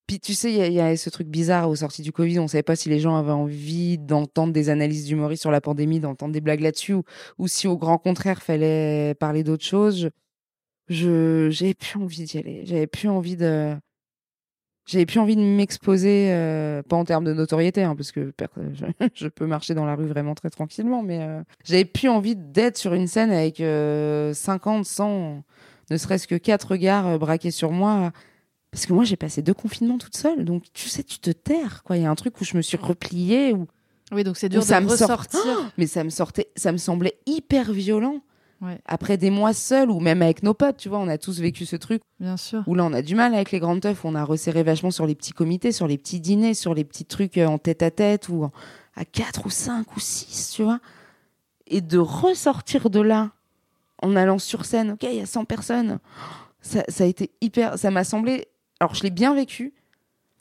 Puis 0.07 0.21
tu 0.21 0.35
sais, 0.35 0.53
il 0.53 0.73
y, 0.73 0.75
y 0.75 0.81
a 0.81 0.97
ce 0.97 1.09
truc 1.09 1.29
bizarre 1.29 1.71
aux 1.71 1.77
sorties 1.77 2.03
du 2.03 2.13
Covid. 2.13 2.41
On 2.41 2.49
savait 2.49 2.63
pas 2.63 2.77
si 2.77 2.89
les 2.89 3.01
gens 3.01 3.17
avaient 3.17 3.31
envie 3.33 3.97
d'entendre 3.97 4.53
des 4.53 4.71
analyses 4.71 5.07
d'humoristes 5.07 5.43
sur 5.43 5.51
la 5.51 5.61
pandémie, 5.61 6.01
d'entendre 6.01 6.33
des 6.33 6.41
blagues 6.41 6.61
là-dessus, 6.61 6.97
ou, 7.39 7.49
si 7.49 7.69
au 7.69 7.79
grand 7.79 7.99
contraire, 7.99 8.43
fallait 8.43 9.15
parler 9.15 9.45
d'autre 9.45 9.65
chose. 9.65 10.11
Je 10.89 11.49
j'avais 11.51 11.75
plus 11.75 11.99
envie 11.99 12.25
d'y 12.25 12.39
aller. 12.39 12.67
J'avais 12.67 12.87
plus 12.87 13.09
envie 13.09 13.37
de 13.37 13.75
j'avais 14.87 15.07
plus 15.07 15.19
envie 15.19 15.37
de 15.37 15.41
m'exposer, 15.43 16.29
euh, 16.31 16.83
pas 16.83 16.97
en 16.97 17.05
termes 17.05 17.25
de 17.25 17.33
notoriété, 17.33 17.83
hein, 17.83 17.95
parce 17.97 18.13
que 18.13 18.33
je, 18.75 18.85
je 19.15 19.29
peux 19.29 19.47
marcher 19.47 19.75
dans 19.75 19.85
la 19.87 19.95
rue 19.95 20.07
vraiment 20.07 20.35
très 20.35 20.51
tranquillement, 20.51 21.03
mais 21.03 21.21
euh, 21.23 21.43
j'avais 21.65 21.85
plus 21.85 22.09
envie 22.09 22.37
d'être 22.37 22.77
sur 22.77 22.95
une 22.95 23.07
scène 23.07 23.31
avec 23.31 23.61
euh, 23.61 24.35
50, 24.35 24.85
100, 24.85 25.43
ne 25.91 25.97
serait-ce 25.97 26.27
que 26.27 26.35
quatre 26.35 26.73
regards 26.73 27.07
euh, 27.07 27.19
braqués 27.19 27.51
sur 27.51 27.71
moi. 27.73 28.13
Parce 28.71 28.87
que 28.87 28.93
moi, 28.93 29.05
j'ai 29.05 29.17
passé 29.17 29.41
deux 29.41 29.55
confinements 29.55 29.99
toute 29.99 30.17
seule, 30.17 30.45
donc 30.45 30.65
tu 30.73 30.89
sais, 30.89 31.05
tu 31.05 31.21
te 31.21 31.31
terres, 31.31 31.83
quoi. 31.85 31.97
Il 31.97 32.03
y 32.03 32.07
a 32.07 32.11
un 32.11 32.15
truc 32.17 32.41
où 32.41 32.45
je 32.45 32.57
me 32.57 32.63
suis 32.63 32.77
repliée, 32.77 33.53
où... 33.53 33.67
Oui, 34.13 34.25
donc 34.25 34.37
c'est 34.37 34.49
dur 34.49 34.63
ça 34.65 34.81
de 34.81 34.89
sort- 34.89 35.11
ressortir. 35.11 35.73
mais 35.79 35.87
ça 35.87 36.03
me 36.03 36.11
sortait, 36.11 36.49
ça 36.57 36.73
me 36.73 36.77
semblait 36.77 37.15
hyper 37.27 37.73
violent. 37.73 38.21
Ouais. 38.65 38.81
Après 38.87 39.17
des 39.19 39.31
mois 39.31 39.53
seuls, 39.53 39.91
ou 39.91 40.01
même 40.01 40.23
avec 40.23 40.43
nos 40.43 40.55
potes, 40.55 40.79
tu 40.79 40.89
vois, 40.89 40.99
on 40.99 41.09
a 41.09 41.19
tous 41.19 41.41
vécu 41.41 41.67
ce 41.67 41.77
truc 41.77 42.01
Bien 42.19 42.37
sûr. 42.39 42.63
où 42.67 42.75
là 42.75 42.85
on 42.85 42.93
a 42.93 43.03
du 43.03 43.15
mal 43.15 43.35
avec 43.35 43.51
les 43.53 43.59
grandes 43.59 43.81
teufs, 43.83 44.05
on 44.05 44.15
a 44.15 44.25
resserré 44.25 44.63
vachement 44.63 44.91
sur 44.91 45.07
les 45.07 45.15
petits 45.15 45.33
comités, 45.33 45.71
sur 45.73 45.87
les 45.87 45.99
petits 45.99 46.21
dîners, 46.21 46.55
sur 46.55 46.73
les 46.75 46.85
petits 46.85 47.05
trucs 47.05 47.37
euh, 47.39 47.47
en 47.47 47.59
tête 47.59 47.83
à 47.83 47.91
tête 47.91 48.29
ou 48.29 48.49
à 48.97 49.05
4 49.05 49.47
ou 49.47 49.51
5 49.51 49.97
ou 49.97 50.01
6, 50.01 50.53
tu 50.55 50.63
vois. 50.63 50.81
Et 51.67 51.81
de 51.81 51.99
ressortir 51.99 52.89
de 52.91 53.01
là 53.01 53.33
en 54.03 54.17
allant 54.17 54.39
sur 54.39 54.65
scène, 54.65 54.93
ok, 54.93 55.03
il 55.05 55.15
y 55.17 55.21
a 55.21 55.27
100 55.27 55.45
personnes, 55.45 55.99
ça, 56.61 56.83
ça 56.89 57.05
a 57.05 57.07
été 57.07 57.31
hyper. 57.41 57.79
Ça 57.79 57.91
m'a 57.91 58.05
semblé. 58.05 58.47
Alors 58.81 58.95
je 58.95 59.03
l'ai 59.03 59.11
bien 59.11 59.35
vécu, 59.35 59.73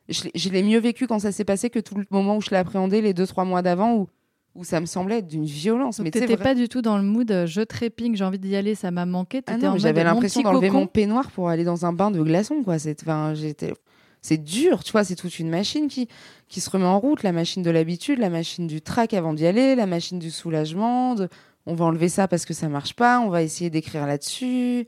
je 0.10 0.24
l'ai- 0.26 0.32
je 0.36 0.50
l'ai 0.50 0.64
mieux 0.64 0.80
vécu 0.80 1.08
quand 1.08 1.20
ça 1.20 1.32
s'est 1.32 1.46
passé 1.46 1.70
que 1.70 1.80
tout 1.80 1.96
le 1.96 2.06
moment 2.10 2.38
où 2.38 2.42
je 2.42 2.50
l'ai 2.52 2.58
appréhendé 2.58 3.02
les 3.02 3.14
2-3 3.14 3.46
mois 3.46 3.62
d'avant 3.62 3.96
où, 3.96 4.08
où 4.56 4.64
ça 4.64 4.80
me 4.80 4.86
semblait 4.86 5.18
être 5.20 5.28
d'une 5.28 5.46
violence. 5.46 5.98
Donc 5.98 6.04
Mais 6.06 6.12
t'étais 6.12 6.36
vra- 6.36 6.44
pas 6.44 6.56
du 6.56 6.70
tout 6.70 6.82
dans 6.82 6.98
le 6.98 7.04
mood 7.04 7.30
euh, 7.32 7.46
je 7.48 7.62
trépigne, 7.62 8.16
j'ai 8.16 8.24
envie 8.24 8.38
d'y 8.40 8.56
aller, 8.56 8.76
ça 8.76 8.92
m'a 8.92 9.06
manqué. 9.06 9.42
Ah 9.48 9.54
j'avais 9.78 10.04
l'impression 10.04 10.42
d'enlever 10.42 10.70
mon 10.70 10.88
peignoir 10.88 11.32
pour 11.32 11.50
aller 11.50 11.64
dans 11.64 11.86
un 11.86 11.94
bain 11.94 12.12
de 12.12 12.22
glaçons, 12.22 12.62
quoi. 12.64 12.78
C'est, 12.80 13.02
enfin, 13.02 13.34
j'étais, 13.34 13.74
c'est 14.22 14.38
dur, 14.38 14.84
tu 14.84 14.92
vois. 14.92 15.04
C'est 15.04 15.16
toute 15.16 15.40
une 15.40 15.50
machine 15.50 15.88
qui, 15.88 16.08
qui 16.48 16.62
se 16.62 16.70
remet 16.70 16.86
en 16.86 17.00
route, 17.00 17.24
la 17.24 17.32
machine 17.32 17.64
de 17.64 17.72
l'habitude, 17.72 18.20
la 18.20 18.30
machine 18.30 18.68
du 18.68 18.82
trac 18.82 19.14
avant 19.16 19.34
d'y 19.34 19.46
aller, 19.48 19.74
la 19.76 19.88
machine 19.88 20.20
du 20.20 20.30
soulagement. 20.32 21.16
de- 21.16 21.30
on 21.66 21.74
va 21.76 21.86
enlever 21.86 22.10
ça 22.10 22.28
parce 22.28 22.46
que 22.46 22.54
ça 22.54 22.68
marche 22.70 22.94
pas. 22.94 23.22
On 23.22 23.30
va 23.30 23.42
essayer 23.42 23.70
d'écrire 23.70 24.06
là-dessus. 24.06 24.86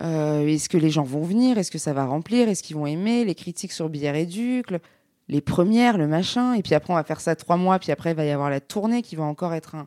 Euh, 0.00 0.46
est-ce 0.46 0.68
que 0.68 0.76
les 0.76 0.90
gens 0.90 1.02
vont 1.02 1.22
venir 1.22 1.58
Est-ce 1.58 1.70
que 1.70 1.78
ça 1.78 1.92
va 1.92 2.04
remplir 2.04 2.48
Est-ce 2.48 2.62
qu'ils 2.62 2.76
vont 2.76 2.86
aimer 2.86 3.24
Les 3.24 3.34
critiques 3.34 3.72
sur 3.72 3.88
Billard 3.88 4.14
et 4.16 4.26
Duc, 4.26 4.70
le- 4.70 4.80
les 5.28 5.40
premières, 5.40 5.98
le 5.98 6.06
machin. 6.06 6.54
Et 6.54 6.62
puis 6.62 6.74
après, 6.74 6.92
on 6.92 6.96
va 6.96 7.04
faire 7.04 7.20
ça 7.20 7.36
trois 7.36 7.56
mois. 7.56 7.78
Puis 7.78 7.92
après, 7.92 8.10
il 8.12 8.16
va 8.16 8.24
y 8.24 8.30
avoir 8.30 8.50
la 8.50 8.60
tournée 8.60 9.02
qui 9.02 9.16
va 9.16 9.24
encore 9.24 9.54
être 9.54 9.74
un. 9.74 9.86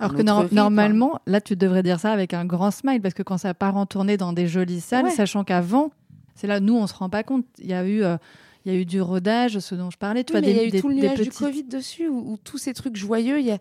Alors 0.00 0.14
que 0.14 0.22
normalement, 0.22 1.20
là, 1.26 1.40
tu 1.40 1.54
devrais 1.54 1.82
dire 1.84 2.00
ça 2.00 2.10
avec 2.12 2.34
un 2.34 2.44
grand 2.44 2.72
smile, 2.72 3.00
parce 3.00 3.14
que 3.14 3.22
quand 3.22 3.38
ça 3.38 3.54
part 3.54 3.76
en 3.76 3.86
tournée 3.86 4.16
dans 4.16 4.32
des 4.32 4.48
jolies 4.48 4.80
salles, 4.80 5.04
Ouais. 5.04 5.10
sachant 5.10 5.44
qu'avant, 5.44 5.92
c'est 6.34 6.48
là, 6.48 6.58
nous, 6.58 6.74
on 6.76 6.86
se 6.88 6.94
rend 6.94 7.08
pas 7.08 7.22
compte. 7.22 7.46
Il 7.58 7.68
y 7.68 7.74
a 7.74 7.86
eu, 7.86 8.02
euh, 8.02 8.16
il 8.64 8.72
y 8.72 8.76
a 8.76 8.78
eu 8.80 8.84
du 8.84 9.00
rodage, 9.00 9.60
ce 9.60 9.74
dont 9.76 9.90
je 9.90 9.96
parlais. 9.96 10.24
Tu 10.24 10.32
Oui, 10.34 10.40
vois, 10.40 10.48
mais 10.48 10.52
il 10.52 10.56
y 10.56 10.60
a 10.60 10.66
eu 10.66 10.70
des- 10.70 10.80
tout 10.80 10.88
le 10.88 10.94
nuage 10.96 11.20
du 11.20 11.30
Covid 11.30 11.62
dessus, 11.64 12.08
où, 12.08 12.32
où 12.32 12.36
tous 12.36 12.58
ces 12.58 12.74
trucs 12.74 12.96
joyeux 12.96 13.40
y 13.40 13.52
a, 13.52 13.58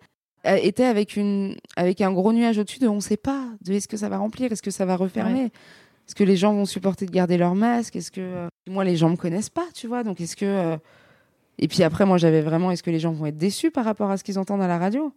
euh, 0.48 0.58
étaient 0.62 0.86
avec, 0.86 1.16
une, 1.18 1.56
avec 1.76 2.02
un 2.02 2.12
gros 2.12 2.34
nuage 2.34 2.58
au-dessus 2.58 2.80
de 2.80 2.88
on 2.88 2.96
ne 2.96 3.00
sait 3.00 3.16
pas, 3.16 3.46
de 3.62 3.74
est-ce 3.74 3.88
que 3.88 3.96
ça 3.98 4.10
va 4.10 4.18
remplir, 4.18 4.52
est-ce 4.52 4.64
que 4.64 4.72
ça 4.72 4.86
va 4.86 4.96
refermer, 4.96 5.52
est-ce 6.08 6.16
que 6.16 6.24
les 6.24 6.36
gens 6.36 6.52
vont 6.54 6.66
supporter 6.66 7.06
de 7.06 7.12
garder 7.12 7.38
leur 7.38 7.54
masque, 7.54 7.96
est-ce 7.96 8.10
que... 8.12 8.20
euh, 8.22 8.48
moi, 8.68 8.84
les 8.84 8.96
gens 8.98 9.10
me 9.10 9.16
connaissent 9.18 9.52
pas, 9.52 9.68
tu 9.76 9.86
vois, 9.88 10.04
donc 10.04 10.20
est-ce 10.20 10.36
que... 10.36 10.46
euh, 10.46 10.78
Et 11.60 11.68
puis 11.68 11.84
après, 11.84 12.06
moi, 12.06 12.18
j'avais 12.18 12.42
vraiment, 12.42 12.72
est-ce 12.72 12.84
que 12.84 12.90
les 12.92 13.00
gens 13.00 13.12
vont 13.12 13.26
être 13.28 13.38
déçus 13.38 13.72
par 13.72 13.86
rapport 13.86 14.10
à 14.12 14.18
ce 14.18 14.24
qu'ils 14.24 14.40
entendent 14.40 14.62
à 14.62 14.68
la 14.68 14.78
radio? 14.78 15.14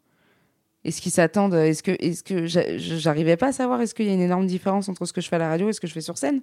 Est-ce 0.84 1.00
qu'ils 1.00 1.12
s'attendent 1.12 1.54
Est-ce 1.54 1.82
que, 1.82 1.90
est-ce 1.98 2.22
que 2.22 2.46
j'a- 2.46 2.76
j'arrivais 2.78 3.36
pas 3.36 3.48
à 3.48 3.52
savoir 3.52 3.80
Est-ce 3.80 3.94
qu'il 3.94 4.06
y 4.06 4.10
a 4.10 4.12
une 4.14 4.20
énorme 4.20 4.46
différence 4.46 4.88
entre 4.88 5.04
ce 5.06 5.12
que 5.12 5.20
je 5.20 5.28
fais 5.28 5.36
à 5.36 5.40
la 5.40 5.48
radio 5.48 5.68
et 5.68 5.72
ce 5.72 5.80
que 5.80 5.86
je 5.86 5.92
fais 5.92 6.00
sur 6.00 6.18
scène? 6.18 6.42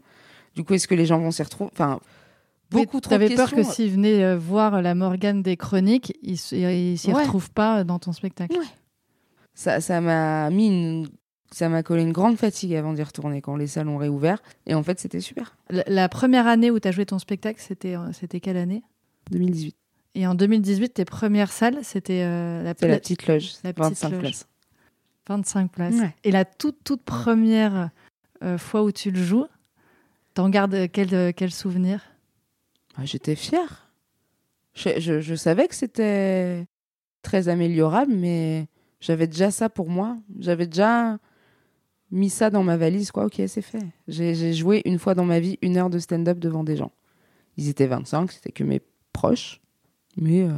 Du 0.56 0.64
coup, 0.64 0.74
est-ce 0.74 0.88
que 0.88 0.96
les 0.96 1.06
gens 1.06 1.20
vont 1.20 1.32
s'y 1.32 1.44
retrouver? 1.44 1.70
Enfin, 1.74 2.00
beaucoup 2.70 3.00
trop 3.00 3.16
de 3.16 3.20
T'avais 3.24 3.36
peur 3.36 3.52
que 3.52 3.56
questions. 3.58 3.74
s'ils 3.74 3.91
venaient 3.91 4.24
euh, 4.24 4.38
voir 4.38 4.82
la 4.82 4.96
Morgane 4.96 5.41
des 5.44 5.56
chroniques, 5.58 6.18
ils 6.24 6.38
s'y 6.38 6.56
Ouais. 6.66 7.14
retrouvent 7.14 7.52
pas 7.52 7.84
dans 7.84 8.00
ton 8.00 8.12
spectacle. 8.12 8.58
ça 9.54 9.80
ça 9.80 10.02
m'a 10.02 10.50
mis 10.50 10.68
une 10.68 11.08
ça 11.52 11.70
m'a 11.70 11.84
collé 11.84 12.02
une 12.02 12.12
grande 12.12 12.38
fatigue 12.38 12.74
avant 12.74 12.94
d'y 12.94 13.04
retourner 13.04 13.39
quand 13.41 13.56
les 13.56 13.68
salles 13.68 13.88
ont 13.88 13.98
réouvert 13.98 14.41
et 14.66 14.74
en 14.74 14.82
fait 14.82 15.00
c'était 15.00 15.20
super. 15.20 15.56
La, 15.70 15.84
la 15.86 16.10
première 16.10 16.48
année 16.48 16.72
où 16.72 16.80
tu 16.80 16.88
as 16.88 16.91
joué 16.91 17.06
ton 17.06 17.20
spectacle, 17.20 17.62
euh, 17.86 18.10
c'était 18.12 18.39
quelle 18.39 18.58
année? 18.58 18.82
2018 19.32 19.76
Et 20.16 20.28
en 20.28 20.36
2018, 20.36 20.89
tes 20.89 21.05
premières 21.05 21.51
salles, 21.51 21.80
c'était 21.84 22.24
euh, 22.24 22.61
la, 22.64 22.76
petite 22.76 23.28
loge 23.28 23.53
la 23.64 23.74
petite 23.74 24.01
25 24.01 24.09
loge. 24.11 24.20
places. 24.20 24.47
25 25.28 25.72
places. 25.72 25.95
Ouais. 25.95 26.16
Et 26.24 26.32
la 26.32 26.45
toute, 26.45 26.84
toute 26.84 27.01
première 27.01 27.89
euh, 28.43 28.57
fois 28.57 28.84
où 28.84 28.91
tu 28.91 29.09
le 29.09 29.24
joues, 29.24 29.47
t'en 30.34 30.49
gardes 30.49 30.88
quel, 30.91 31.14
euh, 31.14 31.32
quel 31.36 31.51
souvenir? 31.51 32.01
Ah, 32.95 33.05
j'étais 33.05 33.36
fière. 33.36 33.91
Je, 34.76 34.99
je, 34.99 35.22
je 35.22 35.36
savais 35.36 35.68
que 35.68 35.76
c'était 35.76 36.68
très 37.22 37.47
améliorable 37.47 38.14
mais 38.14 38.68
j'avais 38.99 39.28
déjà 39.28 39.49
ça 39.49 39.70
pour 39.70 39.89
moi. 39.89 40.18
J'avais 40.39 40.68
déjà 40.68 41.18
mis 42.11 42.30
ça 42.30 42.49
dans 42.49 42.64
ma 42.64 42.78
valise 42.78 43.11
quoi. 43.11 43.26
Ok 43.26 43.41
c'est 43.47 43.61
fait. 43.61 43.84
J'ai 44.07 44.36
j'ai 44.36 44.53
joué 44.53 44.82
une 44.86 44.99
fois 44.99 45.16
dans 45.16 45.26
ma 45.26 45.39
vie 45.39 45.57
une 45.61 45.78
heure 45.78 45.89
de 45.89 45.99
stand-up 45.99 46.38
devant 46.39 46.64
des 46.64 46.76
gens. 46.76 46.91
Ils 47.57 47.70
étaient 47.70 47.88
25 47.88 48.32
c'était 48.32 48.51
que 48.51 48.64
mes 48.64 48.82
proches 49.14 49.62
mais 50.18 50.41
euh, 50.43 50.49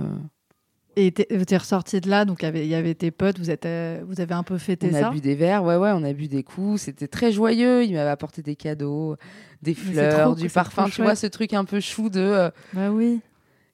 Et 0.97 1.11
t'es 1.11 1.25
t'es 1.45 1.57
ressorti 1.57 1.99
de 2.01 2.09
là, 2.09 2.23
donc 2.25 2.41
il 2.43 2.65
y 2.67 2.73
avait- 2.75 2.95
tes 2.95 3.11
potes, 3.11 3.37
vous, 3.39 3.51
êtes, 3.51 3.65
euh, 3.65 4.01
vous 4.07 4.21
avez 4.21 4.33
un 4.33 4.43
peu 4.43 4.57
fêté 4.57 4.87
On 4.89 4.93
ça 4.99 5.07
a 5.07 5.11
bu 5.11 5.19
des 5.19 5.35
verres, 5.35 5.63
ouais, 5.63 5.75
ouais, 5.75 5.91
on 5.93 6.03
a 6.03 6.13
bu 6.13 6.27
des 6.27 6.43
coups. 6.43 6.81
C'était 6.83 7.07
très 7.07 7.31
joyeux. 7.31 7.83
Il 7.83 7.93
m'avait 7.93 8.09
apporté 8.09 8.41
des 8.41 8.55
cadeaux, 8.55 9.15
des 9.61 9.73
fleurs, 9.73 10.23
trop- 10.31 10.35
du 10.35 10.49
parfum. 10.49 10.85
Tu 10.89 11.01
vois, 11.01 11.15
ce 11.15 11.27
truc 11.27 11.53
un 11.53 11.65
peu 11.65 11.79
chou 11.81 12.09
de. 12.09 12.19
euh, 12.21 12.49
Bah 12.73 12.91
oui. 12.91 13.19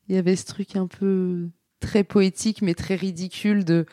Il 0.10 0.16
y 0.16 0.18
avait 0.18 0.36
ce 0.36 0.46
truc 0.46 0.76
un 0.76 0.88
peu 0.88 1.48
très 1.80 2.04
poétique, 2.04 2.62
mais 2.62 2.74
très 2.74 2.96
ridicule 2.96 3.66
de. 3.66 3.86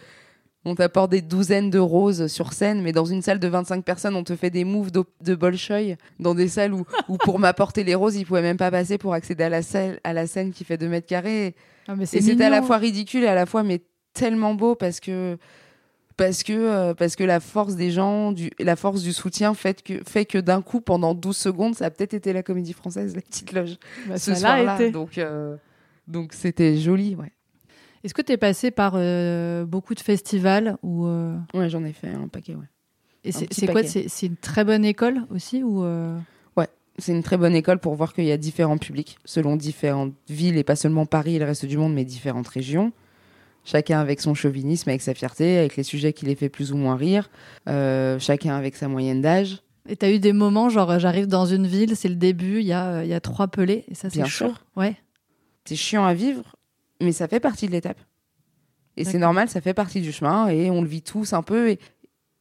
On 0.64 0.74
t'apporte 0.74 1.10
des 1.12 1.22
douzaines 1.22 1.70
de 1.70 1.78
roses 1.78 2.26
sur 2.26 2.52
scène, 2.52 2.82
mais 2.82 2.92
dans 2.92 3.04
une 3.04 3.22
salle 3.22 3.38
de 3.38 3.48
25 3.48 3.84
personnes, 3.84 4.16
on 4.16 4.24
te 4.24 4.34
fait 4.36 4.50
des 4.50 4.64
moves 4.64 4.90
de 4.90 5.34
Bolchoï, 5.34 5.96
dans 6.18 6.34
des 6.34 6.48
salles 6.48 6.74
où, 6.74 6.84
où 7.08 7.16
pour 7.18 7.38
m'apporter 7.38 7.84
les 7.84 7.94
roses, 7.94 8.16
ils 8.16 8.26
pouvaient 8.26 8.42
même 8.42 8.56
pas 8.56 8.70
passer 8.70 8.98
pour 8.98 9.14
accéder 9.14 9.44
à 9.44 9.48
la, 9.48 9.62
salle, 9.62 10.00
à 10.04 10.12
la 10.12 10.26
scène 10.26 10.50
qui 10.52 10.64
fait 10.64 10.76
2 10.76 10.88
mètres 10.88 11.06
carrés. 11.06 11.54
Ah, 11.88 11.96
mais 11.96 12.04
Et 12.04 12.06
c'est 12.06 12.20
c'était 12.20 12.44
à 12.44 12.50
la 12.50 12.62
fois 12.62 12.76
ridicule 12.76 13.24
et 13.24 13.28
à 13.28 13.34
la 13.34 13.46
fois 13.46 13.62
mais 13.62 13.80
tellement 14.12 14.54
beau 14.54 14.74
parce 14.74 15.00
que 15.00 15.38
parce 16.16 16.42
que 16.42 16.52
euh, 16.52 16.94
parce 16.94 17.16
que 17.16 17.24
la 17.24 17.40
force 17.40 17.76
des 17.76 17.90
gens, 17.90 18.32
du, 18.32 18.50
la 18.58 18.76
force 18.76 19.02
du 19.02 19.12
soutien 19.12 19.54
fait 19.54 19.82
que 19.82 20.02
fait 20.04 20.24
que 20.26 20.38
d'un 20.38 20.62
coup 20.62 20.80
pendant 20.80 21.14
12 21.14 21.36
secondes, 21.36 21.74
ça 21.76 21.86
a 21.86 21.90
peut-être 21.90 22.14
été 22.14 22.32
la 22.32 22.42
comédie 22.42 22.72
française, 22.72 23.14
la 23.14 23.22
petite 23.22 23.52
loge 23.52 23.76
Bah, 24.08 24.18
ce 24.18 24.34
soir-là. 24.34 24.74
été. 24.74 24.90
Donc 24.90 25.16
euh, 25.18 25.56
donc 26.06 26.32
c'était 26.32 26.76
joli, 26.76 27.14
ouais. 27.14 27.32
Est-ce 28.04 28.14
que 28.14 28.22
tu 28.22 28.32
es 28.32 28.36
passé 28.36 28.70
par 28.70 28.92
euh, 28.96 29.64
beaucoup 29.64 29.94
de 29.94 30.00
festivals 30.00 30.76
ou 30.82 31.06
Ouais, 31.54 31.68
j'en 31.68 31.84
ai 31.84 31.92
fait 31.92 32.10
un 32.10 32.28
paquet, 32.28 32.54
ouais. 32.54 32.66
et 33.24 33.32
c'est 33.32 33.66
quoi? 33.68 33.82
C'est 33.82 34.08
c'est 34.08 34.26
une 34.26 34.36
très 34.36 34.64
bonne 34.64 34.84
école 34.84 35.22
aussi 35.30 35.62
ou 35.62 35.84
C'est 36.98 37.12
une 37.12 37.22
très 37.22 37.36
bonne 37.36 37.54
école 37.54 37.78
pour 37.78 37.94
voir 37.94 38.12
qu'il 38.12 38.24
y 38.24 38.32
a 38.32 38.36
différents 38.36 38.78
publics 38.78 39.18
selon 39.24 39.56
différentes 39.56 40.14
villes 40.28 40.56
et 40.56 40.64
pas 40.64 40.76
seulement 40.76 41.06
Paris 41.06 41.36
et 41.36 41.38
le 41.38 41.44
reste 41.44 41.64
du 41.64 41.78
monde, 41.78 41.94
mais 41.94 42.04
différentes 42.04 42.48
régions. 42.48 42.92
Chacun 43.64 44.00
avec 44.00 44.20
son 44.20 44.34
chauvinisme, 44.34 44.88
avec 44.88 45.02
sa 45.02 45.14
fierté, 45.14 45.58
avec 45.58 45.76
les 45.76 45.82
sujets 45.82 46.12
qui 46.12 46.26
les 46.26 46.34
fait 46.34 46.48
plus 46.48 46.72
ou 46.72 46.76
moins 46.76 46.96
rire. 46.96 47.30
Euh, 47.68 48.18
chacun 48.18 48.56
avec 48.56 48.74
sa 48.76 48.88
moyenne 48.88 49.20
d'âge. 49.20 49.62
Et 49.88 49.96
t'as 49.96 50.10
eu 50.10 50.18
des 50.18 50.32
moments, 50.32 50.68
genre 50.68 50.90
euh, 50.90 50.98
j'arrive 50.98 51.26
dans 51.26 51.46
une 51.46 51.66
ville, 51.66 51.96
c'est 51.96 52.08
le 52.08 52.16
début, 52.16 52.60
il 52.60 52.66
y, 52.66 52.72
a, 52.72 52.86
euh, 52.96 53.04
y 53.04 53.14
a 53.14 53.20
trois 53.20 53.48
pelés, 53.48 53.84
et 53.88 53.94
ça 53.94 54.10
c'est 54.10 54.24
chaud. 54.26 54.48
sûr. 54.48 54.64
Ouais. 54.76 54.96
c'est 55.64 55.76
chiant 55.76 56.04
à 56.04 56.12
vivre, 56.12 56.56
mais 57.00 57.12
ça 57.12 57.26
fait 57.26 57.40
partie 57.40 57.66
de 57.66 57.72
l'étape. 57.72 58.00
Et 58.98 59.04
c'est 59.04 59.18
normal, 59.18 59.48
ça 59.48 59.60
fait 59.60 59.74
partie 59.74 60.00
du 60.00 60.10
chemin 60.10 60.48
et 60.48 60.70
on 60.70 60.82
le 60.82 60.88
vit 60.88 61.02
tous 61.02 61.32
un 61.32 61.42
peu. 61.42 61.70
Et, 61.70 61.78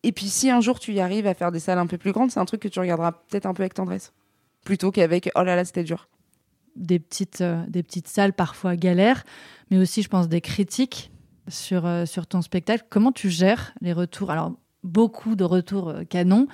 et 0.02 0.12
puis 0.12 0.28
si 0.28 0.50
un 0.50 0.60
jour 0.60 0.80
tu 0.80 0.92
y 0.94 1.00
arrives 1.00 1.28
à 1.28 1.36
faire 1.36 1.52
des 1.52 1.60
salles 1.60 1.78
un 1.78 1.86
peu 1.86 2.00
plus 2.00 2.12
grandes, 2.12 2.32
c'est 2.32 2.40
un 2.40 2.46
truc 2.46 2.62
que 2.62 2.68
tu 2.68 2.80
regarderas 2.80 3.12
peut-être 3.12 3.46
un 3.46 3.54
peu 3.54 3.62
avec 3.62 3.76
tendresse. 3.76 4.12
Plutôt 4.68 4.92
qu'avec 4.92 5.32
oh 5.36 5.44
là 5.44 5.56
là, 5.56 5.64
c'était 5.64 5.86
dur. 5.86 6.10
Des, 6.76 7.00
petites, 7.00 7.40
euh, 7.40 7.64
des 7.70 7.84
petites 7.84 8.10
salles 8.10 8.34
parfois 8.34 8.76
galères, 8.76 9.24
mais 9.72 9.78
aussi 9.78 10.02
je 10.02 10.10
pense 10.10 10.28
des 10.28 10.42
critiques 10.42 11.10
sur, 11.48 11.86
euh, 11.86 12.06
sur 12.06 12.28
ton 12.28 12.42
spectacle. 12.42 12.84
Comment 12.90 13.14
tu 13.14 13.30
gères 13.30 13.74
les 13.80 13.94
retours? 13.94 14.30
Alors 14.30 14.52
beaucoup 14.84 15.38
de 15.38 15.46
retours 15.46 15.88
euh, 15.88 16.04
canons, 16.04 16.48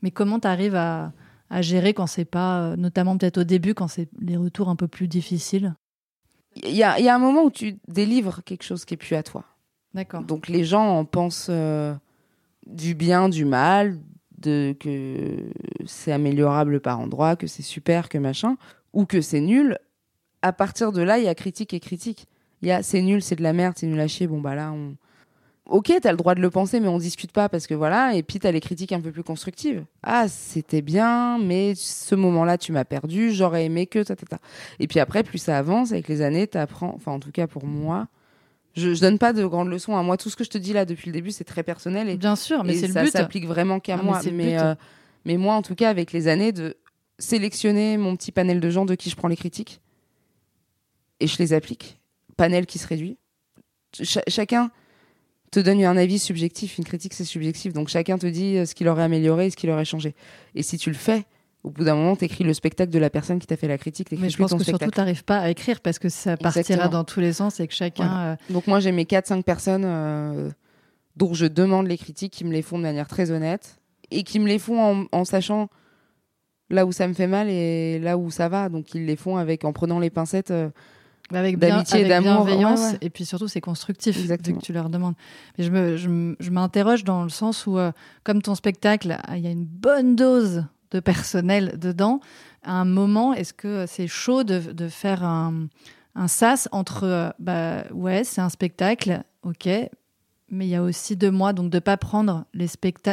mais 0.00 0.10
comment 0.10 0.40
tu 0.40 0.48
arrives 0.48 0.76
à, 0.76 1.12
à 1.50 1.60
gérer 1.60 1.92
quand 1.92 2.06
c'est 2.06 2.24
pas, 2.24 2.74
notamment 2.76 3.18
peut-être 3.18 3.36
au 3.36 3.44
début, 3.44 3.74
quand 3.74 3.88
c'est 3.88 4.08
les 4.18 4.38
retours 4.38 4.70
un 4.70 4.76
peu 4.76 4.88
plus 4.88 5.06
difficiles? 5.06 5.74
Il 6.56 6.74
y 6.74 6.82
a, 6.82 6.98
y 6.98 7.10
a 7.10 7.14
un 7.14 7.18
moment 7.18 7.42
où 7.42 7.50
tu 7.50 7.76
délivres 7.86 8.42
quelque 8.44 8.62
chose 8.64 8.86
qui 8.86 8.94
est 8.94 8.96
plus 8.96 9.14
à 9.14 9.22
toi. 9.22 9.44
D'accord. 9.92 10.22
Donc 10.22 10.48
les 10.48 10.64
gens 10.64 10.86
en 10.86 11.04
pensent 11.04 11.48
euh, 11.50 11.94
du 12.66 12.94
bien, 12.94 13.28
du 13.28 13.44
mal, 13.44 13.98
que 14.42 15.36
c'est 15.86 16.12
améliorable 16.12 16.80
par 16.80 17.00
endroit, 17.00 17.36
que 17.36 17.46
c'est 17.46 17.62
super, 17.62 18.08
que 18.08 18.18
machin, 18.18 18.56
ou 18.92 19.04
que 19.04 19.20
c'est 19.20 19.40
nul. 19.40 19.78
À 20.42 20.52
partir 20.52 20.92
de 20.92 21.02
là, 21.02 21.18
il 21.18 21.24
y 21.24 21.28
a 21.28 21.34
critique 21.34 21.74
et 21.74 21.80
critique. 21.80 22.26
Il 22.62 22.68
y 22.68 22.72
a 22.72 22.82
c'est 22.82 23.02
nul, 23.02 23.22
c'est 23.22 23.36
de 23.36 23.42
la 23.42 23.52
merde, 23.52 23.74
c'est 23.76 23.86
nul 23.86 24.00
à 24.00 24.08
chier. 24.08 24.26
Bon 24.26 24.40
bah 24.40 24.54
là, 24.54 24.72
on. 24.72 24.96
Ok, 25.68 25.92
t'as 26.00 26.12
le 26.12 26.16
droit 26.16 26.34
de 26.34 26.40
le 26.40 26.48
penser, 26.48 26.80
mais 26.80 26.88
on 26.88 26.96
discute 26.96 27.30
pas 27.30 27.50
parce 27.50 27.66
que 27.66 27.74
voilà. 27.74 28.14
Et 28.14 28.22
puis 28.22 28.38
t'as 28.38 28.50
les 28.50 28.60
critiques 28.60 28.92
un 28.92 29.00
peu 29.00 29.12
plus 29.12 29.22
constructives. 29.22 29.84
Ah, 30.02 30.26
c'était 30.26 30.80
bien, 30.80 31.38
mais 31.38 31.74
ce 31.74 32.14
moment-là, 32.14 32.56
tu 32.56 32.72
m'as 32.72 32.86
perdu. 32.86 33.32
J'aurais 33.32 33.66
aimé 33.66 33.86
que 33.86 34.02
ta. 34.02 34.14
Et 34.78 34.86
puis 34.86 34.98
après, 34.98 35.22
plus 35.22 35.38
ça 35.38 35.58
avance 35.58 35.92
avec 35.92 36.08
les 36.08 36.22
années, 36.22 36.46
t'apprends. 36.46 36.94
Enfin, 36.96 37.12
en 37.12 37.20
tout 37.20 37.32
cas 37.32 37.46
pour 37.46 37.66
moi, 37.66 38.08
je, 38.76 38.94
je 38.94 39.00
donne 39.00 39.18
pas 39.18 39.32
de 39.32 39.44
grandes 39.44 39.68
leçons. 39.68 39.96
à 39.96 40.02
Moi, 40.02 40.16
tout 40.16 40.30
ce 40.30 40.36
que 40.36 40.44
je 40.44 40.50
te 40.50 40.58
dis 40.58 40.72
là 40.72 40.84
depuis 40.84 41.06
le 41.06 41.12
début, 41.12 41.30
c'est 41.32 41.44
très 41.44 41.62
personnel 41.62 42.08
et, 42.08 42.16
Bien 42.16 42.36
sûr, 42.36 42.62
mais 42.64 42.74
c'est 42.74 42.86
le 42.88 42.92
ça 42.92 43.02
but. 43.04 43.10
s'applique 43.10 43.46
vraiment 43.46 43.80
qu'à 43.80 43.94
Ah, 43.94 43.96
mais 43.98 44.02
moi. 44.04 44.20
Mais, 44.32 44.52
but. 44.52 44.58
euh, 44.60 44.74
mais 45.24 45.36
moi, 45.36 45.54
en 45.54 45.62
tout 45.62 45.74
cas, 45.74 45.88
avec 45.90 46.12
les 46.12 46.28
années, 46.28 46.52
de 46.52 46.76
sélectionner 47.18 47.96
mon 47.96 48.14
petit 48.16 48.30
panel 48.32 48.60
de 48.60 48.70
gens 48.70 48.84
de 48.84 48.94
qui 48.94 49.10
je 49.10 49.16
prends 49.16 49.28
les 49.28 49.36
critiques 49.36 49.80
et 51.20 51.26
je 51.26 51.36
les 51.38 51.52
applique. 51.52 52.00
Panel 52.36 52.66
qui 52.66 52.78
se 52.78 52.86
réduit. 52.86 53.18
Cha- 54.00 54.22
chacun 54.28 54.70
te 55.50 55.58
donne 55.58 55.82
un 55.82 55.96
avis 55.96 56.18
subjectif. 56.18 56.78
Une 56.78 56.84
critique, 56.84 57.14
c'est 57.14 57.24
subjectif. 57.24 57.72
Donc 57.72 57.88
chacun 57.88 58.18
te 58.18 58.26
dit 58.26 58.56
euh, 58.58 58.66
ce 58.66 58.74
qu'il 58.74 58.86
aurait 58.88 59.02
amélioré 59.02 59.46
et 59.46 59.50
ce 59.50 59.56
qu'il 59.56 59.70
aurait 59.70 59.84
changé. 59.84 60.14
Et 60.54 60.62
si 60.62 60.78
tu 60.78 60.90
le 60.90 60.96
fais, 60.96 61.24
au 61.68 61.70
bout 61.70 61.84
d'un 61.84 61.94
moment, 61.94 62.16
t'écris 62.16 62.44
le 62.44 62.54
spectacle 62.54 62.90
de 62.90 62.98
la 62.98 63.10
personne 63.10 63.38
qui 63.38 63.46
t'a 63.46 63.56
fait 63.56 63.68
la 63.68 63.78
critique. 63.78 64.08
Mais 64.12 64.30
je 64.30 64.36
pense 64.38 64.52
que 64.54 64.64
surtout, 64.64 64.90
tu 64.90 64.98
n'arrives 64.98 65.24
pas 65.24 65.38
à 65.38 65.48
écrire 65.50 65.80
parce 65.80 65.98
que 65.98 66.08
ça 66.08 66.36
partira 66.36 66.60
Exactement. 66.60 66.88
dans 66.90 67.04
tous 67.04 67.20
les 67.20 67.32
sens 67.34 67.60
et 67.60 67.68
que 67.68 67.74
chacun. 67.74 68.06
Voilà. 68.06 68.30
euh, 68.32 68.36
Donc 68.50 68.66
moi 68.66 68.80
j'ai 68.80 68.90
mes 68.92 69.04
4-5 69.04 69.42
personnes 69.42 69.84
euh, 69.84 70.50
dont 71.16 71.34
je 71.34 71.46
demande 71.46 71.86
les 71.86 71.98
critiques 71.98 72.32
qui 72.32 72.44
me 72.44 72.52
les 72.52 72.62
font 72.62 72.78
de 72.78 72.82
manière 72.84 73.06
très 73.08 73.30
honnête 73.30 73.78
et 74.10 74.22
qui 74.24 74.40
me 74.40 74.46
les 74.48 74.58
font 74.58 74.80
en, 74.80 75.04
en 75.12 75.24
sachant 75.24 75.68
là 76.70 76.84
où 76.86 76.92
ça 76.92 77.06
me 77.08 77.14
fait 77.14 77.26
mal 77.26 77.48
et 77.48 77.98
là 77.98 78.16
où 78.18 78.30
ça 78.30 78.48
va. 78.48 78.68
Donc 78.68 78.94
ils 78.94 79.04
les 79.06 79.16
font 79.16 79.36
avec 79.36 79.64
en 79.64 79.72
prenant 79.72 79.98
les 79.98 80.10
pincettes. 80.10 80.50
euh, 80.50 80.70
avec 81.30 81.58
bien- 81.58 81.68
D'amitié 81.68 82.06
et 82.06 82.08
d'amour, 82.08 82.46
bienveillance 82.46 82.80
ouais, 82.80 82.86
ouais. 82.92 82.98
et 83.02 83.10
puis 83.10 83.26
surtout 83.26 83.48
c'est 83.48 83.60
constructif 83.60 84.16
dès 84.16 84.22
Exactement. 84.22 84.58
que 84.60 84.64
tu 84.64 84.72
leur 84.72 84.88
demandes. 84.88 85.14
Mais 85.58 85.64
je 85.64 85.70
me 85.70 86.36
je, 86.40 86.50
m'interroge 86.50 87.04
dans 87.04 87.22
le 87.22 87.28
sens 87.28 87.66
où 87.66 87.76
euh, 87.78 87.92
comme 88.24 88.40
ton 88.40 88.54
spectacle 88.54 89.18
il 89.34 89.40
y 89.40 89.46
a 89.46 89.50
une 89.50 89.66
bonne 89.66 90.16
dose 90.16 90.64
de 90.90 91.00
personnel 91.00 91.78
dedans. 91.78 92.20
À 92.62 92.72
un 92.72 92.84
moment 92.84 93.34
est-ce 93.34 93.52
que 93.52 93.86
c'est 93.86 94.08
chaud 94.08 94.44
de, 94.44 94.72
de 94.72 94.88
faire 94.88 95.24
un, 95.24 95.68
un 96.14 96.28
sas 96.28 96.68
entre 96.72 97.04
euh, 97.04 97.30
bah 97.38 97.84
ouais 97.92 98.24
c'est 98.24 98.40
un 98.40 98.48
spectacle 98.48 99.22
ok 99.42 99.68
mais 100.50 100.66
il 100.66 100.70
y 100.70 100.74
a 100.74 100.82
aussi 100.82 101.16
de 101.16 101.28
moi 101.28 101.52
donc 101.52 101.70
de 101.70 101.78
pas 101.78 101.96
prendre 101.96 102.44
les 102.54 102.68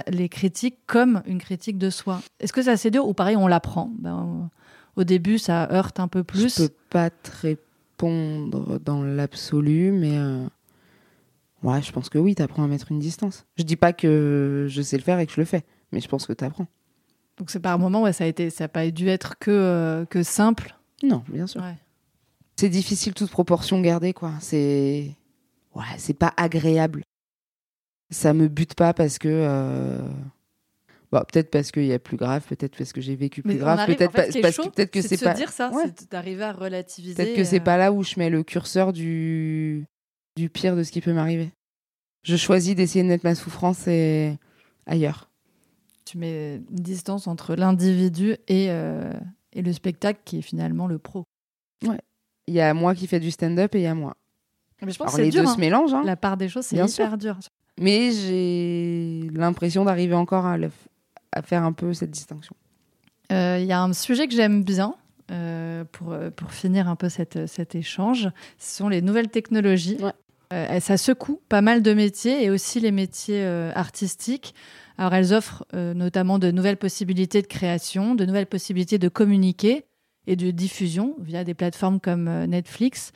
les 0.07 0.29
critiques 0.29 0.77
comme 0.87 1.21
une 1.25 1.39
critique 1.39 1.77
de 1.77 1.89
soi. 1.89 2.21
Est-ce 2.39 2.53
que 2.53 2.61
ça 2.61 2.77
c'est 2.77 2.91
dur 2.91 3.07
ou 3.07 3.13
pareil 3.13 3.35
on 3.35 3.47
l'apprend? 3.47 3.91
Ben, 3.99 4.49
au 4.95 5.03
début 5.03 5.37
ça 5.37 5.69
heurte 5.71 5.99
un 5.99 6.07
peu 6.07 6.23
plus. 6.23 6.57
Je 6.57 6.67
peux 6.67 6.73
pas 6.89 7.09
te 7.09 7.31
répondre 7.41 8.79
dans 8.79 9.03
l'absolu, 9.03 9.91
mais 9.91 10.17
euh, 10.17 10.45
ouais, 11.63 11.81
je 11.81 11.91
pense 11.91 12.09
que 12.09 12.17
oui, 12.17 12.35
t'apprends 12.35 12.63
à 12.63 12.67
mettre 12.67 12.91
une 12.91 12.99
distance. 12.99 13.45
Je 13.57 13.63
dis 13.63 13.75
pas 13.75 13.93
que 13.93 14.67
je 14.69 14.81
sais 14.81 14.97
le 14.97 15.03
faire 15.03 15.19
et 15.19 15.25
que 15.25 15.33
je 15.33 15.41
le 15.41 15.45
fais, 15.45 15.63
mais 15.91 15.99
je 15.99 16.07
pense 16.07 16.25
que 16.25 16.33
t'apprends. 16.33 16.67
Donc 17.37 17.49
c'est 17.49 17.59
par 17.59 17.77
moment 17.79 18.03
ouais 18.03 18.13
ça 18.13 18.23
a 18.23 18.27
été 18.27 18.49
ça 18.49 18.63
a 18.65 18.67
pas 18.67 18.89
dû 18.91 19.09
être 19.09 19.37
que 19.39 19.51
euh, 19.51 20.05
que 20.05 20.23
simple. 20.23 20.75
Non, 21.03 21.23
bien 21.27 21.47
sûr. 21.47 21.61
Ouais. 21.61 21.75
C'est 22.57 22.69
difficile 22.69 23.13
toute 23.13 23.29
proportion 23.29 23.81
gardée, 23.81 24.13
quoi. 24.13 24.31
C'est. 24.39 25.11
Ouais, 25.75 25.83
c'est 25.97 26.13
pas 26.13 26.33
agréable. 26.37 27.03
Ça 28.09 28.33
me 28.33 28.47
bute 28.47 28.75
pas 28.75 28.93
parce 28.93 29.17
que. 29.19 29.27
euh, 29.29 29.99
Bah, 31.11 31.25
peut-être 31.29 31.51
parce 31.51 31.71
qu'il 31.71 31.85
y 31.85 31.91
a 31.93 31.99
plus 31.99 32.15
grave, 32.17 32.43
peut-être 32.47 32.77
parce 32.77 32.93
que 32.93 33.01
j'ai 33.01 33.15
vécu 33.17 33.41
plus 33.41 33.53
Mais 33.53 33.59
grave, 33.59 33.85
peut-être 33.85 34.17
en 34.17 34.21
fait, 34.31 34.41
parce 34.41 34.55
chaud, 34.55 34.63
que 34.63 34.69
peut-être 34.69 34.91
que 34.91 35.01
c'est 35.01 35.17
c'est 35.17 35.25
pas. 35.25 35.33
dire 35.33 35.51
ça, 35.51 35.69
Ouais. 35.71 35.83
c'est 35.97 36.09
d'arriver 36.09 36.43
à 36.43 36.53
relativiser. 36.53 37.15
Peut-être 37.15 37.35
que 37.35 37.43
c'est 37.43 37.59
euh, 37.59 37.63
pas 37.63 37.77
là 37.77 37.91
où 37.91 38.03
je 38.03 38.15
mets 38.17 38.29
le 38.29 38.43
curseur 38.43 38.93
du 38.93 39.85
du 40.37 40.49
pire 40.49 40.75
de 40.77 40.83
ce 40.83 40.91
qui 40.91 41.01
peut 41.01 41.13
m'arriver. 41.13 41.51
Je 42.23 42.35
choisis 42.37 42.73
d'essayer 42.75 43.03
de 43.03 43.09
mettre 43.09 43.25
ma 43.25 43.35
souffrance 43.35 43.87
et 43.87 44.37
ailleurs. 44.85 45.29
Tu 46.05 46.17
mets 46.17 46.57
une 46.57 46.63
distance 46.83 47.27
entre 47.27 47.55
l'individu 47.55 48.35
et, 48.47 48.67
euh, 48.69 49.11
et 49.53 49.61
le 49.61 49.73
spectacle 49.73 50.19
qui 50.23 50.37
est 50.37 50.41
finalement 50.41 50.87
le 50.87 50.99
pro. 50.99 51.23
Il 52.47 52.53
y 52.53 52.61
a 52.61 52.73
moi 52.75 52.93
qui 52.93 53.07
fais 53.07 53.19
du 53.19 53.31
stand-up 53.31 53.73
et 53.73 53.79
il 53.79 53.83
y 53.83 53.87
a 53.87 53.95
moi. 53.95 54.15
Mais 54.83 54.91
je 54.91 54.97
pense 54.99 55.07
Alors 55.07 55.17
que 55.17 55.21
les 55.23 55.29
dur. 55.31 55.41
deux 55.43 55.47
hein. 55.49 55.53
se 55.55 55.59
mélangent, 55.59 55.93
hein. 55.95 56.03
La 56.05 56.15
part 56.15 56.37
des 56.37 56.47
choses, 56.47 56.65
c'est 56.65 56.75
Bien 56.75 56.85
hyper 56.85 57.17
dur. 57.17 57.39
mais 57.79 58.11
j'ai 58.11 59.29
l'impression 59.33 59.83
d'arriver 59.83 60.13
encore 60.13 60.45
à, 60.45 60.57
le- 60.57 60.69
à 61.31 61.41
faire 61.41 61.63
un 61.63 61.73
peu 61.73 61.93
cette 61.93 62.11
distinction. 62.11 62.55
Euh, 63.31 63.57
Il 63.59 63.65
y 63.65 63.71
a 63.71 63.81
un 63.81 63.93
sujet 63.93 64.27
que 64.27 64.35
j'aime 64.35 64.63
bien 64.63 64.93
euh, 65.31 65.83
pour, 65.91 66.15
pour 66.35 66.51
finir 66.51 66.87
un 66.87 66.95
peu 66.95 67.09
cette, 67.09 67.47
cet 67.47 67.73
échange. 67.73 68.29
Ce 68.59 68.77
sont 68.77 68.89
les 68.89 69.01
nouvelles 69.01 69.29
technologies. 69.29 69.97
Ouais. 69.99 70.79
Ça 70.79 70.97
secoue 70.97 71.39
pas 71.49 71.61
mal 71.61 71.81
de 71.81 71.93
métiers 71.93 72.43
et 72.43 72.51
aussi 72.51 72.79
les 72.79 72.91
métiers 72.91 73.43
artistiques. 73.73 74.53
Alors 74.97 75.13
elles 75.13 75.33
offrent 75.33 75.65
euh, 75.73 75.93
notamment 75.93 76.39
de 76.39 76.51
nouvelles 76.51 76.77
possibilités 76.77 77.41
de 77.41 77.47
création, 77.47 78.15
de 78.15 78.25
nouvelles 78.25 78.45
possibilités 78.47 78.97
de 78.97 79.09
communiquer 79.09 79.85
et 80.27 80.35
de 80.35 80.51
diffusion 80.51 81.15
via 81.19 81.43
des 81.43 81.53
plateformes 81.53 81.99
comme 81.99 82.27
euh, 82.27 82.47
Netflix. 82.47 83.11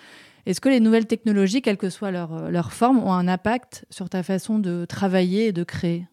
Est-ce 0.45 0.61
que 0.61 0.69
les 0.69 0.79
nouvelles 0.79 1.05
technologies, 1.07 1.61
quelle 1.61 1.77
que 1.77 1.89
soit 1.89 2.11
leur, 2.11 2.33
euh, 2.33 2.49
leur 2.49 2.73
forme, 2.73 2.99
ont 2.99 3.13
un 3.13 3.27
impact 3.27 3.85
sur 3.89 4.09
ta 4.09 4.23
façon 4.23 4.59
de 4.59 4.85
travailler 4.85 5.47
et 5.47 5.51
de 5.51 5.63
créer? 5.63 6.07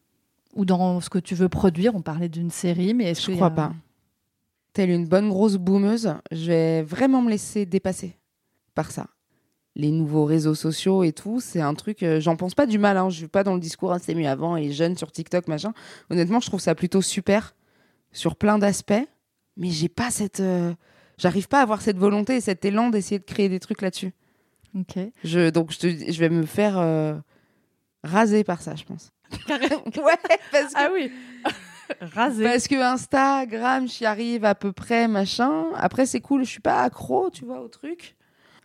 Ou 0.54 0.64
dans 0.64 1.00
ce 1.00 1.10
que 1.10 1.18
tu 1.18 1.34
veux 1.34 1.48
produire 1.48 1.94
On 1.94 2.00
parlait 2.02 2.28
d'une 2.30 2.50
série, 2.50 2.94
mais 2.94 3.04
est-ce 3.10 3.20
Je 3.20 3.26
qu'il 3.26 3.34
y 3.34 3.36
crois 3.38 3.48
a- 3.48 3.50
pas. 3.50 3.72
Telle 4.72 4.90
une 4.90 5.06
bonne 5.08 5.28
grosse 5.30 5.56
boumeuse, 5.56 6.14
je 6.30 6.46
vais 6.46 6.82
vraiment 6.82 7.22
me 7.22 7.30
laisser 7.30 7.64
dépasser 7.66 8.16
par 8.74 8.90
ça. 8.90 9.06
Les 9.78 9.90
nouveaux 9.92 10.24
réseaux 10.24 10.54
sociaux 10.54 11.04
et 11.04 11.12
tout, 11.12 11.38
c'est 11.38 11.60
un 11.60 11.74
truc, 11.74 12.02
euh, 12.02 12.18
j'en 12.18 12.34
pense 12.34 12.54
pas 12.54 12.64
du 12.66 12.78
mal, 12.78 12.96
hein, 12.96 13.10
je 13.10 13.18
suis 13.18 13.28
pas 13.28 13.44
dans 13.44 13.52
le 13.54 13.60
discours, 13.60 13.94
c'est 14.00 14.14
mieux 14.14 14.26
avant, 14.26 14.56
et 14.56 14.62
les 14.62 14.72
jeunes 14.72 14.96
sur 14.96 15.12
TikTok, 15.12 15.46
machin. 15.48 15.72
Honnêtement, 16.10 16.40
je 16.40 16.46
trouve 16.46 16.60
ça 16.60 16.74
plutôt 16.74 17.02
super 17.02 17.54
sur 18.10 18.36
plein 18.36 18.58
d'aspects, 18.58 18.94
mais 19.58 19.68
j'ai 19.70 19.88
pas 19.90 20.10
cette. 20.10 20.40
euh, 20.40 20.72
J'arrive 21.18 21.46
pas 21.48 21.60
à 21.60 21.62
avoir 21.62 21.80
cette 21.82 21.96
volonté 21.98 22.36
et 22.36 22.40
cet 22.40 22.64
élan 22.64 22.90
d'essayer 22.90 23.18
de 23.18 23.24
créer 23.24 23.48
des 23.48 23.60
trucs 23.60 23.80
là-dessus. 23.82 24.12
Ok. 24.74 24.98
Je, 25.24 25.48
donc, 25.50 25.72
je, 25.72 25.78
te- 25.78 26.12
je 26.12 26.18
vais 26.20 26.28
me 26.30 26.44
faire 26.44 26.76
euh, 26.78 27.14
raser 28.02 28.44
par 28.44 28.60
ça, 28.62 28.74
je 28.74 28.84
pense. 28.84 29.12
ouais, 29.48 30.18
parce 30.52 30.72
que, 30.74 30.78
Ah 30.78 30.88
oui. 30.92 31.10
Rasé. 32.00 32.42
parce 32.44 32.66
que 32.66 32.74
Instagram, 32.74 33.86
j'y 33.88 34.04
arrive 34.04 34.44
à 34.44 34.54
peu 34.56 34.72
près, 34.72 35.06
machin. 35.06 35.66
Après, 35.76 36.04
c'est 36.04 36.20
cool, 36.20 36.44
je 36.44 36.50
suis 36.50 36.60
pas 36.60 36.82
accro, 36.82 37.30
tu 37.30 37.44
vois, 37.44 37.60
au 37.60 37.68
truc. 37.68 38.15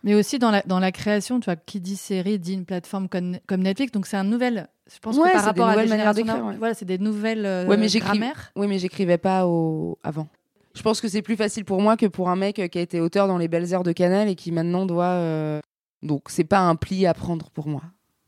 Mais 0.04 0.16
aussi 0.16 0.40
dans 0.40 0.50
la, 0.52 0.62
dans 0.64 0.80
la 0.80 0.92
création, 0.92 1.40
tu 1.40 1.46
vois, 1.46 1.56
qui 1.56 1.80
dit 1.80 1.96
série 1.96 2.40
dit 2.40 2.54
une 2.54 2.66
plateforme 2.66 3.08
comme, 3.08 3.38
comme 3.48 3.62
Netflix. 3.62 3.92
Donc 3.92 4.08
c'est 4.08 4.18
un 4.18 4.24
nouvel. 4.24 4.68
Je 4.92 4.98
pense 5.00 5.16
Ouais, 5.18 5.28
que 5.30 5.34
par 5.34 5.44
c'est 5.46 5.54
des 5.54 5.62
rapport 5.62 5.70
à 5.70 5.76
des 5.84 5.90
d'écrire, 5.90 6.14
d'avant, 6.14 6.48
ouais. 6.50 6.56
voilà, 6.58 6.74
c'est 6.74 6.86
des 6.86 6.98
nouvelles 6.98 7.46
euh, 7.46 7.68
Ouais, 7.68 7.78
mais 7.78 7.88
grammaires. 7.88 8.52
Oui, 8.56 8.68
mais 8.68 8.80
j'écrivais 8.80 9.18
pas 9.20 9.46
au... 9.48 9.98
avant. 10.04 10.28
Je 10.74 10.82
pense 10.82 11.02
que 11.02 11.08
c'est 11.08 11.22
plus 11.22 11.36
facile 11.36 11.66
pour 11.66 11.82
moi 11.82 11.98
que 11.98 12.06
pour 12.08 12.30
un 12.30 12.36
mec 12.36 12.56
qui 12.72 12.78
a 12.78 12.82
été 12.82 13.00
auteur 13.00 13.28
dans 13.28 13.38
les 13.38 13.48
belles 13.48 13.74
heures 13.74 13.84
de 13.84 13.92
Canal 13.92 14.28
et 14.28 14.36
qui 14.36 14.52
maintenant 14.52 14.86
doit. 14.86 15.06
euh, 15.06 15.60
Donc, 16.02 16.24
c'est 16.30 16.46
pas 16.46 16.60
un 16.60 16.76
pli 16.76 17.06
à 17.06 17.14
prendre 17.14 17.50
pour 17.52 17.68
moi. 17.68 17.82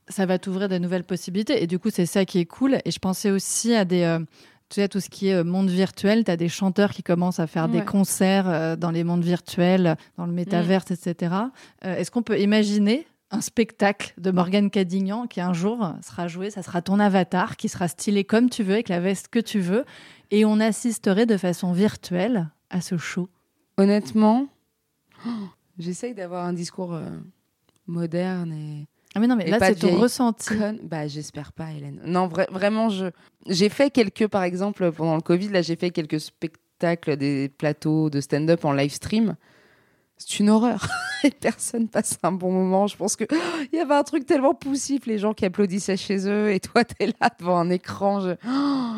Ça 0.10 0.26
va 0.26 0.38
t'ouvrir 0.38 0.68
de 0.70 0.78
nouvelles 0.78 1.06
possibilités. 1.06 1.64
Et 1.64 1.68
du 1.68 1.80
coup, 1.80 1.90
c'est 1.90 2.06
ça 2.06 2.26
qui 2.26 2.38
est 2.40 2.46
cool. 2.46 2.80
Et 2.86 2.92
je 2.92 3.00
pensais 3.00 3.32
aussi 3.32 3.74
à 3.74 3.86
des. 3.86 4.02
euh, 4.04 4.20
tu 4.74 4.82
sais, 4.82 4.88
tout 4.88 5.00
ce 5.00 5.10
qui 5.10 5.28
est 5.28 5.36
euh, 5.36 5.44
monde 5.44 5.70
virtuel, 5.70 6.24
tu 6.24 6.32
as 6.32 6.38
des 6.38 6.50
chanteurs 6.50 6.90
qui 6.90 7.04
commencent 7.04 7.40
à 7.40 7.46
faire 7.46 7.70
des 7.70 7.86
concerts 7.86 8.50
euh, 8.50 8.76
dans 8.76 8.90
les 8.90 9.04
mondes 9.04 9.24
virtuels, 9.24 9.98
dans 10.18 10.26
le 10.26 10.32
métaverse, 10.32 10.90
etc. 10.90 11.36
Euh, 11.86 11.96
Est-ce 11.96 12.10
qu'on 12.10 12.24
peut 12.24 12.40
imaginer 12.40 13.06
un 13.30 13.42
spectacle 13.42 14.16
de 14.18 14.32
Morgane 14.32 14.72
Cadignan 14.72 15.28
qui 15.28 15.42
un 15.42 15.54
jour 15.54 15.94
sera 16.02 16.28
joué, 16.28 16.50
ça 16.50 16.64
sera 16.64 16.82
ton 16.82 17.00
avatar, 17.00 17.56
qui 17.56 17.70
sera 17.70 17.88
stylé 17.88 18.24
comme 18.24 18.50
tu 18.50 18.64
veux, 18.64 18.74
avec 18.74 18.90
la 18.90 19.00
veste 19.00 19.28
que 19.28 19.38
tu 19.38 19.60
veux, 19.60 19.86
et 20.32 20.44
on 20.44 20.60
assisterait 20.60 21.28
de 21.28 21.38
façon 21.38 21.72
virtuelle 21.72 22.50
à 22.72 22.82
ce 22.82 22.98
show? 22.98 23.30
Honnêtement, 23.78 24.48
oh, 25.28 25.30
j'essaye 25.78 26.16
d'avoir 26.16 26.46
un 26.46 26.54
discours 26.54 26.96
euh, 26.96 27.10
moderne 27.86 28.52
et. 28.54 28.88
Ah 29.16 29.20
mais 29.20 29.28
non, 29.28 29.36
mais 29.36 29.46
là, 29.46 29.60
c'est 29.60 29.76
ton 29.76 29.98
ressenti. 30.00 30.56
Bah, 30.84 31.08
j'espère 31.08 31.54
pas, 31.54 31.72
Hélène. 31.72 32.02
Non, 32.06 32.28
vra- 32.28 32.52
vraiment, 32.52 32.90
je. 32.90 33.08
J'ai 33.48 33.70
fait 33.70 33.90
quelques, 33.90 34.28
par 34.28 34.44
exemple, 34.44 34.92
pendant 34.92 35.16
le 35.16 35.22
Covid, 35.22 35.50
là, 35.50 35.62
j'ai 35.62 35.76
fait 35.76 35.92
quelques 35.92 36.20
spectacles, 36.20 37.18
des 37.18 37.50
plateaux 37.50 38.10
de 38.10 38.22
stand-up 38.22 38.66
en 38.66 38.72
live 38.74 38.92
stream. 38.92 39.36
C'est 40.18 40.40
une 40.40 40.50
horreur. 40.50 40.88
Et 41.24 41.32
personne 41.32 41.88
passe 41.88 42.18
un 42.24 42.32
bon 42.32 42.52
moment. 42.52 42.88
Je 42.88 42.96
pense 42.96 43.16
que 43.16 43.26
oh, 43.32 43.36
il 43.72 43.78
y 43.78 43.82
avait 43.82 43.94
un 43.96 44.04
truc 44.04 44.26
tellement 44.26 44.54
poussif, 44.54 45.06
les 45.06 45.18
gens 45.18 45.34
qui 45.34 45.46
applaudissaient 45.46 45.98
chez 45.98 46.28
eux, 46.28 46.52
et 46.52 46.60
toi, 46.60 46.84
t'es 46.84 47.08
là 47.08 47.30
devant 47.40 47.58
un 47.58 47.70
écran. 47.70 48.20
Je... 48.22 48.32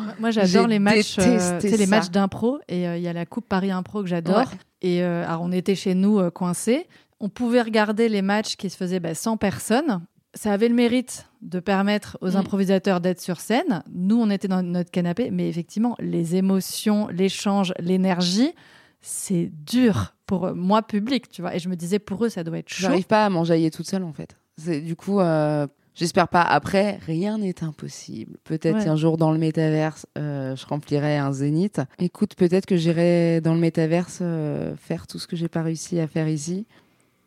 Oh, 0.08 0.12
Moi, 0.20 0.30
j'adore 0.30 0.68
les 0.68 0.78
matchs, 0.78 1.16
euh, 1.18 1.58
les 1.62 1.86
matchs 1.86 2.10
d'impro. 2.10 2.58
Et 2.68 2.86
euh, 2.86 2.96
il 2.96 3.02
y 3.02 3.08
a 3.08 3.12
la 3.12 3.26
Coupe 3.26 3.48
Paris 3.48 3.72
Impro 3.72 4.02
que 4.02 4.08
j'adore. 4.08 4.38
Ouais. 4.38 4.44
Et 4.82 5.02
euh, 5.02 5.26
alors, 5.26 5.42
on 5.42 5.50
était 5.50 5.74
chez 5.74 5.94
nous 5.94 6.20
euh, 6.20 6.30
coincés. 6.30 6.86
On 7.20 7.28
pouvait 7.28 7.62
regarder 7.62 8.08
les 8.08 8.22
matchs 8.22 8.56
qui 8.56 8.68
se 8.70 8.76
faisaient 8.76 9.00
bah, 9.00 9.14
sans 9.14 9.36
personne. 9.36 10.00
Ça 10.34 10.52
avait 10.52 10.68
le 10.68 10.74
mérite 10.74 11.28
de 11.40 11.60
permettre 11.60 12.18
aux 12.20 12.32
Mm. 12.32 12.36
improvisateurs 12.36 13.00
d'être 13.00 13.20
sur 13.20 13.40
scène. 13.40 13.82
Nous, 13.94 14.20
on 14.20 14.28
était 14.28 14.48
dans 14.48 14.62
notre 14.62 14.90
canapé. 14.90 15.30
Mais 15.30 15.48
effectivement, 15.48 15.96
les 15.98 16.36
émotions, 16.36 17.08
l'échange, 17.08 17.72
l'énergie, 17.78 18.52
c'est 19.00 19.50
dur 19.64 20.14
pour 20.26 20.46
euh, 20.46 20.54
moi, 20.54 20.82
public, 20.82 21.28
tu 21.30 21.40
vois. 21.40 21.54
Et 21.54 21.58
je 21.58 21.68
me 21.70 21.76
disais, 21.76 21.98
pour 21.98 22.22
eux, 22.24 22.28
ça 22.28 22.44
doit 22.44 22.58
être 22.58 22.68
chaud. 22.68 22.82
J'arrive 22.82 23.06
pas 23.06 23.24
à 23.24 23.30
m'enjailler 23.30 23.70
toute 23.70 23.86
seule, 23.88 24.02
en 24.02 24.12
fait. 24.12 24.36
C'est- 24.58 24.80
Du 24.82 24.94
coup, 24.96 25.20
euh, 25.20 25.66
j'espère 25.94 26.28
pas. 26.28 26.42
Après, 26.42 26.98
rien 27.06 27.38
n'est 27.38 27.62
impossible. 27.64 28.36
Peut-être 28.44 28.76
Ouais. 28.78 28.84
qu'un 28.84 28.96
jour, 28.96 29.16
dans 29.16 29.32
le 29.32 29.38
métaverse, 29.38 30.06
euh, 30.18 30.54
je 30.56 30.66
remplirai 30.66 31.16
un 31.16 31.32
zénith. 31.32 31.80
Écoute, 31.98 32.34
peut-être 32.34 32.66
que 32.66 32.76
j'irai 32.76 33.40
dans 33.40 33.54
le 33.54 33.60
métaverse 33.60 34.18
euh, 34.20 34.74
faire 34.76 35.06
tout 35.06 35.18
ce 35.18 35.26
que 35.26 35.36
j'ai 35.36 35.48
pas 35.48 35.62
réussi 35.62 35.98
à 36.00 36.06
faire 36.08 36.28
ici. 36.28 36.66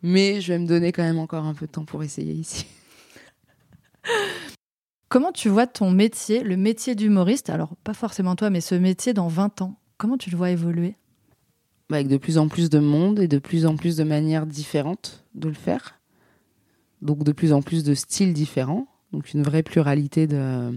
Mais 0.02 0.40
je 0.40 0.52
vais 0.52 0.58
me 0.58 0.66
donner 0.66 0.92
quand 0.92 1.02
même 1.02 1.18
encore 1.18 1.44
un 1.44 1.54
peu 1.54 1.66
de 1.66 1.72
temps 1.72 1.84
pour 1.84 2.02
essayer 2.02 2.32
ici. 2.32 2.66
Comment 5.08 5.32
tu 5.32 5.48
vois 5.48 5.66
ton 5.66 5.90
métier, 5.90 6.42
le 6.42 6.56
métier 6.56 6.94
d'humoriste? 6.94 7.50
Alors, 7.50 7.74
pas 7.76 7.94
forcément 7.94 8.36
toi, 8.36 8.48
mais 8.48 8.60
ce 8.60 8.76
métier 8.76 9.12
dans 9.12 9.28
20 9.28 9.62
ans. 9.62 9.76
Comment 9.98 10.16
tu 10.16 10.30
le 10.30 10.36
vois 10.36 10.50
évoluer? 10.50 10.94
Bah, 11.88 11.96
Avec 11.96 12.08
de 12.08 12.16
plus 12.16 12.38
en 12.38 12.48
plus 12.48 12.70
de 12.70 12.78
monde 12.78 13.18
et 13.18 13.28
de 13.28 13.38
plus 13.38 13.66
en 13.66 13.76
plus 13.76 13.96
de 13.96 14.04
manières 14.04 14.46
différentes 14.46 15.24
de 15.34 15.48
le 15.48 15.54
faire. 15.54 16.00
Donc 17.02 17.24
de 17.24 17.32
plus 17.32 17.52
en 17.52 17.60
plus 17.60 17.82
de 17.82 17.94
styles 17.94 18.32
différents. 18.32 18.86
Donc 19.12 19.32
une 19.34 19.42
vraie 19.42 19.64
pluralité 19.64 20.28
de, 20.28 20.72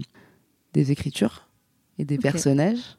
des 0.72 0.90
écritures 0.90 1.48
et 1.98 2.04
des 2.04 2.18
personnages. 2.18 2.98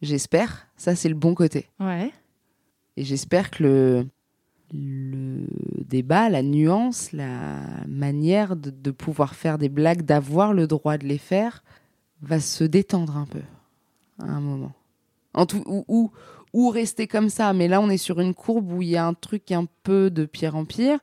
J'espère. 0.00 0.68
Ça, 0.76 0.94
c'est 0.96 1.08
le 1.08 1.14
bon 1.14 1.34
côté. 1.34 1.68
Ouais. 1.80 2.10
Et 2.96 3.04
j'espère 3.04 3.50
que 3.50 3.62
le, 3.62 4.06
le 4.72 5.46
débat, 5.88 6.28
la 6.28 6.42
nuance, 6.42 7.12
la 7.12 7.60
manière 7.86 8.56
de, 8.56 8.90
pouvoir 8.90 9.34
faire 9.34 9.58
des 9.58 9.68
blagues, 9.68 10.02
d'avoir 10.02 10.52
le 10.52 10.66
droit 10.66 10.98
de 10.98 11.06
les 11.06 11.18
faire, 11.18 11.62
va 12.22 12.40
se 12.40 12.64
détendre 12.64 13.16
un 13.16 13.26
peu 13.26 13.42
à 14.18 14.24
un 14.24 14.40
moment. 14.40 14.72
En 15.34 15.46
tout, 15.46 15.62
ou, 15.66 15.84
ou, 15.88 16.10
ou 16.52 16.70
rester 16.70 17.06
comme 17.06 17.28
ça. 17.28 17.52
Mais 17.52 17.68
là, 17.68 17.80
on 17.80 17.90
est 17.90 17.98
sur 17.98 18.20
une 18.20 18.34
courbe 18.34 18.72
où 18.72 18.82
il 18.82 18.88
y 18.88 18.96
a 18.96 19.06
un 19.06 19.14
truc 19.14 19.52
un 19.52 19.66
peu 19.82 20.10
de 20.10 20.24
pire 20.24 20.56
en 20.56 20.64
pire. 20.64 20.98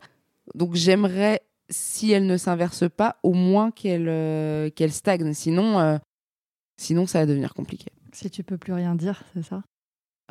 Donc 0.55 0.75
j'aimerais, 0.75 1.41
si 1.69 2.11
elle 2.11 2.25
ne 2.25 2.37
s'inverse 2.37 2.89
pas, 2.89 3.17
au 3.23 3.33
moins 3.33 3.71
qu'elle 3.71 4.09
euh, 4.09 4.69
stagne. 4.89 5.33
Sinon, 5.33 5.79
euh, 5.79 5.97
sinon, 6.77 7.05
ça 7.05 7.19
va 7.19 7.25
devenir 7.25 7.53
compliqué. 7.53 7.91
Si 8.11 8.29
tu 8.29 8.43
peux 8.43 8.57
plus 8.57 8.73
rien 8.73 8.95
dire, 8.95 9.23
c'est 9.33 9.43
ça? 9.43 9.63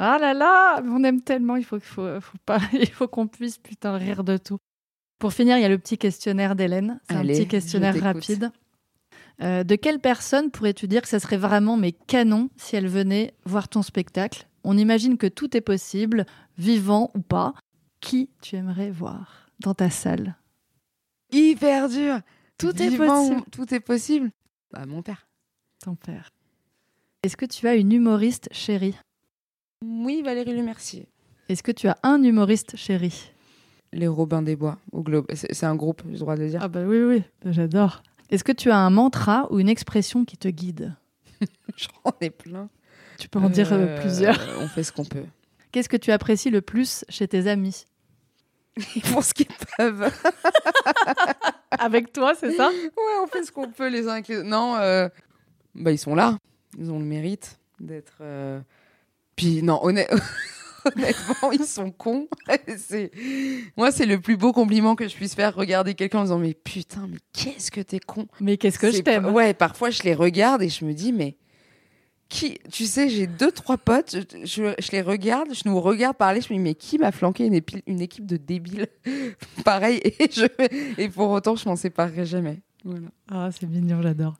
Ah 0.04 0.18
là 0.18 0.34
là, 0.34 0.82
on 0.84 1.04
aime 1.04 1.20
tellement, 1.20 1.54
il 1.54 1.64
faut, 1.64 1.76
qu'il 1.76 1.86
faut, 1.86 2.20
faut 2.20 2.38
pas, 2.44 2.58
il 2.72 2.90
faut 2.90 3.06
qu'on 3.06 3.28
puisse 3.28 3.58
putain 3.58 3.96
rire 3.96 4.24
de 4.24 4.36
tout. 4.36 4.58
Pour 5.20 5.32
finir, 5.32 5.56
il 5.58 5.62
y 5.62 5.64
a 5.64 5.68
le 5.68 5.78
petit 5.78 5.96
questionnaire 5.96 6.56
d'Hélène. 6.56 6.98
C'est 7.08 7.14
un 7.14 7.22
petit 7.22 7.46
questionnaire 7.46 7.94
rapide. 8.02 8.50
Euh, 9.40 9.62
de 9.62 9.76
quelle 9.76 10.00
personne 10.00 10.50
pourrais-tu 10.50 10.88
dire 10.88 11.02
que 11.02 11.08
ça 11.08 11.20
serait 11.20 11.36
vraiment 11.36 11.76
mais 11.76 11.92
canon 11.92 12.50
si 12.56 12.74
elle 12.74 12.88
venait 12.88 13.34
voir 13.44 13.68
ton 13.68 13.82
spectacle? 13.82 14.48
On 14.64 14.76
imagine 14.76 15.16
que 15.16 15.28
tout 15.28 15.56
est 15.56 15.60
possible, 15.60 16.26
vivant 16.58 17.12
ou 17.14 17.20
pas. 17.20 17.54
Qui 18.00 18.28
tu 18.40 18.56
aimerais 18.56 18.90
voir 18.90 19.52
dans 19.60 19.74
ta 19.74 19.88
salle? 19.88 20.34
Hyper 21.30 21.88
dur. 21.88 22.18
Tout 22.58 22.82
est 22.82 22.88
Vivant, 22.88 23.28
possible. 23.28 23.50
Tout 23.52 23.72
est 23.72 23.80
possible. 23.80 24.30
Bah, 24.72 24.84
mon 24.84 25.02
père. 25.02 25.28
Ton 25.84 25.94
père. 25.94 26.30
Est-ce 27.22 27.36
que 27.36 27.46
tu 27.46 27.68
as 27.68 27.76
une 27.76 27.92
humoriste 27.92 28.48
chérie? 28.50 28.96
Oui, 29.82 30.22
Valérie 30.22 30.54
Le 30.54 30.62
Mercier. 30.62 31.08
Est-ce 31.48 31.62
que 31.62 31.72
tu 31.72 31.88
as 31.88 31.98
un 32.02 32.22
humoriste 32.22 32.76
chéri? 32.76 33.32
Les 33.92 34.08
Robins 34.08 34.42
des 34.42 34.56
Bois, 34.56 34.78
au 34.92 35.02
Globe. 35.02 35.26
C'est 35.34 35.52
c'est 35.52 35.66
un 35.66 35.74
groupe, 35.74 36.02
j'ai 36.06 36.12
le 36.12 36.18
droit 36.18 36.36
de 36.36 36.42
le 36.42 36.48
dire. 36.48 36.60
Ah 36.62 36.68
bah 36.68 36.82
oui, 36.86 37.02
oui, 37.02 37.22
j'adore. 37.46 38.02
Est-ce 38.30 38.44
que 38.44 38.52
tu 38.52 38.70
as 38.70 38.78
un 38.78 38.90
mantra 38.90 39.46
ou 39.52 39.58
une 39.60 39.68
expression 39.68 40.24
qui 40.24 40.38
te 40.38 40.48
guide? 40.48 40.94
J'en 41.76 42.12
ai 42.20 42.30
plein. 42.30 42.70
Tu 43.18 43.28
peux 43.28 43.38
en 43.38 43.50
dire 43.50 43.70
euh, 43.72 43.86
Euh, 43.86 44.00
plusieurs. 44.00 44.38
On 44.60 44.68
fait 44.68 44.82
ce 44.82 44.92
qu'on 44.92 45.04
peut. 45.04 45.24
Qu'est-ce 45.72 45.88
que 45.88 45.96
tu 45.98 46.10
apprécies 46.10 46.50
le 46.50 46.62
plus 46.62 47.04
chez 47.08 47.28
tes 47.28 47.46
amis? 47.48 47.86
Ils 48.96 49.02
font 49.04 49.20
ce 49.20 49.34
qu'ils 49.34 49.48
peuvent. 49.76 50.10
Avec 51.78 52.12
toi, 52.12 52.34
c'est 52.34 52.52
ça? 52.52 52.70
Ouais, 52.70 53.22
on 53.22 53.26
fait 53.26 53.44
ce 53.44 53.52
qu'on 53.52 53.70
peut 53.70 53.88
les 53.88 54.06
uns 54.08 54.12
avec 54.12 54.28
les 54.28 54.38
autres. 54.38 54.48
Non, 54.48 54.76
euh, 54.76 55.08
bah, 55.74 55.90
ils 55.90 55.98
sont 55.98 56.14
là. 56.14 56.38
Ils 56.78 56.90
ont 56.90 56.98
le 56.98 57.04
mérite 57.04 57.58
d'être. 57.80 58.18
Puis, 59.36 59.62
non, 59.62 59.80
honnêt- 59.82 60.08
honnêtement, 60.84 61.52
ils 61.52 61.64
sont 61.64 61.90
cons. 61.90 62.28
Moi, 63.76 63.90
c'est 63.92 64.06
le 64.06 64.20
plus 64.20 64.36
beau 64.36 64.52
compliment 64.52 64.94
que 64.94 65.08
je 65.08 65.14
puisse 65.14 65.34
faire. 65.34 65.54
Regarder 65.54 65.94
quelqu'un 65.94 66.18
en 66.20 66.22
disant 66.24 66.38
Mais 66.38 66.54
putain, 66.54 67.06
mais 67.08 67.18
qu'est-ce 67.32 67.70
que 67.70 67.80
t'es 67.80 68.00
con? 68.00 68.26
Mais 68.40 68.56
qu'est-ce 68.56 68.78
que 68.78 68.90
je 68.90 68.98
t'aime? 69.02 69.26
Ouais, 69.26 69.54
parfois 69.54 69.90
je 69.90 70.02
les 70.02 70.14
regarde 70.14 70.62
et 70.62 70.68
je 70.68 70.84
me 70.84 70.92
dis, 70.92 71.12
mais 71.12 71.36
qui 72.28 72.58
Tu 72.70 72.86
sais, 72.86 73.08
j'ai 73.10 73.26
deux, 73.26 73.52
trois 73.52 73.76
potes, 73.76 74.16
je, 74.32 74.44
je- 74.46 74.74
je 74.78 74.90
les 74.92 75.02
regarde, 75.02 75.48
je 75.54 75.68
nous 75.68 75.78
regarde 75.80 76.16
parler, 76.16 76.40
je 76.40 76.52
me 76.52 76.58
dis, 76.58 76.62
mais 76.64 76.74
qui 76.74 76.98
m'a 76.98 77.12
flanqué 77.12 77.44
une, 77.46 77.60
une 77.86 78.00
équipe 78.00 78.26
de 78.26 78.36
débiles? 78.38 78.86
Pareil, 79.64 80.00
et, 80.04 80.30
je, 80.32 80.46
et 80.98 81.08
pour 81.10 81.30
autant, 81.30 81.56
je 81.56 81.68
m'en 81.68 81.76
séparerai 81.76 82.24
jamais. 82.24 82.62
Voilà. 82.84 83.08
Ah, 83.30 83.50
c'est 83.52 83.66
mignon, 83.68 84.00
j'adore. 84.02 84.34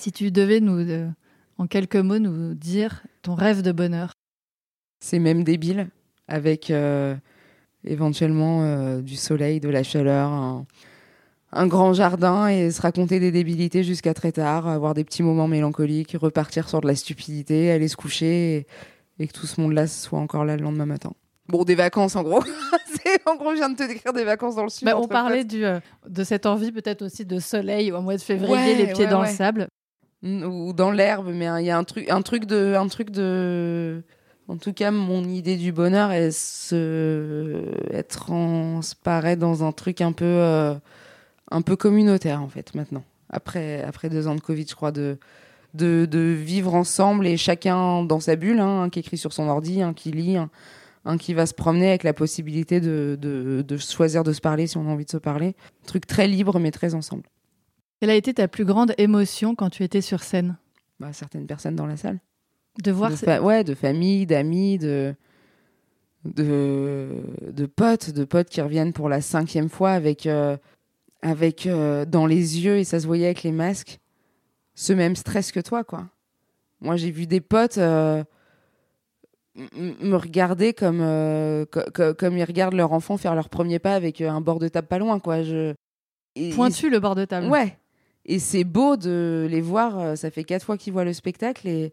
Si 0.00 0.12
tu 0.12 0.30
devais 0.30 0.60
nous, 0.60 0.78
euh, 0.90 1.08
en 1.56 1.66
quelques 1.66 1.96
mots, 1.96 2.18
nous 2.18 2.52
dire 2.54 3.02
ton 3.22 3.34
rêve 3.34 3.62
de 3.62 3.72
bonheur. 3.72 4.12
C'est 5.00 5.18
même 5.18 5.44
débile, 5.44 5.88
avec 6.28 6.70
euh, 6.70 7.14
éventuellement 7.84 8.62
euh, 8.62 9.00
du 9.00 9.16
soleil, 9.16 9.60
de 9.60 9.68
la 9.68 9.82
chaleur, 9.82 10.30
un, 10.30 10.66
un 11.52 11.66
grand 11.66 11.92
jardin 11.92 12.48
et 12.48 12.70
se 12.70 12.80
raconter 12.82 13.20
des 13.20 13.30
débilités 13.30 13.84
jusqu'à 13.84 14.14
très 14.14 14.32
tard, 14.32 14.66
avoir 14.66 14.94
des 14.94 15.04
petits 15.04 15.22
moments 15.22 15.48
mélancoliques, 15.48 16.16
repartir 16.20 16.68
sur 16.68 16.80
de 16.80 16.86
la 16.88 16.94
stupidité, 16.96 17.70
aller 17.70 17.88
se 17.88 17.96
coucher 17.96 18.56
et, 18.56 18.66
et 19.18 19.26
que 19.28 19.32
tout 19.32 19.46
ce 19.46 19.60
monde-là 19.60 19.86
soit 19.86 20.18
encore 20.18 20.44
là 20.44 20.56
le 20.56 20.62
lendemain 20.62 20.86
matin. 20.86 21.12
Bon, 21.48 21.62
des 21.62 21.76
vacances 21.76 22.16
en 22.16 22.22
gros. 22.22 22.42
En 23.24 23.36
gros, 23.36 23.50
je 23.52 23.56
viens 23.56 23.68
de 23.70 23.76
te 23.76 23.86
décrire 23.86 24.12
des 24.12 24.24
vacances 24.24 24.56
dans 24.56 24.64
le 24.64 24.68
sud. 24.68 24.84
Bah, 24.84 24.96
on 24.96 25.06
parlait 25.06 25.44
du, 25.44 25.64
euh, 25.64 25.78
de 26.08 26.24
cette 26.24 26.44
envie 26.46 26.70
peut-être 26.72 27.02
aussi 27.02 27.24
de 27.24 27.38
soleil 27.38 27.90
au 27.92 28.00
mois 28.00 28.16
de 28.16 28.20
février, 28.20 28.52
Ouais, 28.52 28.74
les 28.74 28.86
pieds 28.92 29.04
ouais, 29.04 29.10
dans 29.10 29.20
ouais. 29.22 29.30
le 29.30 29.34
sable. 29.34 29.68
Ou 30.24 30.72
dans 30.72 30.90
l'herbe, 30.90 31.30
mais 31.32 31.46
il 31.60 31.66
y 31.66 31.70
a 31.70 31.78
un 31.78 31.84
truc, 31.84 32.08
un 32.10 32.22
truc 32.22 32.46
de, 32.46 32.74
un 32.76 32.86
truc 32.88 33.10
de. 33.10 34.02
En 34.48 34.56
tout 34.58 34.72
cas, 34.72 34.90
mon 34.92 35.24
idée 35.24 35.56
du 35.56 35.72
bonheur, 35.72 36.12
elle 36.12 36.32
se, 36.32 37.64
elle 37.90 38.04
transparaît 38.04 39.36
dans 39.36 39.64
un 39.64 39.72
truc 39.72 40.00
un 40.00 40.12
peu, 40.12 40.24
euh, 40.24 40.74
un 41.50 41.62
peu 41.62 41.74
communautaire 41.74 42.40
en 42.42 42.48
fait 42.48 42.74
maintenant. 42.74 43.02
Après, 43.28 43.82
après 43.82 44.08
deux 44.08 44.28
ans 44.28 44.36
de 44.36 44.40
Covid, 44.40 44.66
je 44.68 44.74
crois 44.76 44.92
de, 44.92 45.18
de, 45.74 46.06
de 46.08 46.18
vivre 46.18 46.74
ensemble 46.74 47.26
et 47.26 47.36
chacun 47.36 48.04
dans 48.04 48.20
sa 48.20 48.36
bulle, 48.36 48.60
hein, 48.60 48.82
un 48.82 48.88
qui 48.88 49.00
écrit 49.00 49.18
sur 49.18 49.32
son 49.32 49.48
ordi, 49.48 49.82
un 49.82 49.94
qui 49.94 50.12
lit, 50.12 50.36
un, 50.36 50.48
un 51.04 51.18
qui 51.18 51.34
va 51.34 51.46
se 51.46 51.54
promener 51.54 51.88
avec 51.88 52.04
la 52.04 52.12
possibilité 52.12 52.80
de, 52.80 53.18
de, 53.20 53.64
de 53.66 53.76
choisir 53.76 54.22
de 54.22 54.32
se 54.32 54.40
parler 54.40 54.68
si 54.68 54.76
on 54.76 54.88
a 54.88 54.92
envie 54.92 55.06
de 55.06 55.10
se 55.10 55.16
parler. 55.16 55.56
truc 55.86 56.06
très 56.06 56.28
libre 56.28 56.60
mais 56.60 56.70
très 56.70 56.94
ensemble. 56.94 57.24
Quelle 58.00 58.10
a 58.10 58.14
été 58.14 58.32
ta 58.32 58.46
plus 58.46 58.64
grande 58.64 58.92
émotion 58.98 59.56
quand 59.56 59.70
tu 59.70 59.82
étais 59.82 60.02
sur 60.02 60.22
scène? 60.22 60.56
Bah, 61.00 61.12
certaines 61.12 61.46
personnes 61.46 61.74
dans 61.74 61.86
la 61.86 61.96
salle. 61.96 62.20
De 62.82 62.90
voir 62.92 63.10
de, 63.10 63.16
fa- 63.16 63.40
ouais, 63.42 63.64
de 63.64 63.74
famille, 63.74 64.26
d'amis, 64.26 64.78
de, 64.78 65.14
de, 66.24 67.08
de 67.50 67.66
potes, 67.66 68.10
de 68.10 68.24
potes 68.24 68.48
qui 68.48 68.60
reviennent 68.60 68.92
pour 68.92 69.08
la 69.08 69.20
cinquième 69.20 69.68
fois 69.68 69.90
avec, 69.92 70.26
euh, 70.26 70.56
avec 71.22 71.66
euh, 71.66 72.04
dans 72.04 72.26
les 72.26 72.60
yeux, 72.64 72.78
et 72.78 72.84
ça 72.84 73.00
se 73.00 73.06
voyait 73.06 73.26
avec 73.26 73.42
les 73.42 73.52
masques, 73.52 73.98
ce 74.74 74.92
même 74.92 75.16
stress 75.16 75.52
que 75.52 75.60
toi, 75.60 75.84
quoi. 75.84 76.06
Moi, 76.80 76.96
j'ai 76.96 77.10
vu 77.10 77.26
des 77.26 77.40
potes 77.40 77.78
euh, 77.78 78.22
me 79.54 80.16
regarder 80.16 80.74
comme, 80.74 81.00
co- 81.70 81.80
co- 81.94 82.14
comme 82.14 82.36
ils 82.36 82.44
regardent 82.44 82.74
leur 82.74 82.92
enfant 82.92 83.16
faire 83.16 83.34
leur 83.34 83.48
premier 83.48 83.78
pas 83.78 83.94
avec 83.94 84.20
un 84.20 84.40
bord 84.40 84.58
de 84.58 84.68
table 84.68 84.88
pas 84.88 84.98
loin, 84.98 85.18
quoi. 85.18 85.42
Je... 85.42 85.72
et- 86.34 86.50
et 86.50 86.52
pointu 86.52 86.90
le 86.90 87.00
bord 87.00 87.14
de 87.14 87.24
table. 87.24 87.46
Ouais. 87.48 87.78
Et 88.26 88.38
c'est 88.40 88.64
beau 88.64 88.96
de 88.96 89.46
les 89.48 89.60
voir. 89.60 90.18
Ça 90.18 90.30
fait 90.30 90.44
quatre 90.44 90.64
fois 90.64 90.76
qu'ils 90.76 90.92
voient 90.92 91.04
le 91.04 91.12
spectacle 91.14 91.68
et, 91.68 91.92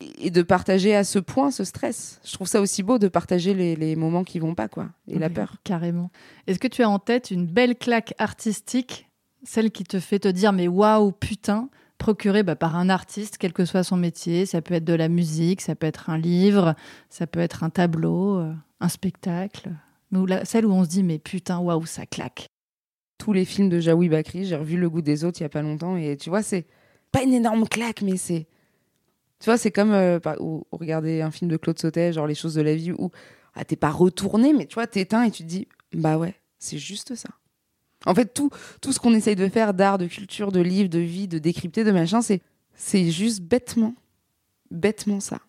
et 0.00 0.30
de 0.30 0.42
partager 0.42 0.94
à 0.94 1.02
ce 1.04 1.18
point 1.18 1.50
ce 1.50 1.64
stress. 1.64 2.20
Je 2.24 2.32
trouve 2.32 2.46
ça 2.46 2.60
aussi 2.60 2.82
beau 2.82 2.98
de 2.98 3.08
partager 3.08 3.54
les, 3.54 3.74
les 3.76 3.96
moments 3.96 4.24
qui 4.24 4.38
vont 4.38 4.54
pas, 4.54 4.68
quoi. 4.68 4.88
Et 5.08 5.18
la 5.18 5.28
peur. 5.30 5.56
Carrément. 5.64 6.10
Est-ce 6.46 6.58
que 6.58 6.68
tu 6.68 6.82
as 6.82 6.88
en 6.88 6.98
tête 6.98 7.30
une 7.30 7.46
belle 7.46 7.74
claque 7.76 8.14
artistique, 8.18 9.08
celle 9.42 9.70
qui 9.72 9.84
te 9.84 9.98
fait 9.98 10.20
te 10.20 10.28
dire 10.28 10.52
mais 10.52 10.68
waouh, 10.68 11.10
putain, 11.12 11.68
procurée 11.98 12.44
bah, 12.44 12.54
par 12.54 12.76
un 12.76 12.88
artiste, 12.90 13.38
quel 13.38 13.52
que 13.52 13.64
soit 13.64 13.82
son 13.82 13.96
métier 13.96 14.46
Ça 14.46 14.62
peut 14.62 14.74
être 14.74 14.84
de 14.84 14.92
la 14.94 15.08
musique, 15.08 15.60
ça 15.60 15.74
peut 15.74 15.86
être 15.88 16.10
un 16.10 16.18
livre, 16.18 16.76
ça 17.10 17.26
peut 17.26 17.40
être 17.40 17.64
un 17.64 17.70
tableau, 17.70 18.38
euh, 18.38 18.52
un 18.80 18.88
spectacle. 18.88 19.70
Mais 20.12 20.18
où 20.18 20.26
la- 20.26 20.44
celle 20.44 20.64
où 20.64 20.70
on 20.72 20.84
se 20.84 20.88
dit 20.88 21.02
mais 21.02 21.18
putain, 21.18 21.58
waouh, 21.58 21.86
ça 21.86 22.06
claque. 22.06 22.46
Tous 23.18 23.32
les 23.32 23.44
films 23.44 23.68
de 23.68 23.80
Jaoui 23.80 24.08
Bakri, 24.08 24.44
j'ai 24.44 24.54
revu 24.54 24.76
Le 24.76 24.88
goût 24.88 25.02
des 25.02 25.24
autres 25.24 25.40
il 25.40 25.42
y 25.42 25.46
a 25.46 25.48
pas 25.48 25.60
longtemps. 25.62 25.96
Et 25.96 26.16
tu 26.16 26.30
vois, 26.30 26.42
c'est 26.44 26.66
pas 27.10 27.22
une 27.24 27.32
énorme 27.34 27.66
claque, 27.66 28.02
mais 28.02 28.16
c'est. 28.16 28.46
Tu 29.40 29.44
vois, 29.46 29.56
c'est 29.56 29.70
comme 29.70 29.92
euh, 29.92 30.18
par- 30.20 30.40
ou- 30.40 30.66
ou 30.72 30.76
regarder 30.76 31.20
un 31.22 31.30
film 31.30 31.50
de 31.50 31.56
Claude 31.56 31.78
Sautet, 31.78 32.12
genre 32.12 32.26
Les 32.26 32.34
choses 32.34 32.54
de 32.54 32.62
la 32.62 32.74
vie, 32.74 32.92
où 32.92 33.10
ah, 33.54 33.64
t'es 33.64 33.76
pas 33.76 33.90
retourné, 33.90 34.52
mais 34.52 34.66
tu 34.66 34.74
vois, 34.74 34.86
t'éteins 34.86 35.22
et 35.24 35.30
tu 35.30 35.42
te 35.44 35.48
dis, 35.48 35.68
bah 35.94 36.18
ouais, 36.18 36.34
c'est 36.58 36.78
juste 36.78 37.14
ça. 37.14 37.28
En 38.06 38.14
fait, 38.14 38.32
tout, 38.32 38.50
tout 38.80 38.92
ce 38.92 38.98
qu'on 39.00 39.14
essaye 39.14 39.36
de 39.36 39.48
faire, 39.48 39.74
d'art, 39.74 39.98
de 39.98 40.06
culture, 40.06 40.52
de 40.52 40.60
livre, 40.60 40.88
de 40.88 40.98
vie, 41.00 41.26
de 41.28 41.38
décrypter, 41.38 41.82
de 41.84 41.90
machin, 41.90 42.20
c'est, 42.22 42.40
c'est 42.74 43.10
juste 43.10 43.40
bêtement, 43.42 43.94
bêtement 44.70 45.20
ça. 45.20 45.40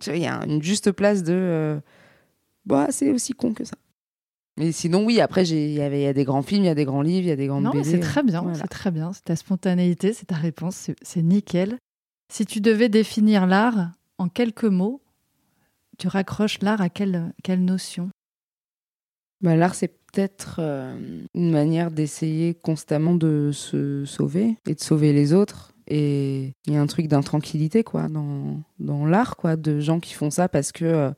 Tu 0.00 0.10
vois, 0.10 0.16
il 0.18 0.22
y 0.22 0.26
a 0.26 0.44
une 0.46 0.62
juste 0.62 0.92
place 0.92 1.22
de, 1.22 1.32
euh, 1.32 1.80
bah, 2.66 2.88
c'est 2.90 3.10
aussi 3.10 3.32
con 3.32 3.54
que 3.54 3.64
ça. 3.64 3.76
Mais 4.58 4.72
sinon, 4.72 5.04
oui, 5.04 5.20
après, 5.20 5.46
il 5.48 5.72
y 5.72 5.80
avait 5.82 6.00
il 6.00 6.04
y 6.04 6.06
a 6.06 6.12
des 6.14 6.24
grands 6.24 6.42
films, 6.42 6.64
il 6.64 6.66
y 6.66 6.70
a 6.70 6.74
des 6.74 6.84
grands 6.86 7.02
livres, 7.02 7.26
il 7.26 7.28
y 7.28 7.32
a 7.32 7.36
des 7.36 7.46
grandes 7.46 7.64
Non, 7.64 7.72
mais 7.74 7.84
c'est 7.84 8.00
très 8.00 8.22
bien, 8.22 8.42
Voilà. 8.42 8.58
c'est 8.58 8.68
très 8.68 8.90
bien. 8.90 9.12
C'est 9.12 9.24
ta 9.24 9.36
spontanéité, 9.36 10.12
c'est 10.14 10.26
ta 10.26 10.36
réponse, 10.36 10.76
c'est- 10.76 10.96
c'est 11.02 11.22
nickel. 11.22 11.78
Si 12.28 12.44
tu 12.44 12.60
devais 12.60 12.88
définir 12.88 13.46
l'art 13.46 13.92
en 14.18 14.28
quelques 14.28 14.64
mots, 14.64 15.00
tu 15.98 16.08
raccroches 16.08 16.60
l'art 16.60 16.80
à 16.80 16.88
quelle, 16.88 17.32
quelle 17.42 17.64
notion? 17.64 18.10
Bah, 19.40 19.54
L'art, 19.56 19.74
c'est 19.74 19.88
peut-être 19.88 20.56
euh, 20.60 20.98
une 21.34 21.50
manière 21.50 21.90
d'essayer 21.90 22.54
constamment 22.54 23.14
de 23.14 23.50
se 23.52 24.04
sauver 24.04 24.56
et 24.66 24.74
de 24.74 24.80
sauver 24.80 25.12
les 25.12 25.32
autres. 25.32 25.72
Et 25.88 26.52
il 26.66 26.72
y 26.72 26.76
a 26.76 26.80
un 26.80 26.86
truc 26.86 27.06
d'intranquillité, 27.06 27.84
quoi, 27.84 28.08
dans, 28.08 28.60
dans 28.80 29.06
l'art, 29.06 29.36
quoi, 29.36 29.56
de 29.56 29.78
gens 29.78 30.00
qui 30.00 30.14
font 30.14 30.30
ça 30.30 30.48
parce 30.48 30.72
que 30.72 30.84
euh, 30.84 31.10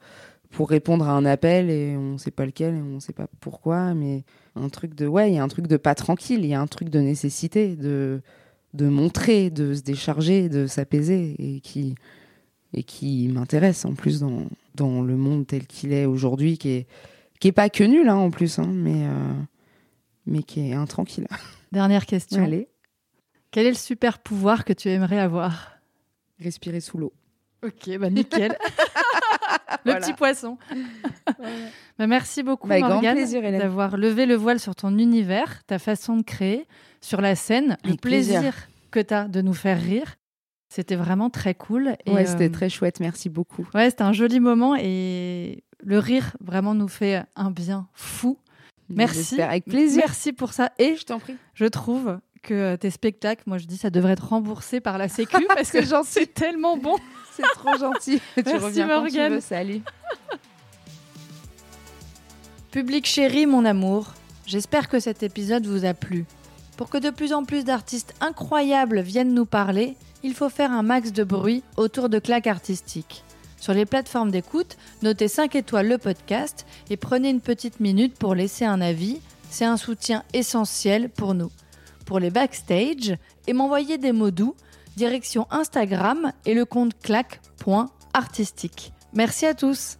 pour 0.50 0.68
répondre 0.68 1.08
à 1.08 1.12
un 1.12 1.24
appel 1.24 1.70
et 1.70 1.96
on 1.96 2.18
sait 2.18 2.30
pas 2.30 2.44
lequel 2.44 2.74
et 2.74 2.82
on 2.82 3.00
sait 3.00 3.12
pas 3.12 3.28
pourquoi, 3.40 3.94
mais 3.94 4.24
un 4.56 4.68
truc 4.68 4.94
de, 4.94 5.06
ouais, 5.06 5.30
il 5.30 5.34
y 5.34 5.38
a 5.38 5.42
un 5.42 5.48
truc 5.48 5.66
de 5.66 5.76
pas 5.76 5.94
tranquille, 5.94 6.40
il 6.40 6.48
y 6.48 6.54
a 6.54 6.60
un 6.60 6.66
truc 6.66 6.90
de 6.90 7.00
nécessité, 7.00 7.76
de, 7.76 8.20
de 8.74 8.88
montrer, 8.88 9.50
de 9.50 9.74
se 9.74 9.82
décharger, 9.82 10.48
de 10.48 10.66
s'apaiser 10.66 11.34
et 11.38 11.60
qui, 11.60 11.94
et 12.74 12.82
qui 12.82 13.28
m'intéresse 13.28 13.84
en 13.84 13.94
plus 13.94 14.20
dans, 14.20 14.46
dans 14.74 15.02
le 15.02 15.16
monde 15.16 15.46
tel 15.46 15.66
qu'il 15.66 15.92
est 15.92 16.04
aujourd'hui, 16.04 16.58
qui 16.58 16.70
est, 16.70 16.86
qui 17.40 17.48
est 17.48 17.52
pas 17.52 17.70
que 17.70 17.84
nul 17.84 18.08
hein, 18.08 18.16
en 18.16 18.30
plus, 18.30 18.58
hein, 18.58 18.70
mais, 18.70 19.06
euh, 19.06 19.32
mais 20.26 20.42
qui 20.42 20.60
est 20.68 20.74
intranquille. 20.74 21.26
Dernière 21.72 22.06
question. 22.06 22.42
Allez, 22.44 22.68
Quel 23.50 23.66
est 23.66 23.70
le 23.70 23.76
super 23.76 24.18
pouvoir 24.18 24.64
que 24.64 24.72
tu 24.72 24.88
aimerais 24.88 25.18
avoir? 25.18 25.72
Respirer 26.40 26.80
sous 26.80 26.98
l'eau. 26.98 27.12
Ok, 27.64 27.98
bah 27.98 28.10
nickel. 28.10 28.56
le 29.84 29.90
Voilà. 29.92 30.00
petit 30.00 30.12
poisson. 30.14 30.58
Bah, 31.98 32.06
merci 32.06 32.42
beaucoup 32.42 32.68
Bah, 32.68 32.78
Morgane 32.78 33.18
d'avoir 33.58 33.96
levé 33.96 34.24
le 34.26 34.34
voile 34.36 34.60
sur 34.60 34.74
ton 34.76 34.96
univers, 34.98 35.64
ta 35.66 35.78
façon 35.78 36.16
de 36.16 36.22
créer, 36.22 36.66
sur 37.00 37.20
la 37.20 37.34
scène, 37.34 37.76
le 37.84 37.94
plaisir, 37.96 38.40
plaisir. 38.40 38.54
que 38.90 39.00
tu 39.00 39.14
as 39.14 39.26
de 39.26 39.40
nous 39.40 39.54
faire 39.54 39.80
rire. 39.80 40.14
C'était 40.68 40.96
vraiment 40.96 41.30
très 41.30 41.54
cool. 41.54 41.96
Et, 42.06 42.12
Ouais, 42.12 42.26
c'était 42.26 42.48
euh, 42.48 42.52
très 42.52 42.68
chouette, 42.68 43.00
merci 43.00 43.28
beaucoup. 43.28 43.66
Ouais, 43.74 43.90
c'était 43.90 44.02
un 44.02 44.12
joli 44.12 44.38
moment 44.38 44.76
et 44.78 45.64
le 45.82 45.98
rire 45.98 46.36
vraiment 46.40 46.74
nous 46.74 46.88
fait 46.88 47.24
un 47.36 47.50
bien 47.50 47.88
fou. 47.94 48.38
Merci. 48.88 49.40
Avec 49.40 49.64
plaisir. 49.64 50.02
Merci 50.06 50.32
pour 50.32 50.52
ça. 50.52 50.70
Et 50.78 50.96
Je 50.96 51.04
t'en 51.04 51.18
prie. 51.18 51.36
je 51.54 51.64
trouve 51.66 52.18
que 52.42 52.76
tes 52.76 52.90
spectacles, 52.90 53.42
moi 53.46 53.58
je 53.58 53.66
dis, 53.66 53.76
ça 53.76 53.90
devrait 53.90 54.12
être 54.12 54.28
remboursé 54.28 54.80
par 54.80 54.98
la 54.98 55.08
Sécu 55.08 55.44
parce 55.54 55.70
que 55.72 55.82
gentil. 55.84 56.08
c'est 56.10 56.32
tellement 56.34 56.76
bon. 56.76 56.96
C'est 57.38 57.54
trop 57.54 57.76
gentil. 57.78 58.20
tu 58.36 58.42
Merci, 58.44 58.64
reviens 58.64 58.88
quand 58.88 59.06
tu 59.06 59.16
Morgane. 59.16 59.32
veux, 59.34 59.40
salut. 59.40 59.80
Public 62.70 63.06
chéri, 63.06 63.46
mon 63.46 63.64
amour, 63.64 64.12
j'espère 64.46 64.88
que 64.88 65.00
cet 65.00 65.22
épisode 65.22 65.66
vous 65.66 65.84
a 65.84 65.94
plu. 65.94 66.26
Pour 66.76 66.90
que 66.90 66.98
de 66.98 67.10
plus 67.10 67.32
en 67.32 67.44
plus 67.44 67.64
d'artistes 67.64 68.14
incroyables 68.20 69.00
viennent 69.00 69.34
nous 69.34 69.46
parler, 69.46 69.96
il 70.22 70.34
faut 70.34 70.48
faire 70.48 70.72
un 70.72 70.82
max 70.82 71.12
de 71.12 71.24
bruit 71.24 71.62
autour 71.76 72.08
de 72.08 72.18
claques 72.18 72.46
artistiques. 72.46 73.24
Sur 73.56 73.72
les 73.72 73.86
plateformes 73.86 74.30
d'écoute, 74.30 74.76
notez 75.02 75.28
5 75.28 75.56
étoiles 75.56 75.88
le 75.88 75.98
podcast 75.98 76.66
et 76.90 76.96
prenez 76.96 77.30
une 77.30 77.40
petite 77.40 77.80
minute 77.80 78.16
pour 78.16 78.34
laisser 78.34 78.64
un 78.64 78.80
avis. 78.80 79.20
C'est 79.50 79.64
un 79.64 79.76
soutien 79.76 80.22
essentiel 80.32 81.08
pour 81.08 81.34
nous. 81.34 81.50
Pour 82.04 82.20
les 82.20 82.30
backstage 82.30 83.16
et 83.46 83.52
m'envoyer 83.52 83.98
des 83.98 84.12
mots 84.12 84.30
doux, 84.30 84.54
direction 84.98 85.46
Instagram 85.50 86.32
et 86.44 86.52
le 86.54 86.66
compte 86.66 86.98
claque.artistique. 86.98 88.92
Merci 89.14 89.46
à 89.46 89.54
tous! 89.54 89.96